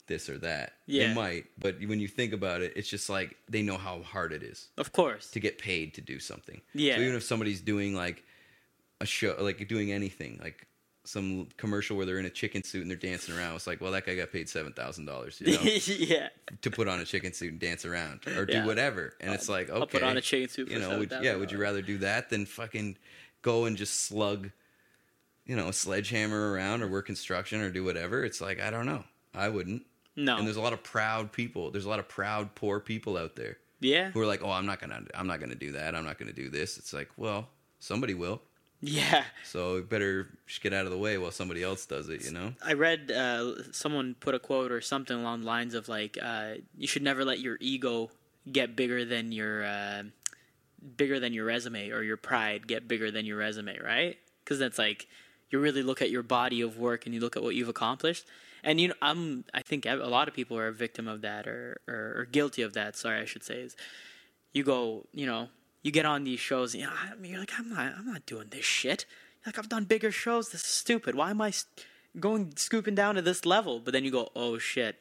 this 0.07 0.29
or 0.29 0.37
that." 0.39 0.73
Yeah. 0.85 1.07
They 1.09 1.13
might, 1.13 1.45
but 1.59 1.77
when 1.85 1.99
you 1.99 2.07
think 2.07 2.33
about 2.33 2.61
it, 2.61 2.73
it's 2.75 2.89
just 2.89 3.09
like 3.09 3.35
they 3.49 3.61
know 3.61 3.77
how 3.77 4.01
hard 4.01 4.33
it 4.33 4.43
is 4.43 4.67
Of 4.77 4.91
course. 4.91 5.29
to 5.31 5.39
get 5.39 5.57
paid 5.57 5.93
to 5.95 6.01
do 6.01 6.19
something. 6.19 6.61
Yeah. 6.73 6.95
So 6.95 7.01
even 7.01 7.15
if 7.15 7.23
somebody's 7.23 7.61
doing 7.61 7.93
like 7.95 8.23
a 9.01 9.05
show, 9.05 9.35
like 9.39 9.67
doing 9.67 9.91
anything, 9.91 10.39
like 10.41 10.65
some 11.05 11.47
commercial 11.55 11.95
where 11.95 12.05
they're 12.05 12.19
in 12.19 12.25
a 12.25 12.29
chicken 12.29 12.61
suit 12.63 12.81
and 12.81 12.89
they're 12.91 12.97
dancing 12.97 13.33
around, 13.37 13.55
it's 13.55 13.65
like, 13.67 13.79
well, 13.79 13.93
that 13.93 14.05
guy 14.05 14.13
got 14.15 14.31
paid 14.31 14.49
seven 14.49 14.73
thousand 14.73 15.05
dollars, 15.05 15.39
you 15.39 15.53
know, 15.53 15.61
yeah. 15.61 16.27
to 16.61 16.69
put 16.71 16.87
on 16.89 16.99
a 16.99 17.05
chicken 17.05 17.31
suit 17.31 17.51
and 17.51 17.59
dance 17.61 17.85
around 17.85 18.21
or 18.27 18.45
Yeah. 18.49 18.61
do 18.61 18.67
whatever. 18.67 19.13
And 19.21 19.33
it's 19.33 19.47
like, 19.47 19.69
okay, 19.69 19.79
I'll 19.79 19.87
put 19.87 20.03
on 20.03 20.17
a 20.17 20.21
chicken 20.21 20.49
suit 20.49 20.69
You 20.69 20.79
know, 20.79 20.99
would, 20.99 21.13
yeah, 21.21 21.35
would 21.35 21.51
you 21.51 21.57
rather 21.59 21.81
do 21.81 21.99
that 21.99 22.29
than 22.29 22.45
fucking 22.45 22.97
go 23.41 23.65
and 23.65 23.77
just 23.77 24.01
slug, 24.05 24.49
you 25.45 25.55
know, 25.55 25.69
a 25.69 25.73
sledgehammer 25.73 26.51
around 26.51 26.81
or 26.81 26.87
work 26.89 27.05
construction 27.05 27.61
or 27.61 27.69
do 27.69 27.83
whatever? 27.85 28.25
It's 28.25 28.41
like 28.41 28.59
I 28.59 28.69
don't 28.69 28.85
know. 28.85 29.03
I 29.33 29.47
wouldn't. 29.49 29.83
No. 30.17 30.35
And 30.37 30.45
there's 30.45 30.57
a 30.57 30.61
lot 30.61 30.73
of 30.73 30.83
proud 30.83 31.31
people. 31.31 31.71
There's 31.71 31.85
a 31.85 31.89
lot 31.89 31.99
of 31.99 32.07
proud 32.09 32.53
poor 32.55 32.79
people 32.81 33.15
out 33.17 33.35
there 33.37 33.57
Yeah. 33.79 34.09
who 34.11 34.19
are 34.19 34.25
like, 34.25 34.41
"Oh, 34.43 34.49
I'm 34.51 34.65
not 34.65 34.81
gonna, 34.81 35.03
I'm 35.15 35.27
not 35.27 35.39
gonna 35.39 35.55
do 35.55 35.71
that. 35.73 35.95
I'm 35.95 36.03
not 36.03 36.17
gonna 36.17 36.33
do 36.33 36.49
this." 36.49 36.77
It's 36.77 36.91
like, 36.91 37.09
well, 37.17 37.47
somebody 37.79 38.15
will, 38.15 38.41
Yeah. 38.81 39.23
so 39.45 39.81
better 39.83 40.27
get 40.61 40.73
out 40.73 40.85
of 40.85 40.91
the 40.91 40.97
way 40.97 41.17
while 41.19 41.31
somebody 41.31 41.61
else 41.63 41.85
does 41.85 42.09
it. 42.09 42.25
You 42.25 42.31
know? 42.31 42.53
I 42.63 42.73
read 42.73 43.11
uh, 43.11 43.71
someone 43.71 44.15
put 44.19 44.33
a 44.35 44.39
quote 44.39 44.71
or 44.71 44.81
something 44.81 45.17
along 45.17 45.41
the 45.41 45.45
lines 45.45 45.73
of 45.75 45.87
like, 45.87 46.17
uh, 46.21 46.55
"You 46.77 46.87
should 46.87 47.03
never 47.03 47.23
let 47.23 47.39
your 47.39 47.57
ego 47.61 48.09
get 48.51 48.75
bigger 48.75 49.05
than 49.05 49.31
your 49.31 49.63
uh, 49.65 50.03
bigger 50.95 51.19
than 51.19 51.33
your 51.33 51.45
resume, 51.45 51.89
or 51.91 52.01
your 52.01 52.17
pride 52.17 52.65
get 52.67 52.87
bigger 52.87 53.11
than 53.11 53.25
your 53.25 53.37
resume, 53.37 53.77
right? 53.79 54.17
Because 54.43 54.57
that's 54.59 54.77
like 54.79 55.07
you 55.51 55.59
really 55.59 55.83
look 55.83 56.01
at 56.01 56.09
your 56.09 56.23
body 56.23 56.61
of 56.61 56.77
work 56.77 57.05
and 57.05 57.13
you 57.15 57.21
look 57.21 57.37
at 57.37 57.43
what 57.43 57.55
you've 57.55 57.69
accomplished. 57.69 58.25
And 58.67 58.81
you 58.81 58.89
know, 58.89 58.95
I'm 59.01 59.45
I 59.53 59.61
think 59.61 59.85
a 59.85 59.95
lot 59.95 60.27
of 60.27 60.33
people 60.33 60.57
are 60.57 60.67
a 60.67 60.73
victim 60.73 61.07
of 61.07 61.21
that 61.21 61.47
or 61.47 61.79
or, 61.87 62.15
or 62.17 62.27
guilty 62.29 62.61
of 62.61 62.73
that. 62.73 62.97
Sorry, 62.97 63.21
I 63.21 63.23
should 63.23 63.45
say 63.45 63.61
is 63.61 63.77
you 64.51 64.65
go, 64.65 65.05
you 65.13 65.25
know, 65.25 65.47
you 65.83 65.91
get 65.91 66.05
on 66.05 66.25
these 66.25 66.41
shows, 66.41 66.73
and 66.73 66.81
you 66.81 66.87
know, 66.87 66.93
I 66.93 67.15
mean, 67.15 67.31
you're 67.31 67.39
like, 67.39 67.53
I'm 67.57 67.69
not, 67.69 67.93
I'm 67.97 68.05
not 68.05 68.25
doing 68.25 68.47
this 68.49 68.65
shit. 68.65 69.05
Like, 69.45 69.57
I've 69.57 69.69
done 69.69 69.85
bigger 69.85 70.11
shows. 70.11 70.49
This 70.49 70.63
is 70.63 70.67
stupid. 70.67 71.15
Why 71.15 71.29
am 71.29 71.39
I 71.39 71.53
going 72.19 72.57
scooping 72.57 72.93
down 72.93 73.15
to 73.15 73.21
this 73.21 73.45
level? 73.45 73.79
But 73.79 73.93
then 73.93 74.03
you 74.03 74.11
go, 74.11 74.31
oh 74.35 74.57
shit, 74.57 74.97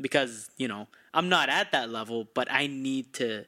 because 0.00 0.50
you 0.56 0.66
know, 0.66 0.88
I'm 1.14 1.28
not 1.28 1.48
at 1.48 1.70
that 1.70 1.88
level, 1.90 2.26
but 2.34 2.48
I 2.50 2.66
need 2.66 3.12
to. 3.14 3.44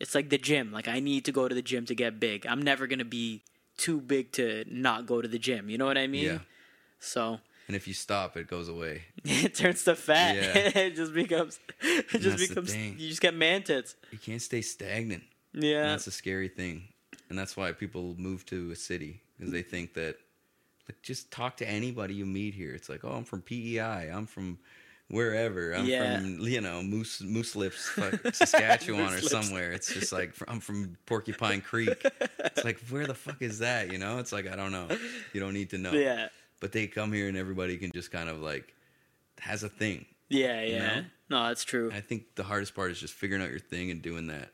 It's 0.00 0.14
like 0.14 0.30
the 0.30 0.38
gym. 0.38 0.72
Like, 0.72 0.88
I 0.88 1.00
need 1.00 1.26
to 1.26 1.32
go 1.32 1.48
to 1.48 1.54
the 1.54 1.60
gym 1.60 1.84
to 1.84 1.94
get 1.94 2.18
big. 2.18 2.46
I'm 2.46 2.62
never 2.62 2.86
gonna 2.86 3.04
be 3.04 3.42
too 3.76 4.00
big 4.00 4.32
to 4.32 4.64
not 4.70 5.04
go 5.04 5.20
to 5.20 5.28
the 5.28 5.38
gym. 5.38 5.68
You 5.68 5.76
know 5.76 5.84
what 5.84 5.98
I 5.98 6.06
mean? 6.06 6.24
Yeah. 6.24 6.38
So 6.98 7.40
And 7.68 7.74
if 7.74 7.88
you 7.88 7.94
stop, 7.94 8.36
it 8.36 8.46
goes 8.48 8.68
away. 8.68 9.02
it 9.24 9.54
turns 9.54 9.82
to 9.84 9.96
fat. 9.96 10.36
Yeah. 10.36 10.42
it 10.84 10.94
just 10.96 11.12
becomes. 11.12 11.58
It 11.80 12.20
just 12.20 12.48
becomes. 12.48 12.74
You 12.76 13.08
just 13.08 13.20
get 13.20 13.34
man 13.34 13.62
tits. 13.64 13.96
You 14.12 14.18
can't 14.18 14.40
stay 14.42 14.60
stagnant. 14.62 15.24
Yeah. 15.52 15.80
And 15.82 15.90
that's 15.90 16.06
a 16.06 16.12
scary 16.12 16.48
thing, 16.48 16.84
and 17.28 17.38
that's 17.38 17.56
why 17.56 17.72
people 17.72 18.14
move 18.18 18.44
to 18.46 18.70
a 18.70 18.76
city 18.76 19.20
because 19.36 19.52
they 19.52 19.62
think 19.62 19.94
that, 19.94 20.16
like, 20.88 21.00
just 21.02 21.30
talk 21.30 21.56
to 21.58 21.68
anybody 21.68 22.14
you 22.14 22.26
meet 22.26 22.54
here. 22.54 22.72
It's 22.74 22.88
like, 22.88 23.04
oh, 23.04 23.10
I'm 23.12 23.24
from 23.24 23.42
PEI. 23.42 24.10
I'm 24.12 24.26
from 24.26 24.58
wherever. 25.08 25.72
I'm 25.72 25.86
Yeah. 25.86 26.18
from 26.20 26.40
you 26.40 26.60
know 26.60 26.82
Moose 26.82 27.20
Moose 27.22 27.56
Lips, 27.56 27.88
fuck, 27.96 28.34
Saskatchewan 28.34 29.12
or 29.12 29.16
Lips. 29.16 29.30
somewhere. 29.30 29.72
It's 29.72 29.92
just 29.92 30.12
like 30.12 30.34
I'm 30.46 30.60
from 30.60 30.96
Porcupine 31.06 31.62
Creek. 31.62 32.00
It's 32.38 32.64
like 32.64 32.78
where 32.90 33.06
the 33.06 33.14
fuck 33.14 33.40
is 33.42 33.58
that? 33.60 33.90
You 33.90 33.98
know? 33.98 34.18
It's 34.18 34.32
like 34.32 34.46
I 34.46 34.54
don't 34.56 34.72
know. 34.72 34.88
You 35.32 35.40
don't 35.40 35.54
need 35.54 35.70
to 35.70 35.78
know. 35.78 35.92
yeah. 35.92 36.28
But 36.66 36.72
they 36.72 36.88
come 36.88 37.12
here 37.12 37.28
and 37.28 37.36
everybody 37.36 37.76
can 37.78 37.92
just 37.92 38.10
kind 38.10 38.28
of 38.28 38.40
like 38.40 38.74
has 39.38 39.62
a 39.62 39.68
thing. 39.68 40.04
Yeah, 40.28 40.62
yeah. 40.64 40.78
know? 40.78 41.04
No, 41.30 41.46
that's 41.46 41.62
true. 41.62 41.92
I 41.94 42.00
think 42.00 42.34
the 42.34 42.42
hardest 42.42 42.74
part 42.74 42.90
is 42.90 42.98
just 42.98 43.14
figuring 43.14 43.40
out 43.40 43.50
your 43.50 43.60
thing 43.60 43.92
and 43.92 44.02
doing 44.02 44.26
that, 44.26 44.50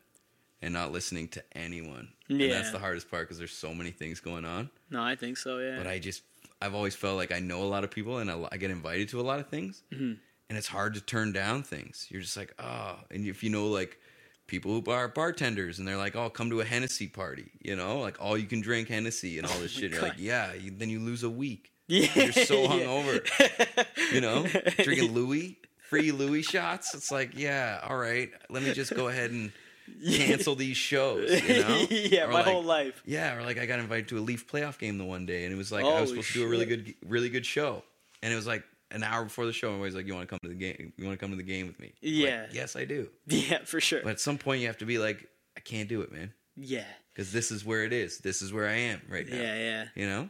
and 0.61 0.73
not 0.75 0.91
listening 0.91 1.27
to 1.29 1.43
anyone. 1.57 2.09
And 2.29 2.39
Yeah. 2.39 2.49
that's 2.53 2.69
the 2.71 2.77
hardest 2.77 3.09
part 3.09 3.23
because 3.27 3.39
there's 3.39 3.51
so 3.51 3.73
many 3.73 3.89
things 3.89 4.19
going 4.19 4.45
on. 4.45 4.69
No, 4.91 5.01
I 5.01 5.15
think 5.15 5.37
so. 5.37 5.57
Yeah. 5.57 5.75
But 5.77 5.87
I 5.87 5.97
just, 5.97 6.21
I've 6.61 6.75
always 6.75 6.93
felt 6.95 7.17
like 7.17 7.31
I 7.31 7.39
know 7.39 7.63
a 7.63 7.65
lot 7.65 7.83
of 7.83 7.89
people 7.89 8.19
and 8.19 8.29
I, 8.29 8.47
I 8.51 8.57
get 8.57 8.69
invited 8.69 9.09
to 9.09 9.19
a 9.19 9.23
lot 9.25 9.39
of 9.39 9.47
things, 9.49 9.81
Mm-hmm. 9.91 10.13
and 10.49 10.57
it's 10.57 10.67
hard 10.67 10.93
to 10.93 11.01
turn 11.01 11.31
down 11.33 11.63
things. 11.63 12.05
You're 12.11 12.21
just 12.21 12.37
like, 12.37 12.53
oh, 12.59 12.99
and 13.09 13.25
if 13.25 13.41
you 13.43 13.49
know 13.49 13.69
like 13.69 13.97
people 14.45 14.79
who 14.79 14.91
are 14.91 15.07
bartenders 15.07 15.79
and 15.79 15.87
they're 15.87 15.97
like, 15.97 16.15
oh, 16.15 16.29
come 16.29 16.51
to 16.51 16.61
a 16.61 16.65
Hennessy 16.65 17.07
party, 17.07 17.49
you 17.63 17.75
know, 17.75 17.97
like 17.97 18.21
all 18.21 18.37
you 18.37 18.45
can 18.45 18.61
drink 18.61 18.89
Hennessy 18.89 19.39
and 19.39 19.47
all 19.47 19.57
this 19.57 19.71
shit. 19.71 19.89
You're 19.91 20.01
like, 20.03 20.13
Oh 20.19 20.21
yeah, 20.21 20.53
you, 20.53 20.69
then 20.69 20.89
you 20.91 20.99
lose 20.99 21.23
a 21.23 21.29
week. 21.31 21.71
Yeah. 21.87 22.07
You're 22.15 22.31
so 22.31 22.67
hungover. 22.67 24.13
you 24.13 24.21
know, 24.21 24.45
drinking 24.83 25.11
Louis, 25.13 25.57
free 25.89 26.11
Louis 26.11 26.41
shots. 26.43 26.93
It's 26.93 27.11
like, 27.11 27.37
yeah, 27.37 27.79
all 27.87 27.97
right, 27.97 28.29
let 28.49 28.63
me 28.63 28.73
just 28.73 28.95
go 28.95 29.07
ahead 29.09 29.31
and 29.31 29.51
cancel 30.05 30.55
these 30.55 30.77
shows. 30.77 31.29
You 31.47 31.59
know, 31.61 31.85
yeah, 31.89 32.23
Or 32.25 32.27
my 32.29 32.33
like- 32.35 32.45
whole 32.45 32.63
life. 32.63 33.01
Yeah, 33.05 33.35
or 33.35 33.43
like 33.43 33.57
I 33.57 33.65
got 33.65 33.79
invited 33.79 34.07
to 34.09 34.17
a 34.17 34.21
Leaf 34.21 34.47
playoff 34.51 34.77
game 34.79 34.97
the 34.97 35.05
one 35.05 35.25
day, 35.25 35.43
and 35.45 35.53
it 35.53 35.57
was 35.57 35.71
like 35.71 35.83
I 35.85 35.87
Oh, 35.89 36.01
was 36.01 36.09
supposed 36.09 36.27
to 36.29 36.33
do 36.33 36.45
a 36.45 36.47
really 36.47 36.65
good, 36.65 36.93
really 37.05 37.29
good 37.29 37.45
show, 37.45 37.83
and 38.21 38.31
it 38.31 38.35
was 38.35 38.47
like 38.47 38.63
an 38.91 39.03
hour 39.03 39.23
before 39.23 39.45
the 39.45 39.53
show. 39.53 39.67
and 39.69 39.75
Everybody's 39.77 39.95
like, 39.95 40.07
"You 40.07 40.13
want 40.13 40.27
to 40.27 40.29
come 40.29 40.39
to 40.43 40.49
the 40.49 40.55
game? 40.55 40.93
You 40.97 41.05
want 41.05 41.19
to 41.19 41.23
come 41.23 41.31
to 41.31 41.37
the 41.37 41.43
game 41.43 41.67
with 41.67 41.79
me?" 41.79 41.87
Like, 41.87 41.95
Yeah. 42.01 42.45
yes, 42.51 42.75
I 42.75 42.85
do. 42.85 43.09
Yeah, 43.27 43.59
for 43.65 43.81
sure. 43.81 44.01
But 44.03 44.11
at 44.11 44.19
some 44.19 44.37
point, 44.37 44.61
you 44.61 44.67
have 44.67 44.77
to 44.77 44.85
be 44.85 44.99
like, 44.99 45.27
"I 45.57 45.59
can't 45.61 45.89
do 45.89 46.01
it, 46.01 46.11
man," 46.11 46.31
yeah. 46.55 46.85
because 47.13 47.31
this 47.31 47.49
is 47.51 47.65
where 47.65 47.83
it 47.83 47.91
is. 47.91 48.19
This 48.19 48.41
is 48.41 48.53
where 48.53 48.67
I 48.67 48.73
am 48.75 49.01
right 49.09 49.27
now 49.27 49.35
Yeah, 49.35 49.55
yeah. 49.57 49.85
you 49.95 50.07
know 50.07 50.29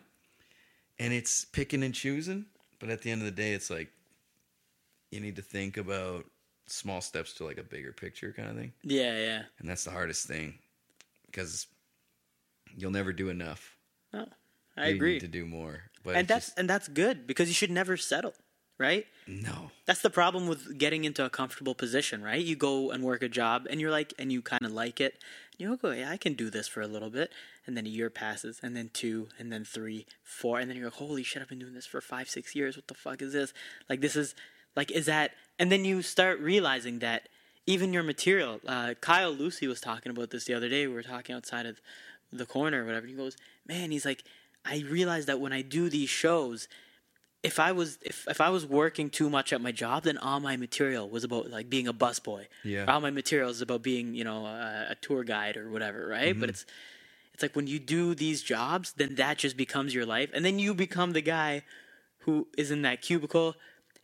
and 0.99 1.13
it's 1.13 1.45
picking 1.45 1.83
and 1.83 1.93
choosing 1.93 2.45
but 2.79 2.89
at 2.89 3.01
the 3.01 3.11
end 3.11 3.21
of 3.21 3.25
the 3.25 3.31
day 3.31 3.53
it's 3.53 3.69
like 3.69 3.89
you 5.11 5.19
need 5.19 5.35
to 5.35 5.41
think 5.41 5.77
about 5.77 6.25
small 6.67 7.01
steps 7.01 7.33
to 7.33 7.43
like 7.45 7.57
a 7.57 7.63
bigger 7.63 7.91
picture 7.91 8.31
kind 8.35 8.49
of 8.49 8.55
thing 8.55 8.71
Yeah, 8.83 9.17
yeah. 9.17 9.41
and 9.59 9.67
that's 9.69 9.83
the 9.83 9.91
hardest 9.91 10.27
thing 10.27 10.55
because 11.27 11.67
you'll 12.77 12.91
never 12.91 13.13
do 13.13 13.29
enough 13.29 13.75
No. 14.13 14.27
I 14.77 14.89
You 14.89 14.95
agree. 14.95 15.13
need 15.13 15.19
to 15.21 15.27
do 15.27 15.45
more 15.45 15.83
but 16.03 16.15
and 16.15 16.27
that's 16.27 16.47
just- 16.47 16.59
and 16.59 16.69
that's 16.69 16.87
good 16.87 17.27
because 17.27 17.47
you 17.47 17.53
should 17.53 17.71
never 17.71 17.95
settle, 17.97 18.33
right? 18.77 19.05
no 19.27 19.71
That's 19.85 20.01
the 20.01 20.09
problem 20.09 20.47
with 20.47 20.77
getting 20.77 21.05
into 21.05 21.23
a 21.25 21.29
comfortable 21.29 21.75
position, 21.75 22.23
right? 22.23 22.43
You 22.43 22.55
go 22.55 22.91
and 22.91 23.03
work 23.03 23.23
a 23.23 23.29
job 23.29 23.67
and 23.69 23.79
you're 23.79 23.91
like 23.91 24.13
and 24.19 24.31
you 24.31 24.41
kind 24.41 24.65
of 24.65 24.71
like 24.71 24.99
it. 24.99 25.17
You 25.57 25.77
go, 25.77 25.91
yeah, 25.91 26.09
I 26.09 26.17
can 26.17 26.33
do 26.33 26.49
this 26.49 26.67
for 26.67 26.81
a 26.81 26.87
little 26.87 27.09
bit. 27.09 27.31
And 27.65 27.77
then 27.77 27.85
a 27.85 27.89
year 27.89 28.09
passes, 28.09 28.59
and 28.61 28.75
then 28.75 28.89
two, 28.91 29.29
and 29.39 29.51
then 29.51 29.63
three, 29.63 30.05
four, 30.23 30.59
and 30.59 30.69
then 30.69 30.75
you're 30.75 30.87
like, 30.87 30.95
holy 30.95 31.23
shit, 31.23 31.41
I've 31.41 31.47
been 31.47 31.59
doing 31.59 31.73
this 31.73 31.85
for 31.85 32.01
five, 32.01 32.29
six 32.29 32.55
years. 32.55 32.75
What 32.75 32.87
the 32.87 32.93
fuck 32.93 33.21
is 33.21 33.31
this? 33.31 33.53
Like, 33.89 34.01
this 34.01 34.17
is, 34.17 34.35
like, 34.75 34.91
is 34.91 35.05
that, 35.05 35.31
and 35.57 35.71
then 35.71 35.85
you 35.85 36.01
start 36.01 36.39
realizing 36.39 36.99
that 36.99 37.29
even 37.65 37.93
your 37.93 38.03
material, 38.03 38.59
uh, 38.67 38.95
Kyle 38.99 39.31
Lucy 39.31 39.67
was 39.67 39.79
talking 39.79 40.09
about 40.09 40.31
this 40.31 40.43
the 40.43 40.53
other 40.53 40.67
day. 40.67 40.87
We 40.87 40.93
were 40.93 41.03
talking 41.03 41.33
outside 41.33 41.65
of 41.65 41.79
the 42.33 42.45
corner 42.45 42.83
or 42.83 42.85
whatever. 42.85 43.07
He 43.07 43.13
goes, 43.13 43.37
man, 43.65 43.91
he's 43.91 44.05
like, 44.05 44.23
I 44.65 44.83
realized 44.89 45.27
that 45.29 45.39
when 45.39 45.53
I 45.53 45.61
do 45.61 45.89
these 45.89 46.09
shows, 46.09 46.67
if 47.43 47.59
I 47.59 47.73
was 47.73 47.99
if, 48.01 48.25
if 48.27 48.39
I 48.39 48.49
was 48.49 48.65
working 48.65 49.09
too 49.09 49.29
much 49.29 49.51
at 49.51 49.61
my 49.61 49.71
job, 49.71 50.03
then 50.03 50.17
all 50.17 50.39
my 50.39 50.55
material 50.55 51.09
was 51.09 51.23
about 51.23 51.49
like 51.49 51.69
being 51.69 51.87
a 51.87 51.93
busboy. 51.93 52.45
Yeah. 52.63 52.85
All 52.85 53.01
my 53.01 53.11
material 53.11 53.49
is 53.49 53.61
about 53.61 53.83
being 53.83 54.15
you 54.15 54.23
know 54.23 54.45
a, 54.45 54.87
a 54.91 54.95
tour 54.95 55.23
guide 55.23 55.57
or 55.57 55.69
whatever, 55.69 56.07
right? 56.07 56.31
Mm-hmm. 56.31 56.39
But 56.39 56.49
it's 56.49 56.65
it's 57.33 57.43
like 57.43 57.55
when 57.55 57.67
you 57.67 57.79
do 57.79 58.15
these 58.15 58.41
jobs, 58.41 58.93
then 58.93 59.15
that 59.15 59.37
just 59.37 59.57
becomes 59.57 59.93
your 59.93 60.05
life, 60.05 60.29
and 60.33 60.45
then 60.45 60.57
you 60.57 60.73
become 60.73 61.11
the 61.11 61.21
guy 61.21 61.63
who 62.19 62.47
is 62.57 62.71
in 62.71 62.83
that 62.83 63.01
cubicle, 63.01 63.55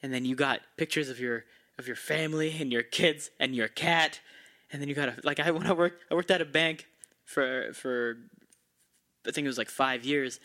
and 0.04 0.14
then 0.14 0.26
you 0.26 0.36
got 0.36 0.60
pictures 0.78 1.10
of 1.10 1.20
your 1.20 1.46
of 1.78 1.88
your 1.88 1.96
family 1.96 2.56
and 2.60 2.72
your 2.74 2.84
kids 2.84 3.32
and 3.40 3.56
your 3.56 3.70
cat, 3.70 4.20
and 4.72 4.82
then 4.82 4.90
you 4.90 4.96
got 4.96 5.06
to 5.06 5.16
like 5.24 5.40
I 5.40 5.50
when 5.52 5.66
I 5.66 5.72
worked 5.72 6.04
I 6.12 6.16
worked 6.16 6.32
at 6.32 6.42
a 6.42 6.46
bank 6.46 6.88
for 7.24 7.72
for 7.74 8.18
I 9.26 9.32
think 9.32 9.46
it 9.46 9.48
was 9.48 9.58
like 9.58 9.70
five 9.70 10.04
years, 10.04 10.42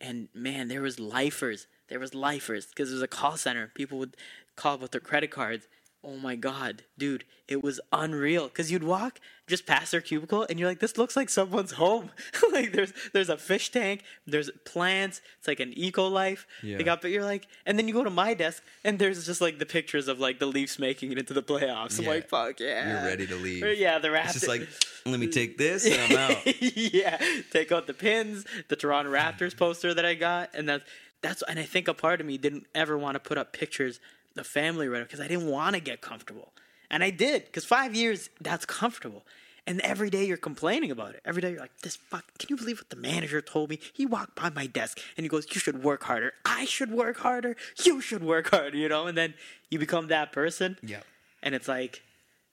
and 0.00 0.28
man, 0.32 0.68
there 0.68 0.82
was 0.82 1.00
lifers. 1.00 1.66
There 1.88 2.00
was 2.00 2.14
lifers 2.14 2.66
because 2.66 2.90
it 2.90 2.94
was 2.94 3.02
a 3.02 3.08
call 3.08 3.36
center. 3.36 3.70
People 3.74 3.98
would 3.98 4.16
call 4.56 4.78
with 4.78 4.90
their 4.92 5.00
credit 5.00 5.30
cards. 5.30 5.66
Oh 6.04 6.16
my 6.16 6.36
god, 6.36 6.84
dude, 6.96 7.24
it 7.48 7.64
was 7.64 7.80
unreal. 7.92 8.44
Because 8.46 8.70
you'd 8.70 8.84
walk 8.84 9.18
just 9.48 9.66
past 9.66 9.90
their 9.90 10.00
cubicle, 10.00 10.46
and 10.48 10.56
you're 10.58 10.68
like, 10.68 10.78
"This 10.78 10.96
looks 10.96 11.16
like 11.16 11.28
someone's 11.28 11.72
home." 11.72 12.10
like 12.52 12.70
there's 12.70 12.92
there's 13.12 13.28
a 13.28 13.36
fish 13.36 13.70
tank, 13.72 14.04
there's 14.24 14.48
plants. 14.64 15.20
It's 15.38 15.48
like 15.48 15.58
an 15.58 15.72
eco 15.76 16.06
life. 16.06 16.46
Yeah. 16.62 16.76
They 16.78 16.84
got, 16.84 17.02
but 17.02 17.10
you're 17.10 17.24
like, 17.24 17.48
and 17.64 17.76
then 17.76 17.88
you 17.88 17.94
go 17.94 18.04
to 18.04 18.10
my 18.10 18.34
desk, 18.34 18.62
and 18.84 19.00
there's 19.00 19.26
just 19.26 19.40
like 19.40 19.58
the 19.58 19.66
pictures 19.66 20.06
of 20.06 20.20
like 20.20 20.38
the 20.38 20.46
Leafs 20.46 20.78
making 20.78 21.10
it 21.10 21.18
into 21.18 21.34
the 21.34 21.42
playoffs. 21.42 21.98
I'm 21.98 22.04
Yeah. 22.04 22.10
like, 22.10 22.28
"Fuck 22.28 22.60
yeah!" 22.60 22.92
you're 23.00 23.10
ready 23.10 23.26
to 23.26 23.34
leave 23.36 23.64
Or, 23.64 23.72
yeah, 23.72 23.98
the 23.98 24.08
Raptors. 24.08 24.24
it's 24.26 24.32
just 24.34 24.48
like 24.48 24.68
let 25.06 25.18
me 25.18 25.28
take 25.28 25.56
this 25.58 25.86
and 25.86 25.94
i'm 26.18 26.30
out 26.32 26.62
yeah, 26.76 27.16
take 27.52 27.72
out 27.72 27.86
the 27.88 27.94
pins, 27.94 28.44
the 28.68 28.76
Toronto 28.76 29.10
Raptors 29.12 29.56
poster 29.56 29.92
that 29.94 30.04
I 30.04 30.14
got, 30.14 30.50
and 30.54 30.68
that's 30.68 30.84
that's 31.22 31.42
and 31.48 31.58
I 31.58 31.64
think 31.64 31.88
a 31.88 31.94
part 31.94 32.20
of 32.20 32.26
me 32.26 32.38
didn't 32.38 32.66
ever 32.74 32.96
want 32.96 33.14
to 33.14 33.20
put 33.20 33.38
up 33.38 33.52
pictures 33.52 34.00
of 34.36 34.46
family 34.46 34.88
right 34.88 35.02
because 35.02 35.20
I 35.20 35.28
didn't 35.28 35.48
want 35.48 35.74
to 35.74 35.80
get 35.80 36.00
comfortable, 36.00 36.52
and 36.90 37.02
I 37.02 37.10
did 37.10 37.46
because 37.46 37.64
five 37.64 37.94
years 37.94 38.30
that's 38.40 38.64
comfortable, 38.64 39.24
And 39.68 39.80
every 39.80 40.10
day 40.10 40.24
you're 40.24 40.36
complaining 40.36 40.92
about 40.92 41.14
it. 41.14 41.22
Every 41.24 41.42
day 41.42 41.50
you're 41.50 41.60
like, 41.60 41.80
this 41.82 41.96
fuck, 41.96 42.24
can 42.38 42.48
you 42.50 42.56
believe 42.56 42.78
what 42.78 42.90
the 42.90 42.96
manager 42.96 43.40
told 43.40 43.70
me? 43.70 43.80
He 43.92 44.06
walked 44.06 44.36
by 44.36 44.50
my 44.50 44.66
desk 44.66 45.00
and 45.16 45.24
he 45.24 45.28
goes, 45.28 45.46
you 45.52 45.60
should 45.60 45.82
work 45.82 46.04
harder. 46.04 46.32
I 46.44 46.66
should 46.66 46.92
work 46.92 47.18
harder. 47.18 47.56
You 47.84 48.00
should 48.00 48.22
work 48.22 48.50
harder, 48.50 48.76
you 48.76 48.88
know? 48.88 49.06
And 49.06 49.18
then 49.18 49.34
you 49.70 49.80
become 49.80 50.06
that 50.08 50.30
person. 50.30 50.78
Yeah. 50.82 51.00
And 51.42 51.54
it's 51.54 51.66
like, 51.66 52.02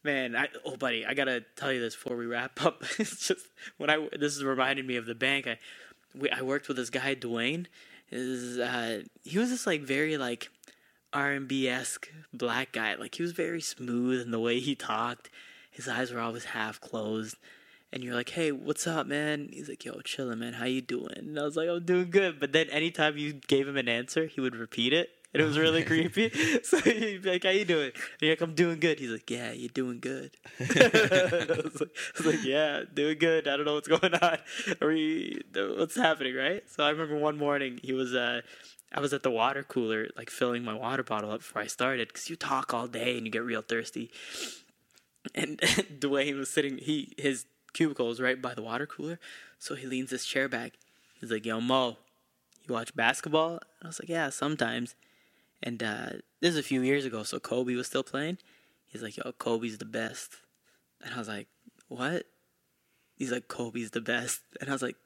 man, 0.03 0.35
I, 0.35 0.48
oh, 0.65 0.76
buddy, 0.76 1.06
I 1.06 1.14
gotta 1.14 1.44
tell 1.56 1.72
you 1.72 1.80
this 1.80 1.95
before 1.95 2.18
we 2.18 2.26
wrap 2.26 2.64
up. 2.65 2.84
it's 2.99 3.27
just 3.27 3.45
when 3.77 3.90
I 3.90 4.07
this 4.18 4.35
is 4.35 4.44
reminding 4.44 4.88
me 4.88 4.95
of 4.95 5.06
the 5.06 5.15
bank. 5.15 5.48
I 5.48 5.60
we, 6.15 6.30
I 6.30 6.41
worked 6.41 6.68
with 6.68 6.77
this 6.77 6.90
guy 6.90 7.15
Dwayne. 7.15 7.68
Is 8.15 8.60
uh, 8.60 9.02
he 9.23 9.40
was 9.40 9.49
this 9.49 9.65
like 9.65 9.81
very 9.81 10.18
like 10.18 10.49
R 11.11 11.31
and 11.31 11.48
B 11.48 11.68
esque 11.68 12.10
black 12.31 12.72
guy. 12.72 12.94
Like 12.95 13.15
he 13.15 13.23
was 13.23 13.31
very 13.31 13.61
smooth 13.61 14.22
in 14.22 14.31
the 14.31 14.40
way 14.40 14.60
he 14.60 14.76
talked. 14.76 15.30
His 15.72 15.88
eyes 15.88 16.11
were 16.11 16.19
always 16.19 16.45
half 16.45 16.80
closed. 16.80 17.38
And 17.91 18.03
you're 18.03 18.15
like, 18.15 18.30
hey, 18.30 18.52
what's 18.52 18.88
up, 18.88 19.07
man? 19.07 19.49
He's 19.52 19.69
like, 19.69 19.85
yo, 19.85 19.94
chillin', 19.94 20.40
man. 20.40 20.53
How 20.53 20.65
you 20.65 20.81
doing? 20.81 21.14
And 21.15 21.40
I 21.40 21.44
was 21.44 21.56
like, 21.56 21.69
I'm 21.69 21.85
doing 21.85 22.10
good. 22.10 22.40
But 22.40 22.52
then 22.52 22.69
anytime 22.69 23.18
you 23.18 23.34
gave 23.34 23.68
him 23.68 23.77
an 23.77 23.88
answer, 23.88 24.26
he 24.26 24.41
would 24.41 24.56
repeat 24.56 24.94
it. 24.94 25.10
And 25.34 25.42
it 25.42 25.46
was 25.46 25.58
really 25.58 25.84
creepy. 25.92 26.32
So 26.64 26.80
he'd 26.80 27.22
be 27.22 27.32
like, 27.32 27.44
how 27.44 27.50
you 27.50 27.66
doing? 27.66 27.92
And 27.94 28.22
you're 28.22 28.32
like, 28.32 28.42
I'm 28.42 28.56
doing 28.56 28.80
good. 28.80 29.00
He's 29.00 29.10
like, 29.10 29.30
yeah, 29.30 29.52
you're 29.52 29.70
doing 29.70 30.00
good. 30.00 30.32
I, 30.60 30.64
was 31.64 31.80
like, 31.82 31.90
I 31.96 32.18
was 32.18 32.26
like, 32.26 32.44
yeah, 32.44 32.84
doing 32.94 33.18
good. 33.18 33.48
I 33.48 33.58
don't 33.58 33.66
know 33.66 33.74
what's 33.74 33.88
going 33.88 34.14
on. 34.14 34.38
Are 34.82 34.88
we, 34.88 35.42
what's 35.54 35.96
happening, 35.96 36.36
right? 36.36 36.64
So 36.70 36.84
I 36.84 36.90
remember 36.90 37.18
one 37.18 37.38
morning 37.38 37.80
he 37.84 37.94
was, 37.94 38.14
uh, 38.14 38.42
I 38.94 39.00
was 39.00 39.14
at 39.14 39.24
the 39.24 39.32
water 39.32 39.64
cooler, 39.64 40.10
like 40.16 40.30
filling 40.30 40.64
my 40.64 40.74
water 40.74 41.04
bottle 41.04 41.32
up 41.32 41.40
before 41.40 41.62
I 41.62 41.68
started, 41.68 42.10
because 42.10 42.30
you 42.30 42.36
talk 42.36 42.74
all 42.74 42.88
day 42.88 43.18
and 43.18 43.26
you 43.26 43.32
get 43.32 43.44
real 43.44 43.62
thirsty. 43.62 44.12
And 45.34 45.60
Dwayne 45.60 46.38
was 46.38 46.50
sitting, 46.50 46.78
he 46.78 47.14
his 47.18 47.46
cubicle 47.74 48.08
was 48.08 48.22
right 48.22 48.40
by 48.40 48.54
the 48.54 48.62
water 48.62 48.86
cooler, 48.86 49.20
so 49.58 49.74
he 49.76 49.88
leans 49.88 50.12
his 50.12 50.26
chair 50.26 50.48
back. 50.48 50.74
He's 51.20 51.32
like, 51.32 51.46
"Yo, 51.46 51.60
Mo, 51.60 51.98
you 52.68 52.74
watch 52.74 52.96
basketball?" 52.96 53.54
And 53.54 53.84
I 53.84 53.88
was 53.88 54.00
like, 54.00 54.10
"Yeah, 54.10 54.30
sometimes." 54.30 54.96
And 55.64 55.81
uh, 55.81 56.10
this 56.41 56.52
is 56.52 56.57
a 56.57 56.64
few 56.64 56.81
years 56.81 57.06
ago, 57.06 57.23
so 57.23 57.40
Kobe 57.40 57.76
was 57.76 57.88
still 57.88 58.03
playing. 58.03 58.38
He's 58.85 59.02
like, 59.02 59.15
"Yo, 59.18 59.31
Kobe's 59.31 59.77
the 59.77 59.85
best," 59.85 60.35
and 61.02 61.14
I 61.14 61.18
was 61.18 61.30
like, 61.30 61.48
"What?" 61.88 62.26
He's 63.15 63.31
like, 63.31 63.48
"Kobe's 63.48 63.91
the 63.91 64.02
best," 64.02 64.41
and 64.61 64.69
I 64.69 64.73
was 64.73 64.81
like, 64.81 64.98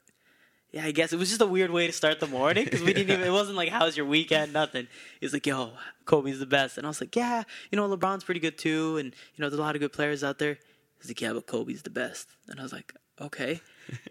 yeah, 0.70 0.84
I 0.84 0.90
guess 0.90 1.12
it 1.12 1.18
was 1.18 1.28
just 1.30 1.40
a 1.40 1.46
weird 1.46 1.70
way 1.70 1.86
to 1.86 1.92
start 1.92 2.20
the 2.20 2.26
morning 2.26 2.64
because 2.64 2.82
we 2.82 2.92
didn't 2.92 3.10
even. 3.10 3.26
It 3.26 3.32
wasn't 3.32 3.56
like, 3.56 3.70
"How's 3.70 3.96
your 3.96 4.04
weekend?" 4.04 4.52
Nothing. 4.52 4.86
He's 5.20 5.32
like, 5.32 5.46
"Yo, 5.46 5.72
Kobe's 6.04 6.40
the 6.40 6.46
best," 6.46 6.76
and 6.76 6.86
I 6.86 6.90
was 6.90 7.00
like, 7.00 7.16
"Yeah, 7.16 7.44
you 7.70 7.76
know, 7.76 7.88
LeBron's 7.88 8.24
pretty 8.24 8.40
good 8.40 8.58
too, 8.58 8.98
and 8.98 9.14
you 9.34 9.42
know, 9.42 9.48
there's 9.48 9.58
a 9.58 9.62
lot 9.62 9.76
of 9.76 9.80
good 9.80 9.92
players 9.92 10.22
out 10.22 10.38
there." 10.38 10.58
He's 11.00 11.08
like, 11.08 11.20
"Yeah, 11.20 11.32
but 11.32 11.46
Kobe's 11.46 11.82
the 11.82 11.90
best," 11.90 12.28
and 12.48 12.60
I 12.60 12.62
was 12.62 12.72
like, 12.72 12.92
"Okay," 13.18 13.62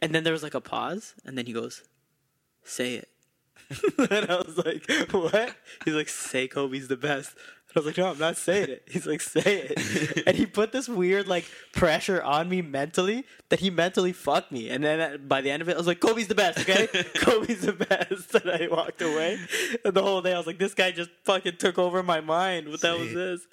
and 0.01 0.15
then 0.15 0.23
there 0.23 0.33
was 0.33 0.41
like 0.41 0.55
a 0.55 0.61
pause, 0.61 1.13
and 1.25 1.37
then 1.37 1.45
he 1.45 1.53
goes, 1.53 1.83
"Say 2.63 2.95
it," 2.95 3.09
and 4.11 4.31
I 4.31 4.37
was 4.37 4.57
like, 4.57 4.89
"What?" 5.11 5.55
He's 5.85 5.93
like, 5.93 6.09
"Say 6.09 6.47
Kobe's 6.47 6.87
the 6.87 6.97
best." 6.97 7.33
And 7.69 7.75
I 7.75 7.79
was 7.79 7.85
like, 7.87 7.97
"No, 7.97 8.07
I'm 8.11 8.17
not 8.17 8.37
saying 8.37 8.69
it." 8.69 8.83
He's 8.89 9.05
like, 9.05 9.21
"Say 9.21 9.67
it," 9.69 10.23
and 10.27 10.35
he 10.37 10.45
put 10.45 10.71
this 10.71 10.87
weird 10.87 11.27
like 11.27 11.45
pressure 11.73 12.21
on 12.21 12.47
me 12.49 12.61
mentally 12.61 13.25
that 13.49 13.59
he 13.59 13.69
mentally 13.69 14.13
fucked 14.13 14.51
me. 14.51 14.69
And 14.69 14.83
then 14.83 14.99
uh, 14.99 15.17
by 15.17 15.41
the 15.41 15.51
end 15.51 15.61
of 15.61 15.69
it, 15.69 15.75
I 15.75 15.77
was 15.77 15.87
like, 15.87 15.99
"Kobe's 15.99 16.27
the 16.27 16.35
best, 16.35 16.59
okay? 16.59 16.87
Kobe's 17.15 17.61
the 17.61 17.73
best." 17.73 18.33
And 18.35 18.49
I 18.51 18.67
walked 18.69 19.01
away. 19.01 19.39
And 19.83 19.93
the 19.93 20.01
whole 20.01 20.21
day, 20.21 20.33
I 20.33 20.37
was 20.37 20.47
like, 20.47 20.59
"This 20.59 20.73
guy 20.73 20.91
just 20.91 21.09
fucking 21.25 21.57
took 21.57 21.77
over 21.77 22.01
my 22.03 22.21
mind. 22.21 22.69
What 22.69 22.81
the 22.81 22.87
hell 22.87 22.99
was 22.99 23.13
this?" 23.13 23.47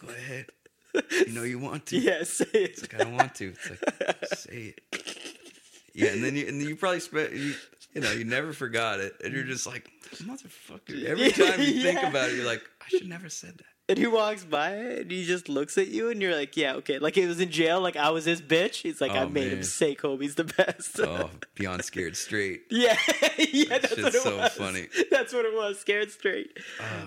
Go 0.00 0.08
ahead. 0.08 0.46
You 1.24 1.32
know 1.32 1.44
you 1.44 1.60
want 1.60 1.86
to. 1.86 1.98
yeah, 1.98 2.24
say 2.24 2.46
it. 2.52 2.70
It's 2.70 2.82
like 2.82 2.94
I 2.96 3.04
don't 3.04 3.14
want 3.14 3.36
to. 3.36 3.50
It's 3.50 3.70
like 3.70 4.26
say 4.34 4.74
it. 4.90 5.16
Yeah, 5.94 6.08
and 6.08 6.24
then 6.24 6.34
you 6.34 6.48
and 6.48 6.60
then 6.60 6.68
you 6.68 6.74
probably 6.74 6.98
spent 6.98 7.32
you, 7.32 7.54
you 7.94 8.00
know 8.00 8.12
you 8.12 8.24
never 8.24 8.52
forgot 8.52 9.00
it, 9.00 9.14
and 9.24 9.32
you're 9.34 9.44
just 9.44 9.66
like 9.66 9.90
motherfucker. 10.16 11.04
Every 11.06 11.30
time 11.32 11.60
you 11.60 11.82
think 11.82 12.02
about 12.02 12.30
it, 12.30 12.36
you're 12.36 12.46
like 12.46 12.62
I 12.80 12.88
should 12.88 13.08
never 13.08 13.28
said 13.28 13.58
that. 13.58 13.64
And 13.88 13.98
he 13.98 14.06
walks 14.06 14.44
by 14.44 14.70
and 14.70 15.10
he 15.10 15.24
just 15.24 15.48
looks 15.48 15.76
at 15.76 15.88
you 15.88 16.10
and 16.10 16.22
you're 16.22 16.36
like, 16.36 16.56
yeah, 16.56 16.74
okay. 16.74 17.00
Like 17.00 17.16
he 17.16 17.26
was 17.26 17.40
in 17.40 17.50
jail, 17.50 17.80
like 17.80 17.96
I 17.96 18.10
was 18.10 18.24
his 18.24 18.40
bitch. 18.40 18.82
He's 18.82 19.00
like, 19.00 19.10
I 19.10 19.24
Oh, 19.24 19.28
made 19.28 19.50
him 19.52 19.64
say 19.64 19.96
Kobe's 19.96 20.36
the 20.36 20.44
best. 20.44 21.00
Oh, 21.00 21.28
beyond 21.56 21.84
scared 21.84 22.16
straight. 22.16 22.62
yeah, 22.70 22.96
yeah, 23.36 23.78
that's 23.80 23.96
what 23.96 24.14
it 24.14 24.22
so 24.22 24.36
was. 24.36 24.52
funny. 24.52 24.86
That's 25.10 25.32
what 25.32 25.44
it 25.44 25.52
was. 25.52 25.80
Scared 25.80 26.12
straight. 26.12 26.56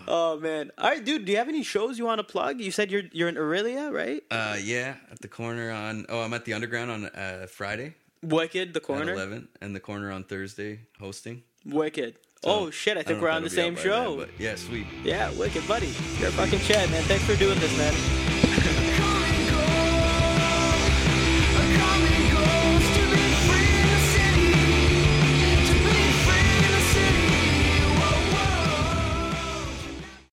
Oh 0.09 0.37
man. 0.41 0.71
All 0.77 0.89
right, 0.89 1.03
dude. 1.05 1.23
Do 1.23 1.31
you 1.31 1.37
have 1.37 1.47
any 1.47 1.63
shows 1.63 1.97
you 1.97 2.03
want 2.05 2.19
to 2.19 2.23
plug? 2.25 2.59
You 2.59 2.69
said 2.69 2.91
you're 2.91 3.03
you're 3.13 3.29
in 3.29 3.35
Orillia, 3.35 3.89
right? 3.89 4.21
Uh, 4.29 4.57
yeah, 4.61 4.95
at 5.09 5.21
the 5.21 5.29
corner 5.29 5.71
on. 5.71 6.05
Oh, 6.09 6.19
I'm 6.19 6.33
at 6.33 6.43
the 6.43 6.51
Underground 6.51 6.91
on 6.91 7.05
uh, 7.05 7.47
Friday 7.49 7.95
Wicked, 8.23 8.73
the 8.73 8.79
at 8.79 8.83
corner. 8.83 9.13
11, 9.13 9.47
and 9.61 9.75
the 9.75 9.79
corner 9.79 10.11
on 10.11 10.23
Thursday 10.23 10.81
hosting. 10.99 11.43
Wicked. 11.65 12.15
So, 12.43 12.49
oh 12.49 12.71
shit! 12.71 12.97
I 12.97 13.03
think 13.03 13.19
know 13.19 13.23
we're 13.23 13.29
on 13.29 13.43
the 13.43 13.49
same 13.49 13.75
be 13.75 13.81
out 13.81 13.85
by 13.85 13.89
then, 13.89 14.03
show. 14.05 14.17
but 14.17 14.29
yeah, 14.37 14.55
sweet. 14.55 14.85
yeah, 15.03 15.31
wicked, 15.31 15.65
buddy. 15.65 15.93
You're 16.19 16.29
a 16.29 16.33
fucking 16.33 16.59
Chad, 16.59 16.89
man. 16.91 17.03
Thanks 17.03 17.23
for 17.23 17.37
doing 17.37 17.57
this, 17.59 17.77
man. 17.77 18.22